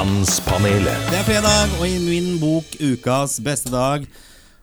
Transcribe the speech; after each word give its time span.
Mannspanelet. 0.00 0.96
Det 1.10 1.18
er 1.18 1.26
fredag, 1.26 1.72
og 1.76 1.84
i 1.84 1.98
min 2.00 2.38
bok 2.40 2.70
Ukas 2.80 3.34
beste 3.44 3.68
dag 3.68 4.06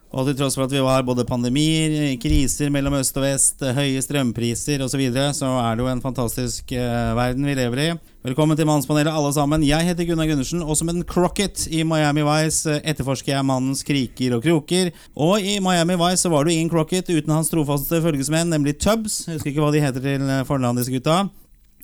og 0.08 0.24
til 0.24 0.34
tross 0.38 0.56
for 0.56 0.64
at 0.64 0.72
vi 0.72 0.80
har 0.82 1.04
både 1.06 1.26
pandemier, 1.28 2.16
kriser 2.18 2.72
mellom 2.74 2.96
øst 2.98 3.14
og 3.20 3.22
vest, 3.22 3.62
høye 3.76 4.00
strømpriser 4.02 4.82
osv., 4.82 4.90
så, 4.90 4.98
videre, 4.98 5.28
så 5.36 5.50
er 5.60 5.76
det 5.76 5.84
jo 5.84 5.90
en 5.92 6.02
fantastisk 6.02 6.72
uh, 6.72 7.14
verden 7.14 7.46
vi 7.46 7.54
lever 7.54 7.82
i. 7.84 7.88
Velkommen 8.26 8.58
til 8.58 8.66
Mannspanelet, 8.66 9.12
alle 9.12 9.30
sammen. 9.36 9.66
Jeg 9.68 9.86
heter 9.86 10.08
Gunnar 10.08 10.26
Gundersen, 10.26 10.64
og 10.64 10.80
som 10.80 10.90
en 10.90 11.04
Crocket 11.06 11.68
i 11.70 11.84
Miami 11.86 12.24
Vice 12.26 12.80
uh, 12.80 12.80
etterforsker 12.82 13.36
jeg 13.36 13.46
mannens 13.46 13.84
kriker 13.86 14.40
og 14.40 14.46
kroker. 14.48 14.90
Og 15.14 15.44
i 15.44 15.60
Miami 15.62 16.00
Vice 16.00 16.24
så 16.24 16.32
var 16.34 16.48
det 16.48 16.56
ingen 16.56 16.72
Crocket 16.72 17.12
uten 17.12 17.36
hans 17.36 17.52
trofaste 17.52 18.00
følgesmenn, 18.02 18.50
nemlig 18.56 18.80
Tubbs. 18.80 19.26
Jeg 19.28 19.36
husker 19.36 19.52
ikke 19.52 19.68
hva 19.68 19.76
de 19.76 19.84
heter 19.84 20.08
til 20.08 20.32
fornavnet 20.48 20.82
disse 20.82 20.96
gutta. 20.96 21.28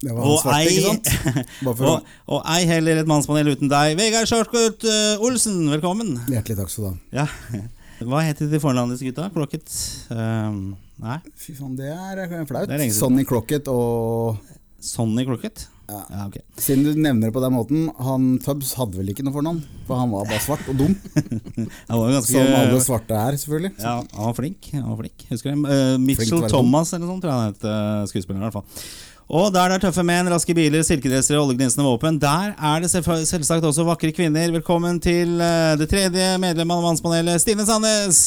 Det 0.04 0.12
var 0.12 0.26
han 0.26 0.40
svarte, 0.42 0.68
ikke 0.68 0.84
sant? 0.84 1.08
Og, 1.88 2.08
og 2.36 2.48
ei 2.52 2.64
heller 2.68 3.00
et 3.00 3.08
mannspanel 3.08 3.54
uten 3.54 3.70
deg. 3.72 3.94
Vegard 3.96 4.28
Shortcut 4.28 4.84
uh, 4.84 5.24
Olsen, 5.24 5.62
velkommen. 5.72 6.18
Hjertelig 6.28 6.58
takk 6.60 6.72
skal 6.72 6.84
du 6.84 6.88
ha. 6.90 7.22
Ja. 7.22 7.62
Hva 8.10 8.20
heter 8.26 8.50
de 8.50 8.60
fornavnets 8.60 9.04
gutta? 9.06 9.30
Crocket? 9.32 9.70
Um, 10.12 10.74
nei? 11.00 11.20
Fy 11.40 11.54
faen, 11.56 11.76
det 11.78 11.88
er 11.94 12.24
eh, 12.26 12.34
flaut. 12.44 12.68
Det 12.68 12.76
er. 12.76 12.90
Sonny 12.92 13.24
Crocket 13.28 13.70
og 13.72 14.42
Sonny 14.84 15.24
Crocket? 15.24 15.70
Ja. 15.88 16.02
Ja, 16.10 16.26
ok. 16.26 16.36
Siden 16.60 16.84
du 16.84 16.90
nevner 16.96 17.28
det 17.28 17.34
på 17.36 17.40
den 17.44 17.54
måten, 17.54 17.88
han 18.00 18.28
Tubbs 18.44 18.74
hadde 18.76 19.00
vel 19.00 19.08
ikke 19.12 19.24
noe 19.24 19.36
fornavn? 19.36 19.62
For 19.88 20.00
han 20.00 20.12
var 20.12 20.28
bare 20.28 20.42
svart 20.44 20.68
og 20.72 20.78
dum, 20.80 20.94
Han 21.90 21.98
var 22.00 22.14
ganske 22.18 22.32
som 22.32 22.54
alle 22.58 22.84
svarte 22.84 23.16
er, 23.20 23.40
selvfølgelig. 23.40 23.72
ja, 23.80 23.96
han 24.00 24.28
var 24.28 24.36
flink. 24.36 24.70
Han 24.74 24.86
var 24.90 25.00
flink. 25.00 25.26
Husker 25.32 25.56
du? 25.56 25.64
Uh, 25.68 25.96
Mitchell 26.00 26.46
Thomas 26.52 26.92
eller 26.92 27.06
noe 27.06 27.14
sånt, 27.14 27.24
tror 27.24 27.32
jeg 27.32 27.40
han 27.40 27.52
het. 27.52 27.66
Uh, 27.68 28.08
skuespilleren 28.12 28.44
i 28.44 28.48
hvert 28.50 28.60
fall. 28.60 28.86
Og 29.24 29.48
der 29.54 29.72
det 29.72 29.78
er 29.78 29.82
tøffe 29.86 30.02
menn, 30.04 30.28
raske 30.28 30.52
biler, 30.52 30.82
silkedressere 30.84 31.38
og 31.40 31.46
oljeglinsende 31.48 31.86
våpen, 31.86 32.18
der 32.20 32.52
er 32.52 32.82
det 32.82 32.90
selvsagt 32.92 33.64
også 33.64 33.86
vakre 33.88 34.12
kvinner. 34.12 34.52
Velkommen 34.52 34.98
til 35.00 35.38
uh, 35.40 35.72
det 35.80 35.88
tredje 35.88 36.26
medlemmet 36.42 36.76
av 36.76 36.84
Mannspanelet, 36.84 37.40
Stine 37.40 37.64
Sandnes. 37.64 38.18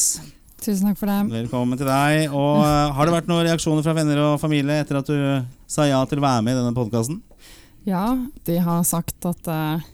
Tusen 0.58 0.90
takk 0.90 0.98
for 0.98 1.12
det. 1.12 1.20
Velkommen 1.36 1.78
til 1.78 1.86
deg. 1.86 2.34
Og 2.34 2.64
uh, 2.64 2.90
Har 2.98 3.06
det 3.06 3.14
vært 3.14 3.30
noen 3.30 3.46
reaksjoner 3.46 3.86
fra 3.86 3.94
venner 3.94 4.24
og 4.24 4.42
familie 4.42 4.80
etter 4.82 4.98
at 4.98 5.12
du 5.12 5.22
sa 5.70 5.86
ja 5.86 6.02
til 6.10 6.18
å 6.18 6.26
være 6.26 6.42
med 6.48 6.58
i 6.58 6.60
denne 6.64 6.74
podkasten? 6.80 7.22
Ja, 7.86 8.08
de 8.50 8.58
har 8.66 8.82
sagt 8.90 9.30
at 9.30 9.54
uh, 9.54 9.86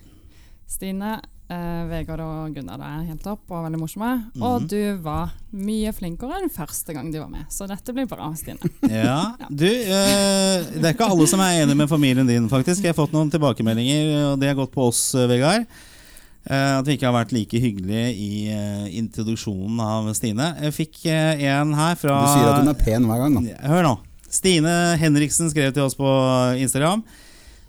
Stine, 0.72 1.18
eh, 1.54 1.84
Vegard 1.92 2.22
og 2.26 2.56
Gunnar 2.56 2.82
er 2.84 3.06
helt 3.12 3.22
topp 3.24 3.54
og 3.54 3.64
veldig 3.68 3.80
morsomme. 3.82 4.10
Og 4.42 4.62
Mhm. 4.64 4.68
du 4.72 4.98
var 5.06 5.32
mye 5.54 5.94
flinkere 5.94 6.42
enn 6.42 6.50
første 6.52 6.94
gang 6.98 7.12
du 7.14 7.20
var 7.22 7.30
med, 7.30 7.46
så 7.54 7.68
dette 7.70 7.94
blir 7.94 8.08
bra, 8.10 8.32
Stine. 8.36 8.58
Ja, 8.90 9.36
du, 9.50 9.66
eh, 9.70 10.66
Det 10.74 10.84
er 10.84 10.94
ikke 10.96 11.10
alle 11.14 11.28
som 11.30 11.40
er 11.46 11.62
enig 11.64 11.78
med 11.78 11.90
familien 11.90 12.28
din, 12.28 12.50
faktisk. 12.50 12.82
Jeg 12.84 12.94
har 12.96 13.00
fått 13.06 13.14
noen 13.16 13.30
tilbakemeldinger, 13.32 14.32
og 14.34 14.40
det 14.42 14.50
har 14.52 14.56
gått 14.60 14.74
på 14.74 14.88
oss, 14.90 15.14
eh, 15.16 15.28
Vegard. 15.30 15.66
Eh, 16.44 16.78
at 16.80 16.86
vi 16.86 16.98
ikke 16.98 17.08
har 17.08 17.16
vært 17.24 17.32
like 17.32 17.56
hyggelige 17.56 18.08
i 18.20 18.32
eh, 18.52 18.88
introduksjonen 19.00 19.80
av 19.80 20.10
Stine. 20.14 20.50
Jeg 20.60 20.74
fikk 20.76 21.06
eh, 21.08 21.40
en 21.54 21.72
her 21.78 21.96
fra 21.96 22.18
Du 22.20 22.32
sier 22.34 22.50
at 22.52 22.60
hun 22.66 22.68
er 22.74 22.82
pen 22.84 23.06
hver 23.08 23.22
gang, 23.24 23.38
da. 23.48 23.54
Hør 23.72 23.84
nå. 23.88 23.94
Stine 24.34 24.98
Henriksen 25.00 25.48
skrev 25.54 25.72
til 25.76 25.84
oss 25.86 25.96
på 25.96 26.10
Instagram. 26.60 27.04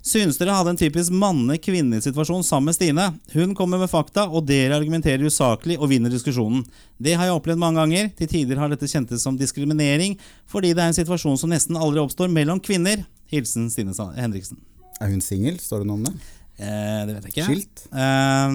Synes 0.04 0.36
dere 0.36 0.52
hadde 0.52 0.74
en 0.74 0.76
typisk 0.76 1.14
manne-kvinne-situasjon 1.16 2.42
sammen 2.44 2.68
med 2.68 2.76
Stine? 2.76 3.06
Hun 3.32 3.54
kommer 3.56 3.80
med 3.80 3.88
fakta, 3.88 4.26
og 4.28 4.44
dere 4.44 4.76
argumenterer 4.76 5.24
usaklig 5.24 5.78
og 5.78 5.88
vinner 5.94 6.12
diskusjonen. 6.12 6.60
Det 7.00 7.14
har 7.16 7.30
jeg 7.30 7.38
opplevd 7.38 7.62
mange 7.62 7.80
ganger. 7.80 8.10
Til 8.18 8.28
tider 8.28 8.60
har 8.60 8.68
dette 8.68 8.84
kjentes 8.90 9.24
som 9.24 9.38
diskriminering, 9.40 10.18
fordi 10.44 10.74
det 10.76 10.84
er 10.84 10.92
en 10.92 10.98
situasjon 10.98 11.40
som 11.40 11.54
nesten 11.54 11.80
aldri 11.80 12.04
oppstår 12.04 12.28
mellom 12.28 12.60
kvinner. 12.60 13.06
Hilsen 13.32 13.70
Stine 13.72 13.96
Henriksen. 14.18 14.60
Er 15.00 15.08
hun 15.08 15.24
singel? 15.24 15.56
Står 15.56 15.80
det 15.80 15.88
noe 15.88 15.96
om 16.02 16.04
det? 16.10 16.12
Eh, 16.54 17.00
det 17.08 17.14
vet 17.16 17.24
jeg 17.26 17.32
ikke. 17.32 17.44
Skilt? 17.48 17.80
Eh, 17.90 18.52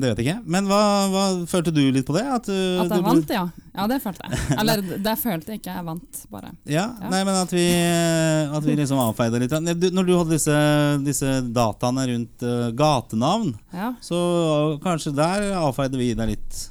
det 0.00 0.10
vet 0.12 0.20
jeg 0.22 0.26
ikke. 0.28 0.42
Men 0.54 0.68
hva, 0.70 0.80
hva 1.10 1.22
følte 1.50 1.72
du 1.74 1.80
litt 1.90 2.06
på 2.06 2.14
det? 2.14 2.22
At, 2.30 2.46
du- 2.46 2.78
At 2.84 2.92
jeg 2.94 3.02
vant, 3.02 3.32
ja. 3.34 3.42
Ja, 3.74 3.86
det 3.90 3.98
følte 4.04 4.22
jeg. 4.28 4.38
Eller 4.60 4.82
det 5.02 5.14
følte 5.18 5.52
jeg 5.54 5.60
ikke, 5.62 5.74
jeg 5.74 5.86
vant 5.88 6.20
bare. 6.30 6.52
Ja, 6.70 6.86
Ja. 7.00 7.10
Nei, 7.10 7.22
men 7.26 7.34
at 7.40 7.50
vi, 7.54 7.64
at 8.54 8.64
vi 8.66 8.76
liksom 8.78 9.02
avfeide 9.02 9.40
litt. 9.42 9.50
Når 9.90 10.06
du 10.06 10.14
hadde 10.18 10.34
disse, 10.36 10.58
disse 11.06 11.34
dataene 11.54 12.06
rundt 12.12 12.46
eh, 12.46 12.70
gatenavn, 12.78 13.54
Ja. 13.74 13.92
så 14.02 14.78
kanskje 14.84 15.14
der 15.18 15.50
avfeide 15.58 15.98
vi 15.98 16.12
deg 16.14 16.36
litt. 16.36 16.68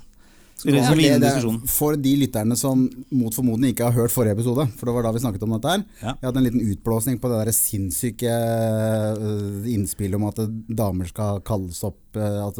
For 1.69 1.99
de 1.99 2.15
lytterne 2.23 2.57
som 2.59 2.87
mot 3.15 3.35
formodning 3.35 3.73
ikke 3.73 3.87
har 3.89 3.95
hørt 3.95 4.13
forrige 4.13 4.37
episode, 4.37 4.65
for 4.79 4.89
det 4.89 4.95
var 4.95 5.07
da 5.07 5.13
vi 5.15 5.23
snakket 5.23 5.45
om 5.45 5.55
dette 5.55 5.73
her. 5.75 5.85
Ja. 6.01 6.13
Jeg 6.15 6.27
hadde 6.27 6.41
en 6.41 6.47
liten 6.49 6.73
utblåsning 6.73 7.19
på 7.21 7.31
det 7.31 7.39
der 7.41 7.55
sinnssyke 7.55 8.33
eh, 8.33 9.69
innspillet 9.75 10.19
om 10.19 10.27
at 10.29 10.41
damer 10.67 11.09
skal 11.11 11.43
kalles 11.47 11.83
opp 11.87 12.08
eh, 12.17 12.47
At 12.47 12.55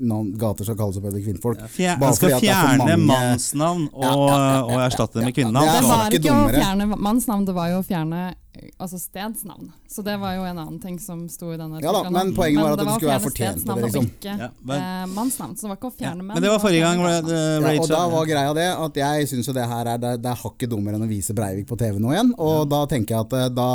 noen 0.00 0.32
gater 0.38 0.64
skal 0.64 0.76
kalles 0.76 0.96
opp 0.96 1.04
etter 1.10 1.20
kvinnfolk. 1.24 1.58
Ja, 1.78 1.96
Bare 1.96 2.12
han 2.12 2.14
skal 2.14 2.30
fordi 2.30 2.34
at 2.34 2.40
det 2.40 2.48
er 2.48 2.54
for 2.54 2.68
fjerne 2.68 2.96
mange- 2.96 3.10
mannsnavn 3.12 3.88
og, 3.92 4.02
Ja, 4.04 4.14
ja, 4.14 4.38
ja, 4.38 4.54
ja, 4.54 4.62
og 4.64 4.80
erstatte 4.90 5.12
det 5.14 5.24
med 5.24 5.36
ja, 5.36 5.42
kvinnenavn. 5.42 5.66
det 5.66 5.74
Det 5.74 5.90
var 5.90 6.10
ikke 6.10 6.32
å 6.32 6.48
fjerne 6.54 6.98
mannsnavn, 6.98 7.44
det 7.46 7.54
var 7.54 7.68
jo 7.68 7.78
å 7.78 7.84
fjerne 7.84 8.22
eh, 8.54 8.70
altså 8.78 8.98
stedsnavn. 9.02 9.72
Så 9.90 10.02
det 10.04 10.14
var 10.20 10.34
jo 10.34 10.42
en 10.46 10.58
annen 10.58 10.80
ting 10.80 10.98
som 10.98 11.28
sto 11.28 11.52
i 11.52 11.56
denne 11.58 11.80
Ja 11.82 11.90
da, 11.92 12.00
artikkelen. 12.02 12.12
men 12.12 12.34
poenget 12.34 12.62
var 12.62 12.72
at 12.72 12.78
det 12.78 12.86
det 12.86 12.94
skulle 12.94 13.10
være 13.14 13.24
fortjent, 13.24 13.58
stedsnavn 13.58 13.76
det, 13.80 13.84
liksom. 13.84 14.04
og 14.04 14.10
ikke 14.10 14.38
Ja, 14.38 14.48
men- 14.62 14.82
eh, 14.82 15.06
mannsnavn. 15.14 15.54
Så 15.56 15.60
det 15.62 15.68
var 15.70 15.76
ikke 15.76 15.90
å 15.90 15.94
ja. 15.94 15.98
fjerne 16.04 16.22
menn. 16.22 16.34
Men 16.34 16.42
det 16.42 16.50
var 16.50 16.58
forrige 16.58 16.80
gang. 16.86 16.98
fjerne 16.98 17.26
det- 17.26 17.74
Ja, 17.74 17.82
og 17.82 17.88
da 17.88 18.08
var 18.08 18.26
greia 18.26 18.54
det 18.54 18.68
at 18.84 18.94
jeg 18.94 19.28
syns 19.28 19.46
jo 19.46 19.52
det 19.52 19.66
her 19.68 19.86
er 19.86 19.98
det, 19.98 20.22
det 20.22 20.30
er 20.30 20.36
hakket 20.36 20.70
dummere 20.70 20.94
enn 20.94 21.02
å 21.02 21.08
vise 21.08 21.34
Breivik 21.34 21.66
på 21.66 21.76
TV 21.78 21.98
nå 21.98 22.10
igjen. 22.14 22.32
Og 22.38 22.68
da 22.68 22.86
tenker 22.86 23.08
jeg 23.08 23.20
at 23.26 23.32
eh, 23.32 23.48
da 23.48 23.68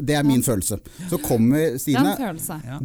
Det 0.00 0.14
er 0.16 0.24
min 0.26 0.42
følelse. 0.42 0.80
Så 1.10 1.18
kommer 1.22 1.74
er 1.74 1.78
Stine. 1.78 2.16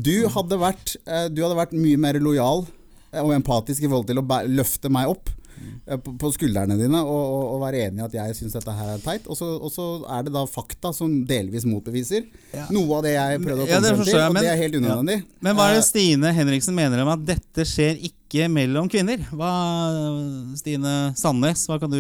Du 0.02 0.28
hadde 0.30 0.58
vært, 0.62 0.85
eh, 1.06 1.28
du 1.34 1.42
hadde 1.46 1.58
vært 1.58 1.74
mye 1.78 1.98
mer 1.98 2.20
lojal 2.22 2.66
eh, 3.12 3.22
og 3.24 3.34
empatisk 3.38 3.84
i 3.84 3.90
forhold 3.90 4.08
til 4.12 4.22
å 4.22 4.26
løfte 4.60 4.92
meg 4.94 5.10
opp 5.12 5.30
eh, 5.88 5.98
på, 5.98 6.32
skuldrene 6.36 6.78
dine 6.80 7.02
og, 7.04 7.22
og, 7.36 7.46
og 7.56 7.62
være 7.66 7.86
enig 7.88 8.04
i 8.04 8.06
at 8.08 8.18
jeg 8.20 8.36
syns 8.40 8.58
dette 8.58 8.76
her 8.76 8.96
er 8.96 9.04
teit. 9.06 9.28
Og 9.32 9.38
så, 9.40 9.48
og 9.60 9.72
så 9.74 9.86
er 10.18 10.26
det 10.28 10.34
da 10.36 10.44
fakta 10.50 10.92
som 10.96 11.22
delvis 11.30 11.66
motbeviser 11.70 12.28
Ja. 12.56 12.68
noe 12.72 13.00
av 13.00 13.04
det 13.08 13.16
jeg 13.18 13.42
prøvde 13.44 13.64
å 13.64 13.70
komme 13.70 13.80
ja, 13.90 13.96
frem 13.96 14.06
til, 14.08 14.20
og 14.26 14.36
men- 14.38 14.46
det 14.46 14.52
er 14.54 14.62
helt 14.66 14.78
unødvendig. 14.82 15.18
Men 15.46 15.58
hva 15.58 15.72
er 15.72 15.80
det 15.80 15.88
Stine 15.90 16.32
Henriksen 16.38 16.76
mener 16.78 17.02
om 17.04 17.12
at 17.16 17.26
dette 17.28 17.66
skjer 17.68 17.98
ikke 18.10 18.48
mellom 18.52 18.88
kvinner? 18.92 19.22
Hva, 19.38 19.50
Stine 20.60 20.94
Sandnes, 21.16 21.62
hva 21.70 21.78
kan 21.80 21.92
du, 21.94 22.00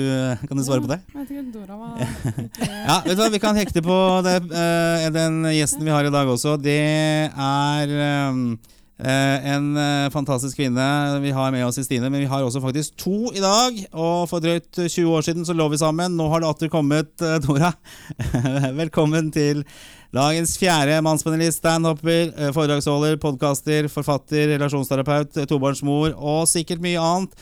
kan 0.49 0.57
du 0.59 0.63
svare 0.65 0.83
på 0.83 0.89
det? 0.91 0.97
Jeg 1.13 1.21
vet 1.21 1.33
ikke, 1.35 1.43
Dora 1.53 1.77
var 1.79 1.99
Ja, 2.89 2.97
vet 3.05 3.13
du 3.13 3.21
hva, 3.21 3.29
Vi 3.35 3.41
kan 3.43 3.59
hekte 3.59 3.83
på 3.85 3.97
det, 4.25 4.33
eh, 4.51 5.05
den 5.15 5.37
gjesten 5.53 5.85
vi 5.85 5.93
har 5.93 6.07
i 6.09 6.11
dag 6.15 6.31
også. 6.33 6.57
Det 6.59 6.79
er 7.29 7.95
en 8.97 9.73
eh, 9.75 10.09
fantastisk 10.13 10.55
kvinne 10.55 10.85
vi 11.19 11.33
har 11.35 11.51
med 11.51 11.65
oss 11.67 11.77
i 11.81 11.83
Stine. 11.83 12.07
Men 12.09 12.21
vi 12.23 12.29
har 12.31 12.43
også 12.45 12.61
faktisk 12.63 12.95
to 13.01 13.33
i 13.35 13.41
dag. 13.43 13.81
Og 13.91 14.29
for 14.31 14.43
drøyt 14.43 14.71
20 14.71 15.09
år 15.11 15.25
siden 15.27 15.47
så 15.47 15.55
lå 15.55 15.67
vi 15.73 15.81
sammen. 15.81 16.15
Nå 16.15 16.29
har 16.31 16.43
det 16.43 16.49
atter 16.49 16.71
kommet, 16.71 17.11
eh, 17.19 17.37
Dora. 17.43 17.73
Velkommen 18.81 19.33
til 19.35 19.65
dagens 20.15 20.55
fjerde 20.57 21.01
mannspanelist, 21.03 21.59
standhopper, 21.59 22.31
eh, 22.31 22.53
foredragsholder, 22.55 23.19
podkaster, 23.19 23.89
forfatter, 23.91 24.53
relasjonsterapeut, 24.53 25.41
eh, 25.41 25.49
tobarnsmor 25.49 26.15
og 26.15 26.47
sikkert 26.47 26.83
mye 26.83 27.01
annet. 27.01 27.35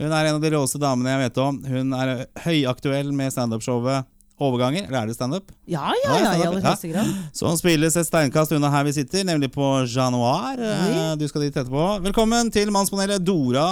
Hun 0.00 0.14
er 0.14 0.30
en 0.30 0.38
av 0.38 0.44
de 0.44 0.54
råeste 0.54 0.78
damene 0.80 1.10
jeg 1.12 1.24
vet 1.26 1.42
om. 1.42 1.58
Hun 1.66 1.92
er 1.98 2.14
høyaktuell 2.46 3.10
med 3.12 3.34
standup-showet 3.34 4.06
Overganger. 4.40 4.86
Eller 4.88 5.02
er 5.02 5.06
det 5.10 5.14
standup? 5.18 5.50
Ja, 5.68 5.90
Ja, 6.04 6.14
ja, 6.16 6.20
ja, 6.24 6.32
i 6.40 6.46
aller 6.48 6.62
ja. 6.62 6.70
høyeste 6.72 6.88
grad. 6.92 7.10
Som 7.36 7.56
spilles 7.60 7.96
et 8.00 8.06
steinkast 8.08 8.52
unna 8.56 8.70
her 8.72 8.84
vi 8.88 8.92
sitter, 8.96 9.24
nemlig 9.28 9.50
på 9.52 9.66
Januar. 9.86 10.56
Eh, 10.58 11.14
Du 11.20 11.26
skal 11.28 11.42
dit 11.46 11.54
etterpå. 11.56 11.84
Velkommen 12.06 12.50
til 12.54 12.70
Mannspanelet, 12.72 13.20
Dora 13.24 13.66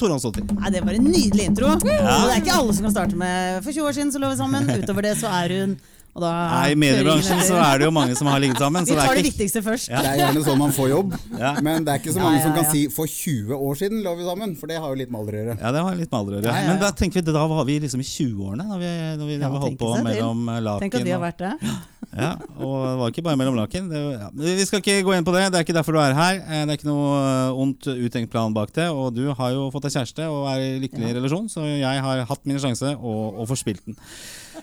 Torhansdottir. 0.00 0.46
Nei, 0.56 0.70
det 0.72 0.82
var 0.86 0.96
en 0.96 1.04
nydelig 1.12 1.48
intro. 1.50 1.66
Ja. 1.68 1.78
det 2.26 2.36
er 2.36 2.40
ikke 2.42 2.56
alle 2.56 2.74
som 2.76 2.88
kan 2.88 2.94
starte 2.96 3.18
med 3.18 3.62
For 3.64 3.72
20 3.72 3.88
år 3.90 3.96
siden 3.98 4.12
så 4.14 4.22
lå 4.22 4.32
vi 4.32 4.40
sammen. 4.40 4.70
Utover 4.82 5.02
det 5.10 5.16
så 5.20 5.28
er 5.42 5.56
hun 5.60 5.76
Nei, 6.12 6.72
I 6.72 6.76
mediebransjen 6.76 7.38
så 7.40 7.56
er 7.56 7.78
det 7.80 7.86
jo 7.86 7.92
mange 7.96 8.12
som 8.18 8.28
har 8.28 8.40
ligget 8.42 8.58
sammen. 8.60 8.84
Vi 8.88 8.92
tar 8.92 9.14
det 9.16 9.22
ikke 9.22 9.30
viktigste 9.30 9.62
først. 9.64 9.88
Ja. 9.88 10.02
Det 10.04 10.10
er 10.10 10.18
gjerne 10.20 10.42
sånn 10.44 10.58
man 10.60 10.74
får 10.76 10.90
jobb, 10.92 11.14
Ja. 11.40 11.54
men 11.64 11.86
det 11.86 11.94
er 11.94 12.02
ikke 12.02 12.12
så 12.12 12.20
Ja, 12.20 12.26
mange 12.26 12.36
ja, 12.36 12.42
som 12.44 12.52
kan 12.58 12.66
si 12.68 12.82
'for 12.92 13.08
20 13.08 13.56
år 13.56 13.78
siden 13.80 14.02
lå 14.04 14.12
vi 14.18 14.26
sammen', 14.28 14.52
for 14.60 14.66
det 14.68 14.76
har 14.76 14.88
jo 14.92 14.98
litt 15.00 15.08
med 15.10 15.20
alder 15.22 15.32
å 15.32 15.40
gjøre. 15.40 15.56
Ja, 15.62 15.72
det 15.72 15.80
har 15.86 15.94
litt 15.96 16.12
med 16.12 16.18
alder 16.20 16.32
å 16.32 16.36
gjøre. 16.36 16.44
Ja, 16.44 16.52
ja, 16.52 16.60
ja. 16.60 16.68
Men 16.68 16.80
da 16.84 16.90
tenker 16.92 17.22
vi, 17.22 17.32
da 17.32 17.46
var 17.48 17.64
vi 17.64 17.78
liksom 17.80 18.00
i 18.04 18.04
20-årene 18.04 18.68
da 18.68 18.76
vi, 18.76 18.90
da 19.16 19.24
vi, 19.24 19.38
da 19.40 19.46
Ja, 19.46 19.50
vi 19.56 19.62
holdt 19.64 19.78
på 19.80 19.90
mellom 20.04 20.48
eh, 20.52 20.60
laken 20.60 20.80
Tenk 20.84 20.94
at 21.00 21.04
vi 21.08 21.10
har 21.16 21.20
vært 21.24 21.38
det. 21.38 21.54
Ja, 22.12 22.34
og 22.60 22.74
det 22.84 22.96
var 23.00 23.08
ikke 23.08 23.22
bare 23.24 23.38
mellom 23.40 23.56
laken. 23.56 23.88
Det, 23.88 23.96
ja. 24.20 24.28
Vi 24.36 24.64
skal 24.68 24.82
ikke 24.82 24.98
gå 25.00 25.14
inn 25.16 25.24
på 25.24 25.32
det, 25.32 25.46
det 25.48 25.56
er 25.56 25.64
ikke 25.64 25.72
derfor 25.72 25.96
du 25.96 26.00
er 26.02 26.12
her. 26.12 26.42
Eh, 26.44 26.66
Det 26.68 26.74
er 26.74 26.76
ikke 26.76 26.90
noe 26.92 27.08
eh, 27.24 27.56
ondt 27.56 27.88
uttenkt 27.88 28.28
plan 28.30 28.52
bak 28.52 28.68
det. 28.76 28.90
Og 28.92 29.14
du 29.16 29.32
har 29.32 29.50
jo 29.56 29.70
fått 29.72 29.88
deg 29.88 29.92
kjæreste 29.96 30.28
og 30.28 30.44
er 30.52 30.60
i 30.60 30.78
lykkelig 30.84 31.08
Ja. 31.08 31.14
relasjon, 31.16 31.48
så 31.48 31.64
jeg 31.64 32.02
har 32.04 32.24
hatt 32.28 32.44
min 32.44 32.58
sjanse 32.60 32.92
og, 33.00 33.40
og 33.40 33.48
forspilt 33.48 33.80
den. 33.86 33.96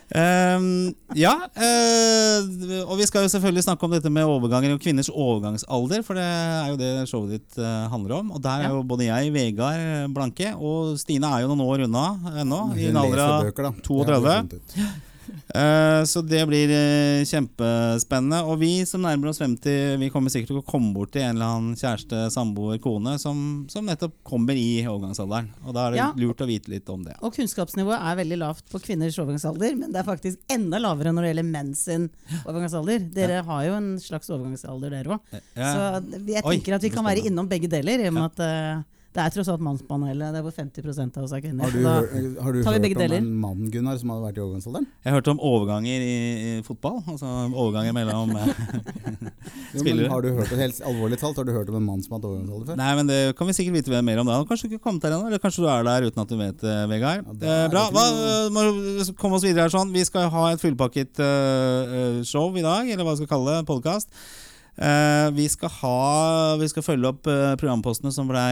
Ehm, 0.10 0.92
ja, 1.18 1.34
uh, 1.46 2.40
og 2.90 2.96
vi 3.00 3.08
skal 3.10 3.26
jo 3.26 3.32
selvfølgelig 3.34 3.66
snakke 3.66 3.86
om 3.86 3.94
dette 3.94 4.12
med 4.14 4.28
overganger 4.30 4.74
og 4.76 4.82
kvinners 4.84 5.10
overgangsalder, 5.10 6.04
for 6.06 6.20
det 6.20 6.26
er 6.26 6.72
jo 6.72 6.80
det 6.80 6.92
showet 7.10 7.36
ditt 7.38 7.60
uh, 7.62 7.90
handler 7.94 8.20
om. 8.20 8.32
Og 8.38 8.44
der 8.44 8.66
er 8.66 8.74
jo 8.74 8.82
både 8.88 9.10
jeg, 9.10 9.34
Vegard 9.36 9.84
eh, 9.84 10.08
Blanke, 10.14 10.54
og 10.58 10.98
Stine 11.02 11.30
er 11.30 11.46
jo 11.46 11.52
noen 11.52 11.66
år 11.68 11.86
unna 11.88 12.08
ennå. 12.44 12.64
I 12.78 12.90
en 12.90 13.04
alder 13.04 13.26
av 13.26 13.48
bøker, 13.50 13.70
da. 13.70 13.74
32. 13.86 14.40
Det 14.56 14.90
Eh, 15.56 16.02
så 16.10 16.22
det 16.26 16.42
blir 16.50 16.72
eh, 16.74 17.24
kjempespennende. 17.28 18.40
Og 18.50 18.60
vi 18.62 18.72
som 18.90 19.02
nærmer 19.04 19.32
oss 19.32 19.40
50, 19.42 19.98
vi 20.02 20.10
kommer 20.14 20.34
sikkert 20.34 20.52
til 20.54 20.60
å 20.62 20.66
komme 20.68 20.92
bort 20.96 21.12
til 21.16 21.24
en 21.26 21.36
eller 21.38 21.54
annen 21.56 21.78
kjæreste, 21.80 22.26
samboer, 22.34 22.80
kone 22.84 23.16
som, 23.22 23.42
som 23.72 23.88
nettopp 23.88 24.16
kommer 24.28 24.58
i 24.60 24.82
overgangsalderen. 24.86 25.50
Og 25.66 25.76
da 25.78 25.88
er 25.88 25.92
det 25.96 26.02
Ja. 26.02 26.10
lurt 26.20 26.44
å 26.44 26.48
vite 26.50 26.72
litt 26.74 26.90
om 26.90 27.04
det. 27.08 27.16
Og 27.22 27.34
kunnskapsnivået 27.36 28.00
er 28.00 28.20
veldig 28.22 28.40
lavt 28.42 28.66
på 28.72 28.82
kvinners 28.84 29.18
overgangsalder, 29.20 29.76
men 29.80 29.92
det 29.94 30.02
er 30.04 30.08
faktisk 30.08 30.40
enda 30.50 30.80
lavere 30.80 31.14
når 31.14 31.28
det 31.28 31.34
gjelder 31.34 31.50
menn 31.52 31.74
sin 31.76 32.10
overgangsalder. 32.46 33.10
Dere 33.14 33.42
har 33.46 33.66
jo 33.68 33.74
en 33.80 33.90
slags 34.02 34.30
overgangsalder, 34.30 34.90
dere 34.96 35.18
òg. 35.18 35.42
Ja. 35.56 35.74
Så 35.74 36.24
jeg 36.30 36.44
Oi, 36.46 36.56
tenker 36.56 36.78
at 36.80 36.86
vi 36.86 36.94
kan 36.94 37.06
være 37.06 37.26
innom 37.28 37.50
begge 37.50 37.70
deler, 37.72 38.00
i 38.00 38.08
og 38.10 38.16
med 38.16 38.30
at 38.32 38.40
eh, 38.46 38.82
det 39.16 39.22
er 39.24 39.32
tross 39.34 39.48
alt 39.50 39.62
mannspanelet. 39.66 40.34
Det 40.36 40.38
er 40.40 40.44
hvor 40.46 40.54
50 40.54 41.18
av 41.18 41.24
oss 41.24 41.32
er 41.34 41.42
kvinner. 41.42 41.64
Har 41.66 41.72
du, 41.74 41.82
Da- 41.82 42.44
har 42.44 42.54
du 42.54 42.64
tar 42.64 42.72
vi 42.72 42.78
hørt 42.78 42.84
begge 42.86 42.96
om 42.96 43.02
deler. 43.02 43.18
en 43.18 43.32
mann 43.42 43.70
Gunnar, 43.74 43.98
som 43.98 44.10
hadde 44.14 44.22
vært 44.28 44.38
i 44.38 44.44
overgangsalderen? 44.46 44.86
Jeg 45.06 45.14
hørte 45.16 45.32
om 45.34 45.40
overganger 45.40 46.04
i, 46.06 46.18
i 46.60 46.62
fotball. 46.68 47.00
Altså 47.10 47.26
overganger 47.50 47.94
mellom 47.98 48.36
spillere. 49.80 50.06
Jo, 50.08 50.12
har 50.14 50.22
du 50.22 50.30
hørt, 50.38 50.54
helt 50.62 50.82
alvorlig 50.86 51.20
talt, 51.22 51.38
har 51.42 51.48
du 51.48 51.52
hørt 51.56 51.70
om 51.74 51.80
en 51.80 51.88
mann 51.88 52.04
som 52.06 52.14
har 52.16 52.20
hatt 52.22 52.28
overgangsalder 52.30 52.70
før? 52.72 52.80
Nei, 52.82 52.92
men 53.00 53.10
det 53.10 53.20
kan 53.40 53.50
vi 53.50 53.56
sikkert 53.58 53.80
vite 53.80 54.02
mer 54.06 54.22
om 54.24 54.30
da. 54.30 54.40
Kanskje 54.50 54.70
du 54.70 54.76
ikke 54.78 54.86
kommet 54.90 55.02
der 55.06 55.16
ennå, 55.18 55.28
eller 55.32 55.42
kanskje 55.44 55.66
du 55.66 55.70
er 55.74 55.88
der 55.90 56.08
uten 56.10 56.24
at 56.24 56.30
du 56.34 56.38
vet 56.40 56.60
det, 56.64 56.76
Vegard. 56.94 57.26
Ja, 57.26 57.34
det 57.44 57.56
Eh, 57.60 57.68
bra. 57.74 57.88
Hva, 57.94 58.06
må 58.54 58.66
vi 58.78 59.08
komme 59.20 59.40
oss 59.40 59.44
videre 59.48 59.66
her 59.68 59.74
sånn. 59.74 59.92
Vi 59.96 60.06
skal 60.08 60.30
ha 60.34 60.46
et 60.54 60.62
fullpakket 60.62 61.20
eh, 61.26 61.98
eh, 62.00 62.22
show 62.30 62.54
i 62.56 62.62
dag, 62.66 62.86
eller 62.90 63.04
hva 63.04 63.16
vi 63.18 63.24
skal 63.26 63.34
kalle 63.38 63.58
det. 63.58 63.66
Podkast. 63.70 64.14
Vi, 65.36 65.46
skal 65.52 65.72
ha, 65.82 66.56
vi 66.62 66.68
skal 66.72 66.86
følge 66.86 67.10
opp 67.10 67.28
eh, 67.28 67.56
programpostene 67.60 68.14
som 68.16 68.30
ble 68.30 68.44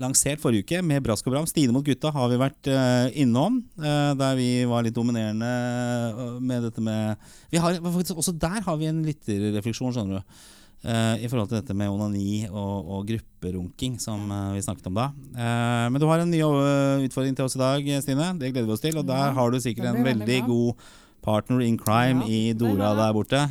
lansert 0.00 0.42
forrige 0.42 0.66
uke, 0.66 0.82
med 0.84 1.04
brask 1.06 1.26
og 1.28 1.32
bram. 1.32 1.46
Stine 1.48 1.72
mot 1.72 1.86
gutta 1.86 2.12
har 2.12 2.28
vi 2.32 2.40
vært 2.40 2.68
eh, 2.68 3.16
innom, 3.22 3.62
eh, 3.80 4.12
der 4.18 4.36
vi 4.36 4.50
var 4.68 4.84
litt 4.84 4.96
dominerende 4.96 5.48
eh, 5.48 6.36
med 6.40 6.68
dette 6.68 6.84
med 6.84 7.16
vi 7.52 7.62
har, 7.62 7.78
Også 7.80 8.34
der 8.36 8.60
har 8.66 8.76
vi 8.76 8.90
en 8.90 9.00
lytterrefleksjon, 9.06 9.94
skjønner 9.96 10.20
du. 10.20 10.44
Eh, 10.86 11.24
I 11.24 11.30
forhold 11.32 11.48
til 11.50 11.58
dette 11.58 11.74
med 11.74 11.90
onani 11.90 12.44
og, 12.50 12.90
og 12.92 13.08
grupperunking, 13.08 13.96
som 14.02 14.28
eh, 14.28 14.52
vi 14.58 14.66
snakket 14.66 14.90
om 14.90 15.00
da. 15.00 15.08
Eh, 15.32 15.86
men 15.90 16.02
du 16.02 16.06
har 16.10 16.22
en 16.22 16.30
ny 16.30 16.42
eh, 16.44 17.06
utfordring 17.08 17.34
til 17.38 17.48
oss 17.48 17.56
i 17.56 17.62
dag, 17.62 17.90
Stine. 18.04 18.34
Det 18.38 18.52
gleder 18.52 18.68
vi 18.68 18.76
oss 18.76 18.84
til. 18.84 19.00
Og 19.00 19.08
der 19.08 19.34
har 19.34 19.50
du 19.50 19.58
sikkert 19.62 19.94
en 19.94 20.06
veldig 20.06 20.40
god 20.50 20.86
partner 21.26 21.60
in 21.66 21.76
crime 21.80 22.22
Ja, 22.24 22.30
i 22.30 22.54
Dora 22.56 22.92
der 22.96 23.14
borte. 23.16 23.42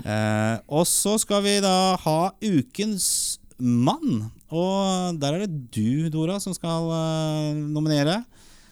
Eh, 0.00 0.56
og 0.70 0.86
så 0.88 1.16
skal 1.20 1.42
vi 1.44 1.58
da 1.64 1.96
ha 2.04 2.18
ukens 2.40 3.38
mann. 3.60 4.30
Og 4.50 5.18
der 5.20 5.36
er 5.36 5.44
det 5.44 5.70
du, 5.74 6.08
Dora, 6.10 6.38
som 6.42 6.54
skal 6.56 6.90
eh, 6.94 7.58
nominere. 7.74 8.22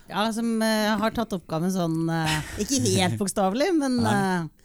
Ja, 0.09 0.25
som 0.33 0.55
eh, 0.65 0.89
har 0.97 1.13
tatt 1.13 1.35
oppgaven 1.37 1.69
sånn 1.75 2.07
eh, 2.09 2.37
Ikke 2.65 2.81
helt 2.87 3.19
bokstavelig, 3.21 3.69
men 3.77 3.99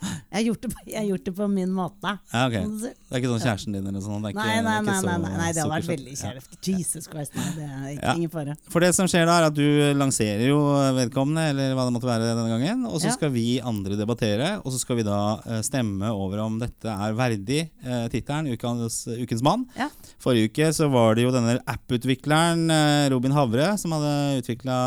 jeg, 0.03 0.35
har 0.38 0.45
gjort 0.47 0.65
det 0.65 0.69
på, 0.73 0.83
har 0.95 1.07
gjort 1.07 1.25
det 1.27 1.33
på 1.38 1.47
min 1.51 1.73
måte. 1.73 2.13
Ja, 2.33 2.45
ok. 2.47 2.55
kan 2.57 2.71
du 2.73 2.79
si. 2.83 2.91
Det 2.94 3.17
er 3.17 3.21
ikke 3.21 3.31
sånn 3.31 3.44
kjæresten 3.44 3.77
din 3.77 3.89
eller 3.91 4.03
sånn? 4.03 4.27
Ikke, 4.29 4.44
Nei, 4.44 4.59
nei, 4.65 4.75
nei, 4.85 4.95
så 4.97 5.07
nei, 5.09 5.33
nei, 5.38 5.50
det 5.53 5.63
hadde 5.63 5.73
vært 5.73 5.89
veldig 5.91 6.15
kjærlig. 6.19 6.44
Jesus 6.67 7.09
Christ, 7.11 7.35
nei, 7.38 7.47
det 7.57 7.67
er 7.67 7.89
ikke, 7.94 8.15
ingen 8.19 8.33
fare. 8.33 8.55
For 8.73 8.85
det 8.85 8.91
som 8.97 9.09
skjer 9.09 9.27
da, 9.29 9.38
er 9.41 9.47
at 9.50 9.57
du 9.57 9.67
lanserer 10.00 10.45
jo 10.47 10.59
vedkommende, 10.97 11.45
eller 11.53 11.75
hva 11.77 11.88
det 11.88 11.95
måtte 11.95 12.09
være 12.09 12.31
denne 12.31 12.47
gangen. 12.51 12.85
Og 12.89 13.01
så 13.03 13.13
skal 13.15 13.33
vi 13.35 13.47
andre 13.63 13.97
debattere, 14.00 14.55
og 14.63 14.73
så 14.73 14.81
skal 14.81 15.00
vi 15.00 15.07
da 15.07 15.19
eh, 15.45 15.61
stemme 15.65 16.11
over 16.13 16.44
om 16.44 16.57
dette 16.61 16.89
er 16.94 17.17
verdig 17.17 17.61
eh, 17.63 18.05
tittelen 18.13 18.51
ukens, 18.53 19.03
ukens 19.11 19.44
mann. 19.45 19.67
Ja. 19.79 19.89
Forrige 20.23 20.51
uke 20.51 20.71
så 20.75 20.89
var 20.94 21.15
det 21.17 21.27
jo 21.27 21.33
denne 21.35 21.57
app-utvikleren 21.69 22.65
eh, 22.73 23.05
Robin 23.13 23.35
Havre 23.35 23.73
som 23.81 23.95
hadde 23.95 24.41
utvikla 24.41 24.79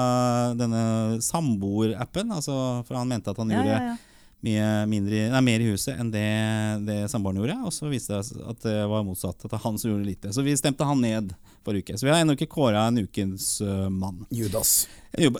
denne 0.58 0.82
samboerappen. 1.24 2.34
Altså, 2.36 2.82
for 2.86 2.98
han 2.98 3.10
mente 3.10 3.32
at 3.32 3.40
han 3.40 3.52
Ja, 3.52 3.60
gjorde 3.62 3.76
ja, 3.76 3.94
ja. 3.94 3.96
Mye 4.44 4.66
mindre, 4.90 5.22
nei, 5.32 5.42
mer 5.42 5.62
i 5.64 5.70
huset 5.72 5.96
enn 5.96 6.10
det, 6.12 6.26
det 6.86 6.98
samboeren 7.10 7.40
gjorde. 7.40 7.56
Og 7.66 7.74
så 7.74 7.90
viste 7.90 8.14
det 8.14 8.26
seg 8.28 8.44
at 8.52 8.62
det 8.66 8.78
var 8.90 9.06
motsatt, 9.06 9.38
at 9.38 9.48
det 9.48 9.54
var 9.56 9.64
han 9.64 9.78
som 9.80 9.90
gjorde 9.90 10.08
lite. 10.08 10.32
Så 10.34 10.44
vi 10.46 10.56
stemte 10.58 10.86
han 10.86 11.02
ned 11.02 11.32
forrige 11.66 11.86
uke. 11.86 11.98
Så 11.98 12.06
vi 12.06 12.12
har 12.12 12.22
ennå 12.22 12.36
ikke 12.36 12.50
kåra 12.52 12.86
en 12.86 13.00
ukens 13.02 13.60
uh, 13.64 13.88
mann. 13.90 14.26
Judas. 14.30 14.86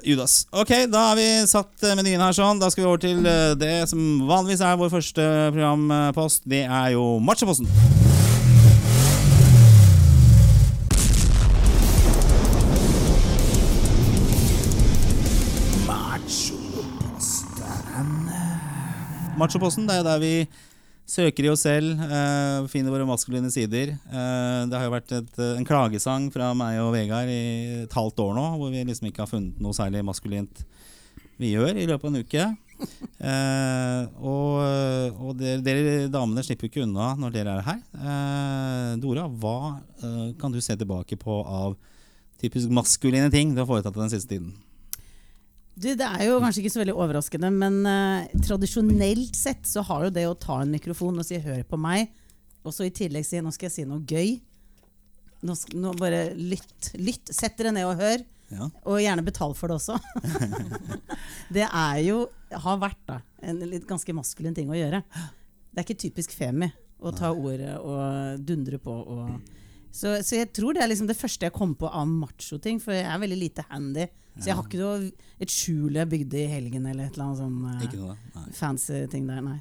Judas. 0.03 0.47
Ok, 0.51 0.73
da 0.91 1.11
har 1.11 1.21
vi 1.21 1.29
satt 1.47 1.85
øh, 1.85 1.95
menyen 1.99 2.25
her 2.25 2.35
sånn. 2.37 2.63
Da 2.63 2.71
skal 2.73 2.83
vi 2.85 2.89
over 2.89 3.03
til 3.05 3.21
uh, 3.29 3.53
det 3.59 3.75
som 3.93 4.01
vanligvis 4.27 4.65
er 4.65 4.81
vår 4.81 4.95
første 4.97 5.29
programpost. 5.53 6.49
Det 6.49 6.65
er 6.65 6.97
jo 6.97 7.17
Machoposten. 7.23 7.71
Machoposten, 19.37 19.85
det 19.85 19.99
er 20.01 20.05
der 20.07 20.21
vi 20.23 20.33
søker 21.07 21.45
i 21.45 21.51
oss 21.53 21.67
selv, 21.67 21.99
uh, 22.01 22.65
finner 22.73 22.95
våre 22.95 23.05
maskuline 23.07 23.51
sider. 23.53 23.93
Uh, 24.09 24.65
det 24.65 24.79
har 24.79 24.87
jo 24.87 24.95
vært 24.95 25.13
et, 25.13 25.33
eh, 25.39 25.59
en 25.61 25.67
klagesang 25.67 26.31
fra 26.33 26.51
meg 26.57 26.81
og 26.81 26.95
Vegard 26.95 27.29
i 27.31 27.83
et 27.85 27.97
halvt 27.97 28.23
år 28.25 28.33
nå, 28.39 28.47
hvor 28.57 28.73
vi 28.73 28.87
liksom 28.89 29.11
ikke 29.11 29.23
har 29.27 29.31
funnet 29.31 29.61
noe 29.61 29.77
særlig 29.77 30.03
maskulint 30.09 30.65
vi 31.37 31.53
gjør 31.53 31.77
i 31.77 31.85
løpet 31.85 32.09
av 32.09 32.15
en 32.15 32.25
uke. 32.25 32.47
Uh, 33.21 34.03
og 34.25 35.21
og 35.21 35.37
dere, 35.41 35.61
dere 35.65 35.95
damene 36.13 36.45
slipper 36.45 36.67
jo 36.67 36.73
ikke 36.73 36.87
unna 36.87 37.13
når 37.21 37.37
dere 37.37 37.59
er 37.59 37.67
her. 37.69 38.97
Dora, 39.01 39.29
hva 39.29 39.59
kan 40.41 40.53
du 40.53 40.63
se 40.65 40.77
tilbake 40.77 41.21
på 41.21 41.43
av 41.45 41.77
typisk 42.41 42.73
maskuline 42.73 43.29
ting 43.33 43.53
du 43.53 43.61
har 43.61 43.69
foretatt 43.69 44.01
den 44.01 44.13
siste 44.13 44.33
tiden? 44.33 44.55
Du, 45.77 45.91
det 45.93 46.07
er 46.09 46.23
jo 46.25 46.39
kanskje 46.41 46.63
ikke 46.63 46.73
så 46.73 46.81
veldig 46.81 46.95
overraskende, 46.97 47.51
men 47.53 47.83
uh, 47.85 48.29
tradisjonelt 48.47 49.37
sett 49.37 49.67
så 49.69 49.83
har 49.85 50.07
jo 50.07 50.15
det 50.15 50.25
å 50.25 50.37
ta 50.41 50.63
en 50.63 50.73
mikrofon 50.73 51.21
og 51.21 51.27
si 51.29 51.37
'hør 51.37 51.67
på 51.69 51.77
meg', 51.77 52.09
og 52.65 52.73
så 52.73 52.87
i 52.87 52.95
tillegg 52.95 53.27
si 53.29 53.43
'nå 53.43 53.53
skal 53.53 53.69
jeg 53.69 53.75
si 53.75 53.85
noe 53.85 54.01
gøy'. 54.01 54.41
Nå, 55.45 55.55
skal, 55.55 55.77
nå 55.83 55.93
bare 56.01 56.31
lytt. 56.33 56.95
Lytt. 56.97 57.29
Sett 57.29 57.59
dere 57.59 57.75
ned 57.77 57.85
og 57.85 58.01
hør. 58.01 58.25
Ja. 58.49 58.71
Og 58.89 59.03
gjerne 59.03 59.25
betal 59.27 59.53
for 59.59 59.69
det 59.69 59.77
også. 59.77 59.99
det 61.57 61.67
er 61.67 62.01
jo, 62.07 62.19
har 62.51 62.81
vært 62.81 63.03
da, 63.09 63.21
en 63.45 63.61
ganske 63.87 64.17
maskulin 64.17 64.57
ting 64.57 64.71
å 64.73 64.79
gjøre. 64.79 65.03
Det 65.05 65.83
er 65.83 65.85
ikke 65.85 66.03
typisk 66.07 66.33
femi 66.33 66.71
å 67.05 67.13
ta 67.13 67.35
ordet 67.35 67.77
og 67.77 68.41
dundre 68.49 68.81
på. 68.81 68.95
Og, 68.97 69.57
så, 69.93 70.17
så 70.25 70.41
jeg 70.41 70.55
tror 70.57 70.77
det 70.77 70.87
er 70.87 70.93
liksom 70.93 71.11
det 71.11 71.19
første 71.19 71.51
jeg 71.51 71.57
kom 71.57 71.77
på 71.77 71.91
av 71.91 72.09
macho-ting, 72.09 72.81
for 72.81 72.97
jeg 72.97 73.05
er 73.11 73.21
veldig 73.23 73.41
lite 73.43 73.67
handy. 73.69 74.07
Så 74.39 74.47
jeg 74.51 74.55
har 74.59 74.65
ikke 74.67 74.79
noe, 74.81 75.13
et 75.41 75.49
skjul 75.53 75.95
jeg 75.97 76.09
bygde 76.09 76.35
i 76.43 76.47
helgen 76.51 76.87
eller 76.87 77.07
et 77.07 77.15
eller 77.17 77.25
annet 77.25 77.39
sånn 77.41 77.95
eh, 77.97 77.97
noe? 78.03 78.17
Fancy 78.53 79.07
ting 79.13 79.27
der, 79.27 79.41
nei. 79.41 79.61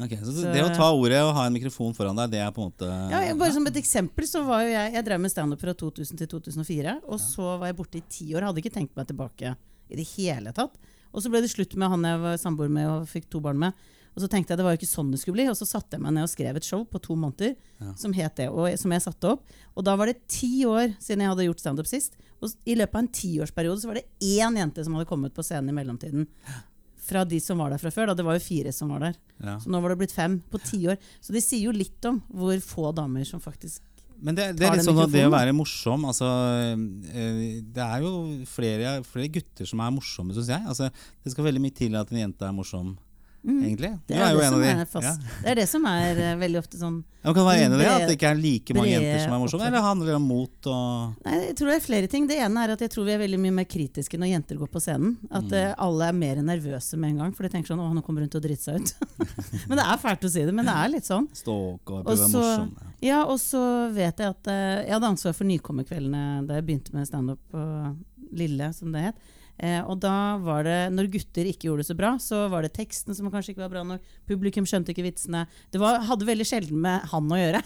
Okay, 0.00 0.18
så 0.22 0.32
Så- 0.32 0.52
det 0.54 0.62
å 0.62 0.70
ta 0.74 0.92
ordet 0.94 1.18
og 1.20 1.34
ha 1.34 1.46
en 1.46 1.52
mikrofon 1.52 1.94
foran 1.94 2.14
deg, 2.16 2.30
det 2.30 2.38
er 2.40 2.50
på 2.54 2.62
en 2.62 2.70
måte 2.70 2.86
Ja, 3.10 3.20
jeg, 3.26 3.36
bare 3.38 3.52
som 3.52 3.66
et 3.66 3.74
eksempel 3.74 4.24
så 4.26 4.44
var 4.46 4.62
jo 4.62 4.68
jeg 4.70 4.92
Jeg 4.94 5.04
drev 5.04 5.20
med 5.20 5.30
standup 5.32 5.60
fra 5.60 5.74
2000 5.74 6.16
til 6.16 6.26
2004. 6.28 7.00
Og 7.08 7.18
så 7.18 7.58
var 7.58 7.66
jeg 7.66 7.76
borte 7.76 7.98
i 7.98 8.02
ti 8.08 8.32
år. 8.34 8.42
Hadde 8.46 8.62
ikke 8.62 8.72
tenkt 8.72 8.94
meg 8.96 9.06
tilbake 9.08 9.56
i 9.90 9.96
det 9.96 10.06
hele 10.16 10.52
tatt. 10.52 10.76
Og 11.12 11.22
så 11.22 11.28
ble 11.30 11.40
det 11.42 11.50
slutt 11.50 11.74
med 11.76 11.90
han 11.90 12.02
jeg 12.06 12.20
var 12.22 12.36
samboer 12.38 12.70
med 12.70 12.86
og 12.86 13.08
fikk 13.08 13.28
to 13.28 13.40
barn 13.40 13.58
med. 13.58 13.72
Og 14.14 14.22
så 14.22 14.28
tenkte 14.30 14.50
jeg 14.54 14.58
det 14.58 14.64
var 14.64 14.74
jo 14.76 14.78
ikke 14.78 14.94
sånn 14.94 15.10
det 15.10 15.18
skulle 15.20 15.34
bli. 15.38 15.48
Og 15.50 15.56
så 15.58 15.66
satte 15.66 15.98
jeg 15.98 16.00
meg 16.02 16.12
ned 16.14 16.22
og 16.22 16.30
skrev 16.30 16.56
et 16.56 16.64
show 16.64 16.84
på 16.84 17.00
to 17.02 17.14
måneder 17.16 17.56
Ja. 17.80 17.92
som 17.94 18.12
het 18.12 18.36
det, 18.36 18.48
og 18.48 18.78
som 18.78 18.90
jeg 18.92 19.02
satte 19.02 19.24
opp. 19.28 19.42
Og 19.76 19.84
da 19.84 19.96
var 19.96 20.06
det 20.06 20.22
ti 20.28 20.62
år 20.64 20.94
siden 20.98 21.18
jeg 21.18 21.28
hadde 21.34 21.46
gjort 21.50 21.60
standup 21.60 21.86
sist. 21.86 22.14
Og 22.40 22.54
i 22.64 22.76
løpet 22.78 22.96
av 22.96 23.02
en 23.04 23.12
tiårsperiode 23.20 23.82
så 23.82 23.90
var 23.90 24.00
det 24.00 24.06
én 24.24 24.56
jente 24.56 24.84
som 24.84 24.96
hadde 24.96 25.08
kommet 25.10 25.34
på 25.36 25.44
scenen 25.44 25.72
i 25.72 25.76
mellomtiden. 25.76 26.26
Fra 27.10 27.24
de 27.26 27.40
som 27.42 27.58
var 27.58 27.72
der 27.72 27.80
fra 27.82 27.90
før. 27.92 28.10
Da. 28.10 28.16
Det 28.20 28.24
var 28.24 28.36
jo 28.38 28.44
fire 28.44 28.72
som 28.72 28.92
var 28.92 29.04
der. 29.08 29.20
ja. 29.42 29.58
Så 29.60 29.72
nå 29.72 29.80
var 29.82 29.92
det 29.92 30.00
blitt 30.02 30.14
fem 30.14 30.38
på 30.52 30.60
ti 30.62 30.82
år. 30.88 30.98
Så 31.20 31.34
det 31.36 31.42
sier 31.44 31.68
jo 31.68 31.76
litt 31.76 32.04
om 32.08 32.20
hvor 32.28 32.56
få 32.64 32.92
damer 32.96 33.26
som 33.28 33.42
faktisk 33.42 33.82
Men 34.20 34.36
det, 34.36 34.50
det 34.60 34.66
er 34.68 34.76
litt 34.76 34.84
sånn 34.84 35.00
at 35.00 35.12
det 35.12 35.22
å 35.24 35.32
være 35.32 35.54
morsom 35.56 36.02
altså, 36.04 36.26
eh, 37.08 37.60
Det 37.64 37.80
er 37.80 38.02
jo 38.04 38.10
flere, 38.44 38.98
flere 39.08 39.30
gutter 39.32 39.68
som 39.68 39.80
er 39.80 39.94
morsomme, 39.96 40.36
syns 40.36 40.50
jeg. 40.52 40.64
Altså, 40.68 40.90
det 41.24 41.32
skal 41.32 41.48
veldig 41.48 41.62
mye 41.64 41.76
til 41.76 41.96
at 41.96 42.12
en 42.12 42.20
jente 42.20 42.44
er 42.44 42.52
morsom, 42.56 42.98
egentlig. 43.44 43.90
Mm. 43.94 44.00
Det 44.06 44.16
Du 44.16 44.20
er, 44.20 44.32
jo 44.32 44.40
det, 44.40 44.60
de. 44.60 44.80
er 44.80 44.88
fast. 44.90 45.22
Det 45.42 45.48
er 45.50 45.54
det 45.60 45.68
som 45.70 45.84
er 45.88 46.18
uh, 46.20 46.34
veldig 46.40 46.58
ofte 46.60 46.76
sånn 46.80 46.98
Man 47.24 47.34
kan 47.36 47.44
være 47.44 47.64
enig 47.66 47.76
i 47.76 47.80
det, 47.82 47.86
at 47.92 48.04
det 48.08 48.14
ikke 48.16 48.28
er 48.30 48.38
like 48.40 48.74
mange 48.76 48.90
jenter 48.94 49.18
som 49.24 49.32
er 49.36 49.40
morsomme. 49.42 49.66
Eller 49.68 49.82
handler 49.84 50.06
det 50.08 50.14
om 50.16 50.26
mot 50.28 50.68
og 50.72 51.24
Nei, 51.26 51.38
jeg 51.50 51.56
tror 51.58 51.68
det 51.68 51.74
er 51.76 51.84
flere 51.84 52.08
ting. 52.08 52.26
Det 52.30 52.38
ene 52.40 52.62
er 52.64 52.72
at 52.76 52.80
jeg 52.80 52.92
tror 52.94 53.04
vi 53.08 53.12
er 53.12 53.20
veldig 53.20 53.40
mye 53.42 53.56
mer 53.58 53.66
kritiske 53.68 54.20
når 54.20 54.30
jenter 54.32 54.60
går 54.60 54.70
på 54.72 54.80
scenen. 54.80 55.16
At 55.30 55.44
Mm. 55.50 55.56
eh, 55.58 55.74
alle 55.84 56.08
er 56.08 56.16
mer 56.16 56.36
nervøse 56.42 56.96
med 57.00 57.10
en 57.10 57.18
gang, 57.24 57.32
for 57.36 57.42
de 57.44 57.50
tenker 57.52 57.68
sånn 57.74 57.80
Å, 57.84 57.90
nå 57.94 58.02
kommer 58.06 58.24
hun 58.24 58.30
til 58.32 58.40
å 58.40 58.44
drite 58.44 58.62
seg 58.64 58.80
ut. 58.80 58.94
men 59.68 59.76
det 59.80 59.84
er 59.84 60.00
fælt 60.00 60.24
å 60.24 60.30
si 60.32 60.44
det, 60.48 60.54
men 60.54 60.64
det 60.70 60.76
er 60.76 60.88
litt 60.94 61.04
sånn. 61.08 61.28
stalke 61.36 61.98
og 62.00 62.06
være 62.08 62.28
morsom? 62.32 62.70
Ja. 62.76 62.86
Ja, 63.10 63.18
og 63.24 63.38
så 63.40 63.60
vet 63.92 64.18
jeg 64.20 64.28
at 64.36 64.48
uh, 64.48 64.84
jeg 64.84 64.92
hadde 64.92 65.08
ansvar 65.12 65.32
for 65.36 65.48
nykommerkveldene 65.48 66.46
da 66.48 66.56
jeg 66.58 66.66
begynte 66.68 66.92
med 66.96 67.08
standup 67.08 67.40
på 67.52 67.62
Lille, 68.32 68.72
som 68.76 68.92
det 68.92 69.00
het. 69.10 69.16
Eh, 69.60 69.80
og 69.84 69.98
da 70.00 70.38
var 70.40 70.64
det, 70.64 70.76
når 70.94 71.10
gutter 71.12 71.48
ikke 71.50 71.68
gjorde 71.68 71.84
det 71.84 71.90
så 71.90 71.96
bra, 71.98 72.14
så 72.22 72.38
var 72.52 72.64
det 72.64 72.72
teksten 72.78 73.16
som 73.16 73.28
kanskje 73.32 73.52
ikke 73.52 73.64
var 73.66 73.72
bra 73.74 73.82
nok. 73.84 74.06
Publikum 74.28 74.64
skjønte 74.68 74.94
ikke 74.94 75.04
vitsene. 75.04 75.42
Det 75.72 75.80
var, 75.82 76.00
hadde 76.08 76.28
veldig 76.28 76.46
sjelden 76.48 76.80
med 76.80 77.04
han 77.10 77.28
å 77.28 77.40
gjøre. 77.40 77.60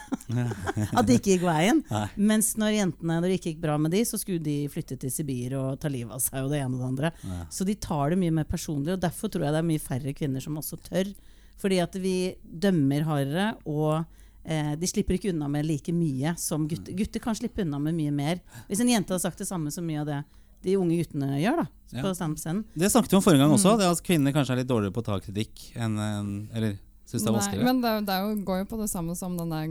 At 0.99 1.07
det 1.07 1.21
ikke 1.21 1.37
gikk 1.37 1.47
veien. 1.47 1.85
Nei. 1.93 2.07
Mens 2.33 2.51
når 2.59 2.75
jentene, 2.81 3.21
når 3.21 3.29
det 3.31 3.39
ikke 3.39 3.53
gikk 3.53 3.63
bra 3.63 3.79
med 3.79 3.95
de, 3.95 4.03
så 4.09 4.19
skulle 4.19 4.43
de 4.43 4.57
flytte 4.73 4.99
til 5.01 5.15
Sibir 5.15 5.55
og 5.61 5.79
ta 5.83 5.93
livet 5.93 6.17
av 6.17 6.25
seg 6.25 6.43
og 6.43 6.51
det 6.51 6.65
ene 6.65 6.75
og 6.75 6.83
det 6.83 6.91
andre. 6.91 7.15
Så 7.55 7.67
de 7.69 7.79
tar 7.79 8.11
det 8.11 8.21
mye 8.25 8.35
mer 8.43 8.51
personlig, 8.51 8.97
og 8.97 9.05
derfor 9.07 9.31
tror 9.31 9.47
jeg 9.47 9.55
det 9.55 9.63
er 9.63 9.71
mye 9.71 9.87
færre 9.87 10.19
kvinner 10.19 10.43
som 10.43 10.59
også 10.59 10.83
tør. 10.91 11.15
Fordi 11.63 11.79
at 11.79 11.95
vi 12.03 12.17
dømmer 12.43 13.07
hardere, 13.07 13.53
og 13.71 14.03
eh, 14.43 14.73
de 14.81 14.91
slipper 14.91 15.15
ikke 15.21 15.31
unna 15.31 15.47
med 15.53 15.69
like 15.69 15.95
mye 15.95 16.35
som 16.43 16.67
gutter. 16.67 16.97
Gutter 16.99 17.23
kan 17.23 17.39
slippe 17.39 17.63
unna 17.63 17.79
med 17.79 17.95
mye 17.95 18.15
mer. 18.15 18.43
Hvis 18.67 18.83
en 18.83 18.91
jente 18.91 19.15
hadde 19.15 19.23
sagt 19.23 19.39
det 19.39 19.47
samme 19.47 19.71
som 19.71 19.87
mye 19.87 20.03
av 20.03 20.11
det 20.11 20.25
de 20.65 20.77
unge 20.81 20.97
guttene 21.03 21.37
gjør 21.43 21.61
da, 21.63 21.67
på 21.95 22.07
Ja. 22.09 22.15
standup-scenen. 22.17 22.65
Det 22.75 22.91
snakket 22.91 23.13
vi 23.13 23.17
om 23.21 23.23
forrige 23.23 23.39
gang 23.45 23.53
Mm. 23.53 23.59
også, 23.59 23.77
det 23.79 23.87
at 23.93 24.03
kvinner 24.03 24.33
kanskje 24.35 24.53
er 24.57 24.63
litt 24.63 24.69
dårligere 24.73 24.93
på 24.97 25.03
å 25.05 25.09
ta 25.11 25.19
kritikk 25.21 25.77
enn 25.77 25.97
enn- 26.01 26.49
Eller 26.55 26.79
syns 27.07 27.23
det 27.23 27.29
er 27.29 27.37
vanskeligere. 27.37 27.65
men 27.65 27.81
det, 27.85 27.93
det 28.07 28.15
er 28.15 28.23
jo, 28.25 28.37
går 28.45 28.59
jo 28.65 28.65
på 28.73 28.81
det 28.81 28.89
samme 28.91 29.15
som 29.17 29.37
den, 29.37 29.51
der, 29.53 29.67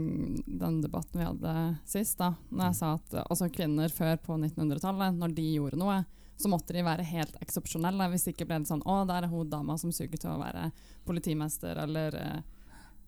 den 0.58 0.80
debatten 0.80 1.18
vi 1.18 1.24
hadde 1.26 1.78
sist. 1.84 2.16
da 2.18 2.34
Når 2.52 2.64
jeg 2.70 2.74
sa 2.76 2.94
at 2.94 3.26
altså, 3.28 3.50
kvinner 3.52 3.88
før 3.90 4.16
på 4.22 4.38
1900-tallet, 4.38 5.18
når 5.18 5.34
de 5.34 5.48
gjorde 5.58 5.76
noe, 5.76 6.04
så 6.38 6.48
måtte 6.48 6.72
de 6.72 6.82
være 6.82 7.04
helt 7.04 7.36
eksepsjonelle. 7.42 8.08
Hvis 8.10 8.26
ikke 8.32 8.46
ble 8.46 8.58
det 8.58 8.66
sånn 8.70 8.82
Å, 8.86 9.06
der 9.06 9.22
er 9.24 9.28
hun 9.28 9.48
dama 9.50 9.76
som 9.78 9.90
suger 9.92 10.18
til 10.18 10.30
å 10.30 10.38
være 10.40 10.72
politimester 11.06 11.76
eller 11.82 12.14
eh, 12.14 12.40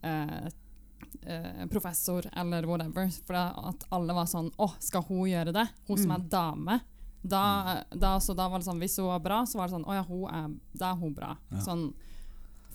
eh, 0.03 0.49
eh, 1.25 1.65
professor 1.71 2.23
eller 2.35 2.65
whatever. 2.67 3.09
For 3.25 3.35
at 3.35 3.83
alle 3.91 4.13
var 4.13 4.25
sånn 4.25 4.51
Å, 4.57 4.69
skal 4.79 5.03
hun 5.09 5.25
gjøre 5.27 5.53
det? 5.53 5.67
Hun 5.87 5.97
som 5.97 6.11
er 6.11 6.19
dame. 6.29 6.79
Da, 7.27 7.83
da, 7.91 8.15
så 8.23 8.33
da 8.37 8.45
var 8.47 8.61
det 8.61 8.67
sånn 8.69 8.79
Hvis 8.79 8.97
hun 9.01 9.09
var 9.09 9.19
bra, 9.25 9.41
så 9.49 9.57
var 9.59 9.67
det 9.67 9.73
sånn 9.75 9.87
Å 9.89 9.95
ja, 9.97 10.03
hun 10.07 10.27
er, 10.31 10.51
da 10.79 10.91
er 10.93 10.99
hun 11.01 11.13
bra. 11.17 11.33
Ja. 11.51 11.59
Sånn 11.65 11.87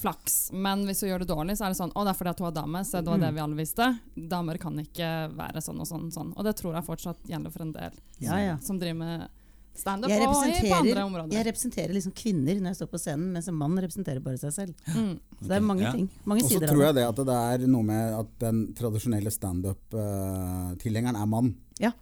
flaks. 0.02 0.50
Men 0.52 0.82
hvis 0.88 1.00
hun 1.04 1.12
gjør 1.12 1.22
det 1.22 1.28
dårlig, 1.30 1.54
så 1.58 1.64
er 1.68 1.74
det 1.74 1.78
sånn 1.78 1.92
Å, 1.94 2.02
det 2.04 2.10
er 2.12 2.18
fordi 2.18 2.32
at 2.34 2.40
hun 2.42 2.48
er 2.50 2.56
dame. 2.56 2.80
Så 2.84 3.00
det 3.04 3.12
var 3.12 3.20
det 3.22 3.30
vi 3.36 3.42
alle 3.44 3.58
visste. 3.60 3.86
Damer 4.16 4.58
kan 4.62 4.80
ikke 4.82 5.10
være 5.38 5.62
sånn 5.62 5.78
og 5.84 5.86
sånn. 5.88 6.08
sånn. 6.14 6.32
Og 6.36 6.44
det 6.48 6.56
tror 6.58 6.74
jeg 6.74 6.88
fortsatt 6.88 7.22
gjelder 7.30 7.54
for 7.54 7.62
en 7.66 7.72
del 7.76 7.94
Ja, 8.24 8.40
ja. 8.42 8.58
som 8.64 8.80
driver 8.82 8.98
med 9.04 9.28
standup 9.72 10.10
og 10.12 10.34
på 10.36 10.74
andre 10.76 11.02
områder. 11.06 11.32
jeg 11.32 11.46
representerer 11.46 11.94
liksom 11.96 12.12
kvinner 12.12 12.58
når 12.60 12.74
jeg 12.74 12.76
står 12.82 12.88
på 12.92 12.98
scenen, 13.00 13.30
mens 13.32 13.46
en 13.48 13.54
mann 13.56 13.78
representerer 13.80 14.20
bare 14.20 14.36
seg 14.36 14.52
selv. 14.52 14.74
Mm. 14.92 15.14
Så 15.40 15.48
det 15.48 15.56
er 15.56 15.64
mange 15.64 15.86
Ja. 15.86 15.92
ting. 15.96 16.10
Mange 16.28 16.44
Og 16.44 16.50
så 16.50 16.60
tror 16.60 16.82
jeg 16.84 16.94
det 16.98 17.06
at 17.08 17.16
det 17.16 17.38
er 17.62 17.66
noe 17.72 17.82
med 17.82 18.12
at 18.18 18.34
den 18.42 18.74
tradisjonelle 18.76 19.32
standup-tilhengeren 19.32 21.16
er 21.16 21.26
mann. 21.26 21.54
Ja, 21.80 21.92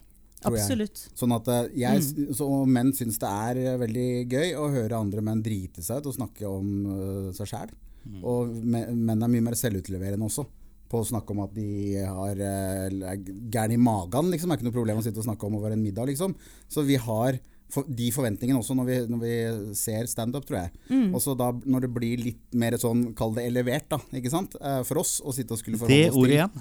tror 0.41 0.57
jeg. 0.57 0.89
Sånn 1.17 1.35
at 1.35 1.47
eh, 1.53 1.69
jeg, 1.83 2.01
Mm. 2.01 2.33
så 2.37 2.47
menn 2.65 2.91
syns 2.97 3.19
det 3.21 3.29
er 3.29 3.59
eh, 3.61 3.77
veldig 3.81 4.07
gøy 4.31 4.55
å 4.57 4.69
høre 4.73 4.97
andre 4.97 5.21
menn 5.25 5.43
drite 5.45 5.83
seg 5.85 6.01
ut 6.01 6.09
og 6.11 6.17
snakke 6.17 6.49
om 6.49 6.71
uh, 6.87 7.29
seg 7.37 7.51
sjæl. 7.51 7.71
Mm. 8.01 8.23
Og 8.25 8.55
menn 8.65 9.21
er 9.21 9.29
mye 9.29 9.45
mer 9.45 9.57
selvutleverende 9.59 10.25
også. 10.25 10.47
På 10.91 10.99
å 10.99 11.07
snakke 11.07 11.31
om 11.31 11.43
at 11.45 11.53
de 11.55 12.01
har 12.03 12.41
uh, 12.41 13.11
er 13.13 13.21
gæren 13.53 13.77
i 13.77 13.79
magen, 13.79 14.31
liksom. 14.33 14.49
Det 14.49 14.57
er 14.57 14.59
ikke 14.59 14.69
noe 14.71 14.79
problem 14.79 14.99
å 14.99 15.05
sitte 15.05 15.21
og 15.21 15.29
snakke 15.29 15.47
om 15.47 15.59
over 15.61 15.71
en 15.71 15.83
middag, 15.83 16.09
liksom. 16.09 16.33
Så 16.67 16.83
vi 16.83 16.97
har 16.99 17.37
for, 17.71 17.87
de 17.87 18.09
forventningene 18.11 18.59
også 18.59 18.75
når 18.77 18.87
vi, 18.89 18.97
når 19.13 19.21
vi 19.23 19.33
ser 19.79 20.05
standup, 20.11 20.45
tror 20.47 20.59
jeg. 20.61 20.71
Mm. 20.91 21.09
Og 21.15 21.21
så 21.23 21.35
da 21.39 21.47
når 21.63 21.85
det 21.87 21.91
blir 21.95 22.21
litt 22.25 22.41
mer 22.59 22.75
sånn, 22.81 23.05
kall 23.17 23.33
det 23.37 23.45
elevert, 23.49 23.87
da, 23.93 23.99
ikke 24.19 24.31
sant. 24.33 24.55
Eh, 24.59 24.81
For 24.87 25.01
oss 25.03 25.17
å 25.23 25.33
sitte 25.35 25.55
og 25.55 25.61
skulle 25.61 25.79
Det 25.79 25.85
forholde 25.85 26.11
oss 26.11 26.19
ordet 26.19 26.29
til 26.29 26.37
igjen. 26.37 26.53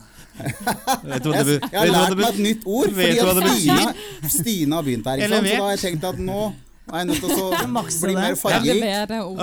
Vet 1.11 1.23
du 1.27 1.31
hva 1.33 1.43
det 1.43 1.47
be- 1.51 1.71
jeg 1.71 1.81
har 1.81 1.93
lært 1.97 2.17
meg 2.21 2.27
et 2.31 2.43
nytt 2.47 2.67
ord, 2.67 2.97
fordi 2.97 3.21
at 3.21 3.45
Stina, 3.51 3.95
Stina 4.39 4.81
har 4.81 4.87
begynt 4.91 5.11
her. 5.11 5.23
Ikke 5.25 5.33
sant? 5.37 5.51
Så 5.51 5.57
da 5.61 5.65
har 5.69 5.77
jeg 5.77 5.85
tenkt 5.87 6.11
at 6.15 6.21
nå 6.31 6.41
er 6.91 6.99
jeg 7.01 7.07
nødt 7.11 7.21
til 7.21 7.31
å 7.31 7.49
bli 8.05 8.15
mer 8.15 8.35
fargerik. 8.39 8.85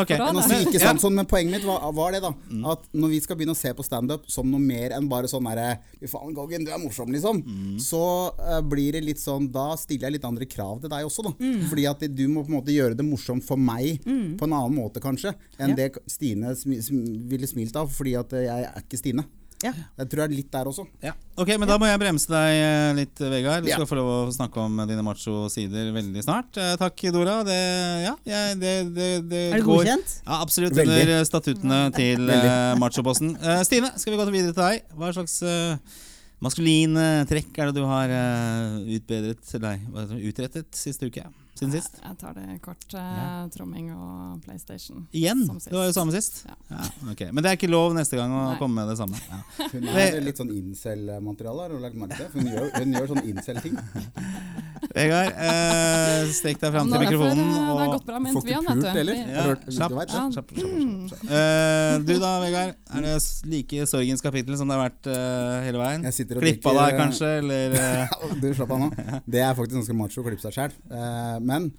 Okay. 0.04 0.18
Men, 0.18 0.36
altså, 0.42 0.60
ikke 0.66 0.82
Ja. 0.82 0.94
sånn, 1.00 1.13
men 1.16 1.25
poenget 1.25 1.51
mitt 1.58 1.66
var, 1.68 1.92
var 1.94 2.12
det 2.12 2.22
da 2.22 2.32
at 2.72 2.84
når 2.94 3.10
vi 3.10 3.20
skal 3.24 3.36
begynne 3.39 3.56
å 3.56 3.58
se 3.58 3.72
på 3.74 3.84
standup 3.86 4.27
som 4.32 4.50
noe 4.51 4.60
mer 4.60 4.92
enn 4.98 5.08
bare 5.10 5.27
sånn 5.32 5.44
derre 5.48 5.80
Fy 6.00 6.08
faen, 6.12 6.34
Goggen, 6.36 6.63
du 6.66 6.72
er 6.72 6.77
morsom, 6.77 7.10
liksom. 7.12 7.42
Så 7.82 8.01
uh, 8.38 8.62
blir 8.62 8.92
det 8.94 9.01
litt 9.04 9.18
sånn 9.22 9.48
Da 9.51 9.75
stiller 9.80 10.08
jeg 10.10 10.18
litt 10.20 10.25
andre 10.30 10.46
krav 10.46 10.82
til 10.84 10.89
deg 10.94 11.06
også, 11.08 11.24
da. 11.24 11.34
Fordi 11.70 11.88
at 11.89 12.00
du 12.16 12.27
må 12.27 12.44
på 12.46 12.51
en 12.54 12.60
måte 12.60 12.74
gjøre 12.75 12.96
det 12.98 13.06
morsomt 13.08 13.44
for 13.48 13.58
meg 13.58 14.01
på 14.04 14.46
en 14.46 14.54
annen 14.54 14.75
måte, 14.75 15.01
kanskje, 15.04 15.34
enn 15.60 15.70
Ja. 15.74 15.75
det 15.75 15.98
Stine 16.08 16.54
sm 16.56 16.74
sm, 16.82 17.01
ville 17.30 17.48
smilt 17.48 17.75
av, 17.75 17.89
fordi 17.89 18.16
at 18.20 18.30
jeg 18.32 18.48
er 18.68 18.82
ikke 18.82 18.98
Stine. 19.00 19.25
Ja. 19.66 19.72
Jeg 19.98 20.10
tror 20.12 20.20
det 20.22 20.26
er 20.28 20.34
litt 20.38 20.50
der 20.54 20.68
også. 20.70 20.84
Ja. 21.02 21.14
Ok, 21.42 21.50
men 21.58 21.66
da 21.70 21.78
må 21.82 21.88
jeg 21.90 21.98
bremse 22.02 22.30
deg 22.30 22.58
eh, 22.62 22.92
litt, 23.00 23.18
Vegard. 23.18 23.64
Du 23.66 23.70
Ja. 23.72 23.80
skal 23.80 23.88
få 23.90 23.98
lov 23.98 24.10
å 24.30 24.34
snakke 24.36 24.62
om 24.62 24.76
dine 24.86 25.02
macho-sider 25.06 25.90
veldig 25.96 26.24
snart. 26.26 26.60
Eh, 26.62 26.76
Takk, 26.78 27.02
Dora. 27.16 27.40
Det, 27.48 27.58
ja, 28.06 28.14
jeg- 28.24 28.60
det, 28.62 28.74
det, 28.94 29.08
det 29.32 29.42
Er 29.54 29.58
det 29.58 29.66
går 29.66 29.82
godkjent? 29.82 30.14
Ja, 30.28 30.42
absolutt. 30.46 30.76
Veldig. 30.78 31.00
Under 31.08 31.24
statuttene 31.26 31.80
til 31.96 32.30
uh, 32.30 32.76
machoposten. 32.78 33.34
Eh, 33.42 33.64
Stine, 33.66 33.92
skal 33.98 34.14
vi 34.14 34.20
gå 34.22 34.30
videre 34.30 34.54
til 34.54 34.62
deg? 34.62 34.86
Hva 34.94 35.10
slags 35.18 35.42
uh, 35.42 35.78
maskuline 36.40 37.26
trekk 37.26 37.58
er 37.58 37.72
det 37.72 37.80
du 37.82 37.86
har 37.90 38.14
eh, 38.14 38.78
utbedret, 39.00 39.42
nei, 39.64 39.78
utrettet 40.30 40.70
siste 40.78 41.10
uke? 41.10 41.26
Siden 41.58 41.72
sist? 41.74 41.98
Jeg 42.04 42.18
tar 42.22 42.34
det 42.38 42.60
kort. 42.62 42.86
eh, 42.94 43.00
Ja. 43.18 43.48
Tromming 43.54 43.88
og 43.96 44.42
PlayStation. 44.46 45.08
Igjen? 45.14 45.46
Det 45.48 45.74
var 45.74 45.88
jo 45.90 45.94
samme 45.96 46.12
sist. 46.14 46.44
Ja. 46.46 46.56
Ja, 46.78 46.84
ok. 47.12 47.22
Men 47.34 47.44
det 47.44 47.52
er 47.52 47.58
ikke 47.58 47.70
lov 47.72 47.96
neste 47.98 48.16
gang 48.20 48.32
å 48.32 48.44
Nei. 48.52 48.58
komme 48.60 48.76
med 48.84 48.92
det 48.92 48.98
samme. 49.00 49.18
Ja. 49.30 49.42
Hun 49.74 49.88
er 49.90 50.20
litt 50.22 50.38
sånn 50.38 50.52
incel-materiale, 50.54 51.66
har 51.66 51.70
du 51.74 51.80
lagt 51.82 51.96
merke 51.98 52.18
til? 52.20 52.30
Hun 52.38 52.52
gjør, 52.54 52.70
hun 52.78 52.94
gjør 52.94 53.08
sånn 53.16 53.24
incel-ting. 53.32 53.78
Vegard, 54.94 55.34
eh, 55.42 56.28
stek 56.38 56.60
deg 56.62 56.72
fram 56.74 56.88
til 56.90 56.98
for, 56.98 57.04
mikrofonen. 57.06 57.48
eh, 57.50 57.68
Det 57.68 57.78
har 57.82 57.92
gått 57.94 58.06
bra 58.08 58.20
med 58.22 58.34
intervjuene, 58.38 58.76
vet 58.78 59.66
du. 59.66 59.72
Slapp, 59.74 59.92
slapp, 59.92 60.10
slapp, 60.10 60.32
slapp, 60.34 60.52
slapp, 60.54 61.10
slapp. 61.12 61.32
Eh, 61.38 61.98
du 62.08 62.14
da, 62.22 62.32
Vegard. 62.44 62.76
Er 62.98 63.02
det 63.08 63.16
like 63.50 63.88
sorgens 63.90 64.22
kapittel 64.24 64.58
som 64.58 64.70
det 64.70 64.78
har 64.78 64.84
vært 64.90 65.10
eh, 65.12 65.58
hele 65.68 65.82
veien? 65.82 66.06
Jeg 66.08 66.14
sitter 66.20 66.40
og 66.40 66.46
Klippa 66.46 66.74
deg 66.78 66.98
kanskje, 67.02 67.32
eller 67.42 67.78
Du, 68.42 68.48
slapp 68.54 68.72
av 68.78 68.80
nå. 68.86 68.90
Det 69.28 69.42
er 69.44 69.54
faktisk 69.58 69.78
ganske 69.82 69.98
macho 69.98 70.22
å 70.22 70.28
klippe 70.30 70.46
seg 70.46 70.54
sjæl. 70.58 70.78
Men 71.48 71.70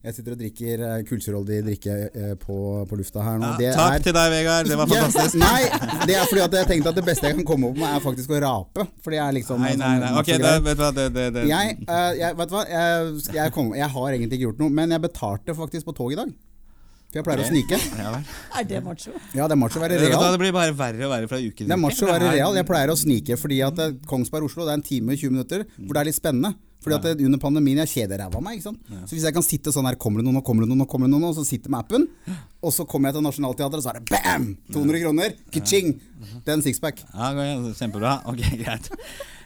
jeg 0.00 0.14
sitter 0.16 0.32
og 0.32 0.38
drikker 0.40 0.80
uh, 0.80 0.92
kullsyreholdig 1.04 1.56
drikke 1.66 1.94
eh, 2.08 2.30
på, 2.40 2.54
på 2.88 2.96
lufta 2.96 3.20
her 3.20 3.34
nå. 3.36 3.50
ja, 3.50 3.56
det 3.60 3.72
Takk 3.76 3.98
er, 3.98 4.04
til 4.06 4.14
deg, 4.16 4.30
Vegard. 4.32 4.70
Det 4.70 4.78
var 4.80 4.94
Ja, 4.94 5.02
fantastisk. 5.04 5.36
nei, 5.42 6.06
det 6.08 6.14
er 6.16 6.30
fordi 6.30 6.44
at 6.46 6.56
jeg 6.56 6.68
tenkte 6.70 6.92
at 6.94 6.96
det 6.96 7.04
beste 7.04 7.28
jeg 7.28 7.36
kan 7.36 7.46
komme 7.50 7.68
opp 7.68 7.76
med, 7.76 7.84
er 7.84 8.00
faktisk 8.00 8.32
å 8.32 8.38
rape. 8.40 8.86
Fordi 9.04 9.18
jeg 9.18 9.24
er 9.26 9.36
liksom 9.36 9.60
Nei, 9.60 9.74
nei, 9.76 9.90
sånn 9.90 10.06
nei. 10.06 10.12
Ok, 10.22 10.30
det, 10.40 10.54
vet 10.64 10.78
du 10.78 10.84
hva, 10.86 10.88
det, 10.96 11.04
det, 11.18 11.26
det. 11.34 11.42
jeg, 11.50 11.76
eh, 11.84 12.12
jeg, 12.16 12.38
vet 12.38 12.48
du 12.48 12.56
hva? 12.56 12.62
Jeg, 12.72 13.10
jeg, 13.36 13.54
kom, 13.58 13.74
jeg 13.76 13.90
har 13.98 14.08
egentlig 14.14 14.38
ikke 14.40 14.48
gjort 14.48 14.64
noe, 14.64 14.74
men 14.80 14.96
jeg 14.96 15.04
betalte 15.04 15.56
faktisk 15.60 15.90
på 15.90 15.96
tog 16.00 16.16
i 16.16 16.18
dag. 16.22 16.32
For 17.10 17.20
jeg 17.20 17.26
pleier 17.26 17.44
å 17.44 17.50
snike. 17.50 17.82
Ja. 18.00 18.14
Er 18.56 18.66
det 18.72 18.80
macho? 18.86 19.12
Ja, 19.34 19.50
det 19.50 19.58
er 19.58 19.60
macho 19.60 19.82
å 19.82 19.84
være 19.84 20.00
real. 20.00 20.26
det 20.32 20.40
blir 20.46 20.56
bare 20.56 20.72
verre 20.80 21.08
og 21.08 21.12
verre 21.12 21.28
fra 21.28 21.42
uke 21.42 21.60
til 21.60 21.68
Det 21.68 21.76
er 21.76 21.82
macho 21.84 22.08
å 22.08 22.12
være 22.14 22.32
real. 22.38 22.56
Jeg 22.56 22.70
pleier 22.72 22.92
å 22.94 22.96
snike 22.96 23.36
fordi 23.36 23.60
at 23.66 23.84
eh, 23.84 23.96
Kongsberg-Oslo 24.08 24.64
det 24.64 24.78
er 24.78 24.80
en 24.80 24.88
time 24.94 25.12
og 25.12 25.20
20 25.28 25.36
minutter 25.36 25.68
hvor 25.76 25.92
det 25.92 26.04
er 26.06 26.08
litt 26.08 26.20
spennende. 26.22 26.54
Fordi 26.80 26.96
at 26.96 27.20
Under 27.26 27.38
pandemien 27.42 27.80
jeg 27.82 27.90
kjeder 27.92 28.22
ræva 28.22 28.38
av 28.40 28.44
meg. 28.44 28.56
ikke 28.58 28.70
sant? 28.70 28.80
Så 29.04 29.12
Hvis 29.16 29.24
jeg 29.28 29.34
kan 29.36 29.44
sitte 29.44 29.72
sånn 29.74 29.84
her 29.84 29.98
Kommer 30.00 30.22
det 30.22 30.26
noen, 30.28 30.38
nå 30.40 30.44
kommer 30.46 30.64
det 30.64 30.70
noen, 30.70 30.80
nå 30.80 30.86
kommer 30.88 31.10
det 31.10 31.12
noen, 31.12 31.26
og 31.28 31.34
så 31.36 31.44
sitter 31.44 31.70
med 31.72 31.80
appen, 31.84 32.06
og 32.64 32.72
så 32.72 32.86
kommer 32.88 33.10
jeg 33.10 33.18
til 33.18 33.26
Nationaltheatret, 33.26 33.80
og 33.80 33.84
så 33.84 33.92
er 33.92 34.00
det 34.00 34.08
bam! 34.12 34.46
200 34.72 35.02
kroner. 35.04 35.36
Ka-ching! 35.52 35.92
Det 36.44 36.48
er 36.48 36.56
en 36.58 36.64
sixpack. 36.64 37.04
Ja. 37.12 37.30
Kjempebra. 37.76 38.18
Ok, 38.32 38.40
greit. 38.62 38.88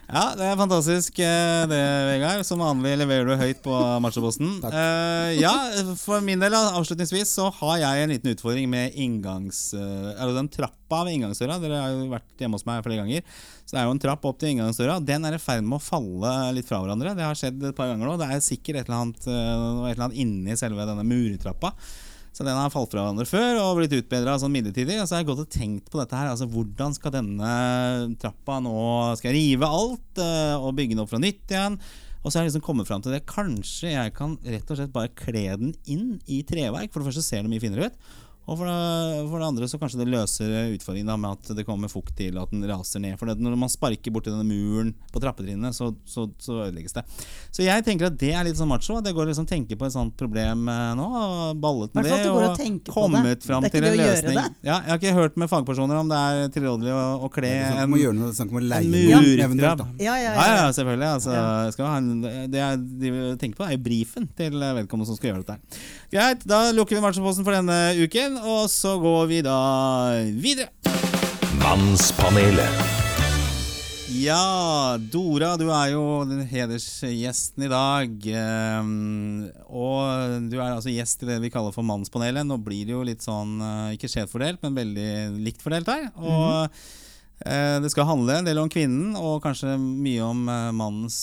Ja, 0.05 0.35
det 0.37 0.45
er 0.45 0.59
fantastisk 0.61 1.19
eh, 1.25 1.63
det, 1.71 1.81
Vegard. 2.11 2.43
Som 2.47 2.61
vanlig 2.61 2.93
leverer 3.01 3.29
du 3.29 3.35
høyt 3.41 3.63
på 3.65 3.73
machoposten. 4.05 4.59
Takk. 4.63 4.77
Eh, 4.77 5.31
ja, 5.41 5.53
for 6.01 6.25
min 6.25 6.43
del, 6.43 6.55
avslutningsvis, 6.55 7.33
så 7.39 7.49
har 7.63 7.79
jeg 7.81 8.05
en 8.05 8.13
liten 8.13 8.35
utfordring 8.35 8.69
med 8.71 8.99
inngangs... 9.01 9.67
eh, 9.79 10.13
altså 10.13 10.37
den 10.37 10.51
trappa 10.53 11.03
ved 11.07 11.17
inngangsdøra. 11.17 11.59
Dere 11.63 11.81
har 11.81 11.95
jo 11.97 12.09
vært 12.13 12.45
hjemme 12.45 12.61
hos 12.61 12.67
meg 12.69 12.85
flere 12.85 13.01
ganger. 13.01 13.25
Så 13.65 13.77
det 13.77 13.81
er 13.81 13.89
jo 13.89 13.97
en 13.97 14.05
trapp 14.05 14.29
opp 14.29 14.41
til 14.43 14.53
inngangsdøra. 14.53 15.01
Den 15.09 15.25
er 15.25 15.39
i 15.39 15.43
ferd 15.43 15.65
med 15.65 15.81
å 15.81 15.85
falle 15.85 16.35
litt 16.59 16.69
fra 16.69 16.83
hverandre. 16.85 17.17
Det 17.17 17.25
har 17.25 17.41
skjedd 17.41 17.71
et 17.71 17.79
par 17.79 17.89
ganger 17.93 18.11
nå. 18.11 18.19
Det 18.21 18.29
er 18.29 18.45
sikkert 18.45 18.83
et 18.83 18.91
eller 18.91 19.07
annet, 19.07 19.25
et 19.25 19.95
eller 19.95 20.09
annet 20.11 20.21
inni 20.21 20.59
selve 20.61 20.85
denne 20.91 21.07
murtrappa. 21.09 21.73
Så 22.35 22.43
den 22.43 22.57
har 22.59 22.73
falt 22.73 22.91
fra 22.91 23.05
hverandre 23.05 23.27
før 23.31 23.61
og 23.63 23.77
blitt 23.79 23.93
utbedra 23.95 24.35
sånn 24.43 24.51
midlertidig. 24.51 24.97
Og 24.99 25.07
så 25.07 25.15
har 25.15 25.23
jeg 25.23 25.29
gått 25.29 25.45
og 25.45 25.53
tenkt 25.55 25.91
på 25.93 26.01
dette 26.01 26.19
her. 26.19 26.33
Altså 26.33 26.49
Hvordan 26.51 26.97
skal 26.97 27.15
denne 27.15 27.51
trappa 28.19 28.57
nå 28.65 28.75
Skal 29.21 29.31
jeg 29.31 29.39
rive 29.39 29.69
alt 29.71 30.23
eh, 30.25 30.57
og 30.59 30.75
bygge 30.75 30.97
den 30.97 31.05
opp 31.05 31.13
fra 31.13 31.23
nytt 31.23 31.55
igjen? 31.55 31.79
Og 32.25 32.33
så 32.33 32.39
har 32.39 32.45
jeg 32.45 32.55
liksom 32.55 32.65
kommet 32.67 32.89
fram 32.89 33.05
til 33.05 33.15
det. 33.15 33.23
Kanskje 33.31 33.93
jeg 33.93 34.15
kan 34.17 34.35
rett 34.43 34.71
og 34.73 34.81
slett 34.81 34.95
bare 34.95 35.13
kle 35.15 35.45
den 35.61 35.75
inn 35.87 36.15
i 36.27 36.41
treverk. 36.49 36.91
For 36.91 37.03
det 37.03 37.13
første 37.13 37.23
ser 37.23 37.45
det 37.45 37.53
mye 37.53 37.63
finere 37.63 37.91
ut. 37.93 38.13
Og 38.45 38.59
for 38.61 38.69
det, 38.69 39.29
for 39.31 39.41
det 39.41 39.49
andre 39.49 39.69
så 39.71 39.81
kanskje 39.81 40.03
det 40.03 40.09
løser 40.13 40.53
utfordringen 40.75 41.13
da, 41.13 41.17
med 41.21 41.39
at 41.39 41.55
det 41.57 41.65
kommer 41.69 41.93
fukt 41.93 42.15
til 42.19 42.37
at 42.41 42.53
den 42.53 42.65
raser 42.69 43.03
ned. 43.03 43.17
For 43.21 43.31
det, 43.31 43.39
når 43.43 43.57
man 43.61 43.73
sparker 43.73 44.13
borti 44.15 44.33
denne 44.33 44.45
muren 44.49 44.93
på 45.13 45.23
trappetrinnene, 45.23 45.73
så, 45.77 45.93
så, 46.09 46.27
så 46.43 46.61
ødelegges 46.67 46.97
det. 46.97 47.05
Så 47.55 47.65
jeg 47.65 47.87
tenker 47.87 48.11
at 48.11 48.19
det 48.21 48.33
er 48.37 48.45
litt 48.49 48.59
sånn 48.61 48.71
macho. 48.71 48.99
At 49.01 49.09
jeg 49.09 49.17
går 49.17 49.27
og 49.27 49.33
liksom 49.33 49.49
tenker 49.49 49.81
på 49.81 49.89
et 49.89 49.95
sånt 49.97 50.17
problem 50.21 50.69
eh, 50.69 50.93
nå. 50.99 51.09
Ballet 51.63 51.95
med 51.97 52.09
det. 52.11 52.21
og 52.33 52.59
kommet 52.95 53.47
fram 53.47 53.65
til 53.71 53.89
en 53.89 53.99
løsning. 54.01 54.41
Ja, 54.65 54.81
jeg 54.85 54.93
har 54.93 55.01
ikke 55.01 55.17
hørt 55.17 55.41
med 55.41 55.51
fagpersoner 55.53 56.01
om 56.03 56.11
det 56.13 56.21
er 56.21 56.53
tilrådelig 56.55 56.93
å, 56.95 57.03
å 57.25 57.33
kle 57.33 57.53
en 57.55 57.95
en. 59.85 59.91
Ja, 60.03 60.15
ja, 60.21 60.31
Ja, 60.35 60.35
ja. 60.35 60.57
ja, 60.61 60.69
selvfølgelig. 60.77 61.09
Altså, 61.19 61.35
skal 61.75 61.89
ha 61.91 61.97
en, 62.01 62.11
det 62.53 62.61
jeg 62.61 63.39
tenker 63.41 63.61
på, 63.61 63.67
er 63.69 63.77
jo 63.77 63.83
brifen 63.85 64.29
til 64.39 64.59
vedkommende 64.61 65.09
som 65.09 65.19
skal 65.19 65.33
gjøre 65.33 65.45
dette. 65.45 65.83
Greit, 66.15 66.45
da 66.49 66.61
lukker 66.75 66.99
vi 66.99 67.03
Machoposten 67.05 67.47
for 67.47 67.57
denne 67.57 67.79
uken, 67.99 68.34
og 68.41 68.67
så 68.73 68.97
går 69.03 69.31
vi 69.31 69.41
da 69.45 69.61
videre. 70.35 70.71
Mannspanelet. 71.63 72.95
Ja, 74.15 74.97
Dora, 75.11 75.55
du 75.59 75.67
er 75.75 75.91
jo 75.91 76.03
den 76.29 76.45
hedersgjesten 76.47 77.65
i 77.67 77.71
dag. 77.71 78.13
ehm, 78.31 79.51
og 79.67 80.49
du 80.49 80.55
er 80.61 80.71
altså 80.71 80.93
gjest 80.93 81.25
i 81.25 81.29
det 81.29 81.41
vi 81.43 81.51
kaller 81.51 81.75
for 81.75 81.85
Mannspanelet. 81.85 82.47
Nå 82.47 82.61
blir 82.63 82.87
det 82.87 82.95
jo 82.95 83.03
litt 83.05 83.25
sånn, 83.25 83.59
eh, 83.61 83.97
ikke 83.97 84.09
skjevfordelt, 84.13 84.63
men 84.63 84.79
veldig 84.79 85.11
likt 85.43 85.65
fordelt 85.65 85.91
her. 85.91 86.07
Og 86.17 86.71
eh, 87.45 87.81
det 87.83 87.91
skal 87.91 88.07
handle 88.07 88.39
en 88.39 88.49
del 88.49 88.63
om 88.63 88.71
kvinnen, 88.71 89.17
og 89.19 89.43
kanskje 89.43 89.75
mye 89.81 90.23
om 90.23 90.49
eh, 90.49 90.71
mannens 90.73 91.19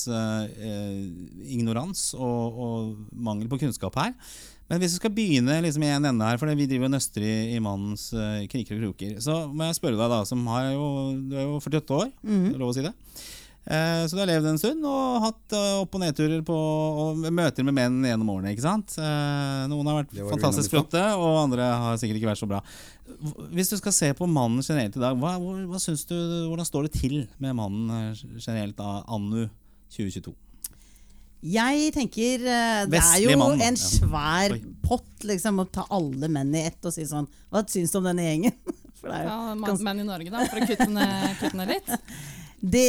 ignorans 1.47 2.11
og, 2.19 2.59
og 2.67 3.13
mangel 3.13 3.47
på 3.47 3.61
kunnskap 3.63 3.95
her. 4.01 4.13
Men 4.71 4.79
hvis 4.79 4.95
vi 4.95 5.01
skal 5.01 5.11
begynne 5.11 5.57
liksom 5.65 5.83
i 5.83 5.91
en 5.91 6.07
ende 6.13 6.29
her, 6.31 6.39
for 6.39 6.47
vi 6.55 6.67
driver 6.69 6.87
og 6.87 6.93
nøster 6.95 7.25
i, 7.27 7.35
i 7.57 7.59
mannens 7.59 8.07
uh, 8.15 8.39
kriker 8.47 8.77
og 8.79 8.85
kroker, 8.85 9.17
så 9.23 9.41
må 9.51 9.67
jeg 9.67 9.75
spørre 9.81 9.99
deg, 9.99 10.13
da, 10.13 10.23
som 10.29 10.47
har 10.47 10.71
jo, 10.71 10.87
du 11.27 11.35
er 11.35 11.43
jo 11.43 11.59
48 11.59 11.97
år, 11.99 12.09
er 12.23 12.49
det 12.53 12.61
lov 12.61 12.71
å 12.71 12.77
si 12.79 12.85
det? 12.87 12.95
Eh, 13.61 14.07
så 14.09 14.17
du 14.17 14.21
har 14.23 14.29
levd 14.31 14.47
en 14.49 14.57
stund 14.57 14.85
og 14.89 15.21
hatt 15.21 15.53
eh, 15.53 15.81
opp- 15.83 15.93
og 15.93 16.01
nedturer 16.01 16.41
på 16.45 16.55
og 16.55 17.19
møter 17.29 17.65
med 17.67 17.75
menn 17.77 17.99
gjennom 18.09 18.31
årene. 18.33 18.55
ikke 18.55 18.65
sant? 18.65 18.95
Eh, 18.97 19.67
noen 19.69 19.85
har 19.85 19.99
vært 19.99 20.15
fantastisk 20.31 20.73
flotte, 20.73 21.03
og 21.13 21.43
andre 21.43 21.67
har 21.83 21.99
sikkert 22.01 22.17
ikke 22.17 22.31
vært 22.31 22.41
så 22.41 22.49
bra. 22.49 22.63
Hvis 23.53 23.69
du 23.69 23.77
skal 23.77 23.93
se 23.93 24.09
på 24.17 24.25
mannen 24.25 24.65
generelt 24.65 24.97
i 24.97 25.03
dag, 25.03 25.19
hva, 25.21 25.35
hva, 25.37 25.53
hva 25.69 25.81
syns 25.83 26.07
du, 26.09 26.15
hvordan 26.49 26.65
står 26.65 26.87
det 26.87 26.95
til 26.97 27.19
med 27.43 27.59
mannen 27.59 27.93
eh, 27.99 28.23
generelt 28.39 28.79
da, 28.81 29.03
annu 29.05 29.45
2022? 29.93 30.33
Jeg 31.41 31.93
tenker 31.95 32.43
eh, 32.45 32.83
Det 32.85 32.85
er 32.85 32.91
Vestlig 32.93 33.31
jo 33.31 33.37
mann, 33.41 33.57
da. 33.57 33.65
en 33.71 33.77
Ja. 33.79 33.81
svær 33.81 34.53
Oi. 34.53 34.61
pott 34.85 35.23
liksom, 35.25 35.61
å 35.63 35.65
ta 35.73 35.87
alle 35.89 36.27
menn 36.29 36.53
i 36.55 36.65
ett 36.67 36.85
og 36.85 36.93
si 36.93 37.05
sånn 37.09 37.25
Hva 37.49 37.63
syns 37.67 37.91
du 37.93 37.97
om 37.97 38.05
denne 38.11 38.27
gjengen? 38.27 38.53
For 39.01 39.09
det 39.09 39.15
er 39.17 39.23
jo 39.25 39.31
Ja, 39.31 39.55
man, 39.57 39.81
menn 39.87 40.03
i 40.03 40.05
Norge, 40.05 40.29
da, 40.29 40.43
for 40.45 40.61
å 40.61 40.67
kutte 40.69 40.85
ned, 40.93 41.31
kutte 41.41 41.57
ned 41.57 41.71
litt. 41.73 41.89
Det, 42.61 42.83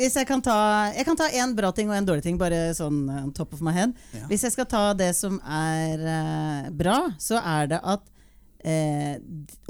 hvis 0.00 0.16
jeg 0.18 0.26
kan 0.26 0.40
ta 0.42 0.56
Jeg 0.90 1.06
kan 1.06 1.14
ta 1.20 1.28
én 1.30 1.52
bra 1.54 1.70
ting 1.70 1.86
og 1.92 1.94
en 1.94 2.08
dårlig 2.08 2.24
ting, 2.26 2.38
bare 2.40 2.72
sånn 2.74 3.04
eh, 3.06 3.20
on 3.22 3.30
top 3.36 3.52
of 3.54 3.60
my 3.62 3.70
head. 3.76 3.92
Ja. 4.16 4.24
Hvis 4.32 4.42
jeg 4.48 4.56
skal 4.56 4.66
ta 4.66 4.82
det 4.98 5.12
som 5.14 5.38
er 5.46 6.02
eh, 6.16 6.70
bra, 6.74 6.96
så 7.22 7.38
er 7.38 7.70
det 7.70 7.78
at 7.94 8.02
eh, 8.66 9.14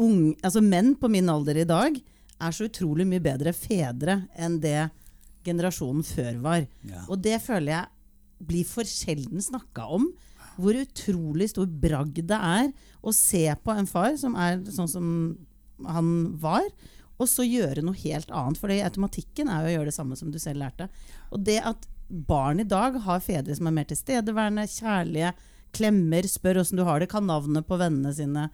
ung, 0.01 0.31
altså 0.41 0.65
menn 0.65 0.95
på 0.97 1.11
min 1.13 1.29
alder 1.29 1.61
i 1.61 1.69
dag 1.69 2.01
er 2.01 2.57
så 2.57 2.65
utrolig 2.71 3.05
mye 3.07 3.21
bedre 3.23 3.53
fedre 3.53 4.23
enn 4.41 4.57
det 4.65 4.87
generasjonen 5.45 6.01
før 6.09 6.41
var. 6.41 6.65
Ja. 6.89 7.05
Og 7.13 7.21
det 7.21 7.37
føler 7.45 7.75
jeg 7.77 7.91
blir 8.49 8.67
for 8.69 8.89
sjelden 8.89 9.43
snakka 9.43 9.87
om. 9.99 10.09
Hvor 10.55 10.77
utrolig 10.79 11.51
stor 11.51 11.67
bragd 11.67 12.23
det 12.31 12.39
er 12.39 12.69
å 13.03 13.15
se 13.15 13.47
på 13.65 13.75
en 13.75 13.89
far 13.91 14.15
som 14.21 14.37
er 14.39 14.61
sånn 14.71 14.91
som 14.91 15.09
han 15.91 16.11
var, 16.39 16.67
og 17.19 17.31
så 17.31 17.47
gjøre 17.47 17.83
noe 17.85 17.99
helt 18.03 18.31
annet. 18.35 18.61
For 18.61 18.71
automatikken 18.75 19.51
er 19.51 19.65
jo 19.65 19.73
å 19.73 19.75
gjøre 19.77 19.91
det 19.91 19.97
samme 19.97 20.19
som 20.19 20.31
du 20.35 20.39
selv 20.43 20.63
lærte. 20.63 20.89
Og 21.35 21.43
det 21.47 21.61
at 21.67 21.89
barn 22.09 22.61
i 22.63 22.69
dag 22.69 22.99
har 23.07 23.23
fedre 23.25 23.55
som 23.57 23.69
er 23.71 23.77
mer 23.79 23.89
tilstedeværende, 23.91 24.67
kjærlige, 24.71 25.33
klemmer, 25.75 26.27
spør 26.31 26.63
åssen 26.63 26.79
du 26.79 26.85
har 26.87 27.03
det, 27.03 27.11
kan 27.11 27.27
navnet 27.27 27.67
på 27.67 27.79
vennene 27.81 28.13
sine, 28.15 28.49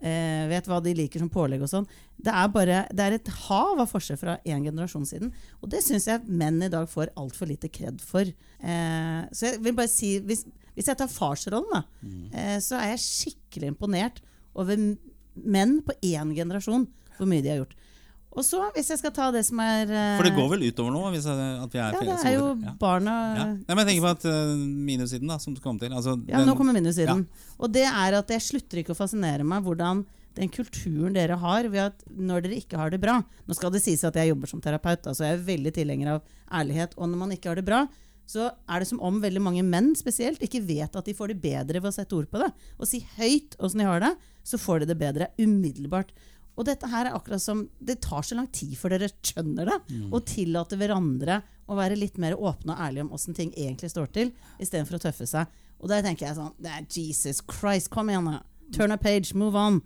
eh, 0.00 0.46
vet 0.50 0.68
hva 0.68 0.80
de 0.84 0.94
liker 0.96 1.22
som 1.22 1.30
pålegg 1.32 1.64
og 1.64 1.70
sånn. 1.72 1.88
Det 2.20 2.32
er, 2.32 2.48
bare, 2.52 2.82
det 2.92 3.06
er 3.06 3.16
et 3.16 3.30
hav 3.46 3.80
av 3.80 3.90
forskjell 3.90 4.20
fra 4.20 4.38
én 4.44 4.64
generasjon 4.66 5.06
siden. 5.08 5.32
Og 5.60 5.70
det 5.72 5.82
syns 5.86 6.08
jeg 6.10 6.26
menn 6.28 6.60
i 6.64 6.70
dag 6.72 6.88
får 6.90 7.12
altfor 7.20 7.50
lite 7.50 7.70
kred 7.72 8.02
for. 8.04 8.28
Eh, 8.28 9.20
så 9.32 9.50
jeg 9.50 9.62
vil 9.64 9.76
bare 9.78 9.92
si, 9.92 10.16
hvis, 10.24 10.44
hvis 10.76 10.90
jeg 10.92 11.00
tar 11.00 11.12
farsrollen, 11.12 11.70
da, 11.72 11.82
eh, 12.34 12.56
så 12.64 12.80
er 12.80 12.94
jeg 12.94 13.04
skikkelig 13.06 13.74
imponert 13.74 14.20
over 14.58 14.76
menn 15.40 15.78
på 15.86 15.96
én 16.04 16.34
generasjon, 16.36 16.88
hvor 17.16 17.28
mye 17.28 17.44
de 17.44 17.52
har 17.52 17.62
gjort. 17.62 17.76
Og 18.30 18.44
så, 18.46 18.60
hvis 18.76 18.92
jeg 18.92 19.00
skal 19.00 19.10
ta 19.14 19.26
det 19.34 19.42
som 19.48 19.58
er 19.62 19.90
eh, 19.90 20.12
For 20.20 20.28
det 20.28 20.36
går 20.36 20.52
vel 20.52 20.68
utover 20.68 20.92
nå? 20.94 21.00
Hvis 21.10 21.26
jeg, 21.26 21.48
at 21.64 21.72
vi 21.74 21.80
er 21.82 21.96
Ja, 21.96 22.02
det 22.06 22.18
er 22.30 22.36
jo 22.36 22.52
ja. 22.62 22.74
barna 22.78 23.16
Ja. 23.34 23.46
Nei, 23.56 23.74
men 23.74 23.80
jeg 23.82 23.88
tenker 23.88 24.06
på 24.06 24.12
at 24.14 24.26
uh, 24.30 24.52
minussiden, 24.90 25.32
da, 25.32 25.38
som 25.42 25.56
du 25.56 25.60
kom 25.64 25.80
til 25.80 25.90
altså, 25.90 26.14
Ja, 26.28 26.38
den- 26.38 26.46
nå 26.46 26.54
kommer 26.58 26.76
minussiden. 26.76 27.26
Og 27.58 27.72
det 27.74 27.88
er 27.88 28.18
at 28.20 28.30
jeg 28.30 28.46
slutter 28.46 28.82
ikke 28.84 28.94
å 28.94 29.00
fascinere 29.00 29.46
meg 29.46 29.66
hvordan 29.66 30.04
den 30.38 30.52
kulturen 30.54 31.16
dere 31.16 31.40
har 31.42 31.66
ved 31.66 31.82
at 31.88 32.04
når 32.06 32.44
dere 32.46 32.60
ikke 32.62 32.78
har 32.78 32.92
det 32.94 33.00
bra 33.02 33.16
Nå 33.18 33.56
skal 33.58 33.72
det 33.74 33.82
sies 33.82 34.04
at 34.06 34.14
jeg 34.14 34.30
jobber 34.30 34.46
som 34.46 34.62
terapeut, 34.62 35.02
altså 35.10 35.26
jeg 35.26 35.34
er 35.34 35.48
veldig 35.50 35.74
tilhenger 35.74 36.14
av 36.14 36.22
ærlighet. 36.60 36.94
Og 36.98 37.10
når 37.10 37.18
man 37.24 37.34
ikke 37.34 37.50
har 37.50 37.58
det 37.58 37.66
bra, 37.66 37.82
så 38.30 38.46
er 38.70 38.82
det 38.82 38.86
som 38.86 39.00
om 39.02 39.18
veldig 39.22 39.42
mange 39.42 39.62
menn 39.66 39.90
spesielt 39.98 40.42
ikke 40.46 40.62
vet 40.62 40.94
at 40.94 41.06
de 41.06 41.14
får 41.18 41.32
det 41.32 41.40
bedre 41.42 41.82
ved 41.82 41.90
å 41.90 41.96
sette 41.96 42.14
ord 42.14 42.30
på 42.30 42.38
det. 42.42 42.50
Og 42.78 42.86
si 42.86 43.02
høyt 43.16 43.56
åssen 43.58 43.82
de 43.82 43.88
har 43.88 44.02
det, 44.04 44.12
så 44.46 44.60
får 44.60 44.84
de 44.84 44.92
det 44.92 44.98
bedre 45.00 45.32
umiddelbart. 45.40 46.12
Og 46.60 46.66
dette 46.68 46.88
her 46.92 47.08
er 47.08 47.16
akkurat 47.16 47.40
som 47.40 47.62
Det 47.80 47.96
tar 48.04 48.20
så 48.26 48.36
lang 48.36 48.50
tid 48.52 48.74
før 48.76 48.92
dere 48.98 49.08
skjønner 49.24 49.70
det. 49.70 49.78
Og 50.12 50.26
tillater 50.28 50.76
hverandre 50.80 51.40
å 51.70 51.76
være 51.78 51.96
litt 51.96 52.18
mer 52.20 52.34
åpne 52.36 52.74
og 52.74 52.82
ærlige 52.84 53.06
om 53.06 53.12
åssen 53.16 53.34
ting 53.36 53.52
egentlig 53.56 53.88
står 53.92 54.10
til, 54.12 54.32
istedenfor 54.60 54.98
å 54.98 55.04
tøffe 55.06 55.26
seg. 55.30 55.46
Og 55.80 55.88
der 55.88 56.02
tenker 56.04 56.26
jeg 56.28 56.36
sånn 56.36 56.52
det 56.60 56.68
er 56.74 56.84
Jesus 56.92 57.40
Christ, 57.48 57.88
kom 57.94 58.10
igjen, 58.12 58.26
da. 58.28 58.42
Turn 58.76 58.92
a 58.92 58.98
page, 59.00 59.32
move 59.34 59.56
on. 59.56 59.80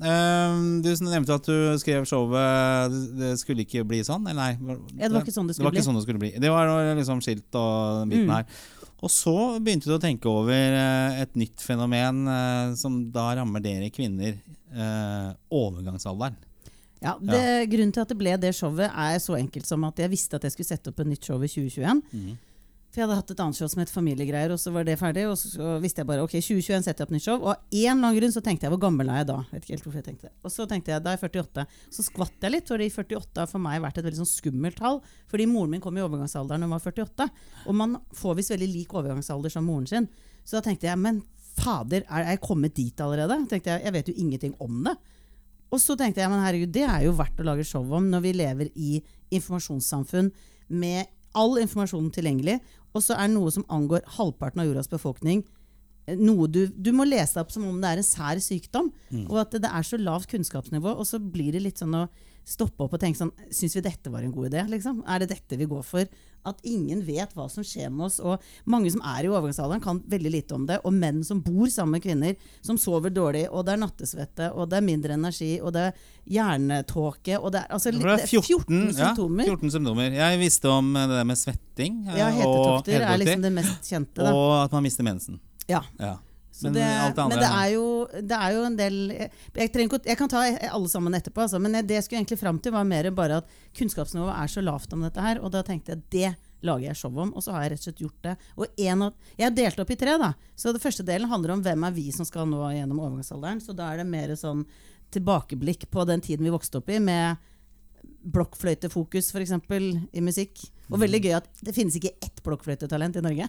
Uh, 0.00 0.80
du 0.80 0.88
nevnte 1.04 1.34
at 1.36 1.44
du 1.44 1.76
skrev 1.82 2.06
showet 2.08 2.94
Det- 3.18 3.34
skulle 3.42 3.66
ikke 3.66 3.82
bli 3.84 3.98
sånn? 4.06 4.24
Eller 4.30 4.56
nei? 4.56 4.76
Ja, 4.96 5.08
det 5.08 5.12
var 5.12 5.24
ikke 5.26 5.34
sånn 5.34 5.46
det 5.50 5.56
Det 5.58 5.64
var 5.64 5.70
skulle 5.72 5.82
ikke 5.82 5.88
sånn 5.90 5.98
det 5.98 6.02
skulle 6.06 6.22
bli. 6.22 6.30
Det 6.40 6.50
var 6.50 6.94
liksom 6.96 7.20
skilt 7.20 7.54
og 7.60 8.08
biten 8.08 8.26
Mm. 8.26 8.30
her. 8.30 8.46
Og 9.00 9.08
så 9.12 9.32
begynte 9.64 9.88
du 9.88 9.94
å 9.96 10.02
tenke 10.02 10.28
over 10.28 10.52
eh, 10.76 11.22
et 11.22 11.36
nytt 11.40 11.62
fenomen 11.64 12.26
eh, 12.28 12.74
som 12.76 12.98
da 13.14 13.30
rammer 13.38 13.62
dere 13.64 13.88
kvinner. 13.94 14.36
eh, 14.70 15.30
overgangsalderen. 15.50 16.36
Ja, 17.00 17.14
det, 17.16 17.70
Grunnen 17.72 17.94
til 17.96 18.02
at 18.04 18.10
det 18.12 18.18
ble 18.20 18.34
det 18.36 18.52
showet, 18.54 18.92
er 18.92 19.16
så 19.24 19.38
enkelt 19.38 19.64
som 19.66 19.86
at 19.88 19.96
jeg 20.02 20.12
visste 20.12 20.36
at 20.36 20.44
jeg 20.44 20.52
skulle 20.52 20.68
sette 20.68 20.92
opp 20.92 21.00
et 21.00 21.08
nytt 21.08 21.24
show 21.24 21.40
i 21.40 21.48
2021. 21.48 22.02
Mhm. 22.12 22.38
For 22.90 22.98
jeg 22.98 23.06
hadde 23.06 23.16
hatt 23.20 23.30
et 23.30 23.40
annet 23.44 23.54
show 23.54 23.68
som 23.70 23.80
het 23.84 23.90
Familiegreier, 23.92 24.50
og 24.50 24.58
så 24.58 24.72
var 24.74 24.82
det 24.86 24.96
ferdig. 24.98 25.22
Og 25.30 25.36
så 25.38 25.76
visste 25.82 26.02
jeg 26.02 26.08
bare 26.08 26.24
ok, 26.24 26.32
2021 26.42 26.82
setter 26.82 27.04
jeg 27.04 27.06
opp 27.06 27.12
nytt 27.14 27.22
show. 27.22 27.36
Og 27.38 27.52
av 27.52 27.76
en 27.78 27.92
annen 27.92 28.16
grunn 28.16 28.34
så 28.34 28.42
tenkte 28.42 28.66
jeg 28.66 28.74
hvor 28.74 28.80
gammel 28.82 29.12
er 29.12 29.20
jeg 29.20 29.28
da? 29.28 29.36
Vet 29.52 29.62
ikke 29.62 29.76
helt 29.76 29.84
hvorfor 29.86 30.00
jeg 30.00 30.06
tenkte 30.08 30.26
det. 30.26 30.32
Og 30.42 30.54
så 30.54 30.66
tenkte 30.70 30.90
jeg 30.90 31.04
da 31.04 31.12
er 31.12 31.20
jeg 31.20 31.30
48. 31.30 31.66
Så 31.94 32.06
skvatt 32.08 32.46
jeg 32.48 32.54
litt, 32.56 32.72
for 32.72 32.82
48 32.82 33.44
har 33.44 33.52
for 33.52 33.62
meg 33.62 33.78
vært 33.84 34.00
et 34.00 34.08
veldig 34.08 34.20
sånn 34.24 34.30
skummelt 34.32 34.80
tall. 34.82 34.98
Fordi 35.30 35.46
moren 35.50 35.76
min 35.76 35.84
kom 35.84 36.00
i 36.00 36.02
overgangsalderen 36.02 36.66
da 36.66 36.66
hun 36.66 36.74
var 36.74 36.82
48. 36.82 37.28
Og 37.70 37.78
man 37.78 37.94
får 38.18 38.40
visst 38.40 38.54
veldig 38.56 38.70
lik 38.72 38.98
overgangsalder 38.98 39.54
som 39.54 39.70
moren 39.70 39.86
sin. 39.86 40.10
Så 40.42 40.58
da 40.58 40.64
tenkte 40.66 40.90
jeg 40.90 40.98
men 40.98 41.22
fader, 41.60 42.02
er 42.10 42.26
jeg 42.32 42.42
kommet 42.42 42.74
dit 42.74 43.06
allerede? 43.06 43.38
Tenkte 43.50 43.76
Jeg 43.76 43.86
jeg 43.86 43.94
vet 44.00 44.10
jo 44.10 44.16
ingenting 44.18 44.58
om 44.58 44.82
det. 44.88 44.96
Og 45.70 45.78
så 45.78 45.94
tenkte 45.94 46.24
jeg 46.24 46.30
men 46.32 46.42
herregud, 46.42 46.74
det 46.74 46.82
er 46.90 47.06
jo 47.06 47.14
verdt 47.14 47.38
å 47.38 47.46
lage 47.46 47.66
show 47.66 47.86
om 47.94 48.10
når 48.10 48.26
vi 48.26 48.34
lever 48.34 48.74
i 48.74 48.98
informasjonssamfunn 49.30 50.32
med 50.74 51.06
all 51.38 51.58
informasjonen 51.62 52.10
tilgjengelig, 52.14 52.58
og 52.94 53.04
så 53.04 53.16
er 53.20 53.30
noe 53.30 53.50
som 53.54 53.66
angår 53.70 54.06
halvparten 54.16 54.62
av 54.62 54.66
jordas 54.70 54.90
befolkning, 54.90 55.44
eh, 56.06 56.16
noe 56.18 56.48
du, 56.50 56.64
du 56.68 56.90
må 56.96 57.06
lese 57.06 57.36
deg 57.36 57.44
opp 57.44 57.54
som 57.54 57.68
om 57.68 57.78
det 57.82 57.92
er 57.92 58.02
en 58.02 58.08
sær 58.08 58.40
sykdom. 58.42 58.90
Og 59.28 59.38
at 59.42 59.54
det, 59.54 59.62
det 59.66 59.70
er 59.70 59.86
så 59.86 60.00
lavt 60.00 60.30
kunnskapsnivå, 60.32 60.96
og 60.96 61.06
så 61.06 61.20
blir 61.22 61.52
det 61.54 61.62
litt 61.62 61.78
sånn 61.82 61.94
å 61.94 62.08
stoppe 62.44 62.82
opp 62.86 62.94
og 62.96 63.00
tenke 63.02 63.18
sånn 63.18 63.30
Syns 63.52 63.76
vi 63.76 63.82
dette 63.84 64.10
var 64.10 64.22
en 64.22 64.32
god 64.32 64.48
idé? 64.52 64.64
Liksom? 64.68 65.02
Er 65.06 65.18
det 65.22 65.28
dette 65.34 65.58
vi 65.60 65.66
går 65.70 65.82
for? 65.86 66.08
At 66.48 66.56
ingen 66.64 67.02
vet 67.04 67.34
hva 67.36 67.44
som 67.52 67.62
skjer 67.62 67.90
med 67.92 68.06
oss. 68.06 68.16
Og 68.24 68.40
mange 68.64 68.88
som 68.90 69.02
er 69.04 69.26
i 69.26 69.28
overgangsalderen, 69.28 69.82
kan 69.84 69.98
veldig 70.08 70.30
lite 70.32 70.54
om 70.56 70.64
det. 70.66 70.78
Og 70.88 70.94
menn 70.96 71.20
som 71.26 71.42
bor 71.44 71.68
sammen 71.68 71.98
med 71.98 72.02
kvinner, 72.06 72.34
som 72.64 72.78
sover 72.80 73.12
dårlig, 73.12 73.42
og 73.52 73.66
det 73.68 73.74
er 73.74 73.82
nattesvette, 73.82 74.48
og 74.56 74.70
det 74.72 74.78
er 74.78 74.86
mindre 74.86 75.18
energi, 75.18 75.50
og 75.60 75.74
det 75.76 75.82
er 75.90 76.00
hjernetåke 76.30 77.36
og 77.40 77.52
det 77.52 77.60
er, 77.60 77.68
altså, 77.76 77.92
det 77.92 78.00
er 78.00 78.24
14, 78.26 78.46
14, 78.46 78.88
ja, 78.96 79.12
14 79.50 79.70
symptomer. 79.76 80.16
Jeg 80.16 80.40
visste 80.40 80.72
om 80.72 80.90
eh, 80.96 81.06
det 81.10 81.20
der 81.20 81.28
med 81.28 81.38
svetting. 81.40 82.00
eh, 82.08 82.18
Ja, 82.18 82.30
og 82.30 82.40
hetetokter 82.40 83.04
er 83.04 83.20
liksom 83.20 83.44
det 83.46 83.52
mest 83.60 83.92
kjente. 83.92 84.24
Da. 84.24 84.32
Og 84.34 84.64
at 84.64 84.72
man 84.72 84.82
mister 84.88 85.06
mensen. 85.06 85.40
Ja. 85.68 85.82
Ja. 86.00 86.16
Men 86.66 86.76
det, 86.76 86.84
alt 86.84 87.16
det 87.16 87.24
andre 87.24 87.36
men 87.36 87.42
det 87.44 87.50
er, 87.50 87.70
jo, 87.74 87.86
det 88.32 88.36
er 88.36 88.54
jo 88.56 88.66
en 88.66 88.76
del 88.78 88.98
Jeg, 89.14 89.30
jeg, 89.56 89.72
ikke, 89.86 90.00
jeg 90.10 90.18
kan 90.20 90.30
ta 90.32 90.44
alle 90.70 90.92
sammen 90.92 91.16
etterpå, 91.16 91.46
altså, 91.46 91.60
men 91.62 91.80
det 91.80 91.96
jeg 91.96 92.06
skulle 92.06 92.20
egentlig 92.20 92.40
fram 92.40 92.60
til, 92.62 92.74
var 92.74 92.86
mer 92.88 93.10
bare 93.16 93.40
at 93.40 93.58
kunnskapsnivået 93.78 94.36
er 94.36 94.52
så 94.52 94.64
lavt 94.64 94.92
om 94.96 95.04
dette 95.06 95.24
her. 95.24 95.42
Og 95.44 95.52
da 95.54 95.64
tenkte 95.66 95.94
jeg 95.94 96.06
det 96.12 96.30
lager 96.66 96.90
jeg 96.90 96.98
show 97.00 97.18
om. 97.22 97.32
Og 97.34 97.44
så 97.44 97.54
har 97.54 97.64
jeg 97.64 97.74
rett 97.74 97.82
og 97.82 97.88
slett 97.88 98.02
gjort 98.04 98.26
det. 98.26 98.34
Og 98.56 98.82
en 98.86 99.06
av, 99.06 99.28
jeg 99.36 99.46
har 99.46 99.56
delt 99.56 99.82
opp 99.82 99.92
i 99.92 99.98
tre, 100.00 100.16
da. 100.20 100.32
Så 100.58 100.74
det 100.76 100.82
første 100.82 101.06
delen 101.06 101.30
handler 101.30 101.54
om 101.56 101.64
hvem 101.64 101.86
er 101.88 101.96
vi 101.96 102.08
som 102.14 102.28
skal 102.28 102.48
nå 102.50 102.60
gjennom 102.76 103.00
overgangsalderen. 103.00 103.62
Så 103.64 103.76
da 103.76 103.90
er 103.92 104.02
det 104.02 104.10
mer 104.10 104.34
sånn 104.38 104.66
tilbakeblikk 105.14 105.88
på 105.90 106.04
den 106.06 106.22
tiden 106.22 106.46
vi 106.46 106.52
vokste 106.54 106.80
opp 106.80 106.90
i, 106.92 107.00
med 107.02 107.40
blokkfløytefokus 108.20 109.32
f.eks. 109.32 109.56
i 110.12 110.24
musikk. 110.24 110.66
Og 110.90 111.00
veldig 111.00 111.22
gøy 111.24 111.34
at 111.38 111.48
det 111.64 111.74
finnes 111.76 111.96
ikke 112.00 112.12
ett 112.18 112.42
blokkfløytetalent 112.46 113.18
i 113.20 113.24
Norge. 113.24 113.46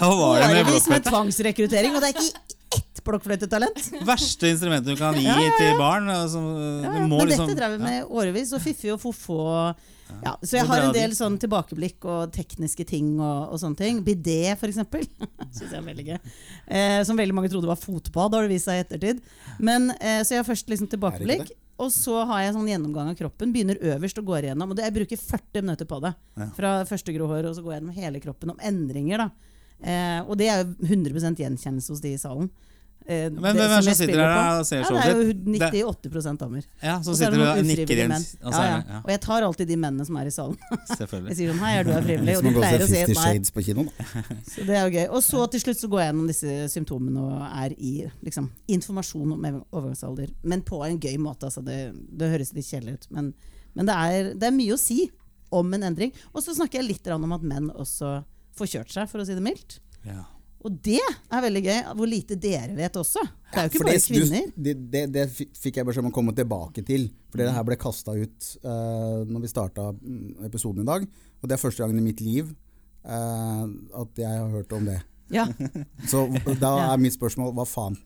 Var 0.00 0.40
det 0.40 0.48
med 0.48 0.62
Årevis 0.62 0.88
med 0.90 1.04
tvangsrekruttering, 1.08 1.96
og 1.96 2.02
det 2.04 2.10
er 2.10 2.18
ikke 2.20 2.58
ett 2.80 3.00
blokkfløytetalent. 3.04 3.80
Verste 4.06 4.50
instrumentet 4.52 4.94
du 4.94 5.00
kan 5.00 5.16
gi 5.18 5.24
Ja, 5.26 5.38
ja, 5.40 5.48
ja. 5.48 5.56
til 5.58 5.78
barn. 5.80 6.10
Altså, 6.12 6.42
men 6.42 7.08
liksom, 7.26 7.48
dette 7.48 7.58
drev 7.58 7.74
vi 7.76 7.80
med 7.82 8.12
årevis, 8.20 8.52
og 8.56 8.62
Fiffi 8.64 8.92
og 8.94 9.00
Fofo. 9.02 9.40
Ja, 10.24 10.34
så 10.42 10.58
jeg 10.58 10.66
har 10.66 10.84
en 10.88 10.94
del 10.94 11.12
sånn 11.14 11.36
tilbakeblikk 11.40 12.04
og 12.10 12.32
tekniske 12.34 12.84
ting 12.88 13.12
og, 13.18 13.52
og 13.54 13.60
sånne 13.62 13.78
ting. 13.78 14.00
Bidé, 14.06 14.56
for 14.60 14.70
eksempel. 14.70 15.06
Synes 15.56 15.70
jeg 15.70 15.78
er 15.78 15.86
veldig 15.86 16.06
gøy. 16.12 16.18
Eh, 16.66 17.00
som 17.06 17.18
veldig 17.18 17.36
mange 17.36 17.50
trodde 17.52 17.70
var 17.70 17.78
fotbad, 17.80 18.34
har 18.36 18.46
det 18.46 18.54
vist 18.56 18.68
seg 18.70 18.80
i 18.80 18.84
ettertid. 18.86 19.22
Men, 19.62 19.90
eh, 19.98 20.20
så 20.26 20.36
jeg 20.36 20.42
har 20.42 20.48
først 20.50 20.70
liksom 20.72 20.90
tilbakeblikk. 20.90 21.52
Og 21.80 21.92
så 21.94 22.18
har 22.28 22.44
jeg 22.44 22.54
sånn 22.56 22.68
gjennomgang 22.68 23.10
av 23.12 23.18
kroppen. 23.18 23.52
Begynner 23.54 23.80
øverst 23.94 24.18
og 24.20 24.28
går 24.28 24.48
igjennom. 24.48 24.72
Og 24.72 24.78
det, 24.78 24.84
jeg 24.88 24.96
bruker 24.98 25.22
40 25.22 25.64
minutter 25.64 25.88
på 25.88 26.00
det. 26.04 26.12
Ja. 26.36 26.48
Fra 26.56 26.72
første 26.88 27.14
grå 27.16 27.28
hår 27.30 27.48
og 27.50 27.56
så 27.56 27.64
går 27.64 27.74
jeg 27.74 27.80
gjennom 27.80 28.00
hele 28.02 28.22
kroppen 28.24 28.52
om 28.52 28.60
endringer. 28.70 29.24
da. 29.24 29.56
Eh, 29.80 30.18
og 30.26 30.36
det 30.36 30.50
er 30.52 30.60
jo 30.60 30.74
100 30.90 31.40
gjenkjennelse 31.40 31.94
hos 31.94 32.02
de 32.04 32.12
i 32.12 32.20
salen. 32.20 32.50
Eh, 33.10 33.26
Men 33.34 33.56
er 33.56 33.58
det 33.58 33.68
som 33.70 33.88
jeg 33.90 33.96
sitter 33.98 34.12
spiller 34.12 34.28
der 34.28 34.36
på. 34.36 34.58
og 34.60 34.66
ser 34.68 34.76
Ja, 34.76 34.88
det 34.90 35.00
er 35.02 35.16
jo 35.16 35.22
sitt? 35.26 35.38
Det- 35.60 36.12
98 36.12 36.36
damer. 36.38 36.66
Ja, 36.80 36.92
så 37.02 37.10
er 37.10 37.16
sitter 37.18 37.34
du 37.34 37.42
og 37.42 37.64
nikker 37.66 37.90
inn 37.90 38.12
igjen. 38.14 38.26
Og 38.44 38.52
Ja, 38.54 38.82
ja. 38.86 39.00
Og 39.00 39.10
jeg 39.10 39.20
tar 39.20 39.42
alltid 39.42 39.66
de 39.66 39.76
mennene 39.76 40.06
som 40.06 40.16
er 40.20 40.26
i 40.26 40.30
salen. 40.30 40.56
selvfølgelig. 41.00 41.28
Jeg 41.32 41.36
sier 41.40 41.50
sånn 41.50 41.58
Hei, 41.64 41.72
er 41.80 41.84
du 41.84 41.90
er 41.90 42.02
frivillig? 42.06 42.36
Og 42.38 42.42
de 42.46 42.52
pleier 42.54 42.84
å 42.84 42.86
si 42.86 43.00
et 43.00 43.08
nei. 43.18 43.32
Så 44.54 44.66
det 44.68 44.76
er 44.78 44.86
jo 44.86 44.94
gøy. 44.94 45.06
Og 45.10 45.22
så 45.26 45.50
til 45.50 45.60
slutt 45.64 45.82
så 45.82 45.90
går 45.90 46.00
jeg 46.04 46.12
gjennom 46.12 46.30
disse 46.30 46.56
symptomene 46.70 47.26
og 47.26 47.42
er 47.50 47.74
i 47.76 47.94
liksom, 48.22 48.50
informasjon 48.68 49.32
om 49.34 49.46
overgangsalder. 49.72 50.30
Men 50.44 50.62
på 50.62 50.84
en 50.86 51.00
gøy 51.02 51.18
måte. 51.18 51.50
Altså. 51.50 51.64
Det, 51.66 51.80
det 51.94 52.30
høres 52.30 52.54
litt 52.54 52.68
kjedelig 52.70 52.94
ut. 53.00 53.06
Men, 53.10 53.34
men 53.74 53.86
det, 53.90 53.94
er, 53.94 54.34
det 54.38 54.46
er 54.52 54.54
mye 54.54 54.76
å 54.76 54.80
si 54.80 55.10
om 55.50 55.74
en 55.74 55.82
endring. 55.90 56.12
Og 56.32 56.44
så 56.44 56.54
snakker 56.54 56.78
jeg 56.78 56.92
litt 56.92 57.10
om 57.10 57.32
at 57.34 57.42
menn 57.42 57.72
også 57.74 58.20
får 58.54 58.70
kjørt 58.76 58.94
seg, 58.94 59.10
for 59.10 59.22
å 59.22 59.26
si 59.26 59.34
det 59.34 59.42
mildt. 59.42 59.80
Ja. 60.06 60.22
Og 60.60 60.74
det 60.84 61.00
er 61.00 61.40
veldig 61.46 61.60
gøy, 61.64 61.78
hvor 61.96 62.08
lite 62.10 62.36
dere 62.36 62.74
vet 62.76 62.96
også. 63.00 63.22
Det 63.50 63.56
er 63.62 63.64
jo 63.64 63.70
ikke 63.70 63.78
ja, 63.80 63.84
bare 63.86 63.94
det- 63.94 64.08
du- 64.08 64.14
kvinner. 64.20 64.50
Det, 64.66 64.74
det, 64.92 65.02
det 65.14 65.24
fikk 65.56 65.76
jeg 65.80 65.86
beskjed 65.88 66.04
om 66.04 66.10
å 66.10 66.14
komme 66.18 66.34
tilbake 66.36 66.84
til. 66.84 67.06
For 67.30 67.40
det 67.40 67.46
her 67.54 67.64
ble 67.64 67.78
kasta 67.80 68.12
ut 68.12 68.50
uh, 68.64 69.22
når 69.24 69.40
vi 69.46 69.48
starta 69.52 69.86
episoden 70.44 70.82
i 70.84 70.90
dag. 70.90 71.06
Og 71.40 71.48
det 71.48 71.56
er 71.56 71.62
første 71.62 71.80
gangen 71.82 71.98
i 72.02 72.04
mitt 72.10 72.20
liv 72.20 72.50
uh, 73.08 73.64
at 74.02 74.20
jeg 74.20 74.28
har 74.36 74.52
hørt 74.52 74.72
om 74.76 74.84
det. 74.90 74.98
Ja, 75.32 75.46
Så 76.10 76.26
da 76.60 76.74
er 76.90 77.00
mitt 77.00 77.14
spørsmål 77.16 77.54
hva 77.56 77.64
faen? 77.70 77.96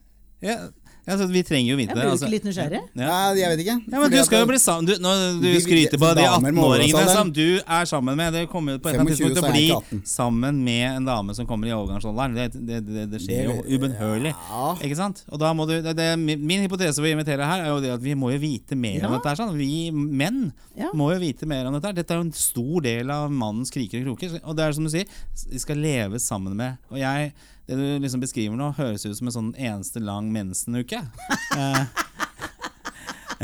Ja, 0.45 0.69
ja, 1.07 1.17
så 1.21 1.27
vi 1.29 1.43
trenger 1.45 1.71
jo 1.73 1.77
vite 1.77 1.93
jeg 1.93 1.97
det. 1.97 2.03
blir 2.03 2.13
altså. 2.15 2.25
ikke 2.27 2.35
litt 2.35 2.45
nysgjerrig. 2.49 2.81
Ja. 2.97 3.09
Nei, 3.09 3.39
jeg 3.41 3.51
vet 3.53 3.61
ikke. 3.65 3.77
Ja, 3.93 4.01
men 4.01 4.11
Du 4.15 4.19
skal 4.25 4.41
jo 4.41 4.47
bli 4.49 4.59
sammen 4.63 4.87
du, 4.89 4.95
Når 5.05 5.21
du 5.41 5.41
Vi- 5.45 5.53
vi- 5.53 5.61
skryter 5.65 5.99
på 6.01 6.11
de 6.17 6.23
18-åringene 6.25 7.09
som 7.13 7.31
du 7.33 7.61
er 7.61 7.85
sammen 7.91 8.17
med 8.17 8.33
Det 8.33 8.49
kommer 8.49 8.73
jo 8.73 8.79
på 8.79 8.89
et 8.89 8.95
eller 8.95 9.05
annet 9.05 9.17
tidspunkt 9.17 9.35
til 9.37 9.45
å 9.45 9.51
bli 9.53 9.67
jeg 9.67 9.77
ikke 9.77 10.01
18. 10.01 10.03
sammen 10.07 10.63
med 10.65 10.97
en 10.97 11.05
dame 11.05 11.35
som 11.35 11.47
kommer 11.47 11.67
i 11.69 11.75
overgangsalderen. 11.77 12.35
Det, 12.35 12.67
det, 12.67 12.81
det, 12.87 13.05
det 13.13 13.21
skjer 13.21 13.45
jo 13.51 13.57
ubønnhørlig. 13.77 14.33
Ja. 14.35 14.75
Ikke 14.81 14.97
sant? 14.97 15.25
Og 15.29 15.39
da 15.39 15.53
må 15.53 15.67
du, 15.69 15.75
det, 15.83 15.95
det, 15.97 16.09
min 16.19 16.65
hypotese 16.65 16.97
for 16.97 17.05
å 17.09 17.13
invitere 17.13 17.45
her 17.47 17.65
er 17.65 17.69
jo 17.75 17.81
det 17.85 17.93
at 17.99 18.03
vi 18.03 18.15
må 18.15 18.33
jo 18.33 18.39
vite 18.43 18.75
mer 18.77 19.05
om 19.07 19.13
dette. 19.19 19.37
Sånn. 19.37 19.55
Vi 19.59 19.91
menn 19.93 20.53
Ja. 20.77 20.89
må 20.95 21.13
jo 21.13 21.21
vite 21.21 21.47
mer 21.47 21.67
om 21.67 21.75
dette. 21.79 21.95
Dette 21.95 22.11
er 22.15 22.23
jo 22.23 22.29
en 22.29 22.33
stor 22.33 22.81
del 22.83 23.11
av 23.11 23.31
mannens 23.31 23.71
kriker 23.71 24.01
og 24.01 24.17
kroker. 24.19 24.41
Og 24.45 24.57
det 24.57 24.65
er 24.65 24.73
som 24.73 24.85
du 24.85 24.91
sier, 24.91 25.05
vi 25.51 25.59
skal 25.59 25.77
leve 25.77 26.19
sammen 26.19 26.57
med. 26.57 26.79
Og 26.91 26.99
jeg, 26.99 27.33
det 27.67 27.77
du 27.77 27.99
liksom 28.05 28.21
beskriver 28.21 28.57
nå, 28.57 28.73
høres 28.77 29.05
ut 29.07 29.17
som 29.17 29.27
en 29.31 29.33
sånn 29.39 29.53
eneste 29.57 30.01
lang 30.05 30.33
mensenuke. 30.33 31.03
Eh, 31.55 31.85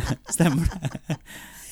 Stemmer 0.30 0.68
det? 0.70 1.16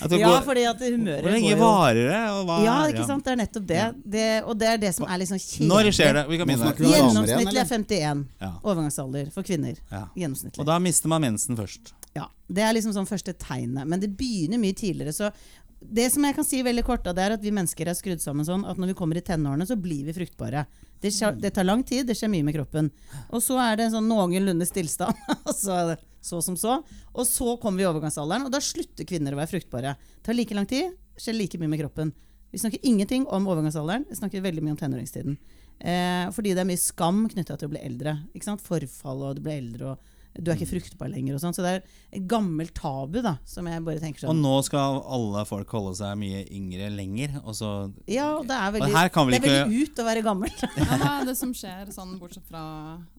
At 0.01 0.13
Ja, 0.15 0.29
går- 0.31 0.45
fordi 0.47 0.63
at 0.69 0.79
humøret 0.79 1.23
hvor 1.25 1.33
lenge 1.35 1.55
varer 1.59 2.05
det? 2.07 2.19
Og 2.31 2.45
hva, 2.47 2.57
Ja, 2.65 2.75
ikke 2.87 3.07
sant? 3.07 3.25
Det 3.25 3.33
er 3.33 3.37
nettopp 3.41 3.67
det. 3.67 3.85
det 4.05 4.27
og 4.45 4.59
det 4.59 4.69
er 4.69 4.77
det 4.79 4.93
som 4.95 5.07
er 5.11 5.19
liksom 5.19 5.39
kjedelig. 5.43 5.69
Når 5.73 5.89
skjer 5.97 6.13
det? 6.15 6.23
Vi 6.29 6.39
kan 6.39 6.47
begynne. 6.47 6.75
Gjennomsnittlig 6.93 7.61
er 7.63 7.71
51 7.73 8.25
Ja. 8.41 8.53
overgangsalder 8.63 9.33
for 9.35 9.43
kvinner. 9.43 9.75
Ja. 9.91 10.05
Gjennomsnittlig. 10.15 10.61
Og 10.63 10.67
da 10.71 10.79
mister 10.79 11.09
man 11.11 11.23
mensen 11.23 11.57
først. 11.59 11.93
Ja, 12.15 12.29
Det 12.51 12.63
er 12.63 12.73
liksom 12.75 12.93
sånn 12.95 13.07
første 13.11 13.33
tegnet. 13.35 13.87
Men 13.87 14.01
det 14.01 14.17
begynner 14.17 14.59
mye 14.59 14.73
tidligere. 14.75 15.13
Så 15.13 15.33
det 15.81 16.09
som 16.11 16.25
jeg 16.27 16.35
kan 16.35 16.47
si 16.47 16.59
veldig 16.67 16.83
kort, 16.87 17.07
det 17.07 17.23
er 17.23 17.37
at 17.37 17.43
vi 17.45 17.53
mennesker 17.55 17.89
er 17.89 17.97
skrudd 17.97 18.23
sammen 18.23 18.47
sånn 18.47 18.65
at 18.67 18.81
når 18.81 18.93
vi 18.93 18.99
kommer 18.99 19.19
i 19.19 19.23
tenårene, 19.25 19.67
så 19.67 19.77
blir 19.79 20.09
vi 20.09 20.15
fruktbare. 20.17 20.65
Det, 20.99 21.13
skjer, 21.15 21.37
det 21.39 21.53
tar 21.55 21.69
lang 21.69 21.85
tid, 21.87 22.07
det 22.09 22.17
skjer 22.19 22.33
mye 22.33 22.47
med 22.47 22.57
kroppen. 22.57 22.91
Og 23.31 23.43
så 23.45 23.61
er 23.63 23.79
det 23.79 23.87
en 23.87 23.95
sånn 23.95 24.09
noenlunde 24.11 24.67
stillstand. 24.67 25.15
så 25.63 25.77
er 25.77 26.03
så 26.25 26.41
som 26.43 26.57
så. 26.59 26.81
Og 27.15 27.29
så 27.29 27.55
kommer 27.63 27.79
vi 27.79 27.87
i 27.87 27.91
overgangsalderen, 27.91 28.49
og 28.49 28.55
da 28.55 28.63
slutter 28.65 29.07
kvinner 29.07 29.37
å 29.37 29.39
være 29.39 29.53
fruktbare. 29.55 29.95
Det 30.19 30.27
tar 30.27 30.39
like 30.39 30.59
lang 30.59 30.67
tid, 30.69 30.99
skjer 31.19 31.39
like 31.39 31.63
mye 31.63 31.71
med 31.71 31.83
kroppen. 31.85 32.13
Vi 32.51 32.59
snakker 32.59 32.83
ingenting 32.83 33.29
om 33.31 33.47
overgangsalderen, 33.47 34.09
vi 34.09 34.19
snakker 34.19 34.43
veldig 34.43 34.65
mye 34.65 34.75
om 34.75 34.83
tenåringstiden. 34.83 35.39
Eh, 35.79 36.27
fordi 36.35 36.57
det 36.57 36.65
er 36.65 36.71
mye 36.73 36.81
skam 36.81 37.27
knytta 37.31 37.59
til 37.59 37.69
å 37.69 37.75
bli 37.77 37.83
eldre. 37.87 38.19
Forfall, 38.65 39.29
og 39.29 39.39
du 39.39 39.45
blir 39.45 39.61
eldre, 39.61 39.95
og 39.95 40.17
du 40.39 40.51
er 40.53 40.57
ikke 40.59 40.69
fruktbar 40.71 41.11
lenger. 41.11 41.35
Og 41.35 41.43
sånn. 41.43 41.55
Så 41.57 41.65
det 41.65 41.71
er 41.77 41.83
et 42.15 42.27
gammelt 42.31 42.73
tabu 42.79 43.19
da, 43.25 43.35
som 43.49 43.67
jeg 43.67 43.83
bare 43.85 43.99
tenker 44.03 44.23
sånn. 44.23 44.31
Og 44.31 44.39
nå 44.39 44.55
skal 44.67 45.01
alle 45.03 45.43
folk 45.49 45.73
holde 45.75 45.97
seg 45.99 46.15
mye 46.21 46.45
yngre 46.55 46.91
lenger. 46.95 47.41
Og 47.45 47.57
så 47.59 47.71
Ja, 48.07 48.29
det 48.47 48.55
er 48.55 48.75
veldig, 48.77 48.93
her 48.95 49.09
kan 49.15 49.27
vel 49.27 49.35
det 49.35 49.43
er 49.43 49.49
ikke- 49.49 49.67
veldig 49.67 49.83
ut 49.83 50.03
å 50.03 50.09
være 50.09 50.23
gammel. 50.23 50.55
Ja, 50.79 50.97
hva 51.03 51.11
er 51.21 51.27
det 51.27 51.37
som 51.37 51.53
skjer, 51.53 51.91
sånn 51.93 52.15
bortsett 52.21 52.47
fra 52.49 52.63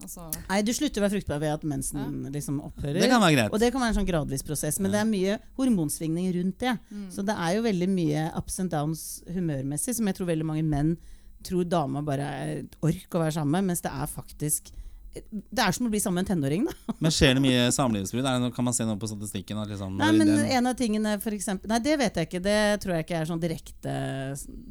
altså, 0.01 0.29
Nei, 0.47 0.61
du 0.63 0.71
slutter 0.73 1.01
å 1.01 1.05
være 1.07 1.17
fruktbar 1.19 1.39
ved 1.43 1.53
at 1.57 1.63
mensen 1.67 2.31
liksom 2.31 2.61
opphører. 2.63 3.01
Det 3.03 3.09
kan 3.11 3.21
være 3.21 3.35
greit. 3.35 3.53
Og 3.53 3.59
det 3.59 3.71
kan 3.73 3.81
være 3.83 3.93
en 3.93 3.99
sånn 3.99 4.09
gradvis 4.09 4.45
prosess, 4.47 4.79
men 4.79 4.91
det 4.95 5.01
er 5.03 5.09
mye 5.09 5.39
hormonsvingning 5.59 6.31
rundt 6.39 6.59
det. 6.63 6.77
Så 7.13 7.25
det 7.25 7.35
er 7.35 7.55
jo 7.57 7.63
veldig 7.67 7.89
mye 7.91 8.25
ups 8.39 8.59
and 8.63 8.71
downs 8.71 9.23
humørmessig, 9.27 9.95
som 9.95 10.07
jeg 10.07 10.15
tror 10.15 10.31
veldig 10.31 10.45
mange 10.45 10.63
menn 10.65 10.95
tror 11.43 11.63
dama 11.69 12.01
bare 12.03 12.25
er 12.27 12.49
et 12.59 12.73
ork 12.83 13.15
å 13.15 13.21
være 13.23 13.31
sammen 13.37 13.51
med, 13.59 13.69
mens 13.71 13.81
det 13.85 13.91
er 13.91 14.09
faktisk 14.11 14.71
Det 15.13 15.63
er 15.63 15.71
som 15.73 15.87
å 15.87 15.89
bli 15.89 15.99
sammen 15.99 16.21
med 16.21 16.29
en 16.29 16.35
tenåring, 16.37 16.65
da. 16.69 16.93
Men 17.03 17.13
skjer 17.13 17.33
det 17.37 17.41
mye 17.43 17.63
samlivsbrudd? 17.73 18.27
Kan 18.55 18.67
man 18.67 18.75
se 18.77 18.85
noe 18.85 18.99
på 19.01 19.09
statistikken? 19.09 19.57
Liksom, 19.69 19.95
Nei, 19.97 20.11
men 20.13 20.27
den- 20.29 20.45
en 20.59 20.67
av 20.69 20.75
tingene 20.77 21.15
for 21.23 21.33
eksempel, 21.35 21.67
Nei, 21.71 21.79
det 21.85 21.95
vet 22.01 22.19
jeg 22.21 22.29
ikke. 22.29 22.41
Det 22.45 22.59
tror 22.83 22.95
jeg 22.95 23.07
ikke 23.07 23.21
er 23.21 23.25
sånn 23.31 23.41
direkte 23.41 23.95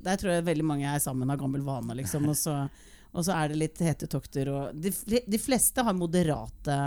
Der 0.06 0.16
tror 0.20 0.32
jeg 0.36 0.46
veldig 0.46 0.64
mange 0.68 0.86
er 0.94 1.02
sammen 1.02 1.30
av 1.30 1.40
gammel 1.40 1.64
vane, 1.66 1.96
liksom. 1.98 2.28
Og 2.30 2.36
så, 2.38 2.54
og 3.12 3.24
så 3.26 3.34
er 3.34 3.48
det 3.50 3.58
litt 3.64 3.82
hetetokter 3.82 4.50
og 4.54 4.78
De, 4.78 4.92
de 5.26 5.38
fleste 5.42 5.82
har 5.82 5.96
moderate 5.96 6.78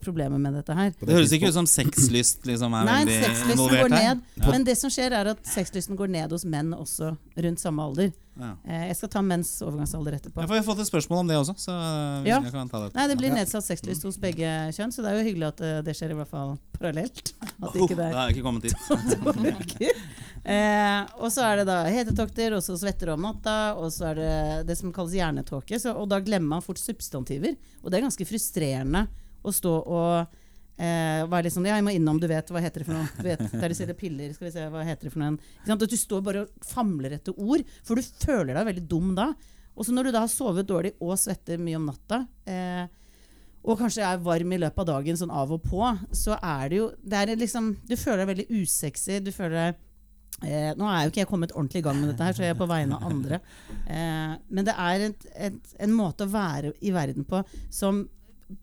problemer 0.00 0.38
med 0.40 0.54
dette 0.56 0.74
her. 0.74 0.92
det 1.00 1.12
høres 1.14 1.32
ikke 1.36 1.48
ut 1.50 1.54
som 1.58 1.66
sexlyst 1.68 2.46
liksom, 2.48 2.72
er 2.74 2.84
Nei, 2.88 3.00
veldig 3.04 3.50
involvert 3.52 3.82
går 3.82 3.96
her. 3.96 4.14
ned. 4.14 4.22
Ja. 4.40 4.50
Men 4.50 4.64
det 4.64 4.76
som 4.80 4.90
skjer, 4.90 5.12
er 5.12 5.32
at 5.34 5.42
sexlysten 5.46 5.96
går 5.98 6.08
ned 6.08 6.32
hos 6.32 6.44
menn 6.48 6.72
også 6.76 7.10
rundt 7.36 7.60
samme 7.60 7.82
alder. 7.84 8.12
Ja. 8.36 8.50
Eh, 8.68 8.86
jeg 8.90 8.96
skal 8.98 9.08
ta 9.14 9.20
menns 9.24 9.50
overgangsalder 9.64 10.16
etterpå. 10.18 10.42
Jeg 10.44 10.48
har 10.50 10.64
fått 10.66 10.80
et 10.84 10.88
spørsmål 10.90 11.22
om 11.22 11.28
det 11.30 11.36
også, 11.40 11.54
så 11.56 11.72
Ja. 12.26 12.40
jeg 12.44 12.52
kan 12.52 12.68
ta 12.68 12.82
det. 12.84 12.94
Nei, 12.94 13.06
Det 13.08 13.16
blir 13.16 13.32
nedsatt 13.32 13.64
sexlyst 13.64 14.02
hos 14.04 14.18
begge 14.20 14.44
kjønn, 14.76 14.92
så 14.92 15.00
det 15.04 15.12
er 15.12 15.16
jo 15.22 15.24
hyggelig 15.30 15.46
at 15.48 15.60
eh, 15.60 15.80
det 15.82 15.94
skjer 15.96 16.10
i 16.12 16.18
hvert 16.20 16.28
fall 16.28 16.58
parallelt. 16.76 17.32
At 17.62 17.72
Oh, 17.72 17.80
ikke 17.80 17.96
det 17.96 18.10
det 18.10 18.14
har 18.14 18.28
jeg 18.28 18.36
ikke 18.36 18.44
kommet 18.44 18.62
dit. 18.68 19.96
Eh, 20.46 21.00
og 21.18 21.26
så 21.34 21.42
er 21.42 21.56
det 21.58 21.64
da 21.66 21.80
hetetokter, 21.90 22.54
og 22.54 22.62
så 22.62 22.76
svetter 22.78 23.10
om 23.16 23.24
natta, 23.26 23.74
og 23.80 23.88
så 23.90 24.12
er 24.12 24.14
det 24.20 24.66
det 24.68 24.76
som 24.78 24.92
kalles 24.94 25.16
hjernetåke. 25.18 25.80
Og 25.90 26.04
da 26.12 26.20
glemmer 26.22 26.46
man 26.52 26.62
fort 26.62 26.78
substantiver. 26.78 27.56
Og 27.82 27.90
det 27.90 27.98
er 27.98 28.04
ganske 28.06 28.26
frustrerende 28.28 29.08
å 29.46 29.54
stå 29.54 29.72
og 29.80 30.10
eh, 30.76 31.22
være 31.26 31.46
litt 31.46 31.56
sånn 31.56 31.68
Ja, 31.68 31.78
jeg 31.78 31.86
må 31.86 31.94
innom, 31.96 32.20
du 32.20 32.28
vet, 32.30 32.50
hva 32.52 32.62
heter 32.64 32.82
det 32.82 32.88
for 32.88 32.98
noe? 32.98 33.08
Du 33.16 33.26
vet, 33.26 33.44
der 33.54 33.72
de 33.72 33.78
selger 33.78 33.98
piller, 33.98 34.34
skal 34.36 34.48
vi 34.48 34.54
se, 34.56 34.66
hva 34.72 34.84
heter 34.86 35.08
det 35.08 35.14
for 35.14 35.24
noe? 35.24 35.38
At 35.76 35.86
du 35.86 35.98
står 36.00 36.24
bare 36.26 36.44
og 36.44 36.66
famler 36.66 37.18
etter 37.18 37.36
ord, 37.36 37.64
for 37.86 37.98
du 37.98 38.12
føler 38.26 38.54
deg 38.54 38.70
veldig 38.72 38.86
dum 38.90 39.14
da. 39.18 39.30
Og 39.76 39.86
så 39.86 39.92
når 39.92 40.08
du 40.08 40.16
da 40.16 40.24
har 40.24 40.32
sovet 40.32 40.68
dårlig 40.68 40.94
og 41.04 41.18
svetter 41.20 41.60
mye 41.60 41.78
om 41.78 41.88
natta, 41.90 42.22
eh, 42.48 42.86
og 43.66 43.80
kanskje 43.80 44.04
er 44.06 44.22
varm 44.22 44.52
i 44.54 44.60
løpet 44.62 44.78
av 44.84 44.88
dagen 44.92 45.18
sånn 45.18 45.32
av 45.34 45.50
og 45.56 45.64
på, 45.66 45.82
så 46.14 46.36
er 46.38 46.70
det 46.70 46.78
jo 46.78 46.86
det 47.02 47.18
er 47.18 47.34
liksom, 47.38 47.72
Du 47.88 47.96
føler 47.98 48.22
deg 48.22 48.30
veldig 48.30 48.62
usexy. 48.62 49.18
Du 49.26 49.32
føler 49.34 49.56
deg 49.58 49.80
eh, 50.46 50.70
Nå 50.78 50.86
er 50.86 51.02
jo 51.02 51.10
ikke 51.10 51.24
jeg 51.24 51.30
kommet 51.32 51.54
ordentlig 51.56 51.82
i 51.82 51.86
gang 51.88 51.98
med 51.98 52.12
dette, 52.12 52.28
her, 52.28 52.36
så 52.36 52.44
jeg 52.46 52.54
er 52.54 52.60
på 52.60 52.68
vegne 52.70 52.98
av 52.98 53.08
andre. 53.10 53.40
Eh, 53.90 54.36
men 54.48 54.68
det 54.68 54.76
er 54.86 55.08
et, 55.08 55.26
et, 55.48 55.74
en 55.82 55.96
måte 55.98 56.28
å 56.28 56.32
være 56.32 56.76
i 56.78 56.94
verden 56.94 57.26
på 57.26 57.42
som 57.74 58.04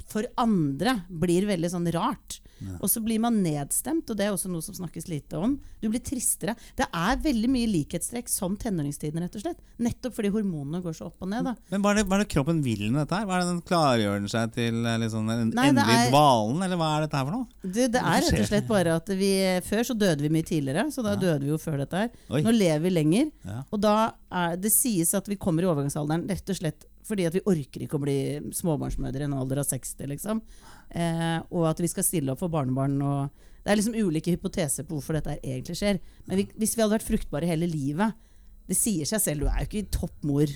for 0.07 0.23
andre 0.39 0.99
blir 1.09 1.45
veldig 1.49 1.69
sånn 1.73 1.89
rart. 1.95 2.39
Og 2.79 2.87
så 2.87 3.01
blir 3.03 3.19
man 3.19 3.41
nedstemt, 3.43 4.07
og 4.07 4.15
det 4.15 4.23
er 4.23 4.31
også 4.31 4.47
noe 4.47 4.63
som 4.63 4.75
snakkes 4.77 5.09
lite 5.11 5.35
om. 5.35 5.57
Du 5.81 5.89
blir 5.91 5.99
tristere. 5.99 6.53
Det 6.79 6.85
er 6.95 7.17
veldig 7.19 7.49
mye 7.51 7.67
likhetstrekk 7.67 8.29
som 8.31 8.53
tenåringstiden, 8.55 9.19
rett 9.19 9.35
og 9.35 9.43
slett. 9.43 9.59
Nettopp 9.83 10.15
fordi 10.15 10.31
hormonene 10.31 10.79
går 10.85 10.95
så 10.95 11.09
opp 11.09 11.25
og 11.25 11.27
ned. 11.33 11.43
da. 11.49 11.53
Men 11.73 11.83
hva 11.83 11.91
er, 11.91 11.99
det, 11.99 12.05
hva 12.07 12.15
er 12.15 12.23
det 12.23 12.29
kroppen 12.31 12.61
vil 12.63 12.85
med 12.93 13.01
dette? 13.01 13.19
her? 13.19 13.27
Hva 13.27 13.35
er 13.35 13.43
det 13.43 13.49
den 13.49 13.59
klargjør 13.67 14.15
den 14.21 14.31
seg 14.31 14.53
til 14.55 14.79
eh, 14.87 14.95
liksom, 15.03 15.27
en 15.33 15.51
Nei, 15.57 15.65
endelig 15.73 15.97
er- 15.97 16.13
dvalen, 16.13 16.63
eller 16.69 16.79
hva 16.79 16.91
er 16.93 17.03
dette 17.07 17.19
her 17.19 17.27
for 17.27 17.35
noe? 17.41 17.49
Du, 17.65 17.81
det 17.83 17.99
er 18.05 18.23
rett 18.29 18.39
og 18.45 18.49
slett 18.53 18.71
bare 18.71 18.95
at 19.01 19.11
vi 19.19 19.33
Før 19.67 19.83
så 19.91 19.97
døde 20.05 20.23
vi 20.23 20.31
mye 20.37 20.47
tidligere, 20.47 20.87
så 20.95 21.03
da 21.03 21.17
døde 21.19 21.43
vi 21.43 21.51
jo 21.51 21.59
før 21.59 21.83
dette 21.83 22.05
her. 22.05 22.15
Oi. 22.31 22.45
Nå 22.47 22.55
lever 22.55 22.85
vi 22.87 22.95
lenger, 22.95 23.33
Ja. 23.43 23.59
og 23.67 23.83
da 23.83 23.97
er 24.31 24.55
det 24.55 24.71
sies 24.71 25.11
at 25.19 25.27
vi 25.27 25.35
kommer 25.35 25.67
i 25.67 25.69
overgangsalderen 25.73 26.29
rett 26.31 26.47
og 26.55 26.61
slett 26.63 26.87
fordi 27.03 27.27
at 27.27 27.35
vi 27.35 27.43
orker 27.49 27.83
ikke 27.83 27.97
å 27.99 28.03
bli 28.03 28.17
småbarnsmødre 28.55 29.25
i 29.25 29.27
en 29.27 29.35
alder 29.37 29.61
av 29.63 29.67
60, 29.69 30.07
liksom. 30.13 30.41
Eh, 30.89 31.39
og 31.51 31.67
at 31.71 31.81
vi 31.83 31.89
skal 31.91 32.05
stille 32.07 32.33
opp 32.33 32.41
for 32.43 32.53
barnebarn. 32.53 32.95
Og 33.03 33.47
det 33.63 33.73
er 33.73 33.79
liksom 33.79 33.97
ulike 33.97 34.33
hypoteser 34.35 34.87
på 34.87 34.97
hvorfor 34.97 35.17
dette 35.19 35.37
egentlig 35.41 35.77
skjer. 35.79 35.99
Men 36.27 36.41
vi, 36.41 36.47
hvis 36.59 36.75
vi 36.77 36.83
hadde 36.83 36.95
vært 36.97 37.09
fruktbare 37.09 37.49
hele 37.49 37.69
livet 37.69 38.15
Det 38.63 38.77
sier 38.79 39.03
seg 39.03 39.19
selv, 39.19 39.43
du 39.43 39.49
er 39.51 39.65
jo 39.65 39.67
ikke 39.67 39.91
toppmor 39.91 40.51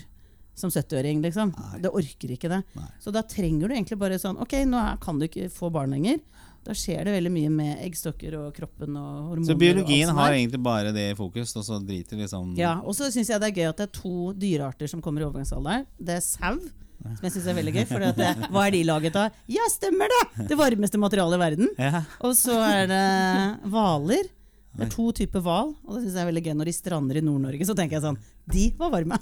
som 0.58 0.72
70-åring, 0.72 1.20
liksom. 1.22 1.52
Nei. 1.54 1.80
Det 1.84 1.90
orker 1.94 2.32
ikke 2.34 2.50
det. 2.50 2.62
Nei. 2.74 2.88
Så 3.02 3.12
da 3.14 3.22
trenger 3.28 3.68
du 3.68 3.74
egentlig 3.76 3.98
bare 4.00 4.18
sånn 4.18 4.40
Ok, 4.42 4.56
nå 4.66 4.80
kan 5.02 5.20
du 5.20 5.28
ikke 5.28 5.50
få 5.52 5.70
barn 5.74 5.92
lenger. 5.94 6.18
Da 6.66 6.74
skjer 6.76 7.06
det 7.06 7.14
veldig 7.14 7.30
mye 7.32 7.50
med 7.52 7.84
eggstokker 7.86 8.34
og 8.40 8.48
kroppen 8.56 8.96
og 8.98 9.12
hormoner. 9.30 9.46
Så 9.48 9.56
biologien 9.58 10.10
og 10.12 10.18
har 10.20 10.34
egentlig 10.36 10.60
bare 10.64 10.92
det 10.92 11.06
i 11.12 11.16
fokus, 11.18 11.54
og 11.56 11.64
så 11.64 11.78
driter 11.80 12.20
liksom 12.20 12.52
Ja, 12.58 12.78
og 12.82 12.96
så 12.98 13.08
syns 13.14 13.30
jeg 13.32 13.40
det 13.40 13.52
er 13.52 13.56
gøy 13.60 13.68
at 13.70 13.80
det 13.80 13.86
er 13.88 13.94
to 14.00 14.32
dyrearter 14.36 14.90
som 14.90 15.00
kommer 15.04 15.24
i 15.24 15.28
overgangsalderen. 15.28 15.86
Det 15.96 16.18
er 16.18 16.24
sau, 16.24 16.58
som 16.58 17.24
jeg 17.24 17.36
syns 17.36 17.46
er 17.48 17.56
veldig 17.60 17.76
gøy. 17.78 17.84
For 17.88 18.08
hva 18.52 18.66
er 18.66 18.74
de 18.74 18.82
laget 18.88 19.16
av? 19.16 19.38
Ja, 19.48 19.64
stemmer 19.72 20.12
det! 20.12 20.48
Det 20.50 20.58
varmeste 20.60 21.00
materialet 21.00 21.38
i 21.38 21.44
verden. 21.46 21.72
Ja. 21.78 22.02
Og 22.26 22.36
så 22.36 22.58
er 22.66 22.90
det 22.90 23.06
hvaler. 23.72 24.28
Det 24.78 24.84
er 24.86 24.90
to 24.92 25.08
typer 25.16 25.42
hval, 25.42 25.72
og 25.88 25.94
det 25.96 26.04
synes 26.04 26.14
jeg 26.14 26.22
er 26.22 26.28
veldig 26.28 26.42
gøy 26.44 26.54
når 26.54 26.68
de 26.68 26.74
strander 26.76 27.18
i 27.18 27.22
Nord-Norge. 27.24 27.66
Så 27.66 27.74
tenker 27.74 27.96
jeg 27.96 28.04
sånn 28.04 28.18
De 28.52 28.68
var 28.78 28.92
varme! 28.92 29.16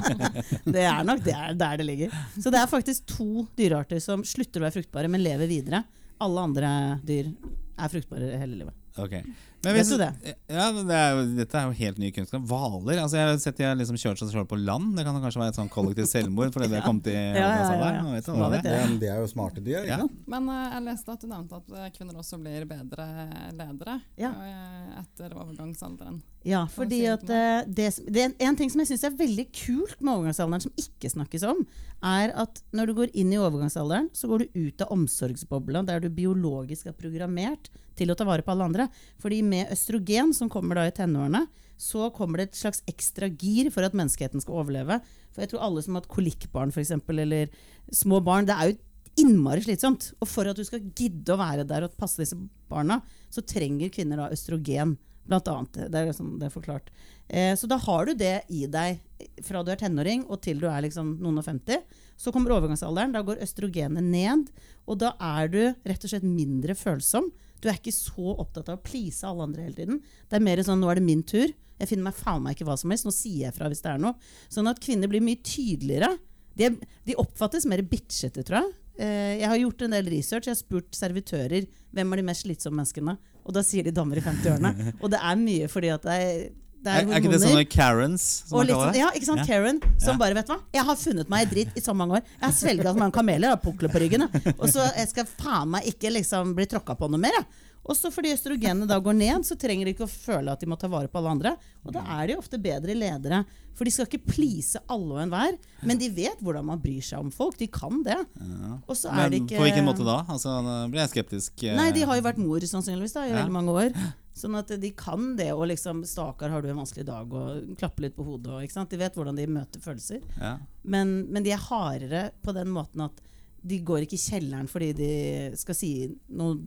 det 0.76 0.84
er 0.86 1.00
nok 1.08 1.24
det 1.24 1.34
er 1.34 1.56
der 1.58 1.80
det 1.80 1.86
ligger. 1.88 2.14
Så 2.36 2.52
det 2.54 2.60
er 2.60 2.70
faktisk 2.70 3.08
to 3.10 3.46
dyrearter 3.58 3.98
som 4.04 4.22
slutter 4.28 4.60
å 4.60 4.68
være 4.68 4.76
fruktbare, 4.76 5.10
men 5.10 5.24
lever 5.24 5.50
videre. 5.50 5.82
Alle 6.22 6.40
andre 6.40 6.70
dyr 7.06 7.32
er 7.74 7.90
fruktbare 7.90 8.38
hele 8.38 8.60
livet. 8.60 8.74
Ok. 9.02 9.16
Men 9.64 9.76
Vet 9.78 9.90
du 9.90 9.96
det? 10.00 10.10
Ja, 10.52 10.66
det 10.76 10.96
er 10.98 11.14
jo, 11.16 11.22
Dette 11.38 11.58
er 11.60 11.68
jo 11.70 11.76
helt 11.78 11.98
ny 12.02 12.10
kunnskap. 12.14 12.44
Hvaler 12.48 13.00
altså 13.02 13.18
Jeg 13.18 13.30
har 13.30 13.38
sett 13.42 13.58
de 13.60 13.66
har 13.68 13.78
liksom 13.78 13.98
kjørt 14.00 14.20
seg 14.20 14.30
selv 14.32 14.48
på 14.50 14.58
land. 14.60 14.92
Det 14.98 15.04
kan 15.06 15.16
kanskje 15.22 15.40
være 15.42 15.54
et 15.54 15.58
sånn 15.60 15.70
kollektivt 15.72 16.10
selvmord 16.12 16.52
fordi 16.54 16.68
de 16.72 16.78
har 16.78 16.86
kommet 16.88 17.08
i 17.10 17.14
Ja, 17.16 17.32
ja, 17.34 17.48
ja, 17.48 17.56
ja. 17.64 18.50
det 18.52 18.60
er? 18.60 18.64
jeg? 18.64 18.64
Det, 18.66 19.00
det 19.04 19.12
jo 19.14 19.30
smarte 19.32 19.64
dyr. 19.64 19.80
Ja. 19.80 19.84
ikke 19.84 20.00
sant? 20.04 20.18
Men 20.34 20.50
uh, 20.52 20.60
jeg 20.74 20.86
leste 20.90 21.16
at 21.16 21.24
du 21.24 21.28
nevnte 21.30 21.60
at 21.62 21.74
eh, 21.80 21.88
kvinner 21.96 22.20
også 22.22 22.40
blir 22.42 22.68
bedre 22.70 23.08
ledere 23.56 23.98
Ja. 24.20 24.32
eh, 24.44 25.00
etter 25.02 25.34
overgangsalderen. 25.38 26.20
Ja, 26.44 26.66
fordi 26.68 26.98
at 27.08 27.22
uh, 27.24 27.62
det, 27.64 27.86
det 28.12 28.26
er 28.26 28.34
En 28.44 28.56
ting 28.58 28.68
som 28.72 28.82
jeg 28.82 28.90
syns 28.92 29.06
er 29.08 29.14
veldig 29.16 29.46
kult 29.56 29.96
med 30.04 30.12
overgangsalderen, 30.18 30.66
som 30.66 30.74
ikke 30.80 31.08
snakkes 31.14 31.46
om, 31.48 31.62
er 32.04 32.34
at 32.36 32.60
når 32.76 32.90
du 32.90 32.94
går 32.98 33.14
inn 33.16 33.32
i 33.32 33.38
overgangsalderen, 33.40 34.10
så 34.12 34.28
går 34.28 34.44
du 34.44 34.58
ut 34.66 34.84
av 34.84 34.92
omsorgsbobla, 34.92 35.84
der 35.88 36.04
du 36.04 36.10
biologisk 36.12 36.90
er 36.90 36.96
programmert 36.98 37.70
til 37.98 38.12
å 38.12 38.16
ta 38.18 38.26
vare 38.28 38.44
på 38.44 38.54
alle 38.54 38.68
andre. 38.68 38.88
Fordi 39.22 39.42
med 39.46 39.70
østrogen, 39.74 40.32
som 40.36 40.50
kommer 40.52 40.80
da 40.80 40.88
i 40.88 40.94
tenårene, 40.94 41.44
så 41.80 42.08
kommer 42.14 42.40
det 42.40 42.48
et 42.48 42.58
slags 42.60 42.82
ekstra 42.90 43.28
gir 43.28 43.70
for 43.74 43.86
at 43.86 43.96
menneskeheten 43.96 44.42
skal 44.42 44.60
overleve. 44.62 45.00
For 45.34 45.42
jeg 45.42 45.52
tror 45.52 45.64
alle 45.66 45.82
som 45.82 45.96
har 45.96 46.04
hatt 46.04 46.12
kolikkbarn, 46.12 46.74
f.eks., 46.74 46.94
eller 47.10 47.50
små 47.92 48.20
barn, 48.24 48.46
det 48.48 48.54
er 48.54 48.70
jo 48.70 49.24
innmari 49.24 49.64
slitsomt. 49.64 50.12
Og 50.22 50.30
for 50.30 50.50
at 50.50 50.58
du 50.58 50.64
skal 50.66 50.84
gidde 50.94 51.34
å 51.34 51.40
være 51.40 51.66
der 51.68 51.86
og 51.86 51.98
passe 51.98 52.22
disse 52.22 52.38
barna, 52.70 53.00
så 53.32 53.44
trenger 53.46 53.92
kvinner 53.94 54.22
da 54.22 54.30
østrogen. 54.34 54.96
Blant 55.24 55.46
annet. 55.48 55.86
Det 55.88 55.96
er, 55.96 56.08
liksom, 56.10 56.34
det 56.36 56.50
er 56.50 56.52
forklart. 56.52 56.90
Eh, 57.32 57.54
så 57.56 57.64
da 57.64 57.78
har 57.80 58.04
du 58.04 58.12
det 58.20 58.42
i 58.52 58.66
deg 58.68 58.98
fra 59.46 59.62
du 59.64 59.70
er 59.72 59.78
tenåring 59.80 60.26
og 60.28 60.42
til 60.44 60.58
du 60.60 60.66
er 60.68 60.84
liksom 60.84 61.14
noen 61.24 61.40
og 61.40 61.46
50. 61.46 61.80
Så 62.20 62.32
kommer 62.34 62.52
overgangsalderen. 62.52 63.14
Da 63.14 63.22
går 63.24 63.40
østrogenet 63.44 64.04
ned. 64.04 64.50
Og 64.84 65.00
da 65.00 65.14
er 65.16 65.48
du 65.48 65.62
rett 65.72 66.04
og 66.04 66.12
slett 66.12 66.28
mindre 66.28 66.76
følsom. 66.76 67.30
Du 67.64 67.70
er 67.72 67.78
ikke 67.80 67.94
så 67.96 68.34
opptatt 68.36 68.68
av 68.68 68.76
å 68.76 68.84
please 68.84 69.24
alle 69.24 69.46
andre 69.46 69.64
hele 69.64 69.78
tiden. 69.78 70.02
Det 70.28 70.36
er 70.36 70.44
mer 70.44 70.60
sånn 70.60 70.82
'nå 70.82 70.90
er 70.90 71.00
det 71.00 71.06
min 71.08 71.22
tur'. 71.24 71.54
Jeg 71.80 71.88
finner 71.90 72.10
meg 72.10 72.14
faen 72.14 72.42
meg 72.44 72.54
ikke 72.54 72.68
hva 72.68 72.76
som 72.78 72.92
helst. 72.92 73.06
Nå 73.08 73.12
sier 73.14 73.48
jeg 73.48 73.56
fra 73.56 73.70
hvis 73.72 73.82
det 73.82 73.90
er 73.90 74.02
noe. 74.02 74.14
Sånn 74.52 74.68
at 74.70 74.82
kvinner 74.84 75.10
blir 75.10 75.24
mye 75.24 75.40
tydeligere. 75.42 76.12
De, 76.54 76.70
de 77.08 77.16
oppfattes 77.18 77.66
mer 77.66 77.82
bitchete, 77.82 78.44
tror 78.46 78.60
jeg. 78.60 78.74
Eh, 79.02 79.32
jeg 79.40 79.48
har 79.50 79.58
gjort 79.58 79.82
en 79.82 79.96
del 79.96 80.10
research. 80.12 80.46
Jeg 80.46 80.54
har 80.54 80.60
spurt 80.60 80.94
servitører 80.94 81.66
hvem 81.96 82.12
er 82.12 82.20
de 82.20 82.26
mest 82.28 82.46
slitsomme 82.46 82.78
menneskene. 82.78 83.16
Og 83.44 83.56
da 83.56 83.64
sier 83.66 83.86
de 83.86 83.94
damer 83.96 84.20
i 84.20 84.24
50-årene. 84.24 84.74
Og 85.02 85.10
det 85.10 85.18
er 85.18 85.40
mye 85.40 85.70
fordi 85.72 85.90
at 85.94 86.06
det 86.06 86.18
er, 86.28 86.44
Er, 86.86 87.06
er 87.08 87.20
ikke 87.20 87.30
det 87.32 87.40
sånne 87.42 87.64
Karens, 87.70 88.24
som 88.48 88.58
man 88.58 88.66
kaller 88.66 88.84
sånn, 88.84 88.92
det? 88.92 89.00
ja, 89.00 89.10
ikke 89.16 89.28
sant? 89.30 89.40
Ja. 89.40 89.46
Karen, 89.48 89.80
som 89.98 90.14
Ja. 90.14 90.18
bare 90.20 90.34
vet 90.34 90.46
hva 90.52 90.58
Jeg 90.74 90.84
har 90.84 90.96
funnet 90.96 91.28
meg 91.32 91.46
i 91.46 91.50
dritt 91.54 91.76
i 91.76 91.80
så 91.80 91.94
mange 91.96 92.18
år. 92.18 92.22
Jeg 92.40 92.44
har 92.48 92.52
svelga 92.52 92.92
så 92.92 92.98
mange 92.98 93.12
kameler 93.16 93.52
og 93.52 93.62
pukler 93.62 93.88
på 93.92 94.00
ryggen. 94.04 94.28
Og 94.58 94.68
så 94.68 94.84
jeg 94.96 95.08
skal 95.08 95.24
faen 95.24 95.70
meg 95.70 95.84
ikke 95.86 96.12
liksom 96.12 96.54
bli 96.54 96.66
tråkka 96.66 96.96
på 96.98 97.08
noe 97.10 97.18
mer. 97.20 97.32
jeg. 97.40 97.46
Og 97.84 97.92
så 97.98 98.08
fordi 98.10 98.30
østrogenene 98.32 98.86
da 98.88 98.96
går 98.98 99.12
ned, 99.12 99.44
så 99.44 99.58
trenger 99.60 99.84
de 99.84 99.92
ikke 99.92 100.06
å 100.06 100.08
føle 100.08 100.48
at 100.50 100.58
de 100.60 100.66
må 100.66 100.76
ta 100.80 100.88
vare 100.88 101.06
på 101.12 101.18
alle 101.20 101.28
andre. 101.34 101.50
Og 101.84 101.92
da 101.92 102.00
er 102.16 102.28
de 102.30 102.36
ofte 102.40 102.56
bedre 102.56 102.94
ledere. 102.96 103.42
For 103.76 103.84
de 103.84 103.90
skal 103.90 104.06
ikke 104.06 104.24
please 104.24 104.78
alle 104.88 105.12
og 105.12 105.20
enhver, 105.20 105.58
men 105.82 105.98
de 105.98 106.08
vet 106.08 106.38
hvordan 106.40 106.64
man 106.64 106.80
bryr 106.80 107.02
seg 107.04 107.18
om 107.20 107.28
folk. 107.34 107.58
De 107.58 107.66
kan 107.66 108.02
det. 108.06 108.16
Ja. 108.16 108.78
Men 109.12 109.30
de 109.34 109.40
ikke 109.42 109.58
på 109.58 109.66
hvilken 109.66 109.84
måte 109.84 110.06
da? 110.06 110.24
Altså, 110.32 110.54
da 110.64 110.88
blir 110.88 111.02
jeg 111.04 111.10
skeptisk. 111.12 111.52
eh. 111.64 111.76
Nei, 111.76 111.90
de 111.92 112.06
har 112.08 112.16
jo 112.16 112.22
vært 112.22 112.38
mor 112.40 112.60
sannsynligvis 112.60 113.12
da, 113.18 113.26
i 113.28 113.32
veldig 113.36 113.52
mange 113.52 113.68
år. 113.74 113.92
Sånn 114.34 114.56
at 114.58 114.72
de 114.82 114.90
kan 114.98 115.34
det. 115.38 115.52
Og 115.54 115.68
liksom, 115.70 116.02
stakkar, 116.08 116.50
har 116.50 116.62
du 116.62 116.70
en 116.72 116.80
vanskelig 116.80 117.06
dag, 117.06 117.30
og 117.30 117.76
klappe 117.78 118.02
litt 118.04 118.16
på 118.16 118.26
hodet. 118.26 118.50
Og? 118.50 118.88
De 118.90 118.98
vet 119.00 119.18
hvordan 119.18 119.38
de 119.38 119.46
møter 119.50 119.82
følelser. 119.84 120.24
ja. 120.40 120.56
Men, 120.82 121.14
men 121.32 121.46
de 121.46 121.54
er 121.54 121.62
hardere 121.64 122.26
på 122.44 122.52
den 122.52 122.68
måten 122.74 123.06
at 123.06 123.22
de 123.64 123.78
går 123.80 124.04
ikke 124.04 124.18
i 124.18 124.20
kjelleren 124.20 124.66
fordi 124.68 124.90
de 124.98 125.12
skal 125.56 125.76
si 125.78 125.92
noe 126.36 126.58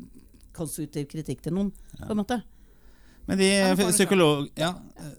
konstruktiv 0.58 1.06
kritikk 1.12 1.44
til 1.46 1.54
noen. 1.54 1.70
på 2.00 2.10
en 2.16 2.22
måte. 2.24 2.40
Men 3.28 3.40
de 3.42 3.48
Ja, 3.52 3.74
psykolog, 3.76 4.46
ja, 4.56 4.70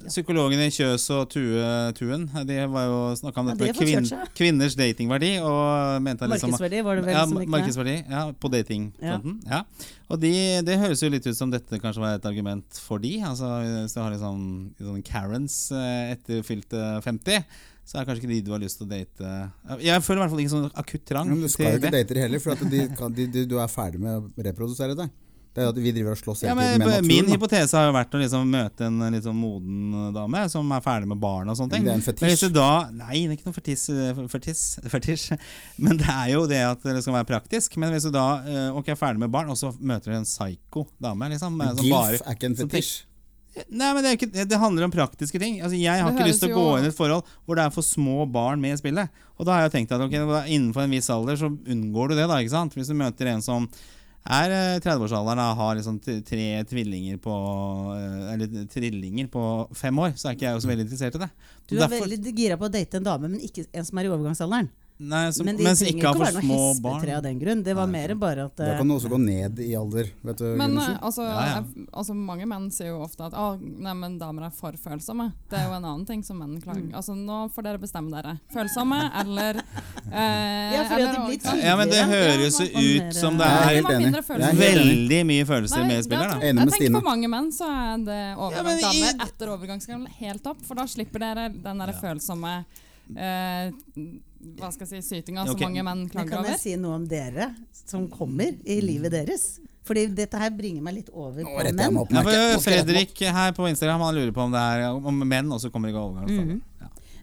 psykologene 0.08 0.68
i 0.68 0.72
Kjøs 0.72 1.04
og 1.12 1.26
Tue, 1.32 1.66
Tuen 1.98 2.24
De 2.48 2.56
var 2.72 2.86
jo 2.88 2.98
snakka 3.20 3.42
om 3.42 3.50
Ja, 3.52 3.56
dette 3.60 3.84
med 3.84 4.08
seg. 4.08 4.32
kvinners 4.38 4.76
datingverdi. 4.78 5.34
Og 5.44 6.00
mente 6.02 6.24
liksom, 6.30 6.54
Markedsverdi 6.54 6.82
var 6.86 6.96
det 6.96 7.04
vel 7.04 7.14
ja, 7.14 7.24
som 7.28 7.42
gikk 7.42 7.52
markedsverdi 7.52 7.96
ja, 8.08 8.22
på 8.32 8.50
datingfronten. 8.54 9.38
Ja. 9.44 9.62
Og 10.08 10.20
de, 10.24 10.32
det 10.64 10.78
høres 10.80 11.04
jo 11.04 11.10
litt 11.12 11.28
ut 11.28 11.36
som 11.36 11.52
dette 11.52 11.80
kanskje 11.82 12.00
var 12.04 12.16
et 12.16 12.28
argument 12.32 12.80
for 12.80 13.02
de. 13.04 13.18
Altså 13.28 13.52
Hvis 13.66 13.96
du 13.96 14.00
har 14.00 14.14
liksom, 14.16 14.42
sånn 14.80 15.04
Karens 15.04 15.58
eh, 15.76 16.14
etter 16.16 16.40
fylte 16.48 16.86
50, 17.04 17.44
så 17.88 17.96
er 17.96 18.02
det 18.02 18.08
kanskje 18.08 18.24
ikke 18.24 18.32
de 18.34 18.42
du 18.44 18.50
har 18.52 18.60
lyst 18.64 18.80
til 18.80 18.88
å 18.88 18.90
date. 18.90 19.36
Jeg 19.84 20.02
føler 20.04 20.18
i 20.18 20.24
hvert 20.24 20.32
fall 20.34 20.42
ikke 20.44 20.56
sånn 20.56 20.66
akutt 20.76 21.06
trang 21.08 21.28
Men 21.30 21.44
du 21.44 21.48
skal 21.52 21.74
jo 21.76 21.80
ikke 21.80 21.92
date 21.94 22.20
heller, 22.24 22.42
for 22.44 22.56
at 22.56 22.64
de 22.72 22.82
kan, 22.98 23.14
de, 23.16 23.28
de, 23.36 23.44
du 23.48 23.56
er 23.60 23.70
ferdig 23.72 24.00
med 24.02 24.16
å 24.16 24.48
reprodusere 24.48 24.96
deg. 24.98 25.12
Det 25.54 25.64
er 25.64 25.68
at 25.72 25.78
vi 25.80 25.90
driver 25.96 26.12
og 26.14 26.18
slåss 26.20 26.42
Ja, 26.44 26.52
hele 26.52 26.60
men 26.60 26.68
tiden 26.78 26.86
med 26.86 27.06
Min 27.08 27.24
naturen. 27.24 27.26
da. 27.26 27.34
hypotese 27.34 27.74
har 27.78 27.86
jo 27.88 27.94
vært 27.96 28.12
å 28.14 28.20
liksom 28.20 28.50
møte 28.52 28.86
en 28.86 29.16
sånn 29.24 29.38
moden 29.40 30.12
dame 30.14 30.42
som 30.52 30.70
er 30.76 30.80
ferdig 30.84 31.08
med 31.10 31.18
barn 31.18 31.48
og 31.50 31.56
sånne 31.58 31.72
ting. 31.72 31.84
Det 31.88 31.90
er 31.90 31.98
en 31.98 32.04
Men 32.04 32.06
hvis 32.06 32.38
fetisj. 32.38 32.46
du 32.52 32.58
da 32.60 32.68
Nei, 32.92 33.14
det 33.26 33.32
er 33.32 33.36
ikke 33.38 33.48
noe 33.48 33.58
fetis, 33.58 33.86
fetis, 34.36 34.62
fetisj. 34.94 35.26
Men 35.78 35.96
det 35.98 36.08
er 36.14 36.30
jo 36.36 36.46
det 36.46 36.62
at 36.68 36.82
det 36.86 37.02
skal 37.02 37.16
være 37.18 37.30
praktisk. 37.32 37.76
Men 37.80 37.90
hvis 37.96 38.06
du 38.06 38.12
da 38.14 38.28
eh, 38.46 38.70
ok, 38.76 38.88
er 38.94 39.00
ferdig 39.00 39.18
med 39.24 39.30
barn, 39.34 39.50
og 39.50 39.58
så 39.58 39.72
møter 39.80 40.12
du 40.12 40.18
en 40.20 40.28
psycho 40.28 40.86
dame 41.02 41.32
liksom, 41.34 41.60
eh, 41.64 41.74
som 41.80 41.90
bare 41.90 42.20
er 42.22 42.36
ikke 42.38 42.52
en 42.52 42.58
fetisj. 42.62 42.94
Nei, 43.74 43.88
men 43.90 44.04
det, 44.04 44.10
er 44.12 44.16
ikke, 44.20 44.44
det 44.46 44.58
handler 44.60 44.84
om 44.86 44.92
praktiske 44.94 45.38
ting. 45.42 45.56
Altså, 45.64 45.74
jeg 45.74 45.98
har 45.98 46.12
Det 46.12 46.20
ikke 46.20 46.28
lyst 46.28 46.42
til 46.44 46.52
å 46.52 46.58
gå 46.60 46.66
inn 46.78 46.84
i 46.86 46.90
et 46.92 46.94
forhold 46.94 47.24
hvor 47.48 47.58
det 47.58 47.64
er 47.64 47.72
for 47.74 47.82
små 47.82 48.22
barn 48.30 48.60
med 48.62 48.76
i 48.76 48.78
spillet. 48.78 49.10
Og 49.34 49.48
da 49.48 49.56
har 49.56 49.64
jeg 49.66 49.72
tenkt 49.74 49.94
at 49.96 50.04
okay, 50.04 50.20
innenfor 50.46 50.84
en 50.84 50.94
viss 50.94 51.08
alder 51.10 51.34
så 51.40 51.48
unngår 51.50 52.12
du 52.12 52.14
det, 52.20 52.28
da. 52.30 52.36
ikke 52.38 52.54
sant? 52.54 52.76
Hvis 52.78 52.86
du 52.92 52.94
møter 52.94 53.32
en 53.32 53.42
som 53.42 53.66
er 54.28 54.52
eh, 54.52 54.80
30-årsalderen 54.84 55.40
og 55.40 55.56
har 55.62 55.78
liksom 55.78 55.98
tre 56.04 56.46
tvillinger 56.68 57.16
på 57.24 57.34
eh, 57.94 58.34
Eller 58.34 58.66
trillinger 58.68 59.30
på 59.32 59.44
fem 59.76 59.98
år, 60.04 60.12
så 60.20 60.28
er 60.28 60.36
ikke 60.36 60.48
jeg 60.50 60.64
så 60.64 60.68
veldig 60.70 60.84
interessert 60.86 61.16
i 61.16 61.22
det. 61.24 61.30
Du 61.68 61.76
er 61.76 61.86
Derfor- 61.86 62.04
veldig 62.08 62.34
gira 62.36 62.58
på 62.60 62.68
å 62.68 62.72
date 62.72 63.00
en 63.00 63.08
dame, 63.08 63.28
men 63.32 63.40
ikke 63.40 63.66
en 63.72 63.84
som 63.88 63.98
er 63.98 64.08
i 64.08 64.12
overgangsalderen. 64.12 64.68
Nei, 65.00 65.30
som, 65.30 65.46
men 65.46 65.56
de 65.56 65.62
mens 65.62 65.78
trenger 65.78 65.94
ikke 65.94 66.10
å 66.10 66.18
være 66.18 66.40
noe 66.42 66.42
hespetre 66.42 66.82
barn. 66.82 67.10
av 67.16 67.22
den 67.22 67.38
grunn. 67.38 67.60
Det 67.62 67.74
var 67.78 67.86
mer 67.86 68.14
bare 68.18 68.44
at 68.48 68.56
Da 68.58 68.64
eh, 68.72 68.78
kan 68.80 68.88
du 68.88 68.94
også 68.96 69.08
gå 69.12 69.18
ned 69.22 69.60
i 69.62 69.68
alder, 69.78 70.08
vet 70.26 70.38
du. 70.42 70.56
Men 70.58 70.74
eh, 70.76 70.96
altså, 71.06 71.22
Ja, 71.22 71.36
ja. 71.46 71.60
jeg- 71.62 71.86
altså, 71.92 72.14
mange 72.18 72.46
menn 72.50 72.66
sier 72.74 72.88
jo 72.88 73.02
ofte 73.04 73.22
at 73.28 73.32
«Å, 73.38 73.60
nei, 73.62 73.92
men 73.94 74.18
damer 74.18 74.48
er 74.48 74.50
for 74.50 74.72
følsomme. 74.72 75.28
Det 75.48 75.56
er 75.60 75.68
jo 75.68 75.76
en 75.76 75.84
annen 75.84 76.04
ting 76.08 76.22
som 76.26 76.38
menn 76.42 76.60
klager 76.60 76.82
Mm. 76.88 76.94
Altså, 76.94 77.14
Nå 77.14 77.48
får 77.54 77.62
dere 77.68 77.78
bestemme 77.78 78.10
dere. 78.10 78.40
Følsomme 78.52 78.98
eller 79.22 79.60
eh, 80.10 80.74
Ja, 80.74 80.82
fordi 80.90 81.02
eller- 81.02 81.14
det 81.14 81.38
blir? 81.44 81.62
Ja, 81.64 81.76
men 81.76 81.88
det 81.94 82.02
høres 82.10 82.58
jo 82.58 82.66
ut 82.66 83.02
mer- 83.04 83.12
som 83.14 83.38
det 83.38 83.46
er 83.46 83.62
er 83.62 83.74
helt 83.78 83.94
enig. 83.94 84.14
er 84.18 84.60
veldig 84.64 85.22
mye 85.26 85.44
følelser 85.46 85.78
Nei, 85.82 85.88
med 85.88 85.98
i 85.98 86.02
spillet. 86.08 86.28
det- 86.28 86.40
da. 86.40 86.46
Jeg 86.46 86.56
tenker 86.56 86.90
på 86.90 87.00
For 87.02 87.10
mange 87.10 87.28
menn 87.30 87.50
så 87.52 87.70
er 87.70 88.04
det 88.04 88.20
Ja, 88.34 88.62
men 88.62 88.78
etter 89.28 89.46
overgangsalderen 89.54 90.08
helt 90.18 90.46
opp. 90.46 90.60
For 90.66 90.74
da 90.74 90.82
slipper 90.90 91.18
dere 91.20 91.48
den 91.54 91.78
der 91.78 91.94
Ja. 91.94 92.00
følsomme 92.02 92.64
eh, 93.16 93.70
Hva 94.58 94.70
skal 94.74 94.86
jeg 94.86 95.02
si 95.02 95.16
sytinga 95.16 95.44
okay. 95.44 95.54
som 95.54 95.64
mange 95.64 95.84
menn 95.86 96.04
klager 96.08 96.26
over. 96.26 96.30
kan 96.30 96.44
over. 96.44 96.52
jeg 96.54 96.62
si 96.62 96.76
noe 96.80 96.98
om 96.98 97.08
dere 97.08 97.50
som 97.72 98.06
kommer 98.12 98.54
i 98.64 98.80
livet 98.84 99.14
deres? 99.14 99.48
Fordi 99.88 100.04
dette 100.12 100.36
her 100.36 100.50
bringer 100.52 100.84
meg 100.84 100.98
litt 100.98 101.08
over 101.14 101.40
på 101.46 101.72
menn. 101.72 102.00
Ja. 102.12 102.58
Fredrik 102.60 103.16
her 103.24 103.54
på 103.56 103.68
Instagram 103.70 104.04
han 104.04 104.18
lurer 104.18 104.34
på 104.36 104.44
om 104.44 104.52
det 104.52 104.60
er 104.60 104.88
om 104.92 105.22
menn 105.24 105.54
også 105.56 105.72
kommer 105.72 105.92
i 105.92 105.96
overgang. 105.96 106.28
Mm 106.28 106.58
Ja. 106.77 106.77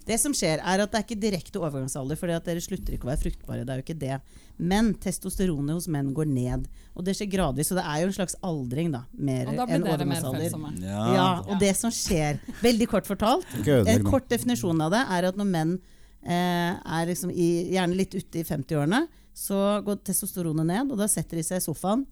Det 0.05 0.17
som 0.21 0.33
skjer 0.37 0.61
er 0.61 0.83
at 0.83 0.91
det 0.91 0.99
er 0.99 1.05
ikke 1.05 1.17
direkte 1.17 1.61
overgangsalder, 1.61 2.17
fordi 2.19 2.35
at 2.37 2.45
dere 2.45 2.61
slutter 2.61 2.93
ikke 2.95 3.07
å 3.07 3.11
være 3.11 3.23
fruktbare. 3.23 3.63
det 3.65 3.73
er 3.73 3.79
jo 3.79 3.85
ikke 3.85 3.97
det. 4.03 4.19
Men 4.57 4.91
testosteronet 5.01 5.75
hos 5.79 5.87
menn 5.91 6.11
går 6.15 6.29
ned. 6.29 6.67
Og 6.93 7.07
det 7.07 7.15
skjer 7.17 7.31
gradvis, 7.31 7.71
så 7.71 7.79
det 7.79 7.85
er 7.89 8.03
jo 8.03 8.11
en 8.11 8.17
slags 8.19 8.37
aldring 8.45 8.93
da, 8.93 9.01
mer 9.17 9.49
enn 9.49 9.57
mer 9.57 9.87
overgangsalder. 9.95 10.57
Ja. 10.85 11.01
Ja, 11.15 11.27
og 11.41 11.57
det 11.59 11.73
som 11.79 11.93
skjer, 11.93 12.37
veldig 12.61 12.87
kort 12.91 13.09
fortalt, 13.09 13.49
en 13.65 14.05
kort 14.07 14.29
definisjon 14.31 14.85
av 14.85 14.93
det 14.93 15.01
er 15.17 15.29
at 15.31 15.39
når 15.41 15.49
menn 15.49 15.73
eh, 16.21 16.71
er 16.77 17.09
liksom 17.09 17.33
i, 17.33 17.49
gjerne 17.73 17.97
litt 17.97 18.13
ute 18.15 18.41
i 18.41 18.45
50-årene, 18.45 19.05
så 19.35 19.81
går 19.83 19.99
testosteronet 20.07 20.69
ned, 20.69 20.93
og 20.93 21.01
da 21.01 21.09
setter 21.11 21.41
de 21.41 21.43
seg 21.43 21.59
i 21.59 21.65
sofaen 21.65 22.05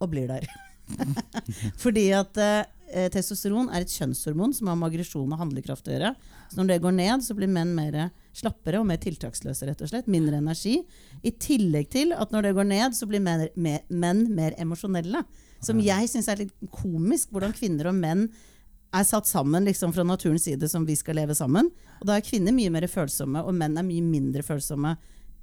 og 0.00 0.10
blir 0.10 0.26
der. 0.30 0.48
Fordi 1.82 2.08
at 2.16 2.40
eh, 2.42 3.08
testosteron 3.12 3.70
er 3.70 3.84
et 3.84 3.92
kjønnshormon 3.92 4.54
som 4.56 4.70
har 4.70 4.78
med 4.78 4.88
aggresjon 4.90 5.30
og 5.30 5.40
handlekraft 5.42 5.88
å 5.88 5.94
gjøre. 5.94 6.12
Så 6.48 6.58
når 6.58 6.70
det 6.72 6.82
går 6.84 6.94
ned, 6.96 7.24
så 7.24 7.36
blir 7.36 7.50
menn 7.52 7.74
mer 7.76 8.08
slappere 8.36 8.80
og 8.80 8.86
mer 8.88 9.00
tiltaksløse, 9.02 9.66
rett 9.68 9.82
og 9.84 9.90
slett. 9.90 10.08
Mindre 10.10 10.38
energi. 10.40 10.78
I 11.26 11.32
tillegg 11.36 11.90
til 11.92 12.14
at 12.16 12.32
når 12.32 12.48
det 12.48 12.54
går 12.56 12.68
ned, 12.70 12.96
så 12.96 13.08
blir 13.10 13.20
menn, 13.24 13.48
mer- 13.56 13.84
menn 13.88 14.24
mer 14.34 14.56
emosjonelle. 14.60 15.24
Som 15.64 15.80
jeg 15.82 16.08
syns 16.08 16.28
er 16.30 16.44
litt 16.44 16.54
komisk, 16.70 17.32
hvordan 17.34 17.52
kvinner 17.56 17.90
og 17.90 17.98
menn 17.98 18.28
er 18.94 19.04
satt 19.04 19.28
sammen 19.28 19.66
liksom, 19.68 19.92
fra 19.92 20.04
naturens 20.06 20.46
side 20.48 20.68
som 20.70 20.86
vi 20.88 20.96
skal 20.96 21.18
leve 21.18 21.34
sammen. 21.36 21.68
Og 22.00 22.08
da 22.08 22.16
er 22.16 22.24
kvinner 22.24 22.54
mye 22.56 22.72
mer 22.72 22.86
følsomme, 22.88 23.42
og 23.44 23.56
menn 23.58 23.76
er 23.76 23.84
mye 23.86 24.04
mindre 24.04 24.44
følsomme 24.46 24.94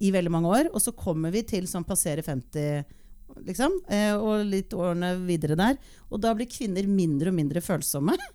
i 0.02 0.12
veldig 0.16 0.32
mange 0.34 0.50
år. 0.50 0.70
Og 0.74 0.82
så 0.82 0.96
kommer 0.98 1.34
vi 1.36 1.44
til 1.48 1.68
sånn 1.70 1.86
passere 1.86 2.24
50, 2.26 2.86
liksom, 3.46 3.76
eh, 3.92 4.16
og 4.16 4.48
litt 4.50 4.74
årene 4.74 5.14
videre 5.28 5.60
der. 5.60 5.78
Og 6.10 6.24
da 6.24 6.34
blir 6.34 6.50
kvinner 6.50 6.88
mindre 6.90 7.30
og 7.34 7.38
mindre 7.38 7.62
følsomme. 7.66 8.18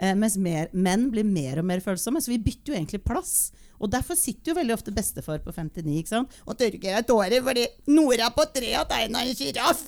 Eh, 0.00 0.14
mens 0.16 0.38
mer, 0.40 0.70
menn 0.72 1.10
blir 1.12 1.26
mer 1.28 1.60
og 1.60 1.66
mer 1.68 1.82
følsomme. 1.84 2.22
Så 2.24 2.32
vi 2.32 2.40
bytter 2.40 2.72
jo 2.72 2.78
egentlig 2.78 3.02
plass. 3.04 3.50
Og 3.80 3.88
derfor 3.92 4.16
sitter 4.18 4.52
jo 4.52 4.58
veldig 4.58 4.74
ofte 4.76 4.92
bestefar 4.92 5.40
på 5.44 5.52
59 5.56 5.96
ikke 6.00 6.12
sant? 6.12 6.34
og 6.44 6.56
tørker 6.60 6.98
av 6.98 7.06
tåre 7.08 7.38
fordi 7.40 7.62
Nora 7.88 8.28
på 8.36 8.44
tre 8.52 8.74
har 8.74 8.84
tegna 8.88 9.22
en 9.24 9.36
sjiraff! 9.36 9.86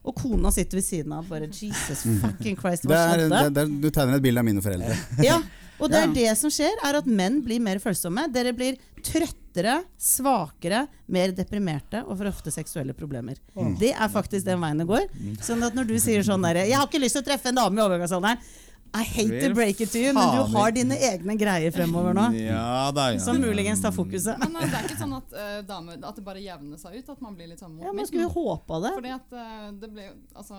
Og 0.00 0.16
kona 0.16 0.50
sitter 0.54 0.80
ved 0.80 0.86
siden 0.86 1.12
av 1.14 1.28
bare 1.30 1.46
Jesus 1.46 2.02
fucking 2.22 2.56
Christ, 2.58 2.88
hva 2.88 3.04
skjedde? 3.12 3.66
du 3.84 3.90
tegner 3.92 4.16
et 4.16 4.24
bilde 4.24 4.42
av 4.42 4.48
mine 4.48 4.62
foreldre. 4.64 4.96
Ja, 5.28 5.36
og 5.80 5.92
det 5.92 6.00
er 6.00 6.14
det 6.16 6.30
som 6.40 6.50
skjer, 6.52 6.74
er 6.84 6.98
at 6.98 7.06
menn 7.08 7.38
blir 7.44 7.60
mer 7.62 7.78
følsomme. 7.80 8.26
Dere 8.32 8.50
blir 8.56 8.80
trøttere, 9.04 9.78
svakere, 10.00 10.82
mer 11.08 11.32
deprimerte 11.36 12.02
og 12.04 12.18
får 12.18 12.32
ofte 12.32 12.52
seksuelle 12.52 12.96
problemer. 12.96 13.38
Det 13.80 13.92
er 13.94 14.10
faktisk 14.12 14.48
den 14.48 14.60
veien 14.60 14.82
det 14.82 14.88
går. 14.90 15.06
Sånn 15.44 15.62
at 15.64 15.76
når 15.76 15.88
du 15.92 15.94
sier 16.02 16.26
sånn 16.26 16.42
derre 16.44 16.66
'Jeg 16.66 16.76
har 16.80 16.88
ikke 16.88 17.00
lyst 17.00 17.16
til 17.16 17.22
å 17.22 17.28
treffe 17.30 17.48
en 17.48 17.62
dame 17.62 17.80
i 17.80 17.84
overgangsalderen', 17.86 18.42
I 18.92 19.02
hate 19.04 19.40
to 19.48 19.54
break 19.54 19.80
it 19.80 19.92
to 19.92 19.98
you, 19.98 20.12
men 20.12 20.32
du 20.34 20.56
har 20.56 20.72
dine 20.74 20.96
egne 20.98 21.36
greier 21.38 21.70
fremover 21.74 22.16
nå. 22.16 22.24
Ja 22.42 22.90
da, 22.94 23.12
ja. 23.14 23.20
Som 23.22 23.38
muligens 23.42 23.82
tar 23.82 23.94
fokuset. 23.94 24.34
Men 24.42 24.56
eh, 24.58 24.66
det 24.66 24.80
er 24.80 24.88
ikke 24.88 24.98
sånn 24.98 25.14
at 25.14 25.36
uh, 25.36 25.60
dame, 25.66 25.94
At 26.02 26.18
det 26.18 26.24
bare 26.26 26.42
jevner 26.42 26.80
seg 26.80 26.98
ut? 26.98 27.12
At 27.14 27.22
man 27.22 27.36
blir 27.38 27.52
litt 27.52 27.62
sånn 27.62 27.78
Ja, 27.82 27.94
Man 27.94 28.08
skulle 28.08 28.26
håpa 28.32 28.80
det. 28.82 28.92
Fordi 28.98 29.14
at 29.14 29.36
uh, 29.36 29.70
det 29.78 29.92
ble 29.94 30.08
jo 30.08 30.16
Altså, 30.34 30.58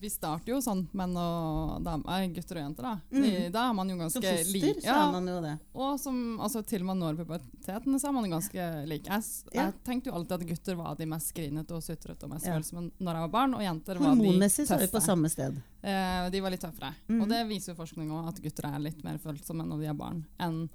vi 0.00 0.08
starter 0.08 0.52
jo 0.52 0.58
sånn, 0.62 0.84
menn 0.94 1.16
og 1.18 1.82
damer, 1.82 2.26
gutter 2.34 2.58
og 2.60 2.62
jenter, 2.62 2.82
da. 2.82 3.50
Da 3.50 3.62
er 3.70 3.74
man 3.74 3.88
jo 3.90 3.96
Som 3.96 4.22
ganske 4.22 4.22
foster 4.38 4.52
lik. 4.52 4.76
så 4.80 4.84
Ja, 4.86 5.08
er 5.08 5.12
man 5.12 5.26
jo 5.26 5.40
det. 5.42 5.54
og 5.74 5.98
som, 6.00 6.38
altså, 6.40 6.62
til 6.66 6.84
man 6.84 6.98
når 7.00 7.16
puberteten, 7.18 7.98
så 7.98 8.08
er 8.08 8.12
man 8.12 8.24
jo 8.24 8.30
ganske 8.36 8.86
lik. 8.88 9.04
Jeg, 9.06 9.22
Ja. 9.54 9.64
jeg 9.66 9.74
tenkte 9.84 10.06
jo 10.06 10.12
alltid 10.14 10.32
at 10.40 10.46
gutter 10.48 10.76
var 10.76 10.94
de 10.96 11.06
mest 11.06 11.34
grinete 11.34 11.70
og 11.74 11.82
sutrete 11.82 12.22
og 12.24 12.30
mest 12.30 12.46
Ja. 12.46 12.54
følsomme 12.58 12.90
når 13.00 13.12
jeg 13.14 13.22
var 13.26 13.28
barn, 13.28 13.54
og 13.54 13.60
jenter 13.60 13.98
var 13.98 14.14
de 14.14 14.22
Hormonmessig 14.22 14.66
så 14.66 14.74
er 14.74 14.78
vi 14.78 14.86
på 14.86 14.98
tøffe. 15.00 15.06
samme 15.06 15.28
sted. 15.30 15.62
Eh, 15.82 16.30
de 16.30 16.40
var 16.40 16.50
litt 16.50 16.60
tøffere. 16.60 16.94
Mm. 17.08 17.22
Og 17.22 17.28
det 17.28 17.46
viser 17.48 17.74
jo 17.74 17.84
forskning 17.84 18.10
òg, 18.10 18.28
at 18.28 18.42
gutter 18.42 18.64
er 18.74 18.78
litt 18.78 19.02
mer 19.04 19.18
følsomme 19.18 19.66
når 19.66 19.80
de 19.80 19.86
er 19.86 19.94
barn, 19.94 20.24
enn 20.38 20.68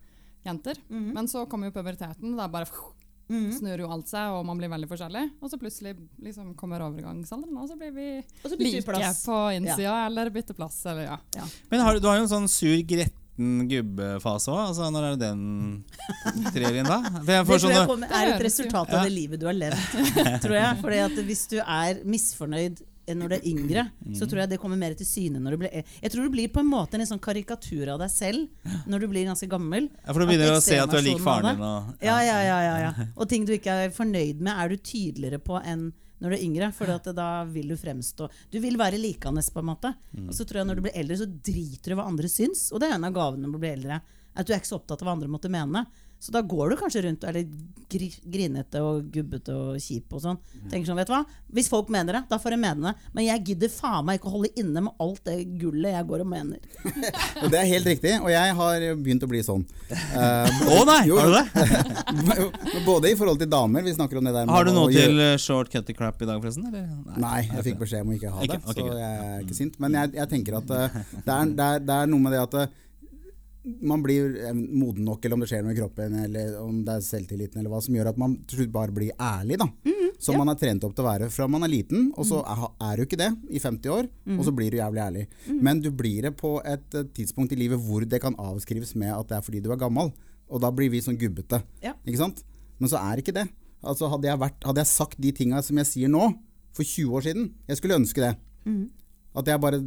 jenter. 0.46 0.76
Mm. 0.90 1.14
Men 1.14 1.26
så 1.28 1.48
kommer 1.48 1.72
jo 1.72 1.72
puberteten, 1.72 2.38
er 2.40 2.48
bare 2.50 2.66
Mhm. 3.30 3.52
snur 3.58 3.80
jo 3.80 3.88
alt 3.90 4.08
seg, 4.08 4.30
og 4.36 4.46
man 4.46 4.58
blir 4.60 4.70
veldig 4.70 4.88
forskjellig. 4.90 5.24
Og 5.42 5.50
så 5.50 5.58
plutselig 5.58 5.96
liksom 6.22 6.54
kommer 6.60 6.82
overgangsalderen, 6.84 7.56
og 7.58 7.70
så 7.70 7.78
blir 7.80 7.92
vi 7.96 8.08
så 8.44 8.58
like 8.60 8.84
plass. 8.86 9.24
på 9.26 9.38
innsida, 9.56 10.06
eller 10.06 10.30
bytter 10.30 10.54
plass, 10.54 10.86
eller 10.86 11.04
ja. 11.04 11.18
Men 11.72 11.80
har, 11.82 12.00
du 12.00 12.08
har 12.08 12.18
jo 12.18 12.24
en 12.28 12.34
sånn 12.34 12.50
sur, 12.52 12.76
gretten 12.84 13.68
gubbefase 13.68 14.52
òg. 14.54 14.60
Altså, 14.70 14.92
når 14.94 15.04
er 15.08 15.16
det 15.16 15.26
den 15.26 15.84
trer 16.54 16.76
inn 16.78 16.86
da? 16.86 17.00
For 17.24 17.32
jeg 17.34 17.46
Det 17.48 17.62
sånne, 17.64 17.86
kommer, 17.90 18.12
er 18.14 18.34
et 18.36 18.44
resultat 18.46 18.90
Ja. 18.92 18.98
av 19.00 19.04
det 19.08 19.14
livet 19.16 19.40
du 19.40 19.48
har 19.48 19.56
levd. 19.58 19.88
tror 20.44 20.54
jeg. 20.60 20.78
Fordi 20.84 21.00
at 21.08 21.12
Hvis 21.26 21.48
du 21.50 21.58
er 21.64 22.04
misfornøyd 22.06 22.84
når 23.08 23.30
du 23.30 23.36
er 23.36 23.48
yngre, 23.50 23.82
så 24.16 24.28
tror 24.30 24.40
jeg 24.44 24.50
det 24.54 24.60
kommer 24.62 24.78
mer 24.80 24.94
til 24.96 25.06
syne 25.06 25.42
når 25.44 25.52
du 25.52 25.58
blir 25.64 25.74
e- 25.76 25.84
Jeg 26.02 26.12
tror 26.14 26.24
du 26.24 26.30
blir 26.32 26.48
på 26.54 26.62
en 26.64 26.70
måte 26.70 26.96
en 26.96 27.06
sånn 27.10 27.20
karikatur 27.20 27.90
av 27.94 28.00
deg 28.00 28.10
selv 28.14 28.48
når 28.88 29.00
du 29.04 29.08
blir 29.12 29.26
ganske 29.28 29.50
gammel. 29.52 29.90
ja, 30.06 30.14
for 30.14 30.20
du 30.24 30.28
begynner 30.30 30.56
å 30.56 30.62
se 30.64 30.78
at 30.80 30.90
du 30.90 30.98
er 30.98 31.04
lik 31.04 31.20
faren 31.20 31.50
din. 31.56 31.62
Og, 31.68 31.94
Ja, 32.02 32.16
ja, 32.24 32.40
ja, 32.48 32.60
ja, 32.64 32.78
ja. 32.88 33.06
Og 33.18 33.28
ting 33.30 33.44
du 33.46 33.52
ikke 33.58 33.76
er 33.86 33.90
fornøyd 33.92 34.40
med, 34.40 34.54
er 34.56 34.70
du 34.70 34.78
tydeligere 34.78 35.40
på 35.44 35.60
enn 35.66 35.92
når 36.24 36.30
du 36.32 36.36
er 36.38 36.44
yngre. 36.46 36.72
For 36.74 36.88
da 37.14 37.44
vil 37.44 37.68
du 37.68 37.76
fremstå 37.76 38.30
Du 38.50 38.60
vil 38.64 38.78
være 38.80 38.96
likende, 39.02 39.44
på 39.54 39.60
en 39.60 39.66
måte. 39.66 39.94
Og 40.28 40.32
så 40.34 40.46
tror 40.48 40.62
jeg 40.64 40.68
når 40.72 40.76
du 40.80 40.82
blir 40.88 40.96
eldre, 40.96 41.18
så 41.20 41.28
driter 41.28 41.92
du 41.92 41.96
hva 42.00 42.08
andre 42.08 42.30
syns. 42.32 42.72
Og 42.72 42.80
det 42.80 42.88
er 42.90 42.96
en 42.96 43.04
av 43.10 43.12
gavene 43.14 43.48
med 43.50 43.60
å 43.60 43.60
bli 43.60 43.74
eldre. 43.76 44.00
At 44.36 44.48
du 44.48 44.54
er 44.54 44.58
ikke 44.64 44.72
så 44.72 44.80
opptatt 44.80 45.02
av 45.04 45.08
hva 45.10 45.14
andre 45.18 45.28
måtte 45.30 45.52
mene. 45.52 45.84
Så 46.24 46.32
da 46.32 46.40
går 46.40 46.72
du 46.72 46.78
kanskje 46.80 47.02
rundt 47.04 47.24
og 47.26 47.34
er 47.34 47.42
litt 47.42 48.14
grinete 48.32 48.80
og 48.82 49.10
gubbete 49.12 49.54
og 49.54 49.82
kjip 49.84 50.14
og 50.16 50.22
sånn. 50.24 50.38
Tenker 50.72 50.88
sånn, 50.88 50.98
vet 51.02 51.10
du 51.10 51.14
hva? 51.14 51.20
Hvis 51.54 51.68
folk 51.70 51.90
mener 51.94 52.16
det, 52.16 52.22
da 52.30 52.40
får 52.40 52.56
de 52.56 52.60
mene 52.62 52.88
det. 52.88 53.10
Men 53.14 53.26
jeg 53.28 53.44
gidder 53.50 53.72
faen 53.74 54.08
meg 54.08 54.22
ikke 54.22 54.30
å 54.32 54.34
holde 54.38 54.54
inne 54.62 54.86
med 54.86 55.04
alt 55.04 55.20
det 55.28 55.36
gullet 55.60 55.92
jeg 55.98 56.08
går 56.10 56.24
og 56.24 56.30
mener. 56.32 56.64
Og 57.44 57.52
det 57.52 57.60
er 57.60 57.68
helt 57.68 57.90
riktig, 57.92 58.14
og 58.22 58.30
jeg 58.32 58.56
har 58.56 58.86
begynt 59.04 59.26
å 59.26 59.30
bli 59.30 59.42
sånn. 59.44 59.66
Uh, 59.92 60.48
Å 60.78 60.80
nei, 60.88 61.00
Jo, 61.10 61.18
har 61.20 61.30
du 61.30 61.36
det? 61.36 62.24
Både 62.88 63.12
i 63.12 63.18
forhold 63.20 63.42
til 63.42 63.50
damer, 63.52 63.84
vi 63.84 63.94
snakker 63.96 64.20
om 64.22 64.30
det 64.30 64.34
der 64.36 64.52
Har 64.54 64.68
du 64.68 64.72
noe 64.76 64.92
til 64.94 65.20
eh, 65.20 65.36
short 65.42 65.72
cutty 65.74 65.96
crap 65.98 66.22
i 66.24 66.30
dag, 66.30 66.40
forresten? 66.40 66.70
Eller? 66.70 66.88
Nei, 67.20 67.42
jeg 67.50 67.68
fikk 67.68 67.82
beskjed 67.84 68.06
om 68.06 68.14
å 68.14 68.18
ikke 68.18 68.32
ha 68.32 68.46
det, 68.46 68.48
Ikke? 68.48 68.62
okay, 68.72 68.88
så 68.88 69.02
jeg 69.02 69.28
er 69.28 69.44
ikke 69.44 69.60
sint. 69.60 69.76
Men 69.84 70.00
jeg, 70.00 70.14
jeg 70.22 70.32
tenker 70.38 70.60
at 70.62 70.72
uh, 70.72 71.02
det, 71.18 71.28
er, 71.28 71.52
det, 71.52 71.68
er, 71.68 71.86
det 71.90 72.00
er 72.00 72.14
noe 72.14 72.24
med 72.24 72.36
det 72.38 72.42
at 72.46 72.58
eh, 72.62 72.80
man 73.64 74.02
blir 74.04 74.34
eh, 74.44 74.54
moden 74.54 75.06
nok, 75.08 75.24
eller 75.24 75.38
om 75.38 75.44
det 75.44 75.48
skjer 75.52 75.64
noe 75.64 75.72
i 75.72 75.78
kroppen, 75.78 76.16
eller 76.26 76.58
om 76.60 76.82
det 76.84 76.98
er 76.98 77.06
selvtilliten, 77.06 77.62
eller 77.62 77.72
hva 77.72 77.80
som 77.84 77.96
gjør 77.96 78.10
at 78.12 78.20
man 78.20 78.36
til 78.50 78.60
slutt 78.60 78.74
bare 78.74 78.96
blir 78.96 79.14
ærlig, 79.16 79.60
da. 79.62 79.70
Som 80.24 80.38
man 80.40 80.52
er 80.52 80.60
trent 80.60 80.84
opp 80.88 80.94
til 80.96 81.04
å 81.04 81.08
være 81.08 81.30
fra 81.34 81.48
man 81.52 81.64
er 81.66 81.72
liten, 81.72 82.10
og 82.20 82.28
så 82.28 82.42
er, 82.48 82.66
er 82.90 83.00
du 83.00 83.06
ikke 83.06 83.20
det 83.20 83.30
i 83.50 83.60
50 83.64 83.94
år, 83.96 84.10
og 84.38 84.44
så 84.48 84.54
blir 84.56 84.72
du 84.72 84.78
jævlig 84.80 85.02
ærlig. 85.04 85.26
Men 85.64 85.82
du 85.84 85.90
blir 85.92 86.28
det 86.28 86.36
på 86.40 86.58
et 86.68 87.00
eh, 87.00 87.08
tidspunkt 87.16 87.56
i 87.56 87.60
livet 87.60 87.82
hvor 87.82 88.06
det 88.08 88.22
kan 88.24 88.36
avskrives 88.40 88.96
med 89.00 89.14
at 89.16 89.32
det 89.32 89.40
er 89.40 89.46
fordi 89.48 89.64
du 89.64 89.72
er 89.74 89.80
gammel, 89.82 90.12
og 90.48 90.64
da 90.64 90.72
blir 90.76 90.92
vi 90.94 91.02
sånn 91.04 91.20
gubbete. 91.20 91.62
Ja. 91.84 91.96
Ikke 92.04 92.20
sant? 92.20 92.44
Men 92.80 92.92
så 92.92 93.00
er 93.00 93.22
ikke 93.24 93.36
det. 93.36 93.48
Altså 93.84 94.08
hadde, 94.12 94.28
jeg 94.30 94.40
vært, 94.40 94.60
hadde 94.64 94.84
jeg 94.84 94.92
sagt 94.92 95.20
de 95.24 95.32
tinga 95.36 95.62
som 95.64 95.80
jeg 95.82 95.90
sier 95.90 96.12
nå, 96.12 96.34
for 96.74 96.88
20 96.88 97.12
år 97.14 97.22
siden 97.22 97.44
Jeg 97.70 97.78
skulle 97.78 98.00
ønske 98.00 98.22
det. 98.24 98.34
At 99.34 99.48
jeg 99.50 99.62
bare 99.64 99.80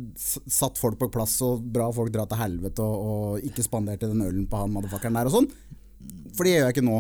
satt 0.51 0.79
folk 0.81 0.99
på 0.99 1.11
plass, 1.15 1.37
og 1.47 1.63
bra 1.73 1.87
folk 1.95 2.11
dra 2.15 2.25
til 2.27 2.41
helvete, 2.41 2.83
og, 2.83 3.11
og 3.37 3.47
ikke 3.47 3.63
spanderte 3.67 4.09
den 4.11 4.25
ølen 4.25 4.49
på 4.51 4.59
han 4.59 4.73
motherfuckeren 4.75 5.15
der 5.21 5.31
og 5.31 5.37
sånn. 5.37 5.51
For 6.37 6.47
det 6.47 6.57
gjør 6.57 6.67
jeg 6.67 6.75
ikke 6.77 6.87
nå. 6.87 6.99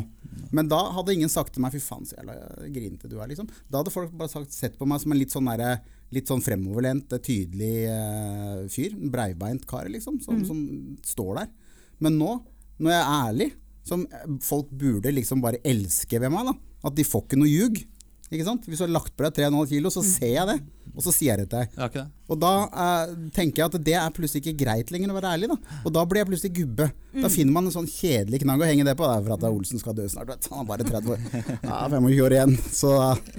Men 0.54 0.68
da 0.70 0.78
hadde 0.94 1.14
ingen 1.16 1.30
sagt 1.32 1.52
til 1.54 1.62
meg 1.64 1.74
'fy 1.74 1.80
faen, 1.82 2.06
så 2.06 2.16
jævla 2.18 2.36
grinete 2.72 3.10
du 3.10 3.16
er', 3.18 3.28
liksom. 3.32 3.48
Da 3.70 3.80
hadde 3.80 3.92
folk 3.94 4.12
bare 4.16 4.30
sagt, 4.30 4.54
sett 4.54 4.78
på 4.78 4.86
meg 4.88 5.00
som 5.02 5.12
en 5.12 5.18
litt 5.18 5.34
sånn, 5.34 5.48
derre- 5.50 5.80
litt 6.14 6.30
sånn 6.30 6.42
fremoverlent, 6.44 7.10
tydelig 7.26 7.74
eh, 7.90 8.62
fyr. 8.70 8.94
En 8.94 9.10
breibeint 9.10 9.66
kar, 9.66 9.88
liksom, 9.90 10.20
som, 10.22 10.44
som 10.46 10.60
står 11.02 11.40
der. 11.42 11.48
Men 11.98 12.18
nå, 12.20 12.30
når 12.78 12.92
jeg 12.94 13.02
er 13.02 13.14
ærlig, 13.26 13.48
som 13.86 14.06
folk 14.42 14.70
burde 14.70 15.12
liksom 15.14 15.42
bare 15.42 15.60
elske 15.66 16.20
ved 16.22 16.30
meg, 16.34 16.46
da. 16.52 16.54
At 16.86 16.94
de 16.98 17.04
får 17.06 17.26
ikke 17.26 17.38
noe 17.40 17.50
ljug. 17.50 17.82
Ikke 18.26 18.46
sant? 18.46 18.64
Hvis 18.66 18.80
du 18.80 18.84
har 18.86 18.90
lagt 18.90 19.12
på 19.14 19.22
deg 19.22 19.36
3,5 19.46 19.68
kilo, 19.70 19.90
så 19.94 20.02
ser 20.02 20.32
jeg 20.32 20.48
det. 20.48 20.56
Og 20.96 21.04
så 21.04 21.12
sier 21.14 21.34
jeg 21.36 21.44
det 21.44 21.46
til 21.52 21.60
deg. 21.60 21.92
Det. 21.94 22.02
Og 22.32 22.38
da 22.42 22.50
eh, 22.66 23.10
tenker 23.36 23.62
jeg 23.62 23.68
at 23.68 23.76
det 23.86 23.94
er 24.00 24.14
plutselig 24.16 24.40
ikke 24.42 24.64
greit 24.64 24.90
lenger 24.90 25.12
å 25.12 25.16
være 25.18 25.34
ærlig. 25.36 25.50
Da 25.52 25.80
Og 25.86 25.92
da 25.94 26.02
blir 26.08 26.22
jeg 26.22 26.28
plutselig 26.30 26.54
gubbe. 26.56 26.88
Da 27.20 27.30
finner 27.32 27.54
man 27.54 27.68
en 27.68 27.74
sånn 27.74 27.86
kjedelig 27.90 28.40
knagg 28.42 28.64
å 28.64 28.68
henge 28.70 28.86
det 28.88 28.96
på. 28.98 29.06
Det 29.06 29.20
er 29.20 29.26
for 29.28 29.36
at 29.36 29.46
Olsen 29.50 29.82
skal 29.82 29.94
dø 29.98 30.08
snart. 30.10 30.32
Vet. 30.32 30.48
du. 30.48 30.50
Han 30.56 30.64
er 30.64 30.70
bare 30.72 30.88
30 30.88 31.14
år. 31.14 31.22
Ja, 31.68 31.78
25 31.92 32.24
år 32.26 32.36
igjen. 32.38 32.56
Så 32.74 32.90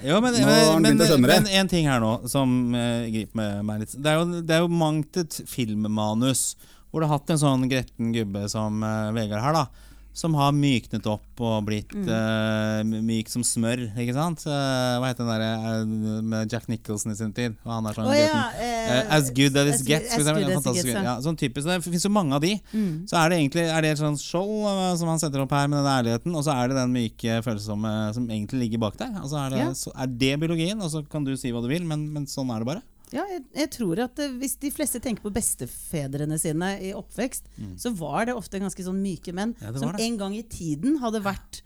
Jo, 0.05 0.21
men, 0.23 0.37
Nå 0.39 0.47
har 0.47 0.71
han 0.71 0.87
begynt 0.87 1.01
å 1.01 1.03
men, 1.03 1.11
skjønne 1.11 1.33
det. 1.33 1.41
men 1.41 1.51
en 1.59 1.73
ting 1.73 1.91
her 1.91 2.03
nå 2.03 2.13
som 2.31 2.55
eh, 2.77 3.09
griper 3.17 3.59
meg 3.67 3.83
litt. 3.83 3.97
Det 3.97 4.13
er, 4.13 4.21
jo, 4.21 4.41
det 4.47 4.55
er 4.55 4.63
jo 4.63 4.71
mangt 4.85 5.19
et 5.19 5.41
filmmanus 5.51 6.51
hvor 6.87 7.03
du 7.03 7.09
har 7.09 7.17
hatt 7.17 7.33
en 7.33 7.41
sånn 7.41 7.67
gretten 7.67 8.13
gubbe 8.15 8.45
som 8.51 8.79
eh, 8.87 9.11
Vegard 9.17 9.43
her, 9.43 9.57
da. 9.57 9.86
Som 10.17 10.33
har 10.33 10.53
myknet 10.57 11.05
opp 11.05 11.41
og 11.45 11.59
blitt 11.67 11.91
Mm. 11.93 12.07
uh, 12.09 13.01
myk 13.05 13.29
som 13.29 13.43
smør. 13.45 13.83
Ikke 14.01 14.15
sant? 14.15 14.41
Uh, 14.49 14.97
hva 14.97 15.11
het 15.11 15.19
den 15.21 15.29
derre 15.29 15.49
uh, 15.85 16.21
med 16.25 16.49
Jack 16.51 16.65
Nicholson 16.71 17.13
i 17.13 17.17
sin 17.19 17.33
tid? 17.37 17.53
Og 17.63 17.71
han 17.75 17.85
er 17.85 17.97
sånn 17.97 18.09
oh, 18.09 18.15
ja, 18.17 18.39
eh, 18.57 19.03
as 19.13 19.29
good 19.29 19.55
as 19.61 19.81
it 19.81 19.87
gets. 19.87 20.15
as 20.17 20.25
good 20.25 20.49
as 20.49 20.65
it 20.65 20.79
gets, 20.79 20.89
ja. 20.95 21.13
sånn 21.21 21.37
typisk, 21.37 21.69
det 21.69 21.77
finnes 21.85 22.05
jo 22.07 22.11
mange 22.13 22.33
av 22.33 22.41
de. 22.41 22.55
Mm. 22.73 23.05
Så 23.09 23.19
er 23.21 23.29
det 23.29 23.39
egentlig 23.43 23.67
er 23.69 23.85
det 23.85 23.93
et 23.93 24.01
sånt 24.01 24.21
skjold 24.23 24.97
som 24.97 25.13
han 25.13 25.21
setter 25.21 25.45
opp 25.45 25.53
her 25.53 25.69
med 25.69 25.83
den 25.83 25.93
ærligheten, 25.93 26.33
og 26.35 26.45
så 26.47 26.57
er 26.57 26.71
det 26.73 26.79
den 26.81 26.97
myke 26.97 27.39
følsomme 27.45 27.93
som 28.17 28.25
egentlig 28.27 28.65
ligger 28.65 28.81
bak 28.87 28.97
der. 28.97 29.13
Altså 29.21 29.37
er, 29.45 29.49
det, 29.53 29.63
Ja. 29.67 29.71
så 29.77 29.93
er 29.93 30.07
det 30.25 30.33
biologien, 30.41 30.81
og 30.81 30.89
så 30.93 31.05
kan 31.07 31.23
du 31.27 31.35
si 31.37 31.53
hva 31.53 31.61
du 31.61 31.69
vil, 31.69 31.85
men, 31.85 32.09
men 32.13 32.25
sånn 32.25 32.49
er 32.55 32.65
det 32.65 32.73
bare. 32.73 32.81
Ja, 33.15 33.23
jeg, 33.31 33.45
jeg 33.55 33.69
tror 33.71 34.01
at 34.03 34.19
eh, 34.19 34.33
Hvis 34.41 34.57
de 34.59 34.71
fleste 34.73 34.99
tenker 34.99 35.23
på 35.23 35.31
bestefedrene 35.31 36.35
sine 36.41 36.73
i 36.83 36.89
oppvekst, 36.97 37.47
så 37.79 37.93
var 37.95 38.27
det 38.27 38.35
ofte 38.35 38.59
ganske 38.59 38.83
sånn 38.83 38.99
myke 39.03 39.31
menn 39.33 39.53
Mm. 39.57 39.63
Ja, 39.63 39.79
som 39.79 39.93
det. 39.95 40.03
en 40.03 40.17
gang 40.19 40.35
i 40.35 40.43
tiden 40.43 40.97
hadde 40.99 41.21
vært 41.23 41.61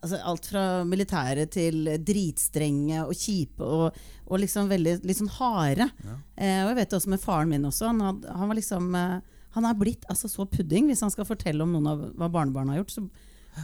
altså, 0.00 0.16
alt 0.24 0.46
fra 0.48 0.62
militære 0.88 1.44
til 1.52 1.90
dritstrenge 2.06 3.02
og 3.04 3.12
kjipe 3.18 3.64
og, 3.66 3.98
og 4.26 4.40
liksom 4.40 4.68
veldig 4.70 4.94
litt 5.04 5.18
sånn 5.20 5.32
harde. 5.38 5.90
Eh, 6.36 6.62
og 6.64 6.70
jeg 6.72 6.78
vet 6.80 6.90
det 6.90 6.98
også 7.00 7.12
med 7.12 7.20
faren 7.22 7.52
min 7.52 7.68
også. 7.68 7.90
Han, 7.92 8.00
had, 8.06 8.24
han 8.32 8.48
var 8.48 8.58
liksom 8.58 8.94
eh, 8.94 9.18
Han 9.58 9.64
er 9.64 9.74
blitt 9.80 10.04
altså, 10.08 10.28
så 10.28 10.44
pudding. 10.46 10.86
Hvis 10.88 11.00
han 11.04 11.10
skal 11.10 11.26
fortelle 11.28 11.62
om 11.64 11.72
noen 11.72 11.86
av 11.92 12.02
hva 12.16 12.28
barnebarna 12.32 12.74
har 12.76 12.82
gjort, 12.84 12.96
så 12.96 13.06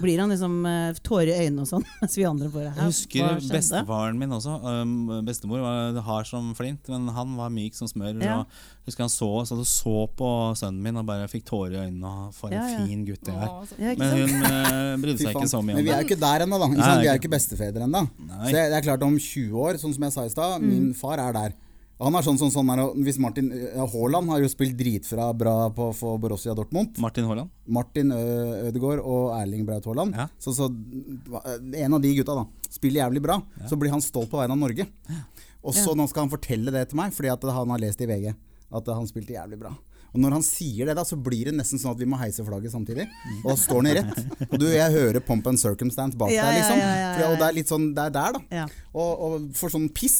blir 0.01 0.21
han 0.23 0.33
liksom 0.33 0.55
eh, 0.69 0.99
tårer 1.05 1.31
i 1.33 1.47
øynene 1.47 1.65
og 1.65 1.69
sånn, 1.71 1.85
mens 2.01 2.17
vi 2.19 2.27
andre 2.29 2.51
bare 2.53 2.73
Jeg 2.73 2.91
husker 2.91 3.39
bestefaren 3.53 4.19
min 4.21 4.35
også. 4.37 4.55
Um, 4.63 4.95
bestemor 5.27 5.63
var 5.65 6.01
hard 6.07 6.29
som 6.31 6.53
flint, 6.59 6.89
men 6.93 7.09
han 7.15 7.35
var 7.39 7.53
myk 7.55 7.77
som 7.79 7.91
smør. 7.91 8.19
Ja. 8.25 8.41
Og 8.43 8.85
jeg 8.85 8.93
husker 8.93 9.07
han 9.07 9.13
så, 9.15 9.31
så, 9.49 9.59
så 9.69 9.97
på 10.19 10.31
sønnen 10.61 10.83
min 10.85 11.01
og 11.01 11.07
bare 11.09 11.29
fikk 11.33 11.47
tårer 11.49 11.77
i 11.77 11.83
øynene. 11.87 12.15
Og 12.29 12.37
for 12.37 12.53
en 12.53 12.59
Ja, 12.59 12.67
ja. 12.75 12.85
fin 12.85 13.05
gutt 13.09 13.25
det 13.27 13.35
er. 13.35 13.99
Men 14.01 14.17
hun 14.19 14.35
uh, 14.45 14.95
brydde 15.03 15.19
seg 15.23 15.35
ikke 15.35 15.53
så 15.53 15.63
mye 15.65 15.79
Men 15.79 15.87
vi 15.87 15.93
er 15.95 16.03
jo 16.03 16.09
ikke 16.11 16.21
der 16.25 16.47
ennå, 16.47 16.61
da. 16.61 16.71
Nei. 16.75 16.95
Vi 17.03 17.09
er 17.09 17.13
jo 17.17 17.23
ikke 17.23 17.35
bestefedre 17.37 17.89
ennå. 17.89 18.07
Så 18.31 18.55
det 18.55 18.65
er 18.81 18.89
klart 18.89 19.07
om 19.07 19.19
20 19.19 19.61
år, 19.67 19.81
sånn 19.83 19.95
som 19.97 20.09
jeg 20.09 20.17
sa 20.17 20.27
i 20.27 20.35
stad, 20.35 20.65
min 20.65 20.91
far 20.99 21.23
er 21.23 21.37
der. 21.37 21.61
Han 22.03 22.17
er 22.19 22.25
sånn, 22.27 22.39
sånn, 22.41 22.51
sånn 22.51 22.71
der, 22.73 22.81
og 22.89 22.97
Hvis 23.07 23.19
Martin 23.23 23.53
eh, 23.55 23.79
Haaland 23.79 24.29
har 24.33 24.41
jo 24.43 24.49
spilt 24.51 24.75
dritfra 24.77 25.29
bra 25.39 25.69
på, 25.75 25.93
for 25.95 26.19
Borussia 26.19 26.55
Dortmund. 26.59 26.99
Martin 26.99 27.29
Haaland. 27.29 27.53
Martin 27.71 28.11
Ødegaard 28.11 29.01
og 29.05 29.31
Erling 29.39 29.63
Braut 29.69 29.87
Haaland. 29.87 30.17
Ja. 30.19 30.27
Så, 30.43 30.53
så 30.59 30.67
en 30.69 31.95
av 31.95 32.03
de 32.03 32.15
gutta 32.19 32.35
da 32.41 32.45
spiller 32.75 33.05
jævlig 33.05 33.23
bra. 33.25 33.39
Så 33.71 33.79
blir 33.79 33.95
han 33.95 34.03
stolt 34.05 34.31
på 34.33 34.41
vegne 34.41 34.57
av 34.57 34.63
Norge. 34.65 34.89
Og 35.65 35.73
så 35.77 35.95
nå 35.97 36.05
skal 36.11 36.27
han 36.27 36.33
fortelle 36.35 36.75
det 36.75 36.89
til 36.91 36.99
meg, 36.99 37.15
fordi 37.17 37.31
at 37.33 37.47
han 37.57 37.71
har 37.73 37.81
lest 37.87 38.03
i 38.05 38.09
VG 38.11 38.33
at 38.75 38.89
han 38.91 39.07
spilte 39.07 39.37
jævlig 39.37 39.61
bra. 39.61 39.71
Og 40.15 40.21
når 40.23 40.35
han 40.37 40.45
sier 40.47 40.87
det, 40.87 40.95
da, 40.99 41.03
så 41.07 41.17
blir 41.19 41.49
det 41.49 41.55
nesten 41.57 41.79
sånn 41.81 41.95
at 41.95 41.99
vi 42.03 42.07
må 42.11 42.19
heise 42.21 42.45
flagget 42.47 42.71
samtidig. 42.75 43.07
Og 43.43 43.49
da 43.51 43.55
står 43.59 43.81
han 43.81 43.89
i 43.91 43.95
rett. 43.97 44.19
Og 44.51 44.57
du, 44.63 44.67
jeg 44.71 44.93
hører 44.95 45.23
pomp 45.27 45.47
and 45.51 45.59
circumstance 45.59 46.19
bak 46.19 46.31
Ja, 46.31 46.45
der, 46.47 46.53
ja, 46.53 46.59
liksom. 46.61 46.79
ja, 46.83 46.91
ja, 46.91 46.99
ja, 47.01 47.15
For- 47.19 47.31
Og 47.33 47.39
det 47.41 47.47
er 47.49 47.57
litt 47.57 47.71
sånn, 47.73 47.87
det 47.97 48.05
er 48.05 48.13
der, 48.15 48.37
da. 48.37 48.43
Ja. 48.61 48.67
Og, 48.95 49.25
og 49.27 49.49
for 49.59 49.75
sånn 49.75 49.89
piss. 49.95 50.19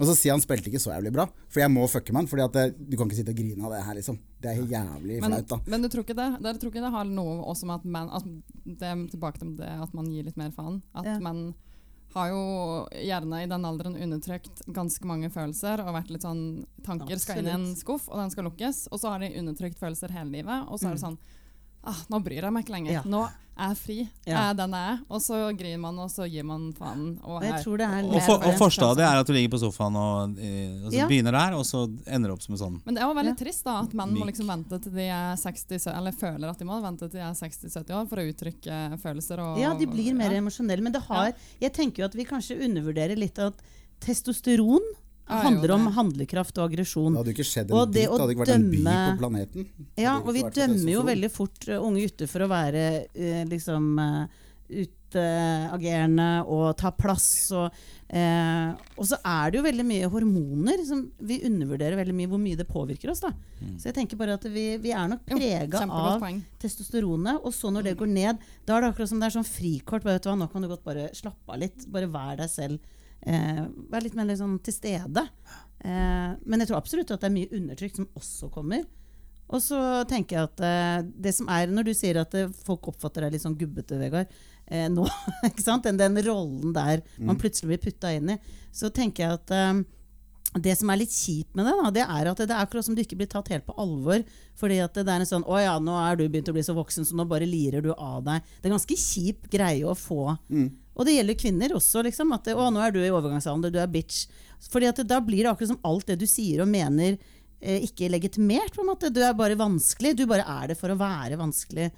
Og 0.00 0.06
så 0.08 0.14
sier 0.16 0.32
han 0.32 0.40
spilte 0.40 0.70
ikke 0.70 0.80
så 0.80 0.94
jævlig 0.94 1.10
bra, 1.12 1.26
for 1.52 1.60
jeg 1.60 1.68
må 1.70 1.82
fucke 1.90 2.12
med 2.14 2.22
han. 2.22 2.28
Fordi 2.30 2.42
at 2.46 2.52
det, 2.56 2.90
du 2.90 2.96
kan 2.96 3.06
ikke 3.10 3.18
sitte 3.18 3.34
og 3.34 3.36
grine 3.36 3.64
av 3.66 3.74
det 3.74 3.82
her, 3.84 3.94
liksom. 3.98 4.18
Det 4.40 4.48
er 4.54 4.62
jævlig 4.70 5.18
Men, 5.20 5.30
flaut, 5.34 5.48
da. 5.50 5.58
men 5.68 5.82
du 5.84 5.88
tror 5.92 6.06
ikke 6.06 6.16
det? 6.16 6.28
det, 6.42 6.54
tror 6.62 6.72
ikke 6.72 6.84
det 6.86 6.92
har 6.94 7.04
noe 7.04 7.34
også 7.52 7.66
med 7.68 7.74
at 7.76 7.84
man 7.84 8.08
at 8.16 8.24
det 8.64 8.92
Tilbake 9.12 9.38
til 9.42 9.52
det 9.58 9.68
at 9.68 9.92
man 9.94 10.08
gir 10.08 10.24
litt 10.24 10.36
mer 10.40 10.50
faen. 10.56 10.80
At 10.94 11.04
Ja. 11.04 11.18
man 11.20 11.54
har 12.14 12.28
jo 12.28 12.40
gjerne 12.92 13.42
i 13.42 13.46
den 13.48 13.64
alderen 13.64 13.94
undertrykt 13.96 14.64
ganske 14.72 15.04
mange 15.08 15.30
følelser 15.32 15.80
og 15.80 15.94
vært 15.94 16.10
litt 16.12 16.24
sånn 16.24 16.64
Tanker 16.84 17.16
skal 17.20 17.38
inn 17.40 17.46
i 17.48 17.54
en 17.56 17.76
skuff, 17.76 18.08
og 18.08 18.16
den 18.20 18.30
skal 18.30 18.44
lukkes. 18.44 18.86
Og 18.92 19.00
så 19.00 19.08
har 19.12 19.20
de 19.20 19.30
undertrykt 19.40 19.78
følelser 19.80 20.12
hele 20.12 20.30
livet. 20.30 20.68
Og 20.68 20.78
så 20.80 20.88
er 20.88 20.96
det 20.96 21.00
Mm. 21.00 21.06
sånn 21.06 21.18
ah, 21.84 22.00
Nå 22.10 22.22
bryr 22.24 22.42
jeg 22.42 22.52
meg 22.52 22.64
ikke 22.66 22.74
lenger. 22.76 22.92
Ja. 22.92 23.02
Nå 23.06 23.22
er 23.52 23.68
jeg 23.68 23.76
fri. 23.76 23.96
Jeg 24.24 24.32
er 24.34 24.54
den 24.56 24.72
jeg 24.72 24.92
er. 24.94 25.00
Og 25.12 25.20
så 25.20 25.36
griner 25.58 25.78
man, 25.82 25.98
og 26.00 26.08
så 26.10 26.24
gir 26.30 26.42
man 26.48 26.70
faen. 26.72 27.18
Og 27.22 27.36
Og 27.36 27.42
jeg 27.44 27.58
tror 27.62 27.76
det 27.82 27.86
er 27.86 28.06
Og, 28.08 28.22
for, 28.24 28.46
og 28.48 28.54
forstadiet 28.58 29.04
er 29.04 29.20
at 29.20 29.26
du 29.28 29.32
ligger 29.36 29.50
på 29.52 29.60
sofaen 29.60 29.96
og, 30.00 30.32
og 30.38 30.88
så 30.88 30.96
Ja. 30.96 31.06
begynner 31.10 31.32
der, 31.36 31.56
og 31.58 31.64
så 31.68 31.82
ender 32.06 32.32
opp 32.32 32.40
som 32.42 32.54
en 32.56 32.62
sånn 32.62 32.80
Men 32.86 32.94
det 32.96 33.02
er 33.02 33.06
jo 33.10 33.14
veldig 33.20 33.34
Ja. 33.36 33.40
trist 33.44 33.64
da, 33.64 33.74
at 33.82 33.92
menn 33.92 34.14
må 34.16 34.24
liksom 34.26 34.48
vente 34.48 34.80
til 34.82 34.92
de 34.96 35.02
er 35.12 35.36
60, 35.36 35.86
eller 35.92 36.12
føler 36.12 36.48
at 36.50 36.58
de 36.58 36.64
må 36.64 36.80
vente 36.82 37.10
til 37.10 37.20
de 37.20 37.26
er 37.28 37.34
60-70 37.34 37.92
år 38.00 38.08
for 38.08 38.16
å 38.16 38.26
uttrykke 38.32 38.80
følelser. 39.04 39.38
Og, 39.44 39.60
Ja, 39.60 39.74
de 39.74 39.86
blir 39.86 40.14
mer 40.14 40.32
ja. 40.32 40.38
emosjonelle. 40.40 40.82
Men 40.82 40.92
det 40.92 41.02
har, 41.02 41.32
jeg 41.60 41.72
tenker 41.72 42.02
jo 42.02 42.04
at 42.08 42.14
vi 42.14 42.24
kanskje 42.24 42.56
undervurderer 42.64 43.16
litt 43.20 43.38
at 43.38 43.54
testosteron 44.00 44.80
Jo, 45.32 45.40
handler 45.46 45.74
om 45.76 45.88
handlekraft 45.96 46.60
og 46.60 46.68
aggresjon. 46.68 47.10
Det 47.12 47.22
hadde 47.22 47.34
ikke 47.34 47.48
skjedd 47.48 47.74
Og 47.74 47.90
det 47.90 48.04
dritt, 48.04 48.12
det 48.12 48.22
hadde 48.22 48.36
ikke 48.36 48.44
vært 48.44 48.54
en 48.54 48.68
by 48.70 48.84
på 48.92 49.18
planeten. 49.24 49.68
Ja, 50.00 50.14
og 50.20 50.30
vi 50.36 50.46
dømmer 50.60 50.94
jo 50.94 51.04
veldig 51.08 51.32
fort 51.32 51.68
uh, 51.68 51.78
unge 51.80 52.06
gutter 52.06 52.30
for 52.30 52.46
å 52.46 52.50
være 52.52 52.86
uh, 53.08 53.42
liksom 53.50 53.92
uh, 53.98 54.40
utagerende 54.72 56.28
og 56.48 56.72
ta 56.80 56.92
plass. 56.94 57.28
Og, 57.56 57.82
eh, 58.08 58.70
og 58.96 59.08
så 59.08 59.18
er 59.18 59.50
det 59.50 59.60
jo 59.60 59.64
veldig 59.66 59.86
mye 59.86 60.10
hormoner 60.12 60.84
som 60.88 61.04
vi 61.20 61.42
undervurderer 61.48 61.98
veldig 62.00 62.16
mye 62.16 62.30
hvor 62.30 62.40
mye 62.42 62.58
det 62.58 62.68
påvirker 62.70 63.12
oss. 63.12 63.22
da. 63.24 63.32
Så 63.76 63.90
jeg 63.90 63.98
tenker 63.98 64.20
bare 64.20 64.38
at 64.38 64.46
vi, 64.48 64.66
vi 64.82 64.94
er 64.96 65.10
nok 65.12 65.26
prega 65.28 65.84
av 65.84 66.24
testosteronet, 66.62 67.42
og 67.42 67.54
så 67.56 67.72
når 67.74 67.90
det 67.90 67.98
går 68.00 68.10
ned, 68.14 68.48
da 68.66 68.76
er 68.76 68.86
det 68.86 68.92
akkurat 68.92 69.12
som 69.12 69.22
det 69.22 69.28
er 69.28 69.38
sånn 69.38 69.48
frikort. 69.48 70.06
Vet 70.06 70.24
du 70.24 70.32
hva, 70.32 70.38
nå 70.40 70.50
kan 70.52 70.64
du 70.64 70.70
godt 70.72 70.86
bare 70.86 71.10
slappe 71.16 71.52
av 71.52 71.62
litt. 71.62 71.88
Bare 71.92 72.10
vær 72.10 72.40
deg 72.40 72.52
selv. 72.52 72.98
Eh, 73.26 73.62
vær 73.92 74.02
litt 74.02 74.16
mer 74.18 74.26
liksom 74.30 74.56
til 74.64 74.74
stede. 74.74 75.26
Eh, 75.84 76.32
men 76.42 76.62
jeg 76.62 76.70
tror 76.70 76.80
absolutt 76.80 77.12
at 77.14 77.22
det 77.22 77.30
er 77.30 77.36
mye 77.36 77.54
undertrykt 77.58 78.00
som 78.00 78.10
også 78.18 78.50
kommer. 78.54 78.84
Og 79.52 79.60
så 79.60 79.78
tenker 80.08 80.38
jeg 80.38 80.48
at 80.48 80.62
eh, 80.64 80.98
det 81.26 81.34
som 81.36 81.48
er 81.52 81.68
Når 81.68 81.90
du 81.90 81.92
sier 81.96 82.22
at 82.22 82.34
eh, 82.38 82.52
folk 82.66 82.88
oppfatter 82.92 83.26
deg 83.26 83.34
litt 83.34 83.44
sånn 83.44 83.58
gubbete, 83.58 83.98
Vegard, 84.00 84.30
eh, 84.66 84.88
nå? 84.88 85.06
Den, 85.84 85.98
den 86.00 86.20
rollen 86.24 86.72
der 86.74 87.02
man 87.18 87.38
plutselig 87.40 87.74
blir 87.74 87.82
putta 87.90 88.12
inn 88.14 88.32
i, 88.32 88.38
så 88.72 88.88
tenker 88.94 89.26
jeg 89.26 89.40
at 89.40 89.52
eh, 89.56 89.82
det 90.62 90.74
som 90.76 90.90
er 90.92 90.98
litt 91.00 91.12
kjipt 91.12 91.54
med 91.56 91.64
det, 91.64 91.72
da, 91.78 91.90
det 91.96 92.02
er 92.04 92.28
at 92.28 92.40
det 92.42 92.52
er 92.52 92.60
akkurat 92.60 92.84
som 92.84 92.96
du 92.96 93.00
ikke 93.00 93.16
blir 93.16 93.28
tatt 93.30 93.48
helt 93.48 93.64
på 93.64 93.76
alvor. 93.80 94.20
Fordi 94.60 94.82
at 94.84 94.98
det 94.98 95.08
er 95.08 95.22
en 95.24 95.28
sånn 95.28 95.46
'Å 95.48 95.60
ja, 95.62 95.78
nå 95.80 95.94
er 95.96 96.18
du 96.20 96.26
begynt 96.28 96.50
å 96.52 96.56
bli 96.56 96.64
så 96.66 96.74
voksen, 96.76 97.06
så 97.08 97.16
nå 97.16 97.24
bare 97.28 97.48
lirer 97.48 97.80
du 97.80 97.92
av 97.94 98.20
deg'. 98.26 98.44
Det 98.60 98.68
er 98.68 98.74
ganske 98.76 98.98
kjip 99.00 99.48
greie 99.48 99.84
å 99.88 99.96
få. 99.96 100.36
Og 100.96 101.06
det 101.06 101.14
gjelder 101.16 101.38
kvinner 101.40 101.76
også. 101.78 102.02
liksom, 102.04 102.32
at 102.34 102.44
det, 102.44 102.54
'Å, 102.56 102.70
nå 102.72 102.80
er 102.86 102.90
du 102.92 103.00
i 103.00 103.08
overgangsalder, 103.10 103.70
du 103.72 103.78
er 103.78 103.86
bitch'. 103.88 104.26
Fordi 104.70 104.88
at 104.88 104.96
det, 104.96 105.08
Da 105.08 105.20
blir 105.20 105.42
det 105.44 105.50
akkurat 105.52 105.68
som 105.74 105.80
alt 105.84 106.06
det 106.06 106.18
du 106.18 106.26
sier 106.26 106.60
og 106.62 106.68
mener, 106.68 107.16
eh, 107.62 107.80
ikke 107.86 108.10
legitimert. 108.10 108.74
på 108.74 108.80
en 108.82 108.88
måte. 108.90 109.10
Du 109.12 109.20
er 109.22 109.32
bare 109.34 109.54
vanskelig. 109.56 110.16
Du 110.16 110.26
bare 110.26 110.44
er 110.46 110.68
det 110.68 110.76
for 110.78 110.88
å 110.90 110.96
være 110.98 111.36
vanskelig. 111.38 111.90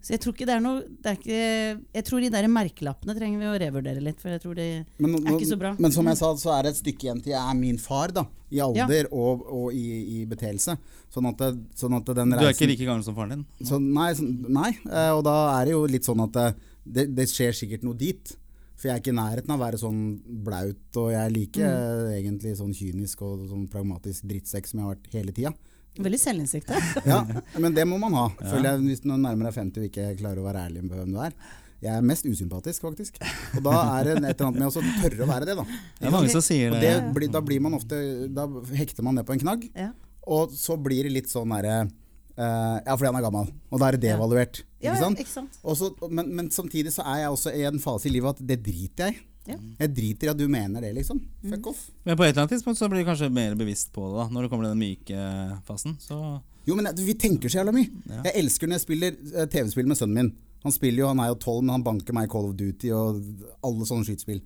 Så 0.00 0.10
jeg 0.14 0.20
tror 0.20 0.32
ikke 0.34 0.46
det 0.46 0.54
er 0.56 0.60
noe 0.60 0.80
det 0.80 1.06
er 1.06 1.16
ikke, 1.16 1.82
Jeg 1.94 2.04
tror 2.04 2.20
de 2.20 2.28
der 2.30 2.46
merkelappene 2.48 3.16
trenger 3.18 3.38
vi 3.40 3.46
å 3.46 3.58
revurdere 3.66 4.00
litt. 4.02 4.20
For 4.20 4.28
jeg 4.30 4.40
tror 4.42 4.54
de 4.54 4.84
Men, 4.98 5.14
er 5.26 5.32
ikke 5.38 5.48
så 5.52 5.58
bra. 5.58 5.74
men 5.78 5.90
som 5.90 6.06
jeg 6.06 6.16
sa, 6.16 6.34
så 6.34 6.58
er 6.58 6.62
det 6.64 6.70
et 6.76 6.82
stykke 6.84 7.02
igjen 7.08 7.22
til 7.22 7.32
jeg 7.32 7.50
er 7.50 7.54
min 7.54 7.78
far, 7.78 8.08
da. 8.12 8.26
I 8.52 8.58
alder 8.60 9.08
og, 9.10 9.42
og 9.50 9.72
i, 9.74 10.20
i 10.22 10.24
beteelse. 10.24 10.78
Sånn 11.12 11.26
at, 11.26 11.38
sånn 11.74 11.96
at 11.96 12.04
den 12.14 12.30
Du 12.30 12.36
er 12.36 12.52
ikke 12.52 12.62
reisen 12.64 12.68
like 12.68 12.84
gammel 12.86 13.02
som 13.02 13.14
faren 13.16 13.30
din? 13.30 13.46
så, 13.66 13.80
nei, 13.82 14.12
så, 14.14 14.22
nei, 14.48 14.70
eh, 14.86 15.10
og 15.10 15.24
da 15.24 15.60
er 15.60 15.64
det 15.64 15.72
jo 15.72 15.84
litt 15.86 16.04
sånn 16.04 16.22
at 16.22 16.54
det, 16.86 17.08
det, 17.16 17.26
skjer 17.30 17.52
sikkert 17.56 17.82
noe 17.86 17.96
dit. 17.98 18.32
For 18.76 18.88
jeg 18.90 18.94
er 18.96 19.00
ikke 19.00 19.12
i 19.14 19.16
nærheten 19.16 19.50
av 19.54 19.56
å 19.60 19.64
være 19.64 19.78
sånn 19.80 20.00
blaut, 20.44 20.98
og 21.00 21.10
jeg 21.14 21.20
er 21.22 21.30
like 21.32 21.60
Mm. 21.66 22.10
egentlig 22.18 22.56
sånn 22.58 22.74
kynisk 22.76 23.22
og 23.24 23.46
sånn 23.48 23.68
pragmatisk 23.72 24.26
drittsekk 24.28 24.66
som 24.68 24.80
jeg 24.80 24.86
har 24.86 24.94
vært 24.96 25.12
hele 25.16 25.32
tida. 25.32 25.52
Veldig 25.96 26.18
selvinnsikt. 26.20 26.68
ja. 27.08 27.22
Men 27.58 27.72
det 27.72 27.86
må 27.88 27.96
man 27.98 28.12
ha, 28.12 28.26
føler 28.36 28.74
jeg, 28.74 28.82
hvis 28.90 29.00
du 29.00 29.08
nærmer 29.14 29.48
deg 29.48 29.54
50 29.56 29.80
og 29.80 29.86
ikke 29.88 30.10
klarer 30.20 30.42
å 30.42 30.44
være 30.44 30.66
ærlig 30.68 30.82
med 30.84 30.92
hvem 30.98 31.14
du 31.16 31.22
er. 31.24 31.32
Jeg 31.80 31.92
er 31.92 32.04
mest 32.04 32.24
usympatisk, 32.28 32.82
faktisk. 32.84 33.16
Og 33.56 33.62
da 33.64 33.72
er 33.98 34.04
det 34.08 34.12
et 34.16 34.40
eller 34.40 34.46
annet 34.50 34.60
med 34.60 34.68
å 34.68 34.84
tørre 35.00 35.24
å 35.24 35.28
være 35.28 35.48
det, 35.48 35.56
da. 35.56 35.64
Det 36.00 36.06
er 36.08 36.14
mange 36.14 36.30
som 36.32 36.44
sier 36.44 36.72
Og 36.72 36.80
det. 36.80 36.92
det 37.00 37.14
blir, 37.16 37.28
da 37.32 37.40
blir 37.44 37.60
man 37.64 37.76
ofte 37.76 37.98
Da 38.32 38.46
hekter 38.76 39.04
man 39.04 39.16
det 39.20 39.24
på 39.28 39.32
en 39.36 39.42
knagg, 39.44 39.66
Ja. 39.76 39.90
og 40.26 40.52
så 40.56 40.76
blir 40.80 41.04
det 41.08 41.12
litt 41.16 41.28
sånn 41.32 41.48
derre 41.52 41.88
eh, 42.36 42.76
Ja, 42.86 42.94
fordi 42.96 43.08
han 43.10 43.18
er 43.20 43.24
gammel. 43.26 43.52
Og 43.70 43.80
da 43.80 43.88
er 43.88 43.96
det 43.96 44.02
devaluert. 44.08 44.62
Ja, 44.82 44.92
Ikke 44.92 45.02
sant? 45.02 45.22
ikke 45.24 45.32
sant? 45.32 45.56
Også, 45.64 45.92
men, 46.10 46.28
men 46.36 46.50
samtidig 46.54 46.92
så 46.94 47.02
er 47.06 47.24
jeg 47.24 47.32
også 47.34 47.54
i 47.56 47.64
en 47.68 47.80
fase 47.82 48.08
i 48.10 48.14
livet 48.14 48.36
at 48.36 48.46
det 48.46 48.60
driter 48.64 49.10
jeg 49.10 49.16
i. 49.16 49.24
Ja. 49.46 49.56
Jeg 49.84 49.92
driter 49.94 50.26
i 50.26 50.30
at 50.32 50.38
du 50.40 50.48
mener 50.50 50.82
det, 50.82 50.90
liksom. 50.96 51.20
Fuck 51.46 51.68
off. 51.70 51.84
Men 52.02 52.18
på 52.18 52.24
et 52.26 52.32
eller 52.32 52.42
annet 52.44 52.56
tidspunkt 52.56 52.80
så 52.80 52.88
blir 52.90 53.04
du 53.04 53.08
kanskje 53.08 53.28
mer 53.30 53.54
bevisst 53.58 53.92
på 53.94 54.08
det, 54.08 54.16
da 54.18 54.26
når 54.34 54.46
det 54.46 54.50
kommer 54.50 54.66
til 54.66 54.74
den 54.74 54.82
myke 54.82 55.60
fasen. 55.68 55.94
Så 56.02 56.18
Jo, 56.66 56.74
men 56.74 56.88
vi 56.98 57.14
tenker 57.14 57.52
så 57.52 57.60
jævla 57.60 57.74
mye. 57.76 57.86
Ja. 58.10 58.24
Jeg 58.26 58.42
elsker 58.42 58.66
når 58.66 58.80
jeg 58.80 58.86
spiller 58.88 59.14
eh, 59.14 59.46
TV-spill 59.52 59.86
med 59.86 60.00
sønnen 60.00 60.18
min. 60.18 60.32
Han 60.66 60.74
spiller 60.74 61.04
jo, 61.04 61.10
han 61.12 61.22
er 61.22 61.30
jo 61.30 61.38
tolv, 61.38 61.62
men 61.62 61.76
han 61.76 61.84
banker 61.86 62.16
meg 62.16 62.26
i 62.26 62.32
Call 62.32 62.48
of 62.48 62.56
Duty 62.58 62.90
og 62.90 63.20
alle 63.68 63.86
sånne 63.86 64.08
skytespill. 64.08 64.40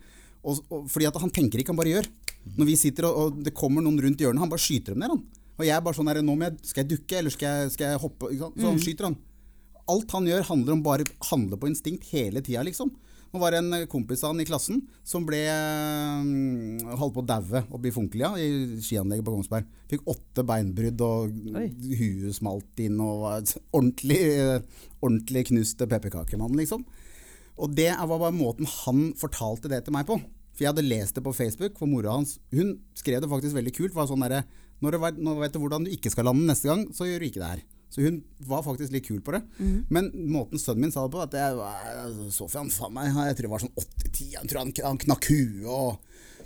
Og, 0.44 0.60
og, 0.68 0.84
fordi 0.92 1.08
at 1.08 1.16
han 1.22 1.32
tenker 1.32 1.62
ikke, 1.62 1.72
han 1.72 1.80
bare 1.80 1.94
gjør. 1.94 2.08
Når 2.58 2.68
vi 2.68 2.76
sitter 2.80 3.08
og, 3.08 3.16
og 3.16 3.40
det 3.46 3.54
kommer 3.56 3.84
noen 3.84 3.96
rundt 4.04 4.20
hjørnet, 4.20 4.40
han 4.44 4.52
bare 4.52 4.60
skyter 4.60 4.92
dem 4.92 5.00
ned. 5.00 5.14
han. 5.14 5.24
Og 5.60 5.66
jeg 5.68 5.76
er 5.76 5.84
bare 5.84 5.98
sånn 5.98 6.08
her, 6.08 6.22
nå 6.24 6.38
jeg, 6.40 6.56
Skal 6.70 6.84
jeg 6.84 6.90
dukke, 6.94 7.18
eller 7.20 7.34
skal 7.34 7.60
jeg, 7.60 7.74
skal 7.76 7.92
jeg 7.92 8.00
hoppe? 8.00 8.32
Så 8.32 8.64
han 8.64 8.80
skyter 8.80 9.10
han. 9.10 9.20
Alt 9.90 10.12
han 10.14 10.28
gjør, 10.28 10.48
handler 10.48 10.76
om 10.76 10.82
bare 10.86 11.06
handle 11.28 11.58
på 11.60 11.68
instinkt 11.68 12.08
hele 12.14 12.42
tida, 12.46 12.62
liksom. 12.64 12.92
Nå 13.30 13.38
var 13.38 13.54
det 13.54 13.60
en 13.60 13.86
kompis 13.90 14.24
av 14.26 14.32
han 14.32 14.42
i 14.42 14.46
klassen 14.46 14.80
som 15.06 15.22
ble 15.26 15.38
øh, 15.46 16.94
holdt 16.98 17.14
på 17.14 17.22
å 17.22 17.28
daue 17.28 17.60
oppe 17.70 17.90
i 17.90 17.92
Funkelia, 17.94 18.32
i 18.42 18.80
skianlegget 18.82 19.26
på 19.26 19.34
Kongsberg. 19.36 19.68
Fikk 19.90 20.08
åtte 20.10 20.42
beinbrudd, 20.46 21.04
og 21.06 21.36
Oi. 21.60 21.68
huet 22.00 22.34
smalt 22.34 22.82
inn, 22.82 22.98
og 23.02 23.22
var 23.22 23.44
ordentlig, 23.68 24.18
øh, 24.34 24.82
ordentlig 24.98 25.44
knust 25.52 25.84
pepperkakemann, 25.84 26.58
liksom. 26.58 26.82
Og 27.60 27.76
det 27.76 27.92
var 27.92 28.16
bare 28.16 28.34
måten 28.34 28.66
han 28.80 29.10
fortalte 29.20 29.70
det 29.70 29.84
til 29.86 29.94
meg 29.94 30.08
på. 30.10 30.18
For 30.56 30.64
jeg 30.64 30.72
hadde 30.72 30.88
lest 30.90 31.14
det 31.16 31.22
på 31.24 31.34
Facebook, 31.36 31.78
for 31.78 31.88
mora 31.88 32.16
hans 32.16 32.38
Hun 32.52 32.74
skrev 32.98 33.22
det 33.22 33.30
faktisk 33.30 33.56
veldig 33.56 33.72
kult. 33.76 33.94
Var 33.94 34.10
sånn 34.10 34.26
derre 34.26 34.42
når, 34.80 34.90
du 34.96 34.98
vet- 35.02 35.18
nå 35.20 35.34
vet 35.40 35.52
du 35.52 35.58
hvordan 35.60 35.84
du 35.86 35.90
ikke 35.92 36.10
skal 36.12 36.24
lande 36.30 36.46
neste 36.48 36.68
gang, 36.70 36.86
så 36.96 37.04
gjør 37.08 37.20
du 37.20 37.26
ikke 37.28 37.42
det 37.42 37.50
her. 37.54 37.62
Så 37.90 38.04
hun 38.04 38.20
var 38.46 38.62
faktisk 38.62 38.92
litt 38.94 39.06
kul 39.08 39.18
på 39.26 39.32
det. 39.34 39.40
Men 39.90 40.10
måten 40.30 40.60
sønnen 40.62 40.84
min 40.86 40.92
sa 40.94 41.02
det 41.08 41.10
på, 41.16 41.22
at 41.24 41.32
jeg 41.34 42.30
Sofian, 42.32 42.70
faen 42.70 42.92
meg, 42.94 43.08
jeg 43.10 43.36
tror 43.40 43.48
det 43.48 43.50
var 43.50 43.64
sånn 43.64 43.74
8-10, 43.82 44.28
jeg 44.36 44.50
tror 44.52 44.60
han, 44.62 44.72
han 44.86 45.00
knakk 45.06 45.26
huet 45.32 45.66
og 45.66 45.98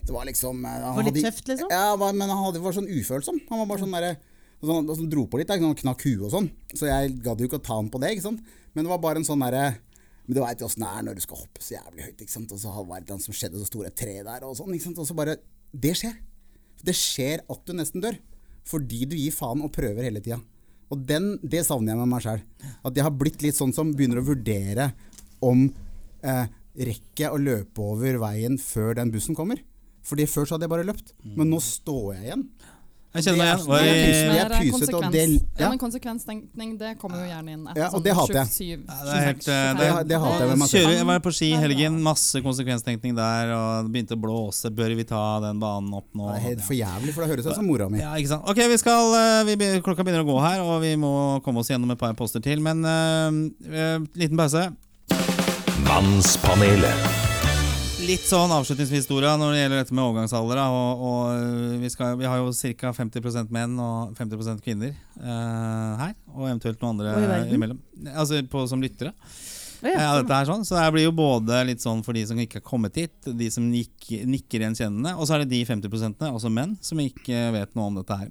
Det 0.05 0.13
var 0.13 0.25
liksom 0.29 0.65
eh, 0.65 0.81
han 0.85 0.97
Var 0.99 1.07
litt 1.09 1.23
tøft, 1.25 1.47
liksom? 1.49 1.69
Ja, 1.73 1.97
men 1.97 2.29
han 2.29 2.43
hadde, 2.45 2.61
var 2.65 2.75
sånn 2.77 2.89
ufølsom. 2.93 3.39
Han 3.49 3.61
var 3.63 3.69
bare 3.71 3.85
sånn 3.85 3.95
derre 3.97 4.17
sånn, 4.65 4.89
sånn, 4.89 5.09
dro 5.13 5.27
på 5.29 5.39
litt, 5.41 5.49
da, 5.49 5.57
han 5.61 5.77
knakk 5.77 6.03
huet 6.05 6.25
og 6.27 6.33
sånn. 6.33 6.49
Så 6.77 6.89
jeg 6.89 7.15
gadd 7.25 7.41
jo 7.41 7.49
ikke 7.49 7.61
å 7.61 7.65
ta 7.65 7.77
han 7.79 7.89
på 7.93 8.01
det, 8.03 8.11
ikke 8.17 8.27
sant. 8.27 8.41
Men 8.75 8.85
det 8.85 8.93
var 8.93 9.01
bare 9.05 9.21
en 9.23 9.25
sånn 9.29 9.41
derre 9.45 9.75
men 10.25 10.39
du 10.39 10.41
veit 10.41 10.63
åssen 10.65 10.81
det 10.81 10.89
er 10.89 11.03
når 11.05 11.17
du 11.19 11.21
skal 11.21 11.37
hoppe 11.37 11.61
så 11.61 11.75
jævlig 11.75 12.05
høyt. 12.07 12.21
ikke 12.25 12.33
sant? 12.33 12.53
Og 12.57 12.61
så 12.63 12.71
var 12.89 13.03
det 13.05 13.13
noe 13.13 13.21
som 13.21 13.35
skjedde, 13.37 13.61
så 13.61 13.67
store 13.69 13.91
tre 13.93 14.23
der 14.25 14.45
og 14.49 14.55
sånn. 14.57 14.73
ikke 14.73 14.87
sant? 14.87 15.01
Og 15.03 15.05
så 15.09 15.13
bare 15.17 15.35
Det 15.77 15.93
skjer. 16.01 16.15
Det 16.85 16.95
skjer 16.97 17.45
at 17.51 17.63
du 17.65 17.75
nesten 17.77 18.05
dør. 18.05 18.19
Fordi 18.65 19.05
du 19.09 19.17
gir 19.19 19.35
faen 19.35 19.63
og 19.65 19.73
prøver 19.75 20.07
hele 20.07 20.23
tida. 20.25 20.41
Og 20.93 21.01
den, 21.09 21.35
det 21.43 21.65
savner 21.67 21.95
jeg 21.95 22.01
med 22.01 22.11
meg 22.13 22.25
sjøl. 22.25 22.43
At 22.85 22.97
jeg 22.97 23.07
har 23.07 23.17
blitt 23.17 23.45
litt 23.45 23.59
sånn 23.59 23.75
som 23.77 23.93
begynner 23.97 24.21
å 24.21 24.29
vurdere 24.29 24.93
om 25.45 25.67
eh, 26.25 26.45
Rekker 26.75 27.23
jeg 27.23 27.31
å 27.31 27.39
løpe 27.39 27.85
over 27.87 28.17
veien 28.19 28.57
før 28.59 28.97
den 28.99 29.13
bussen 29.15 29.37
kommer? 29.39 29.61
Fordi 30.03 30.25
før 30.27 30.49
så 30.49 30.57
hadde 30.57 30.67
jeg 30.67 30.73
bare 30.73 30.87
løpt. 30.89 31.13
Men 31.39 31.53
nå 31.53 31.61
står 31.63 32.17
jeg 32.17 32.25
igjen. 32.25 32.43
Jeg 33.15 33.23
kjenner 33.25 33.39
meg 33.39 33.47
igjen. 33.47 33.67
Var 33.69 33.79
det 33.79 33.91
er 33.91 33.95
er 33.95 34.49
pyset, 34.59 34.95
og 34.95 35.03
det- 35.05 35.11
konsekvens. 35.15 35.43
ja. 35.55 35.63
Ja, 35.65 35.69
men 35.71 35.79
konsekvenstenkning 35.79 36.79
det 36.79 36.99
kommer 36.99 37.21
jo 37.23 37.27
gjerne 37.31 37.51
inn 37.55 37.67
etter 37.69 37.79
Ja, 37.79 37.87
og 37.87 37.93
sånn 37.95 38.03
det 38.03 38.15
hater 38.19 38.35
jeg. 38.35 38.79
Ja, 38.89 38.97
det 39.05 39.13
er 39.15 39.25
helt, 39.25 39.49
eh, 39.49 39.55
25. 39.55 39.79
det- 39.79 40.09
det 40.09 40.19
hater 40.21 40.41
jeg 40.41 40.49
med 40.49 40.59
meg 40.59 40.69
selv. 40.69 40.81
Kjører, 40.85 40.97
jeg 40.99 41.07
var 41.07 41.21
på 41.21 41.33
ski 41.33 41.53
i 41.53 41.57
helgen, 41.63 42.03
masse 42.03 42.43
konsekvenstenkning 42.43 43.15
der, 43.15 43.53
og 43.55 43.85
det 43.85 43.93
begynte 43.95 44.17
å 44.19 44.21
blåse. 44.21 44.71
Bør 44.75 44.97
vi 44.97 45.05
ta 45.05 45.41
den 45.41 45.61
banen 45.61 45.95
opp 45.95 46.09
nå? 46.13 46.27
Det 46.35 46.43
er 46.43 46.49
helt 46.49 46.61
for 46.63 46.75
jævlig, 46.75 47.15
for 47.15 47.21
det 47.25 47.31
høres 47.31 47.47
ut 47.47 47.55
som 47.55 47.67
mora 47.67 47.89
mi. 47.89 47.99
Ja, 48.01 48.15
ikke 48.15 48.29
sant. 48.29 48.43
Ok, 48.49 48.57
vi 48.57 48.77
skal, 48.77 49.15
eh, 49.15 49.45
vi, 49.45 49.57
klokka 49.81 50.03
begynner 50.03 50.25
å 50.25 50.29
gå 50.35 50.41
her, 50.43 50.61
og 50.61 50.81
vi 50.83 50.97
må 50.97 51.41
komme 51.45 51.59
oss 51.59 51.69
gjennom 51.69 51.91
et 51.93 51.99
par 51.99 52.13
poster 52.15 52.41
til. 52.41 52.61
Men 52.61 52.85
eh, 52.85 53.99
liten 54.19 54.37
pause. 54.37 54.75
Mannspanelet. 55.87 57.24
Litt 58.05 58.25
sånn 58.29 58.53
avslutningsvis, 58.53 59.07
Dora, 59.09 59.31
når 59.41 59.55
det 59.55 59.61
gjelder 59.63 59.81
dette 59.81 59.95
med 59.97 60.05
overgangsalder. 60.05 60.59
Og, 60.77 61.05
og 61.09 61.79
vi, 61.81 61.89
skal, 61.93 62.19
vi 62.21 62.27
har 62.29 62.43
jo 62.43 62.51
ca. 62.77 62.91
50% 62.99 63.55
menn 63.55 63.79
og 63.81 64.13
50 64.19 64.61
kvinner 64.65 64.93
uh, 65.23 65.95
her. 66.03 66.13
Og 66.35 66.51
eventuelt 66.51 66.85
noen 66.85 67.01
andre 67.01 67.55
imellom. 67.55 67.81
Altså 68.13 68.43
på, 68.51 68.67
som 68.69 68.85
lyttere. 68.85 69.15
Å 69.15 69.54
ja, 69.93 70.11
dette 70.21 70.33
er 70.41 70.49
sånn. 70.49 70.65
Så 70.65 70.77
det 70.79 70.87
blir 70.95 71.05
jo 71.07 71.13
både 71.17 71.59
litt 71.69 71.83
sånn 71.85 72.01
for 72.07 72.17
de 72.17 72.23
som 72.27 72.39
ikke 72.41 72.61
har 72.61 72.65
kommet 72.67 72.97
hit, 72.97 73.13
de 73.27 73.49
som 73.53 73.67
nikker, 73.69 74.25
nikker 74.31 74.65
gjenkjennende, 74.65 75.13
og 75.19 75.29
så 75.29 75.37
er 75.37 75.45
det 75.45 75.51
de 75.53 75.61
50% 75.69 76.25
også 76.31 76.51
menn, 76.53 76.77
som 76.85 77.01
ikke 77.03 77.51
vet 77.55 77.75
noe 77.77 77.91
om 77.91 77.99
dette 78.01 78.17
her. 78.23 78.31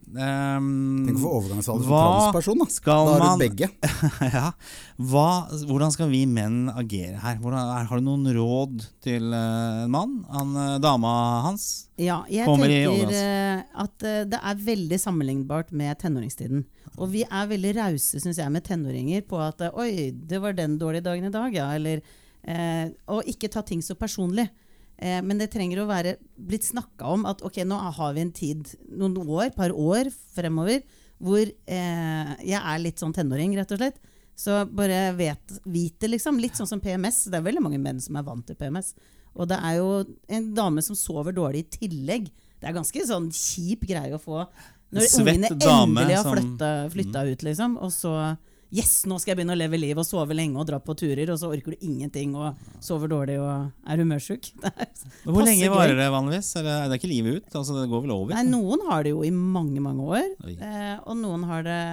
Um, 0.57 1.03
Tenk 1.07 1.19
å 1.19 1.23
få 1.25 1.33
overgangsalder 1.39 1.85
som 1.85 1.93
transperson, 1.93 2.63
da. 2.63 2.69
skal 2.73 3.05
Da 3.11 3.13
har 3.17 3.23
man- 3.27 3.39
du 3.39 3.45
begge. 3.47 3.69
ja. 4.37 4.51
Hva, 4.97 5.27
hvordan 5.69 5.93
skal 5.93 6.09
vi 6.13 6.23
menn 6.29 6.67
agere 6.73 7.19
her? 7.21 7.37
Hvordan, 7.43 7.87
har 7.89 7.97
du 8.01 8.05
noen 8.07 8.27
råd 8.35 8.87
til 9.03 9.29
eh, 9.33 9.83
en 9.85 9.91
mann? 9.93 10.19
Han, 10.33 10.55
eh, 10.55 10.77
dama 10.83 11.13
hans? 11.47 11.87
Ja, 12.01 12.23
jeg 12.31 12.47
Kommer 12.49 12.71
tenker 12.71 13.11
eh, 13.13 13.59
at 13.83 14.05
eh, 14.07 14.23
det 14.25 14.39
er 14.39 14.61
veldig 14.65 14.97
sammenlignbart 14.97 15.69
med 15.77 15.99
tenåringstiden. 16.01 16.63
Og 16.97 17.11
vi 17.13 17.21
er 17.27 17.49
veldig 17.51 17.75
rause, 17.77 18.21
syns 18.21 18.39
jeg, 18.41 18.53
med 18.53 18.65
tenåringer 18.65 19.21
på 19.29 19.37
at 19.43 19.61
eh, 19.61 19.77
Oi, 19.77 20.09
det 20.13 20.41
var 20.41 20.57
den 20.57 20.79
dårlige 20.81 21.05
dagen 21.05 21.29
i 21.29 21.33
dag, 21.33 21.53
ja. 21.53 21.67
Eller 21.77 22.01
eh, 22.49 22.89
Og 23.13 23.29
ikke 23.29 23.51
ta 23.53 23.61
ting 23.65 23.83
så 23.85 23.97
personlig. 23.99 24.47
Eh, 24.97 25.19
men 25.21 25.37
det 25.37 25.51
trenger 25.53 25.83
å 25.83 25.89
være 25.89 26.17
blitt 26.33 26.65
snakka 26.65 27.13
om 27.13 27.27
at 27.29 27.45
ok, 27.45 27.61
nå 27.69 27.77
har 27.77 28.17
vi 28.17 28.25
en 28.25 28.33
tid, 28.33 28.73
noen 28.89 29.19
år, 29.27 29.53
par 29.53 29.73
år 29.73 30.09
fremover, 30.33 30.81
hvor 31.23 31.45
eh, 31.45 32.33
jeg 32.41 32.59
er 32.59 32.81
litt 32.81 33.05
sånn 33.05 33.13
tenåring, 33.15 33.53
rett 33.59 33.73
og 33.75 33.83
slett. 33.83 34.01
Så 34.33 34.63
bare 34.65 35.11
vet, 35.13 35.59
vit 35.69 35.93
det, 36.01 36.09
liksom. 36.15 36.39
Litt 36.41 36.57
sånn 36.57 36.69
som 36.69 36.81
PMS. 36.81 37.27
Det 37.29 37.37
er 37.37 37.45
veldig 37.45 37.61
mange 37.61 37.77
menn 37.77 38.01
som 38.01 38.17
er 38.17 38.25
vant 38.25 38.41
til 38.47 38.57
PMS. 38.57 38.95
Og 39.33 39.49
det 39.49 39.57
er 39.57 39.79
jo 39.79 39.89
en 40.37 40.53
dame 40.57 40.83
som 40.85 40.97
sover 40.97 41.35
dårlig 41.35 41.65
i 41.65 41.69
tillegg. 41.79 42.29
Det 42.61 42.69
er 42.69 42.77
ganske 42.77 43.05
sånn 43.07 43.31
kjip 43.33 43.87
greie 43.89 44.15
å 44.15 44.21
få 44.21 44.45
når 44.93 45.07
Svett 45.09 45.23
ungene 45.25 45.49
endelig 45.49 46.17
har 46.19 46.27
flytta, 46.29 46.71
flytta 46.93 47.23
ut, 47.31 47.45
liksom. 47.49 47.77
Og 47.81 47.93
så 47.93 48.15
Yes, 48.73 49.03
nå 49.05 49.19
skal 49.21 49.33
jeg 49.33 49.37
begynne 49.37 49.53
å 49.53 49.59
leve 49.59 49.77
livet 49.77 50.01
og 50.01 50.07
sove 50.07 50.33
lenge 50.33 50.57
og 50.57 50.65
dra 50.65 50.79
på 50.81 50.95
turer, 50.97 51.29
og 51.29 51.37
så 51.37 51.51
orker 51.53 51.75
du 51.75 51.83
ingenting 51.85 52.31
og 52.33 52.57
sover 52.81 53.11
dårlig 53.11 53.35
og 53.37 53.67
er 53.85 54.01
humørsjuk. 54.01 54.49
Hvor 55.27 55.45
lenge 55.45 55.69
varer 55.69 55.93
det 55.99 56.07
vanligvis? 56.09 56.49
Er 56.57 56.65
det, 56.65 56.77
er 56.87 56.95
ikke 56.97 57.11
livet 57.11 57.37
ut? 57.37 57.51
Altså, 57.59 57.75
det 57.77 57.85
går 57.91 58.01
vel 58.07 58.15
over? 58.15 58.33
Nei, 58.33 58.47
noen 58.49 58.81
har 58.87 59.05
det 59.05 59.13
jo 59.13 59.21
i 59.27 59.29
mange, 59.29 59.77
mange 59.83 60.07
år. 60.17 60.25
Eh, 60.55 60.95
og 61.05 61.19
noen 61.21 61.45
har 61.51 61.67
det 61.67 61.83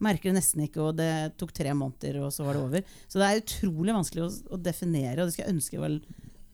merker 0.00 0.30
det 0.30 0.38
nesten 0.38 0.64
ikke, 0.64 0.80
og 0.80 0.96
det 0.96 1.10
tok 1.36 1.52
tre 1.52 1.74
måneder, 1.76 2.22
og 2.24 2.32
så 2.32 2.46
var 2.46 2.56
det 2.56 2.64
over. 2.64 2.96
Så 3.04 3.20
det 3.20 3.28
er 3.28 3.42
utrolig 3.42 3.98
vanskelig 3.98 4.24
å, 4.24 4.32
å 4.56 4.60
definere, 4.64 5.18
og 5.20 5.28
det 5.28 5.36
skal 5.36 5.44
jeg 5.44 5.58
ønske 5.58 5.82
var, 5.82 5.98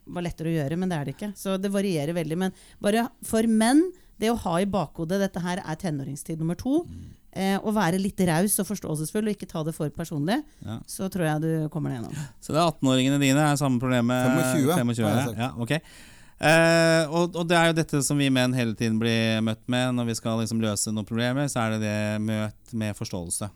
var 0.07 0.25
lettere 0.27 0.53
å 0.53 0.57
gjøre, 0.57 0.79
men 0.81 0.91
det 0.91 0.97
er 0.99 1.05
det 1.09 1.15
ikke. 1.17 1.33
Så 1.39 1.57
det 1.61 1.71
varierer 1.75 2.15
veldig. 2.17 2.39
Men 2.39 2.55
bare 2.83 3.09
for 3.27 3.47
menn, 3.51 3.85
det 4.21 4.31
å 4.33 4.39
ha 4.47 4.57
i 4.63 4.69
bakhodet 4.71 5.19
dette 5.21 5.43
her 5.45 5.61
er 5.61 5.79
tenåringstid 5.81 6.41
nummer 6.41 6.57
to. 6.57 6.85
Eh, 7.37 7.59
å 7.61 7.73
være 7.77 7.99
litt 8.01 8.21
raus 8.25 8.55
og 8.63 8.69
forståelsesfull 8.71 9.27
og 9.29 9.35
ikke 9.35 9.49
ta 9.51 9.61
det 9.67 9.75
for 9.77 9.91
personlig, 9.93 10.39
Ja. 10.65 10.79
så 10.89 11.11
tror 11.13 11.27
jeg 11.27 11.43
du 11.43 11.69
kommer 11.69 11.93
deg 11.93 11.99
gjennom. 12.01 12.15
Så 12.41 12.55
det 12.55 12.63
er 12.63 12.71
18-åringene 12.71 13.21
dine 13.21 13.43
er 13.45 13.59
samme 13.61 13.79
problem 13.83 14.07
med 14.09 14.25
25, 14.57 14.95
25 14.97 15.05
ja. 15.05 15.35
ja, 15.37 15.51
ok. 15.61 15.75
Eh, 16.37 17.05
og, 17.13 17.37
og 17.37 17.45
det 17.49 17.57
er 17.59 17.71
jo 17.71 17.77
dette 17.77 18.01
som 18.05 18.17
vi 18.21 18.31
menn 18.33 18.57
hele 18.57 18.73
tiden 18.77 18.97
blir 19.01 19.41
møtt 19.45 19.63
med 19.73 19.95
når 19.97 20.11
vi 20.11 20.17
skal 20.19 20.41
liksom 20.41 20.61
løse 20.65 20.93
noen 20.93 21.09
problemer. 21.09 21.49
Så 21.53 21.61
er 21.61 21.77
det 21.77 21.83
det 21.85 22.01
møt 22.25 22.73
med 22.73 22.97
forståelse. 22.97 23.51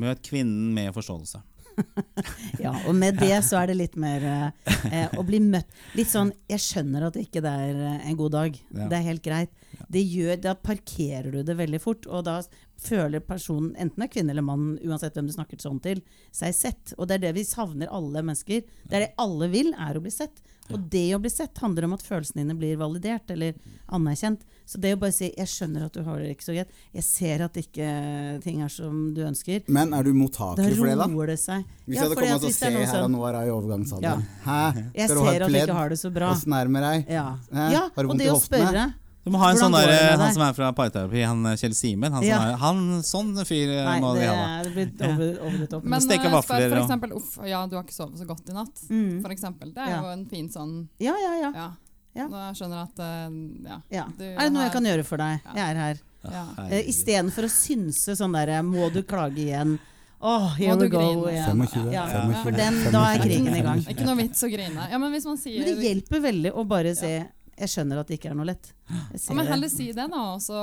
Møt 0.00 0.24
kvinnen 0.24 0.72
med 0.76 0.92
forståelse. 0.96 1.40
Ja, 2.64 2.72
og 2.88 2.94
med 2.98 3.18
det 3.20 3.36
så 3.46 3.60
er 3.60 3.70
det 3.70 3.78
litt 3.78 3.96
mer 4.00 4.24
eh, 4.26 4.72
eh, 4.90 5.18
å 5.18 5.24
bli 5.26 5.40
møtt 5.44 5.68
Litt 5.98 6.10
sånn 6.10 6.32
Jeg 6.50 6.62
skjønner 6.64 7.08
at 7.08 7.18
ikke 7.20 7.42
det 7.44 7.52
er 7.68 7.82
eh, 7.92 8.08
en 8.10 8.18
god 8.18 8.34
dag. 8.34 8.56
Ja. 8.74 8.88
Det 8.90 8.98
er 8.98 9.06
helt 9.06 9.24
greit. 9.24 9.52
Det 9.88 10.02
gjør, 10.02 10.36
da 10.42 10.54
parkerer 10.58 11.30
du 11.32 11.42
det 11.46 11.56
veldig 11.58 11.80
fort, 11.82 12.08
og 12.08 12.24
da 12.26 12.40
føler 12.78 13.20
personen, 13.24 13.72
enten 13.76 14.04
er 14.04 14.10
kvinne 14.12 14.30
eller 14.34 14.44
mann, 14.46 14.78
uansett 14.86 15.16
hvem 15.18 15.26
du 15.28 15.34
snakker 15.34 15.60
sånn 15.62 15.80
til, 15.82 16.02
seg 16.34 16.54
sett. 16.54 16.94
Og 16.98 17.08
det 17.08 17.18
er 17.18 17.26
det 17.28 17.34
vi 17.40 17.46
savner 17.48 17.90
alle 17.90 18.22
mennesker. 18.22 18.62
Det 18.84 18.96
er 18.96 19.06
det 19.06 19.14
alle 19.18 19.50
vil, 19.52 19.72
er 19.74 19.98
å 19.98 20.04
bli 20.04 20.12
sett. 20.14 20.42
Og 20.68 20.82
det 20.92 21.06
å 21.16 21.20
bli 21.22 21.30
sett 21.32 21.58
handler 21.62 21.86
om 21.86 21.94
at 21.96 22.02
følelsene 22.04 22.42
dine 22.42 22.56
blir 22.58 22.76
validert 22.80 23.30
eller 23.32 23.56
anerkjent. 23.96 24.42
Så 24.68 24.76
det 24.80 24.92
å 24.94 25.00
bare 25.00 25.14
si 25.16 25.32
'jeg 25.32 25.48
skjønner 25.48 25.86
at 25.86 25.92
du 25.92 26.02
har 26.04 26.18
det 26.18 26.36
ikke 26.36 26.44
så 26.44 26.52
greit', 26.52 26.72
'jeg 26.92 27.04
ser 27.04 27.42
at 27.42 27.54
ikke 27.56 28.42
ting 28.42 28.60
er 28.60 28.68
som 28.68 29.14
du 29.14 29.22
ønsker', 29.24 29.64
Men 29.66 29.94
er 29.94 30.02
du 30.02 30.12
mottakelig 30.12 30.76
for 30.76 30.86
det, 30.86 30.98
da? 30.98 31.06
Da 31.06 31.14
roer 31.14 31.26
det 31.26 31.38
seg. 31.38 31.64
Hvis 31.88 31.96
Ja, 31.96 32.02
jeg 32.02 32.08
hadde 32.08 32.16
kommet 32.20 32.44
og 32.44 32.52
se 32.52 32.70
her 32.70 32.86
sånn- 32.86 33.04
og 33.04 33.10
nå 33.10 33.28
er 33.28 33.32
jeg 33.32 33.48
i 33.48 33.50
overgangsalderen. 33.50 34.26
Hæ? 34.44 34.92
Jeg 34.94 35.08
ser 35.08 35.42
at 35.42 35.48
du 35.48 35.54
ikke 35.54 35.72
har 35.72 35.88
det 35.88 35.98
så 35.98 36.12
bra. 36.12 36.32
Åssen 36.32 36.52
er 36.52 36.64
det 36.64 36.70
med 36.70 36.82
deg? 36.82 37.08
Ja, 37.08 37.38
Hæ? 37.50 37.72
ja 37.72 37.88
Har 37.96 38.02
du 38.02 38.08
vondt 38.08 38.20
i 38.20 38.28
hoftene? 38.28 38.94
Du 39.28 39.32
må 39.34 39.40
ha 39.42 39.50
en 39.52 39.58
Hvordan 39.58 39.64
sånn 39.68 39.76
der, 39.76 39.90
det 39.92 40.20
han 40.22 40.32
som 40.34 40.42
er 40.46 40.54
fra 40.56 40.68
parterapi, 40.72 41.22
han 41.28 41.46
eh, 41.50 41.56
Kjell 41.60 41.74
Simen. 41.76 42.12
Han, 42.16 42.22
som 42.24 42.28
Ja. 42.30 42.38
er, 42.48 42.56
han 42.62 42.78
sånn 43.04 43.34
fyr 43.44 43.68
eh, 43.74 43.84
Nei, 43.84 43.98
må 44.00 44.14
vi 44.16 44.24
ha. 44.24 44.62
det 44.64 44.72
blir 44.72 45.08
over, 45.10 45.34
over 45.50 45.66
top. 45.74 45.84
Men 45.84 46.00
Steke 46.00 46.24
eh, 46.30 46.32
vafler 46.32 46.64
for 46.70 46.78
og- 46.78 46.86
eksempel 46.86 47.12
uff, 47.18 47.34
ja, 47.44 47.60
du 47.68 47.76
har 47.76 47.84
ikke 47.84 47.94
sovet 47.98 48.18
så 48.22 48.26
godt 48.26 48.48
i 48.48 48.56
natt. 48.56 48.80
Mm. 48.88 49.20
For 49.22 49.30
eksempel. 49.36 49.74
Det 49.74 49.84
er 49.84 49.90
Ja. 49.92 50.00
jo 50.02 50.08
en 50.16 50.24
fin 50.32 50.48
sånn 50.48 50.88
Ja, 50.98 51.12
ja, 51.20 51.34
ja. 51.42 51.52
Ja. 51.54 51.68
Ja. 52.16 52.26
Nå 52.26 52.40
jeg 52.48 52.56
skjønner 52.56 52.82
at 52.88 52.98
eh, 52.98 53.68
ja. 53.68 53.78
ja. 53.92 54.04
Du 54.16 54.24
Er 54.24 54.38
det 54.48 54.52
noe 54.52 54.62
jeg 54.64 54.72
kan 54.72 54.84
gjøre 54.84 55.04
for 55.04 55.16
deg? 55.20 55.40
Ja. 55.44 55.52
Jeg 55.54 55.68
er 55.68 55.78
her. 55.84 56.00
ja. 56.32 56.46
Eh, 56.70 56.88
Istedenfor 56.88 57.44
å 57.46 57.52
synse 57.52 58.16
sånn 58.18 58.32
derre 58.34 58.62
Må 58.64 58.88
du 58.92 59.02
klage 59.06 59.36
igjen? 59.44 59.78
Åh, 60.20 60.56
here 60.56 60.74
Må 60.74 60.80
we 60.80 60.88
du 60.88 60.90
go 60.96 60.98
grine? 60.98 61.30
igjen. 61.30 61.60
25, 61.68 61.92
Ja, 61.92 62.06
for 62.42 62.50
den, 62.50 62.74
da 62.90 63.04
er 63.12 63.18
krigen 63.22 63.54
i 63.54 63.60
gang. 63.62 63.78
Ikke 63.86 64.04
noe 64.08 64.16
vits 64.18 64.42
å 64.42 64.48
grine. 64.50 64.88
Ja, 64.90 64.98
men 64.98 65.12
hvis 65.12 65.24
man 65.28 65.36
sier 65.38 65.62
Men 65.62 65.76
det 65.78 65.84
hjelper 65.86 66.20
veldig 66.24 66.50
å 66.58 66.64
bare 66.66 66.94
si 66.98 67.12
Jeg 67.58 67.70
skjønner 67.72 67.98
at 67.98 68.06
det 68.10 68.18
ikke 68.20 68.28
er 68.30 68.36
noe 68.38 68.46
lett. 68.46 68.68
Jeg 68.88 69.20
ja, 69.20 69.34
men 69.36 69.48
heller 69.50 69.68
si 69.68 69.86
det, 69.92 70.04
da, 70.08 70.20
og 70.32 70.40
så, 70.40 70.58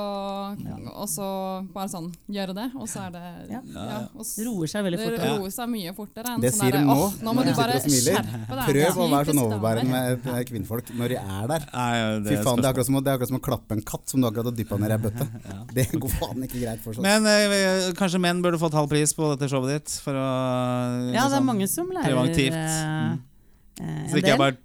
og 0.96 1.06
så 1.10 1.26
bare 1.74 1.90
sånn 1.92 2.08
gjøre 2.32 2.54
det, 2.56 2.64
og 2.74 2.88
så 2.90 3.04
er 3.04 3.10
det 3.14 3.22
Ja. 3.52 3.60
ja, 3.62 3.98
og 4.16 4.24
Det 4.26 4.46
roer 4.48 4.70
seg 4.72 4.86
veldig 4.86 4.98
fort. 5.02 5.16
Det 5.20 5.28
roer 5.36 5.52
seg 5.54 5.68
mye 5.70 5.92
fortere 5.94 6.32
enn 6.34 6.42
Det 6.42 6.50
sånn 6.54 6.64
sier 6.64 6.78
de 6.78 6.80
nå, 6.88 6.96
nå 7.22 7.34
må 7.36 7.44
du 7.46 7.52
bare 7.54 7.76
skjerpe 7.84 8.16
deg. 8.16 8.64
Prøv 8.70 8.98
å 9.04 9.08
være 9.12 9.28
sånn 9.30 9.42
overbærende 9.44 9.92
med 9.92 10.26
med 10.26 10.50
kvinnfolk 10.50 10.90
når 10.98 11.14
de 11.14 11.20
er 11.20 11.46
der. 11.52 11.68
Nei, 11.76 11.92
det 12.26 12.32
Fy 12.32 12.40
faen, 12.48 12.56
det 12.64 12.66
er 12.66 12.72
akkurat 12.72 12.90
som, 12.90 12.98
det 12.98 13.12
er 13.12 13.20
akkurat 13.20 13.32
som 13.34 13.38
å 13.38 13.44
klappe 13.46 13.78
en 13.78 13.84
katt 13.92 14.08
som 14.16 14.24
du 14.24 14.30
akkurat 14.30 14.50
har 14.50 14.56
dyppa 14.58 14.80
ned 14.82 14.90
i 14.90 14.96
ei 14.96 15.02
bøtte. 15.06 15.28
Det 15.76 15.86
går 15.92 16.12
faen 16.16 16.44
ikke 16.48 16.60
greit 16.64 16.80
for 16.82 16.96
sånn. 16.96 17.04
Men 17.06 17.26
eh, 17.28 17.92
kanskje 17.98 18.18
menn 18.22 18.40
burde 18.42 18.58
fått 18.58 18.74
halv 18.78 18.88
pris 18.90 19.12
på 19.14 19.28
dette 19.34 19.50
showet 19.52 19.76
ditt? 19.76 19.96
For 20.02 20.16
å 20.16 20.26
Ja, 20.26 21.12
det 21.12 21.20
er 21.20 21.28
liksom- 21.28 21.46
mange 21.52 21.68
som 21.68 21.90
lærer 21.92 22.10
preventivt. 22.10 23.25
Eh, 23.80 24.06
Så 24.08 24.16
det 24.16 24.24
ikke 24.24 24.36
er 24.36 24.44
bare 24.44 24.58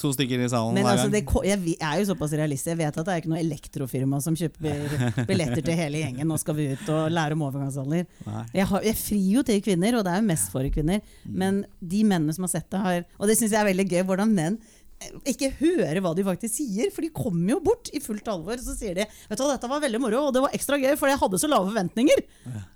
to 0.00 0.10
stykker 0.14 0.42
i 0.42 0.48
salen 0.50 0.74
Men 0.76 0.88
altså, 0.90 1.08
det, 1.12 1.22
jeg 1.46 1.78
er 1.78 2.00
jo 2.00 2.06
såpass 2.10 2.34
realist. 2.36 2.66
Jeg 2.66 2.78
vet 2.80 2.90
at 2.90 3.06
det 3.06 3.14
er 3.14 3.22
ikke 3.22 3.30
noe 3.30 3.40
elektrofirma 3.42 4.20
som 4.24 4.36
kjøper 4.38 4.94
billetter 5.30 5.62
til 5.64 5.78
hele 5.78 6.02
gjengen. 6.02 6.28
Nå 6.28 6.38
skal 6.42 6.58
vi 6.58 6.68
ut 6.74 6.92
og 6.92 7.10
lære 7.14 7.38
om 7.38 7.44
overgangsalder. 7.46 8.06
Jeg, 8.52 8.68
har, 8.70 8.86
jeg 8.90 9.00
frir 9.00 9.26
jo 9.38 9.44
til 9.46 9.60
kvinner, 9.64 9.98
og 9.98 10.06
det 10.06 10.14
er 10.14 10.22
jo 10.22 10.30
mest 10.32 10.54
for 10.54 10.70
kvinner. 10.74 11.02
Mm. 11.24 11.34
Men 11.44 11.60
de 11.80 12.02
mennene 12.02 12.36
som 12.36 12.48
har 12.48 12.56
sett 12.56 12.70
det, 12.74 12.82
har 12.84 13.04
Og 13.18 13.30
det 13.30 13.38
syns 13.38 13.54
jeg 13.54 13.62
er 13.62 13.70
veldig 13.70 13.88
gøy, 13.92 14.02
hvordan 14.10 14.34
menn 14.34 14.58
eh, 14.98 15.16
ikke 15.34 15.52
hører 15.60 16.02
hva 16.02 16.14
de 16.18 16.26
faktisk 16.26 16.58
sier, 16.58 16.90
for 16.94 17.06
de 17.06 17.14
kommer 17.14 17.54
jo 17.54 17.62
bort 17.70 17.92
i 17.94 18.02
fullt 18.02 18.30
alvor. 18.34 18.58
Så 18.62 18.76
sier 18.78 18.98
de 18.98 19.06
vet 19.06 19.38
du 19.38 19.46
dette 19.46 19.70
var 19.70 19.84
veldig 19.86 20.02
moro, 20.02 20.28
og 20.28 20.34
det 20.34 20.42
var 20.48 20.56
ekstra 20.58 20.80
gøy, 20.82 20.96
for 20.98 21.12
jeg 21.12 21.22
hadde 21.22 21.42
så 21.44 21.50
lave 21.50 21.70
forventninger. 21.70 22.26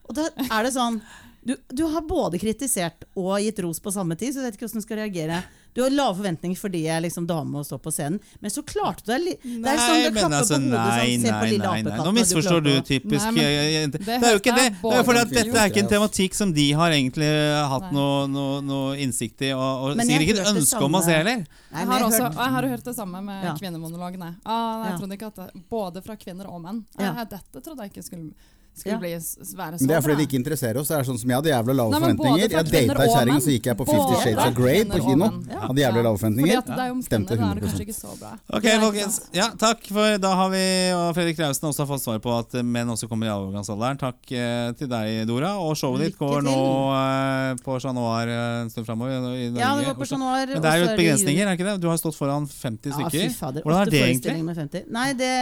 Og 0.07 0.21
da 0.21 0.31
er 0.49 0.69
det 0.69 0.77
sånn 0.79 1.03
du, 1.49 1.55
du 1.73 1.85
har 1.89 2.05
både 2.05 2.39
kritisert 2.41 3.07
og 3.17 3.39
gitt 3.41 3.61
ros 3.65 3.79
på 3.81 3.93
samme 3.95 4.17
tid, 4.19 4.35
så 4.35 4.43
jeg 4.43 4.51
vet 4.51 4.59
ikke 4.59 4.67
hvordan 4.67 4.83
du 4.83 4.85
skal 4.85 4.99
reagere. 5.01 5.39
Du 5.79 5.85
har 5.85 5.93
lave 5.95 6.17
forventninger 6.19 6.59
fordi 6.59 6.81
jeg 6.89 6.97
er 6.97 7.05
liksom 7.05 7.27
dame 7.29 7.61
og 7.61 7.67
står 7.69 7.79
på 7.85 7.93
scenen, 7.95 8.19
men 8.43 8.51
så 8.51 8.65
klarte 8.67 9.05
du 9.07 9.13
deg 9.15 9.29
er 9.39 9.39
sånn 9.39 9.63
Nei, 9.63 10.11
men 10.11 10.33
altså, 10.35 10.57
hodet 10.59 10.73
nei, 10.75 11.05
sånn, 11.15 11.29
nei, 11.29 11.53
nei, 11.63 11.77
nei. 11.87 11.99
Nå 12.03 12.13
misforstår 12.17 12.65
du 12.67 12.71
du 12.73 12.81
typisk 12.89 13.29
Nei, 13.29 13.33
men 13.37 13.45
eh, 13.45 13.69
jente. 13.77 14.01
det 14.03 14.17
Det 14.19 14.27
er 14.27 14.35
jo 14.35 14.41
ikke 14.43 14.57
det. 14.59 14.67
Det 14.83 14.97
er 14.99 15.07
fordi 15.07 15.23
at 15.23 15.35
dette 15.37 15.63
er 15.63 15.71
ikke 15.71 15.85
en 15.85 15.93
tematikk 15.95 16.35
som 16.35 16.53
de 16.57 16.67
har 16.81 16.97
egentlig 16.97 17.31
hatt 17.75 17.89
noe, 17.95 18.27
noe, 18.33 18.59
noe 18.67 18.99
innsikt 19.05 19.47
i, 19.47 19.53
og, 19.55 19.87
og 19.95 20.03
sikkert 20.03 20.27
ikke 20.27 20.37
et 20.43 20.53
ønske 20.57 20.83
om 20.89 20.99
å 20.99 21.05
se 21.07 21.15
heller. 21.15 21.47
Jeg 21.47 21.91
har, 21.93 22.05
også, 22.09 22.23
jeg 22.27 22.53
har 22.59 22.69
hørt 22.75 22.85
det 22.91 22.97
samme 22.99 23.23
med 23.23 23.45
Ja. 23.49 23.55
kvinnemonologene. 23.63 24.35
Ah, 24.45 24.85
jeg 24.85 24.93
Ja. 24.93 24.99
trodde 24.99 25.15
ikke 25.19 25.31
at 25.31 25.37
det, 25.45 25.49
Både 25.71 26.03
fra 26.03 26.17
kvinner 26.17 26.49
og 26.51 26.63
menn. 26.65 26.83
Ja. 26.99 27.13
Eh, 27.15 27.25
dette 27.39 27.63
trodde 27.63 27.87
jeg 27.87 27.93
ikke 27.95 28.05
skulle, 28.11 28.33
skulle 28.79 28.95
Ja. 28.95 28.99
bli, 29.03 29.13
være 29.13 29.79
så 29.79 29.81
Men 29.83 29.89
det 29.89 29.97
er 29.97 30.01
fordi 30.03 30.15
bra. 30.15 30.19
det 30.19 30.27
ikke 30.29 30.39
interesserer 30.39 30.77
oss. 30.81 30.89
Det 30.89 30.97
er 30.99 31.05
sånn 31.09 31.19
som 31.19 31.29
Jeg 31.31 31.37
hadde 31.39 31.51
jævla 31.53 31.75
lave 31.79 31.91
Nei, 31.91 32.01
forventninger. 32.01 32.39
Jeg 32.39 32.51
data 32.51 33.03
ei 33.03 33.09
kjerring, 33.09 33.41
så 33.45 33.51
gikk 33.55 33.65
jeg 33.71 33.77
på 33.79 33.87
Fifty 33.89 34.15
Shades 34.23 34.45
of 34.47 34.55
Grey 34.55 34.85
på 34.85 34.99
kino. 35.05 35.27
Ja. 35.49 35.61
Hadde 35.69 35.81
jævlig 35.85 36.03
lave 36.09 36.19
forventninger. 36.19 36.57
er 36.59 37.03
Stemte 37.09 37.37
kvinner, 37.37 37.37
da 37.39 37.51
er 37.51 37.55
det 37.55 37.63
100%. 37.63 37.69
kanskje 37.69 37.85
ikke 37.87 37.99
så 37.99 38.19
bra. 38.19 38.31
Ok, 38.59 38.67
folkens. 38.85 39.21
Ja, 39.35 39.49
takk, 39.59 39.87
for 39.89 40.19
da 40.19 40.35
har 40.35 40.49
vi 40.51 40.65
og 40.95 41.15
Fredrik 41.15 41.39
Rausen 41.39 41.69
også 41.69 41.85
har 41.85 41.91
fått 41.93 42.03
svar 42.03 42.19
på 42.25 42.33
at 42.39 42.53
menn 42.65 42.89
også 42.89 43.09
kommer 43.09 43.27
i 43.27 43.33
overgangsalderen. 43.35 43.99
Takk 43.99 44.33
eh, 44.33 44.73
til 44.79 44.89
deg, 44.89 45.27
Dora. 45.27 45.55
Og 45.59 45.77
showet 45.77 46.07
ditt 46.07 46.19
går 46.19 46.43
nå 46.43 46.57
eh, 46.95 47.55
på 47.65 47.79
Chat 47.81 47.95
Noir 47.95 48.29
eh, 48.29 48.63
en 48.63 48.71
stund 48.71 48.87
framover. 48.87 49.11
Ja, 49.59 49.77
det 49.77 49.87
går 49.87 49.95
på 49.99 50.07
Chat 50.09 50.19
Noir, 50.19 50.47
Men 50.47 50.63
det 50.63 50.71
er 50.73 50.79
jo 50.83 50.89
et 50.91 50.97
begrensninger, 50.99 51.47
er 51.47 51.57
ikke 51.59 51.69
det? 51.73 51.81
Du 51.83 51.89
har 51.89 51.97
stått 52.01 52.17
foran 52.19 52.47
50 52.49 52.93
stykker. 52.93 53.63
Hvordan 53.63 53.81
er 53.81 53.91
det 53.91 54.03
egentlig? 54.03 54.23
forestillinger 54.23 54.45
med 54.45 54.57
50. 54.57 54.85
Nei, 54.91 55.13
det, 55.19 55.33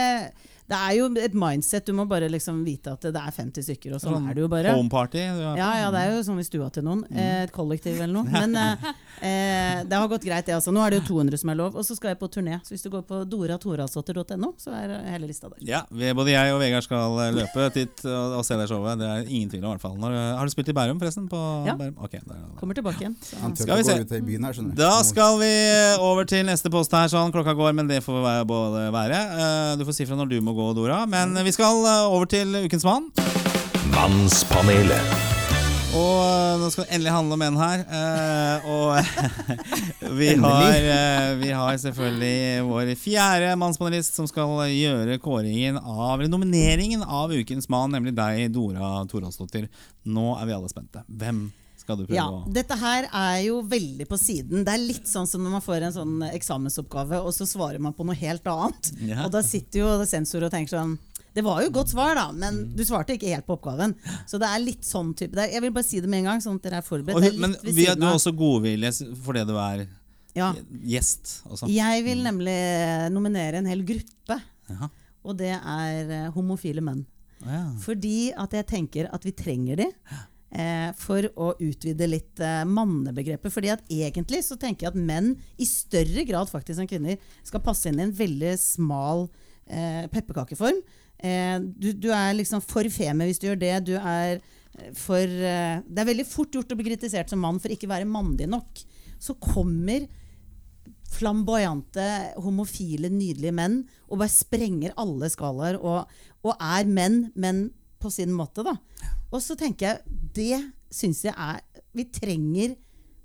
det 0.67 0.75
er 0.77 0.95
jo 0.97 1.05
et 1.23 1.35
mindset. 1.37 1.85
Du 1.87 1.93
må 1.95 2.03
bare 2.09 2.27
liksom 2.27 2.59
vite 2.65 2.91
at 2.91 3.05
det 3.07 3.15
er 3.15 3.31
50 3.31 3.63
stykker, 3.63 3.93
og 3.95 4.01
sånn 4.03 4.25
er 4.27 4.35
det 4.35 4.41
jo 4.43 4.49
bare. 4.51 4.73
Home 4.75 4.91
party. 4.91 5.21
Ja, 5.23 5.53
ja, 5.55 5.87
det 5.93 6.01
er 6.01 6.15
jo 6.17 6.23
sånn 6.27 6.41
i 6.41 6.45
stua 6.47 6.67
til 6.75 6.83
noen. 6.83 7.05
Mm. 7.07 7.17
Eh, 7.21 7.43
Et 7.47 7.53
kollektiv 7.55 7.95
eller 8.01 8.11
noe. 8.11 8.27
Men 8.27 8.55
eh, 8.59 8.87
eh, 9.23 9.83
det 9.87 9.95
har 9.95 10.09
gått 10.11 10.25
greit, 10.27 10.43
det 10.49 10.57
altså. 10.57 10.73
Nå 10.75 10.83
er 10.83 10.91
det 10.95 10.99
jo 11.01 11.05
200 11.13 11.39
som 11.39 11.53
er 11.53 11.59
lov. 11.61 11.77
Og 11.79 11.87
så 11.87 11.95
skal 11.95 12.11
jeg 12.11 12.19
på 12.19 12.27
turné. 12.33 12.57
Så 12.67 12.75
hvis 12.75 12.83
du 12.83 12.89
går 12.91 13.05
på 13.07 13.21
doratorasåter.no, 13.31 14.49
så 14.59 14.73
er 14.75 14.95
hele 15.13 15.29
lista 15.29 15.47
der. 15.53 15.61
Ja, 15.63 15.85
både 15.87 16.33
jeg 16.35 16.51
og 16.55 16.59
Vegard 16.59 16.83
skal 16.83 17.15
eh, 17.23 17.31
løpe 17.37 17.69
dit 17.77 18.03
og, 18.03 18.35
og 18.41 18.43
se 18.49 18.59
det 18.59 18.67
showet. 18.73 18.99
Det 18.99 19.07
er 19.13 19.31
ingen 19.31 19.53
tvil 19.53 19.63
om, 19.63 19.71
i 19.71 19.75
hvert 19.77 19.85
fall. 19.87 19.95
Når, 20.03 20.17
har 20.41 20.51
du 20.51 20.55
spilt 20.55 20.73
i 20.73 20.75
Bærum, 20.75 20.99
forresten? 20.99 21.29
På 21.31 21.41
Ja. 21.69 21.77
Bærum? 21.79 21.95
Okay, 22.09 22.19
der, 22.25 22.43
der. 22.43 22.59
Kommer 22.59 22.75
tilbake 22.75 23.05
igjen. 23.05 23.15
Så. 23.23 23.39
Skal 23.63 23.79
vi 23.79 23.87
se. 23.87 23.97
gå 24.03 24.51
her. 24.51 24.75
Da 24.83 24.91
skal 25.07 25.39
vi 25.39 25.53
over 26.03 26.27
til 26.27 26.43
neste 26.47 26.71
post 26.73 26.91
her. 26.91 27.07
Sånn, 27.11 27.31
klokka 27.31 27.55
går, 27.55 27.71
men 27.77 27.87
det 27.87 28.01
får 28.03 28.19
være 28.27 28.45
både 28.51 28.85
være. 28.91 29.23
Du 29.79 29.87
får 29.87 29.95
si 30.01 30.09
fra 30.09 30.19
når 30.19 30.35
du 30.35 30.37
må 30.43 30.56
gå, 30.57 30.67
Dora. 30.77 31.03
Men 31.09 31.37
vi 31.45 31.53
skal 31.55 31.85
eh, 31.85 32.05
over 32.11 32.29
til 32.29 32.55
Ukens 32.65 32.85
mann. 32.87 33.09
Mannspanelet. 33.93 35.13
Og 35.97 36.15
eh, 36.21 36.55
nå 36.61 36.69
skal 36.73 36.85
det 36.85 36.97
endelig 36.97 37.13
handle 37.15 37.37
om 37.37 37.45
en 37.45 37.59
her. 37.61 37.83
eh, 37.99 38.67
og 38.69 38.97
vi 40.19 40.31
har, 40.41 40.89
vi 41.41 41.51
har 41.53 41.77
selvfølgelig 41.83 42.65
vår 42.67 42.91
fjerde 42.99 43.53
mannspanelist 43.61 44.17
som 44.19 44.27
skal 44.29 44.65
gjøre 44.73 45.19
kåringen 45.23 45.79
av, 45.79 46.17
eller 46.17 46.33
nomineringen 46.33 47.05
av 47.05 47.33
Ukens 47.33 47.69
mann, 47.73 47.93
nemlig 47.95 48.15
deg, 48.17 48.49
Dora 48.55 48.99
Toralsdottir. 49.09 49.69
Nå 50.09 50.33
er 50.39 50.49
vi 50.49 50.57
alle 50.57 50.73
spente. 50.73 51.05
Hvem 51.07 51.47
skal 51.87 52.01
du 52.01 52.05
prøve 52.05 52.17
Ja, 52.19 52.27
å 52.27 52.53
dette 52.53 52.75
her 52.81 53.07
er 53.15 53.41
jo 53.47 53.61
veldig 53.63 54.07
på 54.11 54.17
siden. 54.19 54.65
Det 54.67 54.73
er 54.75 54.81
litt 54.83 55.07
sånn 55.07 55.27
som 55.29 55.43
når 55.45 55.53
man 55.57 55.63
får 55.63 55.85
en 55.87 55.95
sånn 55.95 56.15
eksamensoppgave, 56.33 57.21
og 57.23 57.31
så 57.35 57.47
svarer 57.47 57.79
man 57.83 57.95
på 57.95 58.03
noe 58.07 58.17
helt 58.19 58.43
annet. 58.51 58.89
Ja. 59.07 59.21
Og 59.25 59.31
da 59.31 59.41
sitter 59.45 59.85
jo 59.85 59.91
sensor 60.09 60.43
og 60.47 60.51
tenker 60.53 60.75
sånn 60.77 60.97
Det 61.37 61.43
var 61.45 61.59
jo 61.61 61.69
godt 61.69 61.91
svar, 61.91 62.15
da, 62.17 62.31
men 62.33 62.55
Mm. 62.63 62.69
du 62.75 62.81
svarte 62.83 63.13
ikke 63.13 63.29
helt 63.29 63.45
på 63.45 63.53
oppgaven. 63.59 63.91
Så 64.25 64.39
det 64.41 64.47
er 64.49 64.59
litt 64.63 64.81
sånn 64.83 65.11
type 65.13 65.35
det 65.37 65.43
er, 65.43 65.51
Jeg 65.53 65.61
vil 65.61 65.71
bare 65.75 65.85
si 65.85 65.99
det 66.01 66.09
med 66.09 66.23
en 66.23 66.29
gang, 66.31 66.39
sånn 66.41 66.55
at 66.57 66.63
dere 66.65 66.79
er 66.81 66.85
forberedt. 66.87 67.21
Det 67.21 67.33
er 67.35 67.37
Men 67.43 67.53
vi, 67.61 67.73
siden 67.85 67.99
du 68.01 68.05
er 68.07 68.15
også 68.17 68.33
godvilje 68.35 68.91
fordi 69.21 69.43
du 69.45 69.53
er 69.61 69.83
ja. 70.35 70.47
gjest 70.81 71.43
også. 71.45 71.69
Jeg 71.69 72.03
vil 72.07 72.23
nemlig 72.25 72.57
nominere 73.13 73.61
en 73.61 73.69
hel 73.69 73.83
gruppe, 73.85 74.39
ja. 74.69 74.89
og 75.23 75.37
det 75.37 75.53
er 75.61 76.09
eh, 76.09 76.31
homofile 76.33 76.81
menn. 76.81 77.05
Ja. 77.45 77.61
Fordi 77.85 78.31
at 78.33 78.51
jeg 78.57 78.65
tenker 78.65 79.09
at 79.13 79.23
vi 79.23 79.31
trenger 79.37 79.77
de. 79.77 79.87
Eh, 80.47 80.93
for 80.95 81.25
å 81.35 81.49
utvide 81.59 82.07
litt 82.07 82.39
eh, 82.39 82.61
mannebegrepet. 82.63 83.51
Fordi 83.51 83.71
at 83.73 83.81
egentlig 83.91 84.39
så 84.47 84.55
tenker 84.59 84.87
jeg 84.87 84.93
at 84.93 84.99
menn 85.09 85.33
i 85.59 85.67
større 85.67 86.23
grad 86.27 86.47
faktisk 86.47 86.79
enn 86.79 86.87
kvinner 86.87 87.17
skal 87.43 87.63
passe 87.65 87.89
inn 87.89 87.99
i 87.99 88.05
en 88.05 88.13
veldig 88.15 88.53
smal 88.61 89.25
eh, 89.67 90.05
pepperkakeform. 90.13 90.79
Eh, 91.19 91.57
du, 91.59 91.89
du 91.91 92.07
er 92.15 92.37
liksom 92.37 92.63
for 92.63 92.87
femi 92.93 93.27
hvis 93.27 93.41
du 93.43 93.49
gjør 93.49 93.59
det. 93.59 93.73
Du 93.89 93.97
er 93.97 94.37
eh, 94.37 94.93
for 94.95 95.19
eh, 95.25 95.83
Det 95.83 96.03
er 96.03 96.09
veldig 96.13 96.27
fort 96.29 96.55
gjort 96.55 96.71
å 96.71 96.79
bli 96.79 96.87
kritisert 96.93 97.33
som 97.33 97.43
mann 97.43 97.59
for 97.59 97.73
ikke 97.73 97.89
å 97.89 97.95
være 97.97 98.07
mandig 98.07 98.47
nok. 98.47 98.85
Så 99.19 99.35
kommer 99.43 100.07
flamboyante, 101.11 102.07
homofile, 102.43 103.11
nydelige 103.11 103.55
menn 103.55 103.81
og 104.07 104.21
bare 104.21 104.31
sprenger 104.31 104.95
alle 104.99 105.27
skalaer 105.31 105.75
og, 105.79 106.07
og 106.47 106.55
er 106.55 106.87
menn, 106.87 107.25
men 107.35 107.67
på 107.99 108.11
sin 108.13 108.33
måte, 108.35 108.63
da. 108.65 108.75
Og 109.31 109.41
så 109.43 109.57
tenker 109.59 109.87
jeg 109.87 110.19
det 110.37 110.59
syns 110.93 111.23
jeg 111.25 111.33
er 111.35 111.63
Vi 111.97 112.05
trenger 112.13 112.75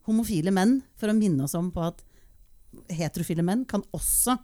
homofile 0.08 0.50
menn 0.54 0.80
for 0.98 1.12
å 1.12 1.16
minne 1.16 1.44
oss 1.44 1.54
om 1.54 1.68
på 1.70 1.82
at 1.84 2.00
heterofile 2.90 3.44
menn 3.44 3.66
kan 3.68 3.84
også 3.94 4.38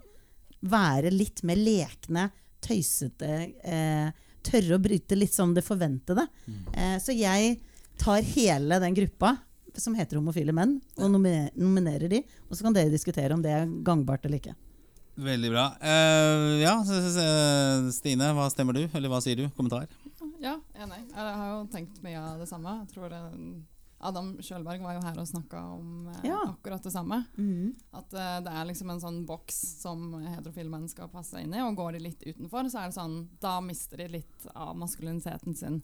være 0.69 1.11
litt 1.15 1.43
mer 1.49 1.57
lekne, 1.57 2.29
tøysete, 2.61 3.31
eh, 3.65 4.11
tørre 4.45 4.77
å 4.77 4.83
bryte 4.83 5.17
litt 5.17 5.35
som 5.35 5.55
det 5.55 5.65
forventede. 5.65 6.27
Eh, 6.75 6.99
så 7.01 7.15
jeg 7.17 7.59
tar 7.99 8.23
hele 8.23 8.79
den 8.83 8.95
gruppa 8.95 9.37
som 9.79 9.95
heter 9.95 10.19
homofile 10.19 10.53
menn, 10.53 10.81
og 10.99 11.11
nomine- 11.11 11.51
nominerer 11.57 12.09
de. 12.11 12.23
Og 12.51 12.57
så 12.57 12.63
kan 12.63 12.73
dere 12.75 12.91
diskutere 12.91 13.33
om 13.33 13.43
det 13.43 13.51
er 13.51 13.67
gangbart 13.67 14.25
eller 14.27 14.39
ikke. 14.39 14.55
Veldig 15.19 15.51
bra. 15.51 15.65
Uh, 15.83 16.61
ja, 16.63 16.77
Stine, 17.91 18.31
hva 18.35 18.47
stemmer 18.51 18.75
du? 18.75 18.85
Eller 18.95 19.11
hva 19.11 19.19
sier 19.23 19.37
du? 19.37 19.49
Kommentar? 19.57 19.89
Ja, 20.41 20.59
enig. 20.75 21.01
Jeg 21.11 21.35
har 21.41 21.51
jo 21.57 21.67
tenkt 21.73 22.01
mye 22.05 22.21
av 22.21 22.39
det 22.39 22.47
samme. 22.51 22.77
Jeg 22.85 22.93
tror 22.95 23.11
det, 23.11 23.21
Adam 24.01 24.29
Sjølberg 24.39 24.83
var 24.85 24.95
jo 24.95 25.01
her 25.03 25.17
og 25.19 25.27
snakka 25.27 25.59
om 25.75 26.07
eh, 26.13 26.21
Ja. 26.29 26.37
akkurat 26.53 26.83
det 26.87 26.93
samme. 26.95 27.25
At 27.99 28.13
eh, 28.15 28.37
det 28.47 28.53
er 28.55 28.69
liksom 28.69 28.93
en 28.95 29.01
sånn 29.03 29.19
boks 29.27 29.57
som 29.83 30.13
heterofile 30.23 30.71
menn 30.71 30.87
skal 30.89 31.09
passe 31.11 31.41
inn 31.43 31.53
i, 31.55 31.63
og 31.65 31.75
går 31.81 31.97
de 31.99 32.05
litt 32.05 32.23
utenfor, 32.23 32.71
så 32.71 32.85
er 32.85 32.93
det 32.93 32.99
sånn 33.01 33.17
Da 33.43 33.57
mister 33.61 33.97
de 33.99 34.07
litt 34.21 34.47
av 34.55 34.77
maskuliniteten 34.79 35.57
sin. 35.59 35.83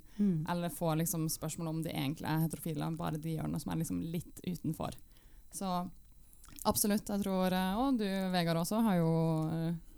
Eller 0.48 0.70
får 0.70 1.00
liksom 1.02 1.26
spørsmål 1.28 1.68
om 1.72 1.82
de 1.82 1.90
egentlig 1.90 2.30
er 2.30 2.44
heterofile, 2.46 2.92
bare 2.96 3.18
de 3.18 3.34
gjør 3.36 3.50
noe 3.50 3.60
som 3.60 3.72
er 3.74 3.82
liksom 3.82 4.00
litt 4.14 4.40
utenfor. 4.46 4.94
Så 5.54 5.90
absolutt. 6.64 7.08
Jeg 7.08 7.22
tror 7.24 7.52
eh, 7.52 7.74
Og 7.80 7.98
du, 7.98 8.06
Vegard, 8.32 8.56
også 8.62 8.80
har 8.84 8.96
jo 9.00 9.10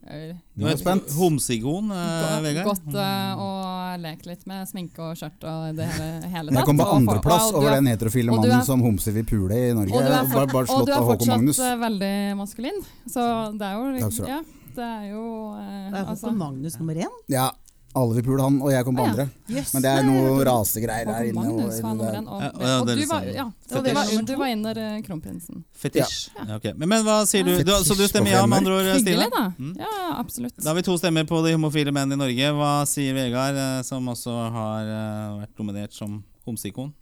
eh, 0.06 0.32
Nå 0.54 0.68
er 0.68 0.70
jeg 0.76 0.78
spent. 0.84 1.08
Homsigon, 1.18 1.88
eh, 1.90 2.36
Vegard. 2.44 2.68
Gått 2.68 2.94
eh, 2.94 3.40
og 3.42 4.00
lekt 4.04 4.26
litt 4.28 4.44
med 4.46 4.68
sminke 4.70 5.00
og 5.02 5.16
skjørt 5.18 5.42
og 5.50 5.74
det 5.78 5.86
hele, 5.96 6.10
hele 6.30 6.52
tatt. 6.52 6.58
jeg 6.60 6.68
kom 6.68 6.78
på 6.78 6.86
andreplass 6.94 7.48
over 7.52 7.70
er- 7.72 7.80
den 7.80 7.88
heterofile 7.90 8.30
mannen 8.36 8.54
er- 8.60 8.64
som 8.68 8.84
homser 8.84 9.16
vil 9.16 9.24
pule 9.26 9.56
i 9.56 9.72
Norge. 9.74 9.90
Og 9.90 10.02
du 10.02 10.06
er, 10.06 10.12
Bare, 10.12 10.28
for, 10.30 10.46
bare 10.52 10.76
og 10.76 10.86
du 10.86 10.92
er 10.92 10.98
av 11.00 11.08
Håkon 11.10 11.32
Magnus. 11.34 11.56
fortsatt 11.58 11.72
eh, 11.72 11.80
veldig 11.88 12.14
maskulin. 12.38 12.78
Så 13.10 13.26
det 13.58 13.66
er 13.66 13.74
jo 13.74 13.98
Takk 13.98 14.12
skal 14.12 14.26
du 14.26 14.30
ha. 14.30 14.36
Ja, 14.36 14.42
det 14.76 14.86
er 14.92 15.04
jo 15.10 15.24
eh, 15.56 15.90
Det 15.90 15.98
er 15.98 16.04
altså, 16.12 16.26
Håkon 16.28 16.38
Magnus 16.44 16.78
nummer 16.78 16.94
én. 17.08 17.16
Ja, 17.32 17.48
alle 17.96 18.16
vil 18.18 18.24
pule 18.26 18.44
han, 18.44 18.58
og 18.60 18.72
jeg 18.72 18.84
kom 18.84 18.98
på 18.98 19.04
ah, 19.04 19.06
ja. 19.06 19.12
andre. 19.14 19.56
Yes. 19.56 19.72
Men 19.74 19.84
det 19.84 19.92
er 19.92 20.04
noe 20.06 20.44
rasegreier 20.44 21.08
der 21.08 21.28
inne. 21.30 21.44
og- 21.44 21.56
Magnus 21.56 21.80
var 21.82 21.94
Ja, 21.96 22.20
ja, 22.20 22.80
og 22.80 22.86
det 22.86 22.96
du 22.98 23.06
var, 23.08 23.22
ja, 23.24 23.46
du 23.70 23.76
var, 23.94 24.38
var 24.42 24.52
under 24.52 24.80
eh, 24.82 25.00
kronprinsen. 25.06 25.64
Fetisj. 25.72 26.28
Ja, 26.36 26.56
ok. 26.56 26.68
men, 26.76 26.88
men 26.88 27.06
hva 27.06 27.16
sier 27.26 27.46
du? 27.46 27.54
du? 27.64 27.72
Så 27.84 27.96
du 27.96 28.04
stemmer 28.08 28.30
ja, 28.34 28.44
med 28.46 28.58
andre 28.58 28.76
ord, 28.76 29.00
Stine? 29.00 29.30
Da. 29.32 29.46
Mm. 29.58 29.72
Ja, 29.80 29.90
ja, 30.02 30.12
absolutt. 30.20 30.56
Da 30.60 30.70
har 30.70 30.76
vi 30.76 30.84
to 30.86 30.98
stemmer 31.00 31.24
på 31.24 31.40
de 31.46 31.56
homofile 31.56 31.94
menn 31.94 32.12
i 32.12 32.20
Norge. 32.20 32.52
Hva 32.60 32.74
sier 32.90 33.16
Vegard, 33.16 33.56
eh, 33.56 33.82
som 33.88 34.12
også 34.12 34.36
har 34.58 34.92
eh, 34.98 35.40
vært 35.42 35.56
dominert 35.56 35.96
som 35.96 36.20
homseikon? 36.46 36.92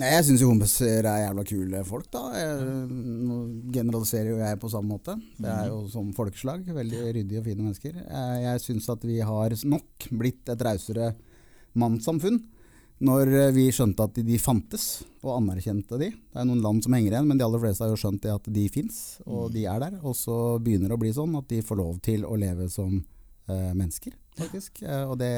Nei, 0.00 0.10
Jeg 0.14 0.24
syns 0.30 0.42
jo 0.42 0.48
homser 0.48 1.04
er 1.04 1.24
jævla 1.26 1.42
kule 1.44 1.80
folk, 1.84 2.06
da. 2.14 2.22
Nå 2.88 3.40
generaliserer 3.74 4.30
jo 4.32 4.38
jeg 4.40 4.60
på 4.62 4.70
samme 4.72 4.94
måte. 4.94 5.16
Det 5.36 5.50
er 5.50 5.66
jo 5.68 5.82
som 5.92 6.08
folkeslag. 6.16 6.62
Veldig 6.64 7.02
ryddige 7.18 7.42
og 7.42 7.48
fine 7.50 7.66
mennesker. 7.66 7.98
Jeg, 8.00 8.38
jeg 8.46 8.62
syns 8.64 8.88
at 8.94 9.04
vi 9.04 9.18
har 9.20 9.56
nok 9.68 10.08
blitt 10.22 10.48
et 10.54 10.64
rausere 10.64 11.12
mannssamfunn. 11.78 12.40
når 13.00 13.30
eh, 13.32 13.52
vi 13.56 13.70
skjønte 13.72 14.04
at 14.04 14.18
de 14.24 14.38
fantes, 14.40 15.02
og 15.24 15.38
anerkjente 15.38 15.96
de. 16.00 16.10
Det 16.12 16.40
er 16.40 16.48
noen 16.48 16.60
land 16.64 16.82
som 16.84 16.92
henger 16.96 17.14
igjen, 17.14 17.28
men 17.28 17.38
de 17.40 17.44
aller 17.46 17.62
fleste 17.62 17.84
har 17.84 17.92
jo 17.92 18.00
skjønt 18.00 18.26
at 18.28 18.48
de 18.52 18.66
fins, 18.72 18.98
og 19.26 19.52
de 19.54 19.64
er 19.68 19.80
der. 19.80 19.96
Og 20.04 20.16
så 20.16 20.36
begynner 20.60 20.92
det 20.92 20.98
å 20.98 21.00
bli 21.00 21.12
sånn 21.16 21.36
at 21.40 21.48
de 21.48 21.62
får 21.64 21.80
lov 21.80 22.00
til 22.04 22.26
å 22.28 22.36
leve 22.40 22.68
som 22.72 22.98
eh, 22.98 23.72
mennesker, 23.72 24.16
faktisk. 24.40 24.82
Eh, 24.82 25.04
og 25.04 25.16
det, 25.20 25.30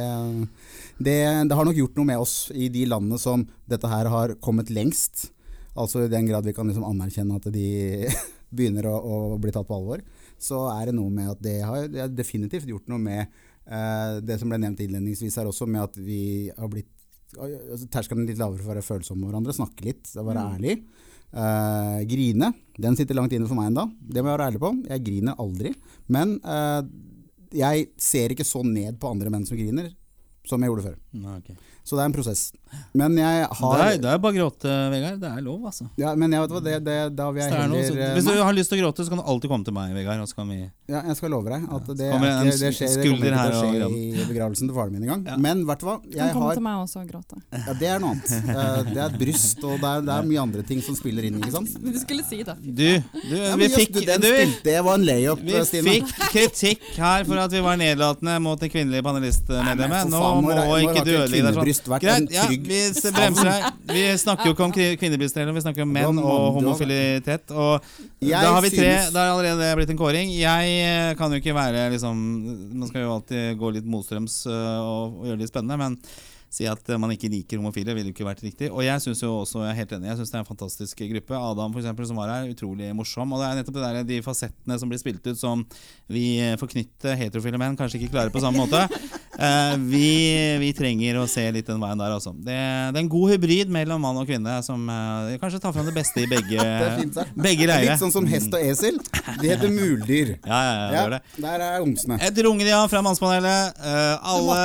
det, 0.99 1.19
det 1.49 1.59
har 1.59 1.69
nok 1.69 1.79
gjort 1.79 2.01
noe 2.01 2.11
med 2.13 2.23
oss 2.23 2.37
i 2.55 2.71
de 2.73 2.87
landene 2.89 3.21
som 3.21 3.45
dette 3.69 3.91
her 3.91 4.11
har 4.13 4.37
kommet 4.45 4.73
lengst. 4.73 5.29
Altså 5.73 6.05
i 6.05 6.13
den 6.13 6.29
grad 6.29 6.47
vi 6.47 6.55
kan 6.57 6.69
liksom 6.69 6.87
anerkjenne 6.89 7.39
at 7.39 7.49
de 7.53 7.69
begynner 8.57 8.89
å, 8.91 8.97
å 8.99 9.39
bli 9.41 9.55
tatt 9.55 9.69
på 9.69 9.79
alvor. 9.79 10.03
Så 10.43 10.65
er 10.73 10.91
det 10.91 10.97
noe 10.97 11.13
med 11.13 11.31
at 11.33 11.45
det 11.45 11.61
har, 11.63 11.87
det 11.91 12.03
har 12.05 12.13
definitivt 12.13 12.69
gjort 12.69 12.91
noe 12.93 13.01
med 13.03 13.23
eh, 13.23 14.19
det 14.25 14.41
som 14.41 14.51
ble 14.51 14.61
nevnt 14.63 14.83
innledningsvis 14.83 15.39
her 15.41 15.49
også, 15.51 15.69
med 15.71 15.85
at 15.87 15.97
vi 16.01 16.51
har 16.57 16.71
blitt 16.73 16.91
altså, 17.39 17.87
Terskelen 17.93 18.27
litt 18.29 18.41
lavere 18.41 18.61
for 18.61 18.71
å 18.71 18.75
være 18.75 18.85
følsomme 18.87 19.23
med 19.23 19.33
hverandre, 19.33 19.57
snakke 19.57 19.87
litt, 19.87 20.11
være 20.19 20.51
ærlig. 20.57 20.77
Eh, 21.33 22.03
grine. 22.11 22.53
Den 22.77 22.99
sitter 22.99 23.17
langt 23.17 23.33
inne 23.33 23.49
for 23.49 23.57
meg 23.57 23.71
ennå, 23.71 23.87
det 24.03 24.21
må 24.21 24.29
jeg 24.29 24.37
være 24.37 24.51
ærlig 24.51 24.63
på. 24.63 24.73
Jeg 24.91 25.05
griner 25.07 25.41
aldri. 25.41 25.73
Men 26.13 26.37
eh, 26.43 26.81
jeg 27.57 27.89
ser 28.01 28.33
ikke 28.35 28.47
så 28.47 28.63
ned 28.67 28.99
på 29.01 29.11
andre 29.11 29.33
menn 29.33 29.47
som 29.49 29.59
griner, 29.59 29.91
som 30.49 30.63
jeg 30.63 30.73
gjorde 30.73 30.87
før. 30.91 30.99
Nei, 31.23 31.37
okay. 31.39 31.57
Så 31.83 31.97
det 31.97 32.05
er 32.05 32.11
en 32.11 32.17
prosess. 32.17 32.45
Men 32.95 33.17
jeg 33.17 33.47
Det 33.53 33.81
er, 33.87 33.99
det 34.03 34.11
er 34.13 34.19
bare 34.21 34.33
å 34.33 34.37
gråte, 34.37 34.73
Vegard. 34.93 35.19
Det 35.23 35.29
er 35.33 35.41
lov, 35.45 35.65
altså. 35.71 35.87
ja, 36.01 36.15
Men 36.19 36.33
jeg 36.33 36.43
vet 36.45 36.53
hva, 36.57 36.61
det, 36.65 36.75
det, 36.85 36.97
da 37.17 37.29
vil 37.33 37.43
jeg 37.43 37.53
det 37.53 37.59
er 37.63 37.71
noe, 37.73 37.83
så, 37.87 37.95
eh, 37.97 38.13
hvis 38.17 38.27
du 38.29 38.41
har 38.43 38.57
lyst 38.57 38.73
til 38.73 38.79
å 38.79 38.83
gråte, 38.85 39.05
så 39.07 39.13
kan 39.15 39.21
du 39.23 39.25
alltid 39.33 39.53
komme 39.53 39.65
til 39.69 39.75
meg, 39.77 39.93
Vegard. 39.97 40.21
Og 40.25 40.29
så 40.29 40.37
kan 40.41 40.49
vi 40.53 40.59
Ja, 40.93 41.01
jeg 41.09 41.17
skal 41.17 41.33
love 41.33 41.49
deg 41.53 41.65
at 41.73 41.87
det, 41.97 42.09
ja, 42.11 42.19
det, 42.21 42.53
det 42.61 42.73
skjer, 42.77 42.97
det 43.01 43.07
kommer 43.09 43.29
ikke 43.33 43.45
til 43.47 43.57
å 43.57 43.63
skje 43.63 43.89
i 43.97 44.27
begravelsen 44.29 44.69
til 44.69 44.77
faren 44.77 44.93
min 44.93 45.07
engang. 45.07 45.23
Ja. 45.31 45.37
Men 45.41 45.63
vet 45.69 45.81
du 45.81 45.87
hva? 45.89 45.97
Kan 46.05 46.33
komme 46.35 46.51
har, 46.51 46.59
til 46.61 46.65
meg 46.67 46.81
også 46.83 47.01
og 47.03 47.09
gråte. 47.13 47.41
ja, 47.53 47.77
det 47.81 47.89
er 47.95 48.03
noe 48.03 48.17
annet. 48.17 48.33
Eh, 48.63 48.81
Det 48.93 49.01
er 49.01 49.07
et 49.09 49.17
bryst, 49.21 49.63
og 49.65 49.79
det 49.81 49.89
er, 49.89 50.03
det 50.05 50.13
er 50.19 50.27
mye 50.29 50.41
andre 50.43 50.63
ting 50.69 50.81
som 50.85 50.97
spiller 50.99 51.25
inn. 51.29 51.39
ikke 51.41 51.53
sant? 51.55 51.73
Du 51.93 51.99
skulle 52.03 52.25
si 52.29 52.43
det. 52.45 52.55
Du, 52.61 52.85
du 53.31 53.35
Ja, 53.39 53.55
vi 53.59 53.69
fikk 53.73 53.95
du, 53.97 54.01
den 54.07 54.21
du, 54.23 54.29
spilte, 54.29 54.63
det 54.67 54.77
var 54.85 54.99
en 55.01 55.07
layup, 55.07 55.41
vi 55.47 55.63
Stine. 55.69 55.95
fikk 55.97 56.13
kritikk 56.35 56.85
her 57.01 57.25
for 57.29 57.41
at 57.43 57.53
vi 57.55 57.63
var 57.65 57.79
nedlatende 57.81 58.37
mot 58.45 58.61
det 58.61 58.69
kvinnelige 58.75 59.05
panelistmedlemmet. 59.07 60.11
Nå 60.13 60.23
må 60.45 60.53
ikke 60.83 60.99
har 61.01 61.09
du 61.09 61.13
ødelegge 61.17 61.49
deg 61.49 61.59
sånn. 61.79 61.99
Greit, 62.03 62.35
ja, 62.35 62.45
vi 62.67 62.81
bremser 63.15 63.49
deg. 63.49 63.67
Vi 63.93 64.03
snakker 64.23 64.49
jo 64.49 64.55
ikke 64.57 64.67
om 64.67 64.75
kvinnebilstreller, 64.75 65.55
vi 65.57 65.65
snakker 65.65 65.87
om 65.87 65.95
menn 65.95 66.21
og 66.23 66.59
homofilitet. 66.59 67.53
Og 67.55 67.87
da 68.23 68.43
har 68.49 68.65
vi 68.65 68.73
tre, 68.75 68.91
Da 69.09 69.15
det 69.15 69.23
har 69.23 69.33
allerede 69.37 69.71
blitt 69.79 69.95
en 69.95 70.01
kåring. 70.01 70.35
Jeg 70.35 70.75
eh, 70.83 71.15
kan 71.19 71.33
jo 71.33 71.41
ikke 71.43 71.57
være 71.57 71.89
liksom 71.95 72.19
Man 72.79 72.89
skal 72.91 73.07
jo 73.07 73.17
alltid 73.17 73.57
gå 73.61 73.73
litt 73.77 73.89
motstrøms 73.89 74.45
øh, 74.47 74.79
og, 74.83 75.19
og 75.23 75.27
gjøre 75.27 75.41
det 75.41 75.47
litt 75.47 75.53
spennende, 75.55 75.81
men 75.81 75.99
si 76.53 76.67
at 76.69 76.89
eh, 76.93 77.01
man 77.01 77.13
ikke 77.15 77.31
liker 77.33 77.61
homofile, 77.61 77.95
ville 77.97 78.11
jo 78.11 78.17
ikke 78.17 78.29
vært 78.29 78.45
riktig. 78.45 78.69
Og 78.71 78.85
jeg 78.85 79.01
syns 79.05 79.23
jo 79.25 79.33
også, 79.41 79.63
jeg 79.65 79.73
er 79.73 79.81
helt 79.81 79.95
enig, 79.97 80.11
jeg 80.11 80.21
synes 80.21 80.33
det 80.33 80.39
er 80.39 80.45
en 80.45 80.51
fantastisk 80.51 81.03
gruppe. 81.15 81.39
Adam, 81.39 81.73
for 81.73 81.83
eksempel, 81.83 82.09
som 82.09 82.21
var 82.21 82.33
her, 82.35 82.51
utrolig 82.53 82.91
morsom. 82.97 83.33
Og 83.33 83.41
det 83.41 83.49
er 83.49 83.61
nettopp 83.61 83.79
det 83.79 83.87
der, 83.87 84.09
de 84.11 84.21
fasettene 84.25 84.79
som 84.81 84.93
blir 84.93 85.01
spilt 85.01 85.27
ut 85.27 85.41
som 85.41 85.65
vi 86.13 86.27
forknytter 86.61 87.17
heterofile 87.21 87.61
menn 87.61 87.79
kanskje 87.79 88.03
ikke 88.03 88.13
klarer 88.17 88.35
på 88.35 88.45
samme 88.45 88.61
måte. 88.61 88.85
Eh, 89.43 89.75
vi, 89.91 90.09
vi 90.63 90.69
trenger 90.77 91.17
å 91.19 91.25
se 91.31 91.43
litt 91.55 91.67
den 91.67 91.81
veien 91.83 91.99
der, 91.99 92.13
altså. 92.15 92.31
Det, 92.37 92.55
det 92.55 92.99
er 92.99 93.03
en 93.03 93.09
god 93.11 93.33
hybrid 93.33 93.69
mellom 93.75 94.01
mann 94.05 94.19
og 94.21 94.27
kvinne 94.29 94.55
som 94.63 94.85
eh, 94.93 95.33
kanskje 95.43 95.59
tar 95.65 95.73
fram 95.75 95.87
det 95.89 95.95
beste 95.97 96.23
i 96.23 96.29
begge, 96.31 96.59
er 96.83 96.95
fint 97.01 97.17
begge 97.35 97.67
leirer. 97.67 97.91
Litt 97.93 98.03
sånn 98.05 98.15
som 98.15 98.27
hest 98.31 98.53
og 98.55 98.63
esel. 98.63 99.01
De 99.43 99.47
heter 99.51 99.71
muldyr. 99.73 100.37
Ja, 100.53 100.59
ja, 100.63 100.73
ja, 100.73 100.87
det 100.93 100.97
gjør 100.99 101.13
det. 101.15 101.21
der 101.43 101.63
er 101.65 101.83
ungstene. 101.85 102.17
Et 102.27 102.39
rungende 102.45 102.71
ja 102.73 102.81
fra 102.91 103.01
mannspanelet. 103.05 103.79
Eh, 103.79 104.13
Du 104.13 104.19
alle 104.33 104.57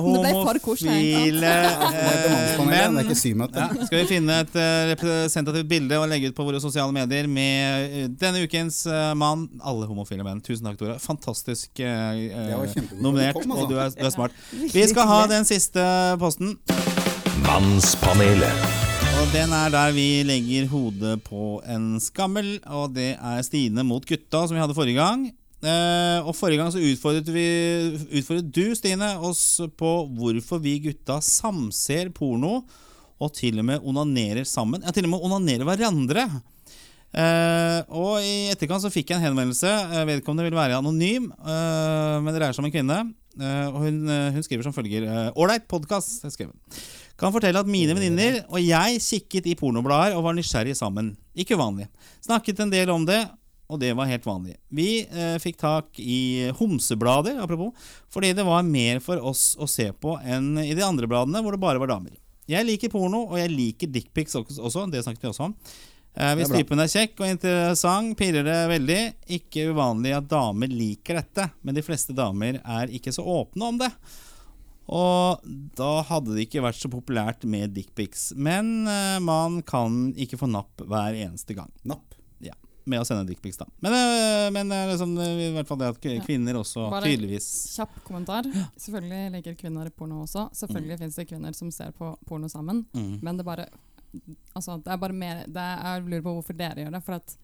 homofile 0.00 1.52
mannspanelet, 1.84 2.66
menn. 2.66 2.94
det 2.96 3.02
er 3.02 3.08
ikke 3.08 3.18
symøte. 3.20 3.60
Ja, 3.64 3.86
skal 3.88 4.00
vi 4.00 4.04
finne 4.08 4.38
et 4.44 4.54
representativt 4.94 5.68
bilde 5.70 5.98
og 6.00 6.08
legge 6.10 6.30
ut 6.32 6.36
på 6.38 6.46
våre 6.46 6.60
sosiale 6.62 6.92
medier 6.94 7.26
med 7.30 8.14
denne 8.20 8.42
ukens 8.46 8.82
mann, 9.18 9.46
alle 9.62 9.86
homofile 9.90 10.24
menn. 10.26 10.40
Tusen 10.44 10.66
takk, 10.66 10.78
Tore. 10.80 10.96
Fantastisk 11.04 11.80
nominert, 12.98 13.34
kom, 13.36 13.52
altså. 13.52 13.64
og 13.64 13.70
du 13.70 13.76
er, 13.78 13.83
du 13.92 14.06
er 14.06 14.14
smart. 14.14 14.32
Vi 14.76 14.86
skal 14.90 15.10
ha 15.10 15.20
den 15.30 15.44
siste 15.48 15.84
posten. 16.22 16.56
Mannspanelet. 17.44 18.64
Og 19.20 19.30
den 19.32 19.52
er 19.54 19.70
der 19.70 19.92
vi 19.94 20.24
legger 20.26 20.66
hodet 20.72 21.14
på 21.24 21.60
en 21.70 22.00
skammel, 22.02 22.56
og 22.66 22.96
det 22.96 23.14
er 23.14 23.44
Stine 23.46 23.84
mot 23.86 24.04
gutta, 24.04 24.42
som 24.42 24.56
vi 24.56 24.62
hadde 24.62 24.76
forrige 24.76 24.98
gang. 24.98 25.28
Eh, 25.64 26.18
og 26.26 26.34
Forrige 26.36 26.60
gang 26.60 26.72
så 26.74 26.82
utfordret, 26.82 27.30
vi, 27.32 27.44
utfordret 28.18 28.50
du, 28.52 28.74
Stine, 28.76 29.14
oss 29.24 29.62
på 29.78 29.92
hvorfor 30.18 30.60
vi 30.60 30.76
gutta 30.88 31.20
samser 31.24 32.10
porno 32.12 32.58
og 33.22 33.30
til 33.36 33.62
og 33.62 33.68
med 33.70 33.86
onanerer 33.86 34.44
sammen. 34.48 34.82
Ja, 34.84 34.92
til 34.92 35.06
og 35.06 35.14
med 35.14 35.24
onanerer 35.24 35.68
hverandre. 35.68 36.26
Eh, 37.14 37.80
og 37.94 38.18
I 38.26 38.50
etterkant 38.52 38.82
så 38.82 38.90
fikk 38.92 39.12
jeg 39.12 39.20
en 39.20 39.28
henvendelse. 39.28 39.70
Eh, 39.70 40.06
vedkommende 40.10 40.48
vil 40.48 40.58
være 40.58 40.80
anonym, 40.80 41.30
eh, 41.30 42.16
men 42.18 42.32
det 42.32 42.40
dreier 42.40 42.56
seg 42.56 42.64
om 42.64 42.68
en 42.68 42.74
kvinne. 42.74 42.98
Eh, 43.34 43.68
og 43.70 43.80
hun, 43.82 44.02
eh, 44.08 44.32
hun 44.34 44.44
skriver 44.46 44.66
som 44.66 44.74
følger 44.74 45.06
Ålreit 45.34 45.66
podkast. 45.70 46.26
Kan 47.18 47.32
fortelle 47.34 47.62
at 47.62 47.70
mine 47.70 47.94
venninner 47.94 48.42
og 48.48 48.60
jeg 48.62 49.00
kikket 49.02 49.46
i 49.50 49.56
pornoblader 49.58 50.16
og 50.18 50.26
var 50.26 50.36
nysgjerrig 50.36 50.74
sammen. 50.78 51.14
Ikke 51.34 51.58
uvanlig. 51.58 51.88
Snakket 52.24 52.62
en 52.62 52.72
del 52.72 52.90
om 52.90 53.06
det, 53.06 53.22
og 53.70 53.80
det 53.80 53.94
var 53.96 54.10
helt 54.10 54.26
vanlig. 54.26 54.56
Vi 54.70 55.06
eh, 55.06 55.38
fikk 55.42 55.58
tak 55.62 56.02
i 56.02 56.50
homseblader, 56.58 57.38
apropos, 57.42 57.72
fordi 58.12 58.34
det 58.36 58.44
var 58.46 58.66
mer 58.66 59.00
for 59.02 59.22
oss 59.22 59.54
å 59.58 59.68
se 59.70 59.88
på 59.92 60.18
enn 60.22 60.58
i 60.62 60.74
de 60.74 60.84
andre 60.84 61.08
bladene, 61.10 61.42
hvor 61.42 61.56
det 61.56 61.62
bare 61.62 61.82
var 61.82 61.94
damer. 61.94 62.14
Jeg 62.50 62.66
liker 62.68 62.92
porno, 62.92 63.24
og 63.30 63.38
jeg 63.40 63.50
liker 63.54 63.88
dickpics 63.88 64.36
også. 64.36 64.84
Det 64.92 65.00
snakket 65.06 65.24
vi 65.24 65.30
også 65.30 65.46
om. 65.48 65.54
Eh, 66.14 66.34
hvis 66.38 66.50
er 66.52 66.60
typen 66.62 66.78
er 66.78 66.90
kjekk 66.92 67.20
og 67.24 67.26
interessant, 67.32 68.14
pirrer 68.18 68.44
det 68.46 68.58
veldig. 68.70 68.98
Ikke 69.38 69.64
uvanlig 69.74 70.12
at 70.14 70.28
damer 70.30 70.70
liker 70.70 71.18
dette, 71.18 71.48
men 71.66 71.74
de 71.74 71.82
fleste 71.82 72.14
damer 72.14 72.60
er 72.62 72.92
ikke 72.94 73.12
så 73.14 73.24
åpne 73.26 73.72
om 73.72 73.80
det. 73.82 73.90
Og 74.94 75.40
da 75.78 75.90
hadde 76.10 76.34
det 76.36 76.44
ikke 76.46 76.62
vært 76.64 76.76
så 76.78 76.90
populært 76.92 77.46
med 77.48 77.72
dickpics. 77.74 78.32
Men 78.36 78.86
eh, 78.86 79.16
man 79.24 79.62
kan 79.66 80.12
ikke 80.20 80.38
få 80.40 80.48
napp 80.50 80.84
hver 80.84 81.16
eneste 81.16 81.56
gang 81.56 81.70
Napp. 81.88 82.12
ja, 82.44 82.52
med 82.84 83.00
å 83.00 83.06
sende 83.08 83.24
dickpics. 83.30 83.56
da. 83.62 83.66
Men, 83.80 83.96
eh, 83.96 84.50
men 84.52 84.70
eh, 84.76 84.90
liksom, 84.92 85.16
eh, 85.24 85.40
i 85.48 85.52
hvert 85.56 85.70
fall 85.70 85.80
det 85.80 85.88
at 85.94 86.02
kvinner 86.26 86.60
også 86.60 86.90
Bare- 86.92 87.08
tydeligvis 87.08 87.48
Kjapp 87.78 87.96
kommentar. 88.04 88.44
Selvfølgelig 88.76 89.32
liker 89.38 89.56
kvinner 89.64 89.88
porno 89.90 90.20
også. 90.26 90.50
Selvfølgelig 90.52 91.00
finnes 91.00 91.16
det 91.16 91.26
kvinner 91.32 91.56
som 91.56 91.72
ser 91.72 91.90
på 91.96 92.12
porno 92.28 92.52
sammen. 92.52 92.84
mm. 92.92 93.18
Men 93.24 93.40
det 93.40 93.48
bare 93.48 93.66
Altså, 94.54 94.76
det 94.84 94.92
er 94.92 95.00
bare 95.02 95.16
mer 95.16 95.42
det 95.46 95.60
er, 95.62 95.82
Jeg 95.84 96.04
lurer 96.06 96.22
på 96.26 96.34
hvorfor 96.38 96.56
dere 96.58 96.84
gjør 96.84 96.94
det. 96.96 97.02
For 97.06 97.18
at 97.18 97.36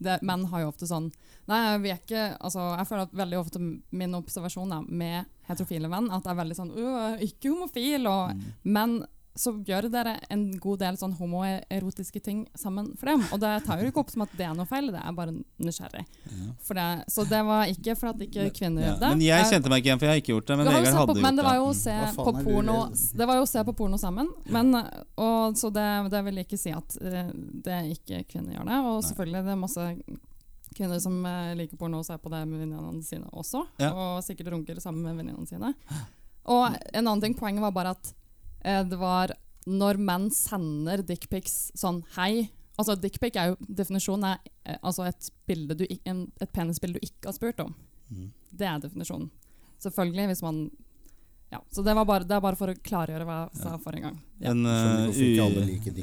det, 0.00 0.18
menn 0.24 0.46
har 0.48 0.62
jo 0.62 0.70
ofte 0.72 0.88
sånn 0.88 1.10
Nei, 1.50 1.60
vi 1.82 1.90
er 1.92 1.98
ikke 2.00 2.22
Altså, 2.40 2.62
jeg 2.78 2.88
føler 2.88 3.02
at 3.04 3.16
veldig 3.20 3.38
ofte 3.40 3.60
min 3.60 4.14
observasjon 4.16 4.72
med 4.88 5.28
heterofile 5.48 5.90
menn, 5.92 6.10
at 6.10 6.24
det 6.24 6.32
er 6.32 6.38
veldig 6.40 6.56
sånn 6.56 6.70
«Øh, 6.72 7.24
Ikke 7.26 7.52
homofil, 7.52 8.06
og 8.08 8.36
Mm. 8.36 8.44
Men 8.64 9.00
så 9.38 9.52
gjør 9.64 9.86
dere 9.92 10.16
en 10.30 10.50
god 10.58 10.80
del 10.82 10.96
sånn 10.98 11.12
homoerotiske 11.16 12.20
ting 12.22 12.40
sammen 12.58 12.90
for 12.98 13.06
dem. 13.12 13.22
Og 13.32 13.40
det 13.40 13.52
tar 13.66 13.80
jo 13.80 13.90
ikke 13.90 14.02
opp 14.02 14.10
som 14.10 14.24
at 14.24 14.32
det 14.36 14.46
er 14.48 14.54
noe 14.58 14.66
feil, 14.68 14.90
det 14.92 15.00
er 15.00 15.14
bare 15.16 15.34
nysgjerrig. 15.62 16.02
For 16.66 16.74
det, 16.78 16.86
så 17.14 17.24
det 17.30 17.40
var 17.46 17.70
ikke 17.70 17.94
for 17.98 18.10
at 18.10 18.24
ikke 18.26 18.48
kvinner 18.56 18.82
gjorde 18.82 18.90
gjør 18.90 19.00
det. 19.00 19.10
Men 19.14 19.20
jeg 19.24 19.44
Jeg- 19.44 19.52
kjente 19.52 19.70
meg 19.70 19.78
ikke 19.82 19.90
igjen, 19.90 19.98
for 20.00 20.06
jeg 20.06 20.12
har 20.14 20.22
ikke 20.22 20.34
gjort 20.34 20.46
det. 20.46 20.56
Men 20.58 20.66
Vegard 20.66 20.98
hadde 21.00 21.14
på, 21.14 21.20
men 21.22 21.36
det 21.36 21.44
var 21.44 21.54
jo 21.60 21.68
å 21.68 21.74
se 21.74 21.96
på 22.16 22.32
porno 22.44 22.78
Det 23.20 23.26
var 23.26 23.34
jo 23.36 23.42
å 23.42 23.48
se 23.52 23.64
på 23.64 23.76
porno 23.76 23.98
sammen. 23.98 24.28
Men, 24.46 24.74
og, 25.16 25.56
så 25.56 25.70
det, 25.72 25.86
det 26.10 26.24
vil 26.24 26.42
ikke 26.44 26.58
si 26.58 26.70
at 26.74 26.98
eh, 27.00 27.30
det 27.34 27.80
ikke 27.96 28.24
kvinner 28.28 28.58
gjør 28.58 28.66
det. 28.66 28.80
Og 28.90 29.02
selvfølgelig 29.04 29.44
det 29.46 29.52
er 29.54 29.62
masse 29.66 29.88
kvinner 30.76 31.00
som 31.02 31.24
eh, 31.26 31.54
liker 31.58 31.76
porno 31.80 31.98
og 31.98 32.06
ser 32.06 32.18
på 32.22 32.30
det 32.30 32.44
med 32.46 32.60
venninnene 32.66 33.02
sine 33.02 33.26
også. 33.32 33.64
Ja. 33.82 33.90
Og 33.94 34.22
sikkert 34.26 34.52
runker 34.54 34.78
sammen 34.82 35.02
med 35.02 35.16
venninnene 35.22 35.46
sine. 35.48 35.74
Og 36.50 36.66
en 36.92 37.06
annen 37.06 37.20
ting, 37.22 37.34
poenget 37.38 37.62
var 37.62 37.72
bare 37.72 37.90
at 37.96 38.06
eh, 38.06 38.19
det 38.64 38.98
var 39.00 39.34
når 39.70 40.00
menn 40.00 40.30
sender 40.34 41.02
dickpics 41.06 41.70
sånn 41.78 42.02
hei 42.16 42.48
Altså 42.80 42.94
Dickpic 42.96 43.36
er 43.36 43.50
jo 43.50 43.56
definisjonen 43.76 44.22
er 44.30 44.38
eh, 44.64 44.78
altså 44.80 45.04
et, 45.04 45.26
du, 45.76 45.84
en, 46.08 46.22
et 46.40 46.52
penisbilde 46.54 46.96
du 46.96 47.04
ikke 47.04 47.28
har 47.28 47.36
spurt 47.36 47.58
om. 47.60 47.74
Mm. 48.08 48.30
Det 48.56 48.66
er 48.66 48.78
definisjonen. 48.80 49.28
Selvfølgelig 49.84 50.30
hvis 50.30 50.42
man 50.46 50.62
ja, 51.50 51.62
Så 51.70 51.82
det, 51.82 51.94
var 51.94 52.04
bare, 52.06 52.24
det 52.24 52.36
er 52.36 52.42
bare 52.44 52.58
for 52.58 52.70
å 52.72 52.74
klargjøre 52.78 53.24
hva 53.26 53.38
jeg 53.48 53.62
sa 53.62 53.76
forrige 53.82 54.08
gang. 54.08 54.18
Ja. 54.40 54.52
En, 54.54 54.64
uh, 54.64 55.10
like. 55.12 55.90
Det 55.92 56.00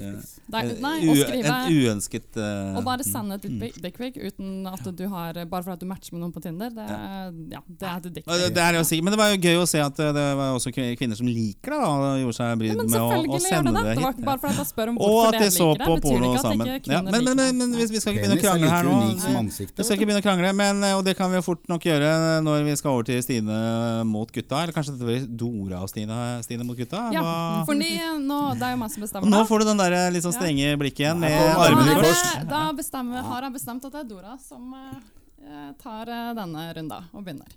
er, 0.54 0.68
nei, 0.78 0.98
u- 1.02 1.10
å 1.10 1.16
skrive 1.18 1.50
En 1.50 1.72
uønsket 1.74 2.36
uh, 2.38 2.76
Å 2.78 2.84
bare 2.86 3.02
mm. 3.02 3.08
sende 3.10 3.38
et 3.40 3.48
dickpic 3.48 3.80
dickpic 3.82 4.20
uten 4.22 4.68
at 4.70 4.84
du 4.94 5.02
har 5.10 5.40
Bare 5.50 5.66
for 5.66 5.74
at 5.74 5.82
du 5.82 5.88
matcher 5.90 6.14
med 6.14 6.22
noen 6.22 6.36
på 6.36 6.44
Tinder, 6.46 6.70
det, 6.70 6.86
ja, 6.86 7.64
det 7.66 7.88
er 7.90 7.96
et 7.98 8.06
det- 8.06 8.12
dickpic. 8.20 8.54
det 8.54 9.02
men 9.02 9.16
det 9.16 9.20
var 9.24 9.32
jo 9.34 9.40
gøy 9.42 9.58
å 9.58 9.66
se 9.66 9.82
at 9.82 10.00
eh, 10.04 10.12
det 10.14 10.26
var 10.38 10.54
også 10.54 10.70
kvinner 10.76 11.18
som 11.18 11.26
liker 11.26 11.74
det. 11.74 11.80
da, 11.82 11.90
og 11.90 12.22
gjorde 12.22 12.38
seg 12.38 12.52
Ja, 12.52 12.60
bryd 12.62 12.78
med 12.78 13.00
å, 13.00 13.08
å 13.08 13.24
det 13.26 13.42
sende 13.48 13.74
det. 13.74 13.84
det 13.88 13.96
Det 13.98 14.04
var 14.06 14.14
hit. 14.14 14.20
ikke 14.20 14.28
bare 14.30 14.42
fordi 14.44 14.62
jeg 14.62 14.70
spør 14.70 14.92
om 14.94 15.02
Og 15.08 15.18
at 15.24 15.40
de 15.42 15.50
så 15.58 15.70
liker 15.72 15.90
på 15.90 15.98
porno 16.06 16.32
sammen. 16.38 16.72
Ja, 16.78 17.02
men, 17.02 17.18
men, 17.18 17.42
men, 17.42 17.58
men 17.64 17.74
det. 17.74 17.88
vi 17.88 17.98
vi 17.98 18.04
skal 18.04 18.14
ikke 18.14 18.28
begynne 18.28 18.38
å 18.38 18.44
krangle 18.46 18.72
her 18.76 18.86
nå. 18.86 18.96
Ansiktet, 19.42 19.82
Vi 19.82 19.88
skal 19.88 19.98
ikke 19.98 20.10
begynne 20.12 20.22
å 20.22 20.28
krangle, 20.28 20.54
men, 20.62 20.84
eh, 20.86 20.94
og 21.00 21.04
det 21.08 21.18
kan 21.18 21.34
vi 21.34 21.40
jo 21.40 21.46
fort 21.48 21.66
nok 21.72 21.90
gjøre 21.90 22.14
når 22.46 22.70
vi 22.70 22.78
skal 22.78 22.94
over 22.94 23.10
til 23.10 23.24
Stine 23.26 23.58
mot 24.06 24.30
gutta. 24.30 24.62
Eller 24.62 24.78
kanskje 24.78 24.94
dette 24.94 25.37
Dora 25.38 25.82
og 25.86 25.90
Stine, 25.92 26.18
Stine 26.46 26.66
mot 26.68 26.78
gutta? 26.78 27.04
Ja, 27.14 27.64
for 27.68 27.74
nå, 27.78 28.40
det 28.58 28.66
er 28.68 28.74
jo 28.76 28.80
meg 28.82 28.92
som 28.94 29.04
bestemmer. 29.06 29.30
nå 29.32 29.44
får 29.50 29.60
du 29.64 29.66
den 29.70 29.78
der 29.84 29.96
litt 30.12 30.26
sånn 30.26 30.36
strenge 30.36 30.74
blikket 30.82 31.06
igjen, 31.06 31.20
med 31.22 31.32
Ja, 31.32 31.54
armene 31.68 31.94
i 31.94 32.02
kors. 32.02 32.24
det- 32.34 32.48
Da 32.50 32.64
bestemmer, 32.74 33.22
har 33.24 33.42
jeg 33.48 33.54
bestemt 33.54 33.86
at 33.86 33.92
det 33.92 34.02
er 34.02 34.10
Dora 34.10 34.38
som 34.42 34.74
eh, 34.74 35.72
tar 35.82 36.10
eh, 36.10 36.34
denne 36.34 36.74
runda 36.76 37.04
og 37.14 37.24
begynner. 37.24 37.48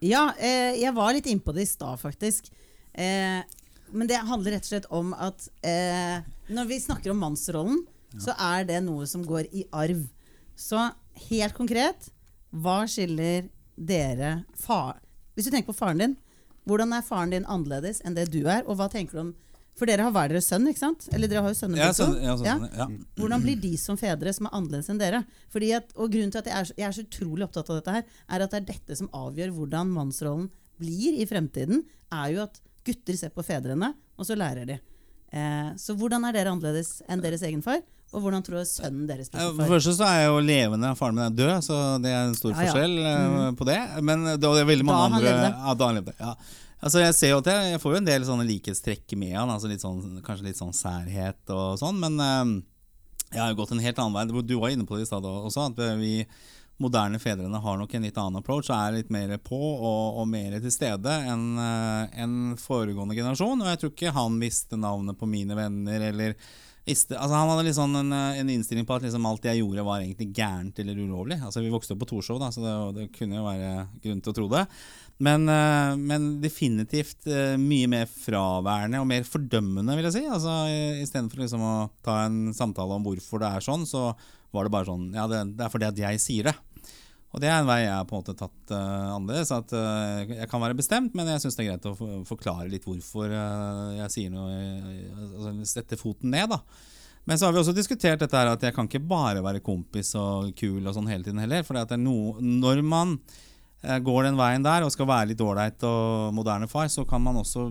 Ja, 0.00 0.32
eh, 0.38 0.80
jeg 0.80 0.94
var 0.94 1.12
litt 1.12 1.26
innpå 1.26 1.52
det 1.54 1.62
i 1.62 1.70
stad, 1.70 1.98
faktisk. 2.00 2.48
Eh, 2.94 3.42
men 3.92 4.06
det 4.06 4.16
handler 4.16 4.52
rett 4.56 4.64
og 4.64 4.70
slett 4.72 4.86
om 4.90 5.12
at 5.14 5.48
eh, 5.62 6.22
når 6.50 6.66
vi 6.66 6.78
snakker 6.80 7.10
om 7.12 7.18
mannsrollen, 7.20 7.84
så 8.18 8.34
er 8.38 8.64
det 8.64 8.80
noe 8.82 9.06
som 9.06 9.22
går 9.24 9.46
i 9.54 9.64
arv. 9.72 10.08
Så 10.56 10.90
helt 11.28 11.54
konkret, 11.54 12.08
hva 12.52 12.82
skiller 12.90 13.48
dere 13.78 14.44
far 14.58 14.96
Hvis 15.36 15.46
du 15.46 15.50
tenker 15.52 15.70
på 15.72 15.76
faren 15.78 15.98
din, 16.02 16.16
hvordan 16.68 16.92
er 16.96 17.02
faren 17.06 17.30
din 17.30 17.44
annerledes 17.46 18.00
enn 18.04 18.14
det 18.14 18.28
du 18.32 18.42
er? 18.46 18.62
Og 18.66 18.76
hva 18.76 18.88
tenker 18.92 19.12
du 19.16 19.20
om 19.28 19.30
For 19.80 19.86
dere 19.88 20.02
har 20.04 20.12
hver 20.12 20.28
deres 20.28 20.48
sønn, 20.50 20.66
ikke 20.68 20.78
sant? 20.82 21.06
Eller 21.14 21.28
dere 21.30 21.40
har 21.40 21.52
jo 21.54 21.56
sønner 21.56 21.78
Ja, 21.78 21.92
sønne, 21.96 22.20
ja, 22.20 22.34
sønne, 22.36 22.68
Ja. 22.76 22.86
Hvordan 23.16 23.40
blir 23.40 23.56
de 23.62 23.70
som 23.80 23.96
fedre 23.96 24.32
som 24.36 24.46
er 24.46 24.52
annerledes 24.58 24.90
enn 24.92 24.98
dere? 25.00 25.22
Fordi 25.48 25.70
at, 25.72 25.92
og 25.96 26.10
Grunnen 26.12 26.30
til 26.34 26.38
at 26.42 26.46
jeg 26.50 26.58
er, 26.58 26.64
så- 26.68 26.74
jeg 26.76 26.86
er 26.88 26.92
så 26.92 27.04
utrolig 27.06 27.44
opptatt 27.46 27.70
av 27.70 27.76
dette, 27.78 27.92
her, 27.94 28.04
er 28.28 28.42
at 28.44 28.50
det 28.50 28.58
er 28.60 28.66
dette 28.74 28.96
som 28.98 29.08
avgjør 29.08 29.54
hvordan 29.56 29.88
mannsrollen 29.94 30.50
blir 30.78 31.16
i 31.22 31.24
fremtiden. 31.24 31.84
er 32.12 32.32
jo 32.34 32.42
at 32.42 32.60
gutter 32.84 33.16
ser 33.16 33.30
på 33.30 33.44
fedrene, 33.44 33.94
og 34.18 34.26
så 34.26 34.36
lærer 34.36 34.66
de. 34.66 34.80
Eh, 35.32 35.70
så 35.78 35.94
hvordan 35.96 36.24
er 36.28 36.32
dere 36.32 36.50
annerledes 36.50 37.00
enn 37.08 37.22
deres 37.22 37.40
egen 37.42 37.62
far? 37.62 37.80
Og 38.10 38.24
hvordan 38.24 38.42
tror 38.42 38.58
du 38.58 38.66
sønnen 38.66 39.04
deres 39.06 39.30
blir 39.30 39.52
For 39.54 39.70
først 39.70 39.90
første 39.90 39.92
så 40.00 40.08
er 40.08 40.16
jeg 40.24 40.30
jo 40.32 40.40
levende, 40.42 40.88
faren 40.98 41.14
min 41.14 41.26
er 41.28 41.36
død, 41.36 41.52
så 41.62 41.76
det 42.02 42.10
er 42.10 42.24
en 42.24 42.34
stor 42.34 42.56
Ja, 42.56 42.56
ja. 42.56 42.72
forskjell 42.72 42.96
mm. 42.98 43.60
på 43.60 43.68
det. 43.68 43.78
Men 44.02 44.24
det, 44.32 44.42
var 44.42 44.66
veldig 44.72 44.86
mange 44.88 45.20
Da 45.20 45.20
andre. 45.20 45.52
Ja, 45.52 45.76
da 45.78 45.90
han 45.90 46.00
levde. 46.00 46.16
Ja. 46.18 46.34
Altså 46.80 47.02
jeg 47.04 47.14
ser 47.14 47.34
jo 47.34 47.40
at 47.42 47.50
jeg, 47.52 47.72
jeg 47.74 47.80
får 47.82 47.94
jo 47.94 48.00
en 48.00 48.08
del 48.08 48.24
sånne 48.26 48.46
likhetstrekk 48.48 49.14
med 49.20 49.34
han, 49.36 49.52
altså 49.52 49.68
litt 49.68 49.84
sånn, 49.84 50.22
kanskje 50.24 50.48
litt 50.48 50.58
sånn 50.58 50.72
særhet 50.74 51.52
og 51.52 51.76
sånn, 51.78 51.98
men 52.00 52.16
um, 52.16 52.54
jeg 53.30 53.42
har 53.42 53.52
jo 53.52 53.58
gått 53.60 53.74
en 53.76 53.82
helt 53.84 54.00
annen 54.00 54.16
vei. 54.16 54.42
Du 54.42 54.56
var 54.58 54.72
inne 54.72 54.86
på 54.88 54.96
det 54.96 55.04
i 55.04 55.10
stad 55.10 55.28
også, 55.28 55.68
at 55.70 55.82
vi 56.00 56.24
moderne 56.80 57.20
fedrene 57.20 57.60
har 57.60 57.76
nok 57.76 57.92
en 57.94 58.06
litt 58.06 58.16
annen 58.18 58.40
approach 58.40 58.70
og 58.70 58.76
er 58.78 58.94
litt 58.96 59.10
mer 59.12 59.34
på 59.44 59.58
og, 59.58 60.16
og 60.22 60.24
mer 60.30 60.56
til 60.64 60.72
stede 60.72 61.12
enn 61.28 61.44
en 61.60 62.08
enn 62.24 62.38
foregående 62.58 63.14
generasjon. 63.18 63.60
Og 63.60 63.68
jeg 63.68 63.82
tror 63.82 63.92
ikke 63.92 64.14
han 64.16 64.40
visste 64.40 64.80
navnet 64.80 65.18
på 65.20 65.28
mine 65.28 65.58
venner 65.58 66.08
eller 66.08 66.34
visste, 66.90 67.16
altså 67.16 67.38
Han 67.38 67.52
hadde 67.54 67.74
sånn 67.76 67.98
en, 68.02 68.14
en 68.14 68.50
innstilling 68.52 68.86
på 68.88 68.96
at 68.96 69.06
liksom 69.06 69.28
alt 69.30 69.46
jeg 69.48 69.62
gjorde, 69.62 69.86
var 69.86 70.02
egentlig 70.02 70.30
gærent 70.36 70.82
eller 70.82 70.98
ulovlig. 70.98 71.38
Altså 71.40 71.62
Vi 71.64 71.72
vokste 71.72 71.96
opp 71.96 72.02
på 72.04 72.10
Torshov, 72.12 72.42
så 72.52 72.64
det, 72.64 72.74
det 72.98 73.06
kunne 73.16 73.38
jo 73.40 73.46
være 73.46 73.70
grunn 74.04 74.20
til 74.24 74.34
å 74.34 74.36
tro 74.40 74.50
det. 74.52 74.66
Men, 75.20 75.44
eh, 75.52 75.94
men 76.00 76.28
definitivt 76.40 77.28
eh, 77.28 77.56
mye 77.60 77.88
mer 77.92 78.08
fraværende 78.08 79.02
og 79.02 79.08
mer 79.10 79.26
fordømmende, 79.28 79.96
vil 79.98 80.08
jeg 80.08 80.16
si. 80.16 80.24
Altså 80.32 80.56
Istedenfor 81.04 81.44
liksom 81.44 81.64
å 81.64 81.74
ta 82.04 82.22
en 82.24 82.54
samtale 82.56 82.96
om 82.96 83.04
hvorfor 83.04 83.42
det 83.42 83.50
er 83.52 83.66
sånn, 83.66 83.84
så 83.88 84.10
var 84.50 84.66
det 84.66 84.74
bare 84.74 84.88
sånn 84.88 85.10
Ja, 85.14 85.28
det, 85.30 85.44
det 85.58 85.66
er 85.66 85.72
fordi 85.72 85.90
at 85.90 86.00
jeg 86.00 86.22
sier 86.22 86.50
det. 86.50 86.56
Og 87.30 87.42
det 87.42 87.46
er 87.46 87.60
en 87.60 87.68
vei 87.68 87.84
jeg 87.84 87.92
har 87.94 88.06
på 88.10 88.16
en 88.16 88.22
måte 88.24 88.34
tatt 88.34 88.72
uh, 88.74 89.14
annerledes. 89.14 89.52
At 89.54 89.74
uh, 89.76 90.32
jeg 90.34 90.48
kan 90.50 90.62
være 90.64 90.78
bestemt, 90.78 91.14
men 91.14 91.28
jeg 91.30 91.44
syns 91.44 91.58
det 91.58 91.64
er 91.64 91.68
greit 91.72 91.86
å 91.86 91.92
for- 91.98 92.24
forklare 92.32 92.70
litt 92.72 92.88
hvorfor 92.88 93.30
uh, 93.30 93.92
jeg 94.00 94.14
sier 94.16 94.32
noe. 94.34 94.56
altså 95.20 95.52
Sette 95.70 95.98
foten 96.00 96.34
ned, 96.34 96.50
da. 96.50 96.58
Men 97.28 97.38
så 97.38 97.46
har 97.46 97.54
vi 97.54 97.60
også 97.60 97.76
diskutert 97.76 98.22
dette 98.24 98.34
her 98.34 98.50
at 98.50 98.64
jeg 98.64 98.74
kan 98.74 98.88
ikke 98.88 99.04
bare 99.06 99.44
være 99.44 99.62
kompis 99.62 100.10
og 100.18 100.50
kul 100.58 100.80
og 100.82 100.96
sånn 100.96 101.10
hele 101.12 101.22
tiden 101.22 101.38
heller. 101.42 101.62
For 101.68 101.78
noe, 102.00 102.40
når 102.42 102.82
man 102.82 103.14
går 103.80 104.26
den 104.26 104.36
veien 104.40 104.64
der 104.64 104.84
og 104.84 104.90
skal 104.92 105.06
være 105.08 105.30
litt 105.30 105.40
ålreit 105.44 105.84
og 105.88 106.34
moderne 106.36 106.66
far, 106.68 106.88
så 106.92 107.04
kan 107.08 107.22
man 107.24 107.38
også, 107.40 107.68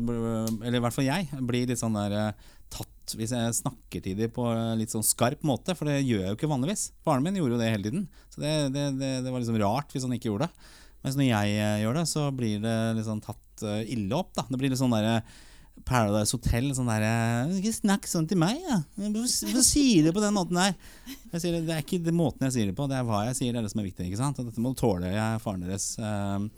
eller 0.64 0.80
i 0.80 0.82
hvert 0.82 0.96
fall 0.96 1.06
jeg, 1.06 1.28
bli 1.50 1.66
litt 1.70 1.82
sånn 1.82 1.98
der 1.98 2.32
tatt 2.74 3.16
hvis 3.18 3.34
jeg 3.34 3.56
snakker 3.58 4.04
til 4.06 4.18
dem 4.20 4.34
på 4.34 4.46
litt 4.78 4.94
sånn 4.94 5.06
skarp 5.06 5.42
måte, 5.48 5.74
for 5.78 5.90
det 5.90 6.02
gjør 6.04 6.24
jeg 6.24 6.34
jo 6.34 6.38
ikke 6.38 6.52
vanligvis. 6.52 6.90
Faren 7.06 7.26
min 7.26 7.40
gjorde 7.40 7.58
jo 7.58 7.62
det 7.62 7.72
hele 7.72 7.88
tiden, 7.88 8.06
så 8.30 8.44
det, 8.44 8.54
det, 8.76 8.86
det, 9.00 9.12
det 9.26 9.34
var 9.34 9.42
liksom 9.42 9.60
rart 9.64 9.96
hvis 9.96 10.06
han 10.06 10.16
ikke 10.16 10.30
gjorde 10.30 10.50
det. 10.50 10.72
Mens 11.06 11.16
når 11.16 11.30
jeg 11.30 11.60
eh, 11.64 11.78
gjør 11.84 12.02
det, 12.02 12.08
så 12.12 12.26
blir 12.36 12.64
det 12.64 12.80
liksom 12.98 13.22
tatt 13.24 13.64
eh, 13.64 13.86
ille 13.96 14.18
opp. 14.18 14.34
da. 14.36 14.44
Det 14.50 14.60
blir 14.60 14.74
litt 14.74 14.82
sånn 14.82 14.94
derre 14.94 15.22
Paradise 15.88 16.36
Hotel. 16.36 16.70
Sånn 16.76 16.90
derre 16.92 17.14
'Ikke 17.56 17.72
snakk 17.76 18.08
sånn 18.10 18.28
til 18.28 18.40
meg, 18.42 18.60
da. 18.68 18.82
Hvorfor 19.00 19.64
sier 19.64 20.04
du 20.04 20.10
det 20.10 20.16
på 20.18 20.24
den 20.24 20.36
måten 20.36 20.60
der?' 20.60 20.76
Sier, 21.40 21.60
det, 21.62 21.72
er 21.72 21.86
ikke 21.86 22.12
måten 22.12 22.48
jeg 22.48 22.56
sier 22.56 22.70
det 22.72 22.76
på, 22.76 22.88
det 22.90 22.98
er 22.98 23.08
hva 23.08 23.24
jeg 23.28 23.38
sier, 23.38 23.54
det 23.54 23.62
er 23.62 23.68
det 23.68 23.72
som 23.72 23.84
er 23.84 23.90
viktig. 23.90 24.08
ikke 24.10 24.20
sant? 24.20 24.40
Og 24.42 24.50
dette 24.50 24.64
må 24.64 24.74
tåle, 24.76 25.12
jeg 25.14 25.42
faren 25.44 25.62
deres. 25.62 25.92
Ehm, 26.02 26.50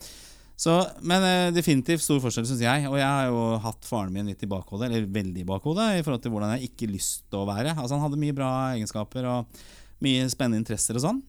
så, 0.61 0.75
men 1.01 1.25
eh, 1.25 1.53
definitivt 1.55 2.03
stor 2.05 2.19
forskjell, 2.21 2.45
syns 2.45 2.61
jeg. 2.61 2.85
Og 2.89 2.99
jeg 2.99 3.07
har 3.07 3.31
jo 3.31 3.57
hatt 3.63 3.87
faren 3.87 4.13
min 4.13 4.29
litt 4.29 4.43
i 4.45 4.49
bakhodet, 4.49 4.91
eller 4.91 5.09
veldig 5.09 5.41
i 5.41 5.47
bakhodet, 5.47 5.87
i 5.97 6.05
forhold 6.05 6.21
til 6.21 6.35
hvordan 6.35 6.53
jeg 6.53 6.69
ikke 6.69 6.91
lyst 6.91 7.25
til 7.31 7.41
å 7.41 7.47
være. 7.49 7.73
Altså 7.73 7.97
Han 7.97 8.05
hadde 8.05 8.21
mye 8.21 8.37
bra 8.37 8.51
egenskaper 8.75 9.25
og 9.31 9.61
mye 10.05 10.29
spennende 10.29 10.61
interesser 10.61 10.99
og 10.99 11.05
sånn. 11.07 11.23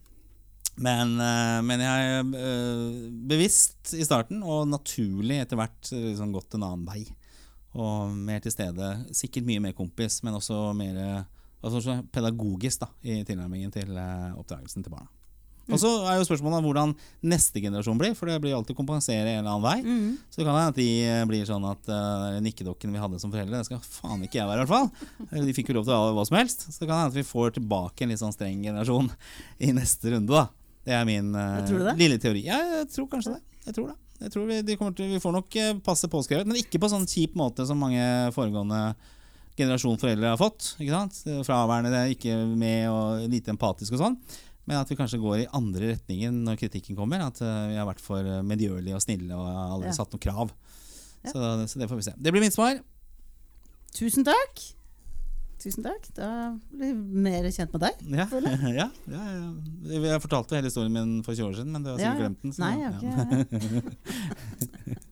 Men, 0.85 1.17
eh, 1.21 1.59
men 1.65 1.85
jeg 1.85 2.23
eh, 2.37 3.01
bevisst 3.33 3.95
i 3.97 4.05
starten, 4.05 4.45
og 4.45 4.69
naturlig 4.69 5.41
etter 5.41 5.61
hvert 5.61 5.93
eh, 5.97 6.11
liksom 6.11 6.37
gått 6.37 6.59
en 6.59 6.69
annen 6.69 6.85
vei. 6.89 7.07
Og 7.73 8.13
mer 8.13 8.45
til 8.45 8.53
stede. 8.53 8.95
Sikkert 9.17 9.49
mye 9.49 9.65
mer 9.65 9.73
kompis, 9.77 10.21
men 10.27 10.37
også 10.37 10.75
mer 10.77 11.25
altså 11.63 11.99
pedagogisk 12.13 12.83
da, 12.83 12.91
i 13.07 13.23
tilnærmingen 13.27 13.73
til 13.75 13.97
eh, 13.97 14.31
oppdragelsen 14.39 14.85
til 14.85 14.93
barna. 14.95 15.22
Og 15.73 15.81
så 15.83 15.91
er 16.11 16.19
jo 16.19 16.27
spørsmålet 16.29 16.67
hvordan 16.67 16.95
neste 17.33 17.63
generasjon 17.65 18.01
blir, 18.01 18.15
for 18.19 18.31
det 18.31 18.39
blir 18.45 18.57
alltid 18.57 18.79
kompensere 18.79 19.37
en 19.37 19.43
eller 19.43 19.53
annen 19.55 19.65
vei. 19.65 19.77
Så 20.29 20.41
det 20.41 20.47
kan 20.47 20.59
hende 20.59 20.75
at 20.75 20.81
de 20.81 20.89
eh, 21.09 21.23
blir 21.31 21.49
sånn 21.49 21.67
at 21.69 21.91
uh, 21.93 22.39
nikkedokken 22.45 22.95
vi 22.95 23.03
hadde 23.03 23.21
som 23.23 23.33
foreldre, 23.35 23.61
det 23.61 23.69
skal 23.69 23.83
faen 23.83 24.25
ikke 24.27 24.41
jeg 24.41 24.51
være, 24.51 24.65
i 24.65 24.67
hvert 24.67 24.75
fall. 24.75 25.47
De 25.49 25.57
fikk 25.57 25.73
jo 25.73 25.79
lov 25.81 25.89
til 25.89 25.97
å 25.97 26.01
ha 26.01 26.13
hva 26.19 26.27
som 26.29 26.39
helst. 26.41 26.69
Så 26.69 26.83
det 26.83 26.91
kan 26.91 27.03
hende 27.03 27.15
at 27.15 27.19
vi 27.19 27.27
får 27.27 27.57
tilbake 27.59 28.05
en 28.05 28.15
litt 28.15 28.23
sånn 28.23 28.35
streng 28.35 28.63
generasjon 28.65 29.11
i 29.67 29.73
neste 29.77 30.15
runde, 30.15 30.33
da. 30.33 30.47
Det 30.83 30.95
er 30.99 31.05
min 31.07 31.35
uh, 31.35 31.63
det? 31.63 31.97
lille 32.01 32.19
teori. 32.23 32.47
Ja, 32.49 32.59
jeg 32.81 32.89
tror 32.95 33.11
kanskje 33.13 33.37
det. 33.37 33.43
Jeg 33.69 33.77
tror 33.79 33.93
det. 33.93 33.99
Jeg 34.23 34.31
tror 34.35 34.47
vi, 34.47 34.61
til, 34.63 35.11
vi 35.11 35.21
får 35.23 35.35
nok 35.35 35.57
eh, 35.59 35.75
passe 35.83 36.11
påskrevet, 36.11 36.47
men 36.47 36.61
ikke 36.61 36.79
på 36.83 36.91
sånn 36.91 37.09
kjip 37.11 37.35
måte 37.39 37.67
som 37.67 37.81
mange 37.83 38.03
foregående 38.37 38.93
generasjon 39.59 39.99
foreldre 40.01 40.33
har 40.33 40.41
fått. 40.41 40.75
ikke 40.79 40.95
sant? 40.95 41.19
Fraværende, 41.47 42.05
ikke 42.15 42.37
med 42.57 42.87
og 42.91 43.27
lite 43.33 43.53
empatisk 43.53 43.97
og 43.97 44.05
sånn. 44.05 44.17
Men 44.69 44.79
at 44.79 44.91
vi 44.91 44.99
kanskje 44.99 45.19
går 45.23 45.41
i 45.43 45.49
andre 45.59 45.95
retninger 45.95 46.35
når 46.35 46.61
kritikken 46.61 46.99
kommer. 46.99 47.25
At 47.27 47.41
eh, 47.43 47.73
vi 47.73 47.81
har 47.81 47.89
vært 47.89 48.03
for 48.03 48.23
eh, 48.23 48.45
medgjørlige 48.47 48.99
og 48.99 49.03
snille 49.05 49.35
og 49.39 49.49
aldri 49.49 49.91
Ja. 49.91 49.97
satt 49.97 50.15
noen 50.15 50.23
krav. 50.23 50.53
Ja. 51.23 51.33
Så, 51.33 51.39
så 51.71 51.83
det 51.83 51.91
får 51.91 51.99
vi 51.99 52.07
se. 52.11 52.15
Det 52.19 52.35
blir 52.35 52.45
mitt 52.45 52.55
svar. 52.55 52.79
Tusen 53.97 54.25
takk. 54.27 54.63
Tusen 55.63 55.85
takk. 55.87 56.07
Da 56.17 56.29
blir 56.73 56.95
vi 56.95 57.23
mer 57.27 57.47
kjent 57.55 57.75
med 57.75 57.85
deg. 57.85 57.95
Ja, 58.11 58.27
ja, 58.81 58.89
ja, 59.07 59.23
ja. 59.37 59.51
Jeg 60.09 60.23
fortalte 60.25 60.59
hele 60.59 60.71
historien 60.71 60.95
min 60.95 61.13
for 61.27 61.35
20 61.39 61.47
år 61.51 61.55
siden, 61.61 61.71
men 61.75 61.85
du 61.85 61.93
har 61.93 61.99
sikkert 62.01 62.19
ja. 62.19 62.23
glemt 62.25 62.43
den. 62.43 62.55
så 62.55 62.59
Nei, 62.65 62.75
jeg 62.81 62.91
har 62.91 63.03
ikke 63.43 63.61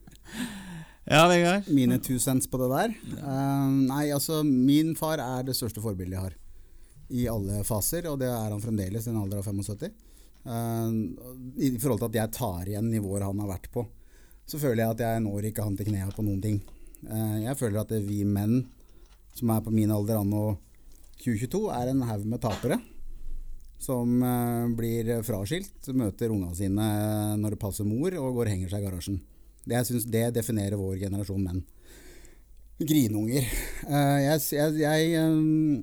Ja, 1.11 1.25
Vegard. 1.27 1.67
Mine 1.67 1.97
two 1.99 2.19
cents 2.23 2.47
på 2.47 2.59
det 2.61 2.69
der. 2.71 2.91
Uh, 3.19 3.67
nei, 3.89 4.05
altså 4.15 4.43
Min 4.47 4.93
far 4.95 5.19
er 5.19 5.43
det 5.47 5.57
største 5.57 5.81
forbildet 5.83 6.15
jeg 6.15 6.23
har. 6.23 6.37
I 7.11 7.27
alle 7.31 7.63
faser, 7.67 8.07
og 8.11 8.19
det 8.21 8.29
er 8.31 8.53
han 8.53 8.63
fremdeles 8.63 9.07
i 9.07 9.11
en 9.11 9.19
alder 9.21 9.41
av 9.41 9.47
75. 9.47 9.91
Eh, 10.41 10.91
I 11.67 11.71
forhold 11.77 12.01
til 12.01 12.09
at 12.09 12.19
jeg 12.21 12.35
tar 12.37 12.69
igjen 12.69 12.91
nivåer 12.91 13.27
han 13.27 13.41
har 13.43 13.51
vært 13.51 13.71
på, 13.73 13.85
så 14.47 14.59
føler 14.61 14.83
jeg 14.83 14.95
at 14.95 15.03
jeg 15.05 15.25
når 15.25 15.49
ikke 15.51 15.65
han 15.65 15.75
til 15.79 15.91
knærne 15.91 16.15
på 16.15 16.25
noen 16.25 16.41
ting. 16.43 16.61
Eh, 17.07 17.41
jeg 17.45 17.57
føler 17.59 17.83
at 17.83 17.93
vi 18.07 18.23
menn 18.27 18.63
som 19.35 19.51
er 19.53 19.61
på 19.63 19.73
min 19.73 19.91
alder 19.93 20.19
anno 20.19 20.57
2022, 21.21 21.67
er 21.71 21.91
en 21.91 22.07
haug 22.07 22.25
med 22.27 22.41
tapere. 22.43 22.79
Som 23.81 24.21
eh, 24.25 24.65
blir 24.77 25.11
fraskilt, 25.25 25.91
møter 25.97 26.33
unga 26.33 26.51
sine 26.57 26.87
når 27.41 27.55
det 27.55 27.61
passer 27.61 27.87
mor, 27.87 28.13
og 28.13 28.39
går 28.39 28.49
og 28.49 28.55
henger 28.55 28.73
seg 28.73 28.83
i 28.83 28.89
garasjen. 28.89 29.21
Det, 29.61 29.75
jeg 29.77 29.91
synes, 29.91 30.09
det 30.09 30.25
definerer 30.35 30.79
vår 30.79 30.97
generasjon 31.03 31.43
menn. 31.43 31.63
Grinunger. 32.81 33.45
Jeg, 33.85 34.37
jeg, 34.55 34.77
jeg, 34.81 35.81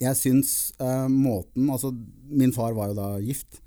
jeg 0.00 0.18
syns 0.18 0.50
uh, 0.80 1.06
måten 1.08 1.70
Altså, 1.72 1.92
min 2.28 2.52
far 2.52 2.76
var 2.76 2.90
jo 2.90 2.98
da 2.98 3.08
gift 3.24 3.62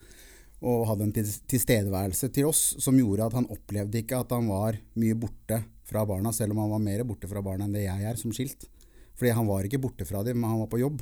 og 0.60 0.88
hadde 0.90 1.06
en 1.08 1.14
tilstedeværelse 1.16 2.28
til 2.36 2.50
oss 2.50 2.62
som 2.84 2.98
gjorde 3.00 3.30
at 3.30 3.38
han 3.38 3.48
opplevde 3.48 4.02
ikke 4.02 4.18
at 4.20 4.34
han 4.36 4.50
var 4.52 4.76
mye 5.00 5.16
borte 5.16 5.62
fra 5.88 6.04
barna, 6.06 6.34
selv 6.36 6.52
om 6.52 6.60
han 6.66 6.74
var 6.74 6.84
mer 6.84 7.06
borte 7.08 7.30
fra 7.32 7.42
barna 7.44 7.66
enn 7.66 7.78
det 7.78 7.86
jeg 7.86 8.06
er 8.10 8.20
som 8.20 8.34
skilt. 8.36 8.68
Fordi 9.16 9.32
han 9.36 9.48
var 9.48 9.64
ikke 9.66 9.80
borte 9.82 10.08
fra 10.08 10.20
dem, 10.28 10.40
men 10.40 10.52
han 10.52 10.60
var 10.60 10.70
på 10.72 10.82
jobb. 10.82 11.00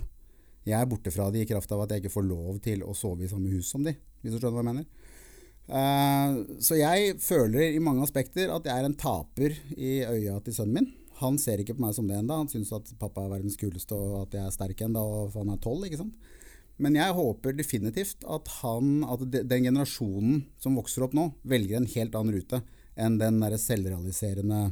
Jeg 0.67 0.78
er 0.78 0.89
borte 0.89 1.13
fra 1.13 1.32
dem 1.34 1.41
i 1.41 1.49
kraft 1.49 1.73
av 1.73 1.84
at 1.84 1.93
jeg 1.93 2.03
ikke 2.03 2.13
får 2.13 2.28
lov 2.28 2.61
til 2.63 2.86
å 2.86 2.93
sove 2.97 3.25
i 3.25 3.32
samme 3.32 3.49
hus 3.53 3.71
som 3.73 3.82
dem, 3.86 3.97
hvis 4.21 4.36
du 4.36 4.38
skjønner 4.38 4.59
hva 4.59 4.63
jeg 4.63 4.69
mener. 4.69 4.88
Uh, 5.67 6.59
så 6.63 6.78
jeg 6.80 7.17
føler 7.19 7.73
i 7.73 7.84
mange 7.84 8.05
aspekter 8.05 8.53
at 8.53 8.67
jeg 8.69 8.78
er 8.78 8.88
en 8.88 8.95
taper 8.99 9.57
i 9.75 9.99
øya 10.05 10.38
til 10.45 10.55
sønnen 10.55 10.78
min. 10.80 10.93
Han 11.22 11.38
ser 11.41 11.61
ikke 11.61 11.76
på 11.78 11.84
meg 11.86 11.95
som 11.97 12.07
det 12.09 12.18
ennå. 12.20 12.41
Han 12.43 12.51
syns 12.51 12.74
at 12.76 12.89
pappa 13.01 13.26
er 13.26 13.32
verdens 13.38 13.57
kuleste 13.59 13.97
og 13.97 14.20
at 14.26 14.36
jeg 14.38 14.45
er 14.45 14.53
sterk 14.53 14.84
ennå, 14.86 15.03
for 15.34 15.41
han 15.43 15.55
er 15.55 15.61
tolv. 15.63 15.88
ikke 15.88 16.01
sant? 16.01 16.18
Men 16.78 16.97
jeg 16.99 17.15
håper 17.18 17.55
definitivt 17.57 18.26
at, 18.30 18.49
han, 18.61 18.99
at 19.09 19.24
den 19.34 19.65
generasjonen 19.65 20.43
som 20.61 20.78
vokser 20.78 21.07
opp 21.07 21.15
nå, 21.18 21.32
velger 21.41 21.80
en 21.80 21.89
helt 21.89 22.18
annen 22.18 22.38
rute 22.38 22.61
enn 22.97 23.18
den 23.18 23.39
der 23.41 23.57
selvrealiserende 23.61 24.68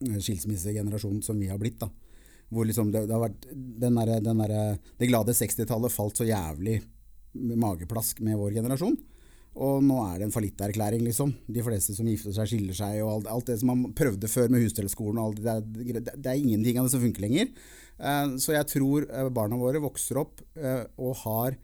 skilsmissegenerasjonen 0.00 1.20
som 1.24 1.38
vi 1.40 1.50
har 1.52 1.60
blitt. 1.60 1.78
da. 1.80 1.90
Hvor 2.48 2.64
liksom 2.68 2.90
det, 2.92 3.06
det 3.08 3.16
har 3.16 3.24
vært 3.24 3.46
den 3.52 4.00
der, 4.00 4.16
den 4.24 4.40
der, 4.40 4.78
Det 4.98 5.08
glade 5.08 5.36
60-tallet 5.36 5.92
falt 5.92 6.20
så 6.20 6.28
jævlig 6.28 6.80
mageplask 7.34 8.20
med 8.24 8.38
vår 8.38 8.60
generasjon. 8.60 8.96
Og 9.54 9.84
nå 9.86 10.00
er 10.08 10.18
det 10.18 10.26
en 10.26 10.34
fallitterklæring, 10.34 11.04
liksom. 11.06 11.30
De 11.46 11.62
fleste 11.62 11.94
som 11.94 12.08
gifter 12.10 12.34
seg, 12.34 12.48
skiller 12.50 12.74
seg, 12.74 12.98
og 13.04 13.10
alt, 13.12 13.28
alt 13.30 13.52
det 13.52 13.58
som 13.60 13.70
man 13.70 13.92
prøvde 13.94 14.30
før 14.30 14.50
med 14.50 14.64
husstellskolen 14.64 15.20
og 15.22 15.28
alt 15.28 15.44
det, 15.44 15.84
det, 15.94 16.02
det 16.10 16.30
er 16.32 16.40
ingenting 16.40 16.80
av 16.80 16.88
det 16.88 16.94
som 16.96 17.04
funker 17.04 17.22
lenger. 17.22 17.52
Eh, 17.98 18.34
så 18.42 18.56
jeg 18.56 18.66
tror 18.72 19.06
eh, 19.06 19.30
barna 19.34 19.58
våre 19.60 19.82
vokser 19.82 20.18
opp 20.24 20.42
eh, 20.58 20.82
og 20.98 21.14
har 21.24 21.60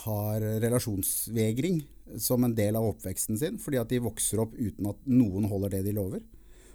har 0.00 0.44
relasjonsvegring 0.64 1.76
som 2.18 2.42
en 2.42 2.54
del 2.56 2.74
av 2.74 2.88
oppveksten 2.88 3.38
sin, 3.38 3.58
fordi 3.62 3.78
at 3.78 3.92
de 3.92 4.00
vokser 4.02 4.40
opp 4.42 4.56
uten 4.56 4.88
at 4.90 5.04
noen 5.06 5.46
holder 5.46 5.76
det 5.76 5.84
de 5.86 5.92
lover. 5.94 6.24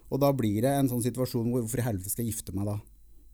Og 0.08 0.22
da 0.24 0.30
blir 0.32 0.62
det 0.64 0.72
en 0.72 0.88
sånn 0.88 1.04
situasjon 1.04 1.50
hvor 1.50 1.66
hvorfor 1.66 1.82
i 1.82 1.88
helvete 1.90 2.14
skal 2.14 2.24
jeg 2.24 2.36
gifte 2.36 2.56
meg 2.56 2.70
da? 2.70 2.78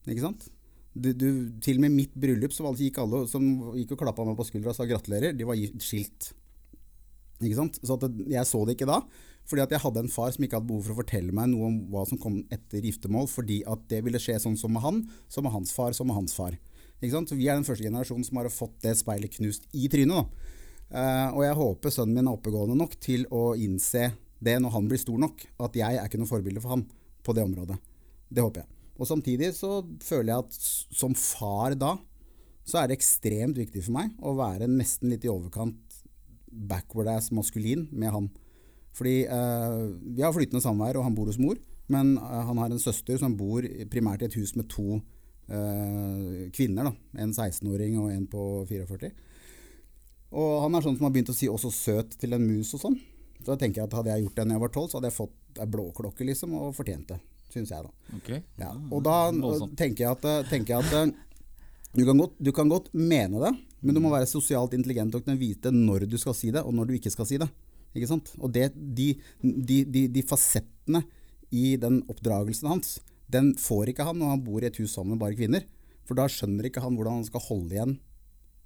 Ikke 0.08 0.24
sant? 0.24 0.48
Du, 0.92 1.14
du, 1.16 1.28
til 1.64 1.80
og 1.80 1.86
med 1.86 1.94
mitt 1.96 2.16
bryllup 2.20 2.52
så 2.52 2.68
gikk 2.76 3.00
alle 3.00 3.24
som 3.32 3.46
gikk 3.78 3.94
og 3.96 4.02
klappa 4.04 4.26
meg 4.28 4.36
på 4.40 4.48
skuldra 4.50 4.74
og 4.74 4.78
sa 4.78 4.88
gratulerer, 4.90 5.36
de 5.38 5.48
var 5.48 5.60
skilt. 5.80 6.34
Ikke 7.42 7.58
sant? 7.58 7.80
Så 7.80 7.98
det, 8.02 8.12
jeg 8.30 8.48
så 8.50 8.64
det 8.68 8.76
ikke 8.76 8.90
da, 8.90 9.00
fordi 9.48 9.64
at 9.64 9.72
jeg 9.74 9.82
hadde 9.84 10.04
en 10.04 10.12
far 10.12 10.34
som 10.36 10.44
ikke 10.46 10.60
hadde 10.60 10.70
behov 10.70 10.84
for 10.86 10.94
å 10.94 11.00
fortelle 11.00 11.36
meg 11.36 11.50
noe 11.54 11.70
om 11.70 11.78
hva 11.94 12.04
som 12.10 12.20
kom 12.22 12.42
etter 12.54 12.84
giftermål, 12.86 13.30
fordi 13.32 13.62
at 13.72 13.88
det 13.92 14.02
ville 14.06 14.20
skje 14.22 14.38
sånn 14.44 14.60
som 14.60 14.74
med 14.76 14.84
han, 14.84 15.00
som 15.32 15.48
med 15.48 15.56
hans 15.56 15.72
far, 15.76 15.96
som 15.98 16.12
med 16.12 16.20
hans 16.20 16.36
far. 16.38 16.58
Ikke 17.00 17.14
sant? 17.16 17.32
Så 17.32 17.40
vi 17.40 17.48
er 17.50 17.58
den 17.58 17.66
første 17.66 17.88
generasjonen 17.88 18.28
som 18.28 18.42
har 18.42 18.52
fått 18.54 18.76
det 18.84 18.94
speilet 19.00 19.34
knust 19.40 19.66
i 19.74 19.88
trynet. 19.92 20.22
Da. 20.22 20.58
Uh, 20.92 21.30
og 21.38 21.46
jeg 21.46 21.58
håper 21.62 21.96
sønnen 21.96 22.20
min 22.20 22.28
er 22.28 22.36
oppegående 22.36 22.76
nok 22.78 22.98
til 23.02 23.24
å 23.32 23.54
innse 23.56 24.12
det 24.44 24.58
når 24.60 24.76
han 24.76 24.92
blir 24.92 25.02
stor 25.02 25.24
nok, 25.24 25.48
at 25.64 25.80
jeg 25.80 25.98
er 25.98 26.06
ikke 26.06 26.20
noe 26.20 26.30
forbilde 26.30 26.62
for 26.62 26.76
han 26.76 26.86
på 27.24 27.36
det 27.38 27.48
området. 27.48 27.80
Det 28.28 28.44
håper 28.44 28.66
jeg. 28.66 28.81
Og 29.00 29.08
samtidig 29.08 29.54
så 29.58 29.82
føler 30.04 30.34
jeg 30.34 30.46
at 30.46 30.58
som 31.02 31.16
far 31.18 31.76
da, 31.80 31.96
så 32.68 32.82
er 32.82 32.90
det 32.90 33.00
ekstremt 33.00 33.58
viktig 33.58 33.84
for 33.86 33.96
meg 33.96 34.14
å 34.22 34.36
være 34.38 34.70
nesten 34.70 35.12
litt 35.12 35.26
i 35.26 35.32
overkant 35.32 36.02
backward 36.52 37.10
ass 37.10 37.32
maskulin 37.34 37.88
med 37.92 38.14
han. 38.14 38.30
Fordi 38.96 39.22
eh, 39.24 39.82
vi 40.16 40.24
har 40.24 40.34
flytende 40.36 40.64
samvær, 40.64 41.00
og 41.00 41.08
han 41.08 41.16
bor 41.16 41.30
hos 41.32 41.40
mor. 41.42 41.60
Men 41.92 42.18
eh, 42.20 42.44
han 42.48 42.60
har 42.60 42.72
en 42.72 42.82
søster 42.82 43.20
som 43.20 43.36
bor 43.40 43.66
primært 43.92 44.26
i 44.26 44.30
et 44.30 44.38
hus 44.40 44.54
med 44.60 44.68
to 44.72 45.00
eh, 45.48 46.50
kvinner. 46.56 46.92
Da. 46.92 47.24
En 47.24 47.32
16-åring 47.32 47.98
og 48.04 48.12
en 48.12 48.28
på 48.30 48.44
44. 48.70 49.12
Og 50.42 50.52
han 50.66 50.76
er 50.76 50.86
sånn 50.86 51.00
som 51.00 51.08
har 51.08 51.16
begynt 51.16 51.32
å 51.32 51.36
si 51.36 51.50
'også 51.52 51.72
søt' 51.76 52.20
til 52.20 52.36
en 52.36 52.46
mus 52.46 52.74
og 52.76 52.84
sånn. 52.86 53.00
Så 53.42 53.56
jeg 53.56 53.64
tenker 53.64 53.84
at 53.84 53.96
hadde 53.98 54.14
jeg 54.14 54.28
gjort 54.28 54.36
det 54.38 54.46
da 54.48 54.56
jeg 54.56 54.64
var 54.64 54.72
tolv, 54.76 54.90
så 54.90 55.00
hadde 55.00 55.10
jeg 55.10 55.18
fått 55.18 55.60
ei 55.60 55.68
blåklokke 55.68 56.28
liksom, 56.28 56.54
og 56.56 56.76
fortjent 56.78 57.08
det. 57.12 57.20
Syns 57.52 57.74
jeg, 57.74 57.84
da. 57.84 58.16
Okay. 58.22 58.40
Ja, 58.62 58.72
og 58.72 59.04
da 59.04 59.18
tenker 59.80 60.06
jeg 60.06 60.12
at, 60.16 60.28
eh, 60.28 60.48
tenker 60.52 60.78
jeg 60.78 60.88
at 60.88 60.96
eh, 61.02 61.12
du, 61.98 62.06
kan 62.08 62.22
godt, 62.22 62.38
du 62.40 62.52
kan 62.56 62.72
godt 62.72 62.88
mene 62.96 63.42
det, 63.44 63.52
men 63.82 63.98
du 63.98 64.02
må 64.04 64.12
være 64.14 64.30
sosialt 64.30 64.76
intelligent 64.78 65.16
og 65.18 65.26
kunne 65.26 65.40
vite 65.42 65.74
når 65.74 66.08
du 66.10 66.18
skal 66.22 66.38
si 66.38 66.52
det, 66.54 66.64
og 66.64 66.76
når 66.78 66.90
du 66.90 66.96
ikke 66.98 67.12
skal 67.14 67.28
si 67.28 67.40
det. 67.42 67.50
Ikke 67.92 68.08
sant? 68.08 68.32
Og 68.40 68.54
det, 68.56 68.70
de, 68.76 69.14
de, 69.42 69.82
de, 69.84 70.06
de 70.08 70.24
fasettene 70.24 71.04
i 71.52 71.76
den 71.80 72.00
oppdragelsen 72.12 72.70
hans, 72.72 73.00
den 73.32 73.52
får 73.60 73.92
ikke 73.92 74.06
han 74.08 74.20
når 74.20 74.36
han 74.36 74.46
bor 74.46 74.64
i 74.64 74.70
et 74.70 74.80
hus 74.80 74.96
sammen 74.96 75.16
med 75.16 75.24
bare 75.24 75.36
kvinner. 75.36 75.66
For 76.08 76.18
da 76.18 76.30
skjønner 76.32 76.68
ikke 76.68 76.84
han 76.84 76.96
hvordan 76.96 77.20
han 77.20 77.28
skal 77.28 77.44
holde 77.50 77.76
igjen 77.76 77.98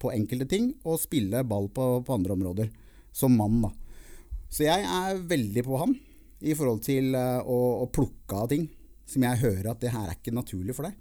på 0.02 0.12
enkelte 0.14 0.48
ting 0.52 0.72
og 0.84 1.02
spille 1.02 1.42
ball 1.48 1.72
på, 1.74 1.88
på 2.06 2.16
andre 2.18 2.36
områder. 2.38 2.70
Som 3.16 3.38
mann, 3.40 3.64
da. 3.64 3.72
Så 4.52 4.68
jeg 4.68 4.86
er 4.86 5.22
veldig 5.26 5.64
på 5.66 5.80
han 5.82 5.96
i 6.42 6.56
forhold 6.58 6.82
til 6.86 7.16
eh, 7.16 7.40
å, 7.42 7.60
å 7.84 7.90
plukke 7.94 8.42
av 8.44 8.50
ting 8.52 8.68
som 9.06 9.24
jeg 9.26 9.42
hører 9.44 9.72
at 9.72 9.82
det 9.84 9.94
her 9.94 10.10
er 10.10 10.18
ikke 10.18 10.34
naturlig 10.36 10.76
for 10.76 10.90
deg. 10.90 10.96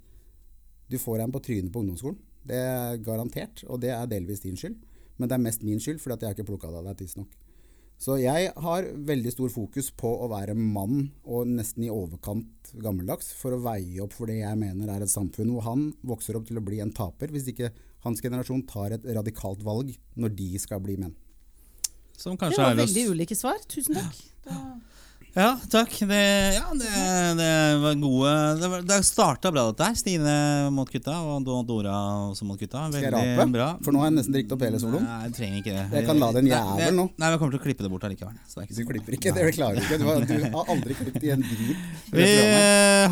Du 0.92 0.98
får 1.00 1.24
en 1.24 1.32
på 1.32 1.40
trynet 1.42 1.72
på 1.72 1.80
ungdomsskolen. 1.80 2.18
Det 2.44 2.58
er 2.60 2.98
garantert, 3.00 3.62
og 3.72 3.80
det 3.80 3.94
er 3.94 4.10
delvis 4.10 4.44
din 4.44 4.58
skyld. 4.60 4.76
Men 5.16 5.30
det 5.30 5.36
er 5.38 5.44
mest 5.46 5.64
min 5.64 5.80
skyld, 5.80 6.02
fordi 6.02 6.16
at 6.18 6.22
jeg 6.24 6.28
har 6.30 6.36
ikke 6.36 6.50
plukka 6.50 6.70
det 6.70 6.82
av 6.82 6.88
deg 6.90 7.00
tidsnok. 7.00 7.32
Så 8.04 8.16
jeg 8.18 8.50
har 8.60 8.86
veldig 9.08 9.32
stor 9.32 9.52
fokus 9.54 9.88
på 9.96 10.10
å 10.10 10.28
være 10.28 10.56
mann, 10.58 11.06
og 11.24 11.48
nesten 11.48 11.86
i 11.86 11.92
overkant 11.94 12.72
gammeldags, 12.82 13.30
for 13.38 13.54
å 13.54 13.62
veie 13.64 14.02
opp 14.04 14.12
for 14.16 14.28
det 14.28 14.40
jeg 14.42 14.60
mener 14.60 14.90
er 14.92 15.06
et 15.06 15.12
samfunn 15.12 15.52
hvor 15.54 15.64
han 15.70 15.86
vokser 16.04 16.36
opp 16.36 16.48
til 16.50 16.58
å 16.60 16.64
bli 16.66 16.82
en 16.84 16.92
taper, 16.92 17.32
hvis 17.32 17.48
ikke 17.54 17.70
hans 18.04 18.20
generasjon 18.20 18.66
tar 18.68 18.96
et 18.98 19.06
radikalt 19.16 19.62
valg 19.64 19.94
når 20.20 20.34
de 20.36 20.50
skal 20.60 20.82
bli 20.84 20.98
menn. 21.00 21.14
Som 22.18 22.36
Det 22.36 22.58
var 22.58 22.76
veldig 22.78 23.06
ulike 23.14 23.38
svar. 23.38 23.62
Tusen 23.70 23.96
takk. 23.96 24.20
Da- 24.44 24.93
Ja, 25.34 25.56
takk. 25.66 25.90
Det, 26.06 26.18
ja, 26.54 26.68
det, 26.78 26.90
det 27.40 27.78
var 27.82 27.94
gode 27.98 28.32
Det, 28.60 28.68
var- 28.70 28.82
det 28.86 28.98
starta 29.02 29.50
bra, 29.50 29.64
dette 29.72 29.82
her. 29.88 29.94
Stine 29.98 30.34
mot 30.70 30.86
gutta, 30.92 31.10
og 31.26 31.42
Do- 31.42 31.56
Dora 31.66 31.94
også 32.30 32.46
mot 32.46 32.54
gutta. 32.60 32.84
Skal 32.92 33.02
jeg 33.02 33.10
Veldig 33.10 33.32
rape? 33.40 33.50
bra. 33.56 33.66
For 33.82 33.90
nå 33.90 33.98
har 34.04 34.12
jeg 34.12 34.14
nesten 34.20 34.36
drukket 34.36 34.54
opp 34.54 34.62
hele 34.62 34.78
soloen. 34.78 35.02
Nei, 35.02 35.16
jeg 35.24 35.34
trenger 35.34 35.58
ikke 35.58 35.74
det. 35.74 35.86
Jeg 35.98 36.06
kan 36.06 36.20
la 36.22 36.28
den 36.36 36.46
jævel 36.52 36.94
nå. 37.00 37.08
Nei, 37.18 37.30
jeg 37.34 37.40
kommer 37.42 37.56
til 37.56 37.60
å 37.60 37.64
klippe 37.66 37.82
det 37.82 37.90
bort 37.90 38.06
allikevel. 38.06 38.36
Så 38.46 38.54
det 38.54 38.62
er 38.62 38.68
ikke 38.68 38.76
Du 38.76 38.82
så 38.84 38.86
klipper 38.92 39.18
ikke, 39.18 39.34
det 39.34 39.48
klarer 39.58 39.74
du 39.74 39.82
ikke. 39.82 39.98
Du 39.98 40.06
har, 40.06 40.22
du 40.30 40.46
har 40.54 40.72
aldri 40.76 40.98
klippet 41.00 41.26
i 41.26 41.34
en 41.34 41.42
drit. 41.42 41.82
Vi 42.14 42.30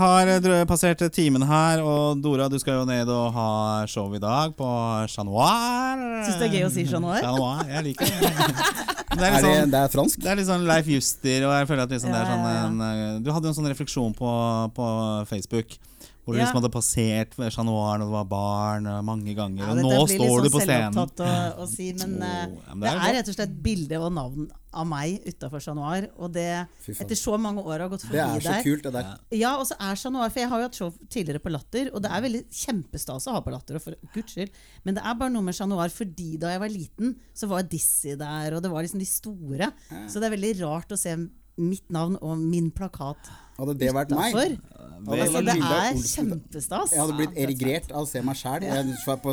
har 0.04 0.32
drø- 0.46 0.62
passert 0.70 1.02
timen 1.18 1.42
her, 1.50 1.82
og 1.82 2.22
Dora, 2.22 2.46
du 2.48 2.58
skal 2.62 2.78
jo 2.80 2.86
ned 2.86 3.10
og 3.10 3.32
ha 3.34 3.50
show 3.90 4.06
i 4.14 4.22
dag 4.22 4.54
på 4.54 4.70
Chat 5.10 5.26
Noir. 5.26 6.06
Syns 6.22 6.38
det 6.38 6.46
er 6.52 6.54
gøy 6.60 6.68
å 6.70 6.72
si 6.78 6.86
Chat 6.86 7.02
Noir? 7.02 7.18
Chat 7.18 7.34
Noir, 7.34 7.66
jeg 7.66 7.88
liker 7.90 8.06
det. 8.06 8.78
Det 9.12 9.20
er 9.20 9.28
Er 9.28 9.34
litt 9.34 9.42
det, 9.44 9.48
sånn 9.60 9.72
det 9.74 9.76
er 9.84 9.90
fransk? 9.92 10.20
det 10.24 10.28
er 10.32 10.38
litt 10.38 10.46
sånn 10.48 10.62
Leif 10.64 10.86
Juster, 10.88 11.42
og 11.44 11.50
jeg 11.52 11.66
føler 11.68 11.82
at 11.84 11.90
liksom 11.92 12.11
det 12.12 12.20
er 12.20 12.28
Ja, 12.28 12.34
sånn 12.36 12.50
en, 12.52 12.84
eh, 12.88 13.20
Du 13.24 13.32
hadde 13.32 13.48
jo 13.48 13.54
en 13.54 13.58
sånn 13.62 13.70
refleksjon 13.72 14.14
på, 14.18 14.30
på 14.76 14.90
Facebook. 15.32 15.78
Hvor 16.22 16.34
du 16.34 16.38
Ja. 16.38 16.44
liksom 16.46 16.62
hadde 16.62 16.70
passert 16.70 17.32
Chat 17.34 17.64
Noir 17.66 17.98
når 17.98 18.06
du 18.06 18.12
var 18.14 18.24
barn, 18.30 18.86
eh, 18.86 19.00
mange 19.02 19.32
ganger. 19.34 19.58
Ja, 19.64 19.70
og 19.72 19.78
nå 19.82 20.06
blir 20.06 20.18
står 20.20 20.42
du 20.44 20.48
sånn 20.48 20.54
på 20.54 20.60
scenen. 20.62 20.94
å, 20.94 21.58
å 21.62 21.66
si, 21.66 21.88
men 21.98 22.12
ja, 22.22 22.46
men 22.76 22.78
det 22.78 22.92
det 22.92 22.92
er 22.92 23.08
er 23.08 23.16
rett 23.18 23.28
og 23.32 23.34
slett 23.34 23.56
bilde 23.64 23.98
og 23.98 24.12
navn 24.14 24.46
av 24.72 24.86
meg 24.86 25.18
utafor 25.26 25.60
Chat 25.60 25.74
Noir. 25.74 26.06
Og 26.22 26.30
det, 26.32 26.46
etter 26.94 27.18
så 27.18 27.34
mange 27.42 27.64
år 27.66 27.80
har 27.82 27.88
gått 27.90 28.06
forbi 28.06 28.20
der. 28.22 28.38
Det 28.38 28.38
er 28.38 28.46
så 28.46 28.54
der 28.54 28.62
kult, 28.62 28.82
det 28.86 28.92
der. 28.94 29.18
Ja, 29.34 29.56
og 29.58 29.66
så 29.66 29.74
er 29.82 29.98
Chat 29.98 30.12
Noir, 30.14 30.30
for 30.30 30.40
jeg 30.44 30.48
har 30.54 30.62
jo 30.62 30.68
hatt 30.70 30.78
show 30.78 30.92
tidligere 31.10 31.42
på 31.42 31.50
Latter, 31.56 31.90
og 31.92 32.00
det 32.06 32.14
er 32.14 32.22
veldig 32.28 32.44
kjempestas 32.62 33.26
å 33.26 33.34
ha 33.34 33.40
på 33.42 33.50
Latter, 33.56 33.74
og 33.74 33.82
for 33.82 33.98
guds 34.14 34.32
skyld. 34.38 34.50
Men 34.86 34.94
det 34.94 35.02
er 35.02 35.18
bare 35.18 35.34
noe 35.34 35.42
med 35.42 35.58
Chat 35.58 35.66
Noir 35.74 35.90
fordi 35.90 36.38
da 36.38 36.54
jeg 36.54 36.60
var 36.62 36.68
liten, 36.70 37.16
så 37.34 37.48
var 37.50 37.66
Dizzie 37.66 38.14
der, 38.14 38.54
og 38.54 38.62
det 38.62 38.70
var 38.70 38.86
liksom 38.86 39.02
de 39.02 39.10
store. 39.10 39.72
Så 40.06 40.22
det 40.22 40.30
er 40.30 40.36
veldig 40.38 40.54
rart 40.62 40.94
å 40.94 40.96
se 41.02 41.18
mitt 41.56 41.90
navn 41.92 42.16
og 42.20 42.38
min 42.38 42.70
plakat 42.70 43.30
Hadde 43.58 43.78
det 43.78 43.92
vært 43.94 44.14
meg 44.16 44.34
utafor. 44.34 44.82
Altså, 45.02 45.40
det 45.42 45.54
er 45.58 45.96
kjempestas. 45.98 46.92
Jeg 46.94 47.00
hadde 47.00 47.14
blitt 47.18 47.32
Ja, 47.32 47.34
det 47.34 47.42
er 47.42 47.48
erigrert 47.48 47.88
av 47.90 48.04
å 48.04 48.06
se 48.06 48.20
meg 48.22 48.36
sjæl. 48.38 48.62
Sånn 49.02 49.26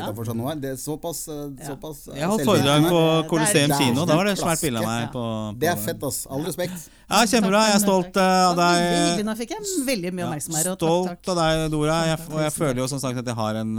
Ja. 0.00 0.34
Noir. 0.34 0.56
Det 0.58 0.70
er 0.72 0.76
såpass, 0.80 1.28
eh, 1.28 1.66
såpass 1.68 2.08
eh, 2.08 2.18
Jeg 2.18 2.26
holdt 2.32 2.44
foredrag 2.48 2.88
på 2.90 3.02
Det 3.22 3.28
Colosseum 3.30 3.70
kino. 3.78 4.06
Da 4.06 4.16
var 4.16 4.24
det 4.24 4.38
svært 4.38 4.60
bilde 4.60 4.82
av 4.82 4.86
meg. 4.88 5.12
På, 5.12 5.22
på 5.22 5.58
Det 5.60 5.68
er 5.70 5.76
fett, 5.76 6.02
ass. 6.02 6.26
All 6.26 6.42
respekt. 6.42 6.90
Ja, 7.04 7.20
Kjempebra. 7.28 7.60
Jeg 7.68 7.76
er 7.76 7.82
stolt 7.84 8.16
av 8.16 8.56
Det 8.58 8.66
Veldig 8.74 9.16
deg. 9.20 9.24
Nå 9.28 9.36
fikk 9.38 9.50
jeg 9.54 9.86
veldig 9.86 10.12
mye 10.16 10.26
oppmerksomhet. 10.26 10.70
Stolt 10.80 11.28
av 11.28 11.38
deg, 11.38 11.70
Dora. 11.70 11.98
Jeg, 12.10 12.18
og 12.32 12.40
jeg 12.42 12.52
føler 12.56 12.82
jo 12.82 12.88
som 12.90 12.98
sagt 12.98 13.18
at 13.22 13.26
jeg 13.30 13.38
har 13.38 13.60
en, 13.60 13.72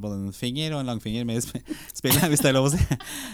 både 0.00 0.14
en 0.22 0.32
finger 0.32 0.72
og 0.72 0.80
en 0.80 0.92
langfinger 0.94 1.26
med 1.28 1.42
i 1.42 1.60
spillet, 2.00 2.24
hvis 2.32 2.40
det 2.40 2.48
er 2.48 2.56
lov 2.56 2.70
å 2.70 2.72
si. 2.72 2.80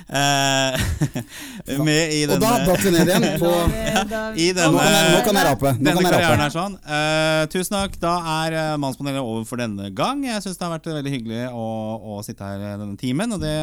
Eh, 0.09 0.75
med 1.87 2.17
i 2.19 2.25
Og 2.27 2.35
da 2.43 2.55
datt 2.67 2.83
vi 2.83 2.95
ned 2.97 3.15
igjen 3.15 3.29
på 3.39 3.55
denne, 4.59 4.75
nå 5.15 5.23
kan 5.23 5.39
jeg 5.39 5.49
rape. 5.53 5.77
Denne 5.79 6.03
karrieren 6.03 6.43
er 6.43 6.53
sånn. 6.53 6.77
Uh, 6.83 7.45
tusen 7.53 7.77
takk. 7.77 7.97
Da 8.03 8.17
er 8.43 8.57
uh, 8.59 8.77
Mannspanelet 8.83 9.23
over 9.23 9.45
for 9.49 9.61
denne 9.61 9.91
gang. 9.95 10.25
Jeg 10.27 10.43
syns 10.45 10.59
det 10.59 10.67
har 10.67 10.75
vært 10.77 10.89
veldig 10.91 11.13
hyggelig 11.15 11.43
å, 11.55 11.67
å 12.19 12.21
sitte 12.27 12.47
her 12.47 12.65
eh, 12.73 12.79
denne 12.81 12.99
timen. 13.01 13.35
Og 13.37 13.43
det, 13.43 13.55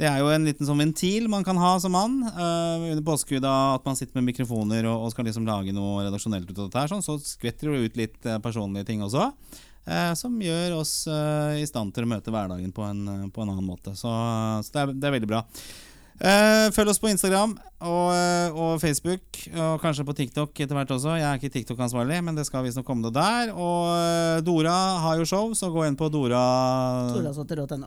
det 0.00 0.08
er 0.08 0.22
jo 0.22 0.30
en 0.32 0.46
liten 0.46 0.68
sånn 0.68 0.80
ventil 0.82 1.26
man 1.32 1.44
kan 1.46 1.58
ha 1.60 1.74
som 1.82 1.94
mann. 1.96 2.20
Uh, 2.36 2.92
under 2.92 3.02
påskudd 3.06 3.44
av 3.48 3.80
at 3.80 3.90
man 3.90 3.98
sitter 3.98 4.20
med 4.20 4.30
mikrofoner 4.30 4.86
og, 4.90 5.08
og 5.08 5.12
skal 5.14 5.28
liksom 5.28 5.48
lage 5.48 5.74
noe 5.76 6.06
redaksjonelt 6.06 6.48
ut 6.48 6.56
av 6.56 6.64
dette. 6.70 6.84
her 6.86 6.94
sånn, 6.94 7.04
Så 7.06 7.18
skvetter 7.34 7.72
det 7.74 7.84
ut 7.90 8.00
litt 8.04 8.26
eh, 8.30 8.40
personlige 8.42 8.88
ting 8.92 9.02
også. 9.04 9.30
eh, 9.86 10.12
som 10.18 10.36
gjør 10.42 10.78
oss 10.78 11.06
eh, 11.10 11.62
i 11.62 11.66
stand 11.66 11.94
til 11.94 12.06
å 12.06 12.12
møte 12.14 12.30
hverdagen 12.30 12.70
på 12.74 12.84
en, 12.86 13.00
eh, 13.08 13.30
på 13.34 13.42
en 13.42 13.50
annen 13.54 13.66
måte. 13.66 13.96
Så, 13.98 14.10
så 14.62 14.70
det, 14.76 14.84
er, 14.84 14.94
det 14.94 15.08
er 15.10 15.16
veldig 15.18 15.30
bra. 15.34 15.42
Eh, 16.22 16.68
følg 16.70 16.92
oss 16.92 17.00
på 17.02 17.10
Instagram 17.10 17.56
og, 17.82 18.08
eh, 18.14 18.54
og 18.54 18.80
Facebook, 18.82 19.22
og 19.52 19.80
kanskje 19.82 20.04
på 20.06 20.14
TikTok 20.18 20.60
etter 20.62 20.76
hvert 20.78 20.92
også. 20.94 21.16
Jeg 21.18 21.26
er 21.28 21.40
ikke 21.40 21.52
TikTok-ansvarlig, 21.56 22.18
men 22.24 22.38
det 22.38 22.46
skal 22.48 22.64
visstnok 22.66 22.86
komme 22.88 23.04
det 23.08 23.14
der. 23.16 23.52
Og 23.54 23.90
eh, 23.96 24.40
Dora 24.46 24.76
har 25.04 25.18
jo 25.20 25.26
show, 25.28 25.52
så 25.58 25.70
gå 25.74 25.84
inn 25.88 25.96
på 25.98 26.08
Dora. 26.12 26.42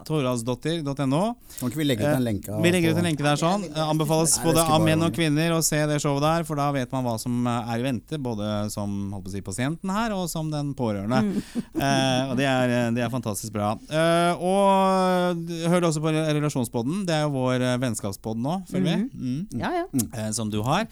Toralsdotter.no. 0.05 1.21
Kan 1.59 1.69
ikke 1.71 1.79
vi 1.81 1.87
legge 1.87 2.05
ut 2.05 2.15
en 2.17 2.25
lenke? 2.25 2.51
Eh, 2.53 2.61
Vi 2.65 2.71
legger 2.75 2.93
ut 2.95 3.01
en 3.01 3.07
lenke 3.09 3.25
der 3.25 3.39
sånn. 3.39 3.65
Anbefales 3.85 4.35
både 4.43 4.63
av 4.65 4.83
menn 4.83 5.03
og 5.05 5.13
kvinner 5.15 5.55
å 5.55 5.61
se 5.65 5.79
det 5.89 5.99
showet 6.03 6.23
der, 6.25 6.45
for 6.47 6.59
da 6.59 6.69
vet 6.75 6.91
man 6.93 7.05
hva 7.05 7.15
som 7.21 7.45
er 7.51 7.79
i 7.79 7.85
vente, 7.85 8.19
både 8.21 8.69
som 8.73 8.93
holdt 9.15 9.27
på 9.27 9.33
å 9.33 9.35
si, 9.35 9.43
pasienten 9.45 9.91
her, 9.93 10.13
og 10.15 10.27
som 10.31 10.51
den 10.53 10.73
pårørende. 10.77 11.23
Eh, 11.75 12.29
og 12.31 12.37
det 12.39 12.45
er, 12.47 12.71
det 12.95 13.01
er 13.03 13.09
fantastisk 13.11 13.51
bra. 13.53 13.73
Eh, 13.91 14.39
og 14.39 15.49
hør 15.69 15.87
også 15.89 16.01
på 16.01 16.11
Relasjonspodden. 16.13 17.01
Det 17.07 17.13
er 17.17 17.25
jo 17.25 17.33
vår 17.35 17.65
vennskapspodden 17.83 18.45
nå, 18.45 18.53
føler 18.69 18.85
vi. 18.87 18.95
Mm. 19.11 19.59
Ja, 19.59 19.71
ja. 19.75 19.84
Eh, 19.93 20.31
som 20.36 20.49
du 20.53 20.61
har. 20.65 20.88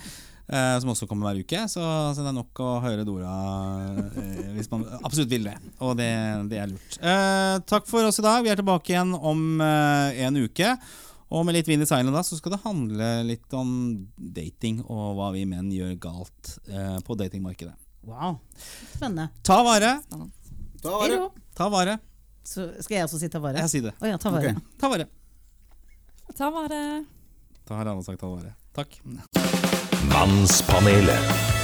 eh, 0.48 0.80
som 0.84 0.90
også 0.92 1.08
kommer 1.10 1.30
hver 1.32 1.42
uke. 1.44 1.62
Så, 1.72 1.80
så 2.14 2.22
det 2.26 2.30
er 2.32 2.36
nok 2.38 2.60
å 2.64 2.72
høre 2.84 3.06
Dora 3.08 3.34
eh, 4.12 4.52
hvis 4.58 4.70
man 4.74 4.84
absolutt 5.04 5.32
vil 5.32 5.48
det. 5.50 5.56
Og 5.80 5.96
det, 6.00 6.10
det 6.52 6.60
er 6.64 6.68
lurt. 6.74 6.98
Eh, 7.00 7.56
takk 7.70 7.88
for 7.90 8.06
oss 8.10 8.20
i 8.20 8.26
dag. 8.26 8.44
Vi 8.46 8.52
er 8.54 8.60
tilbake 8.60 8.94
igjen 8.94 9.16
om 9.16 9.62
eh, 9.64 10.22
en 10.28 10.38
uke. 10.44 10.76
Og 11.34 11.48
med 11.48 11.56
litt 11.56 11.66
vind 11.72 11.82
i 11.82 11.88
seilene 11.90 12.14
da, 12.14 12.22
så 12.22 12.38
skal 12.38 12.54
det 12.54 12.60
handle 12.62 13.08
litt 13.26 13.54
om 13.58 13.70
dating 14.18 14.84
og 14.86 15.16
hva 15.18 15.32
vi 15.34 15.48
menn 15.50 15.72
gjør 15.74 15.96
galt 16.04 16.52
eh, 16.70 17.00
på 17.08 17.16
datingmarkedet. 17.18 17.74
Wow. 18.06 18.36
Spennende. 18.94 19.30
Ta 19.48 19.62
vare. 19.66 19.96
Da 20.84 20.92
var 21.00 21.10
det. 21.10 21.20
Ta 21.58 21.70
vare. 21.74 21.96
Så 22.44 22.68
skal 22.84 22.98
jeg 23.00 23.08
også 23.08 23.18
si 23.22 23.30
ta 23.32 23.40
vare? 23.42 23.64
Jeg 23.64 23.72
sier 23.72 23.86
det. 23.88 23.94
Oh, 24.04 24.08
ja, 24.12 24.18
ta 24.20 24.30
vare. 24.36 24.52
Ok. 24.52 24.74
Ta 24.84 24.90
vare. 24.92 25.08
Ta 26.38 26.50
vare. 26.52 26.80
Da 27.64 27.78
har 27.80 27.90
alle 27.94 28.04
sagt 28.04 28.20
ta 28.20 28.28
vare. 28.30 28.52
Takk. 28.74 28.94
Mannspanelet. 30.10 31.63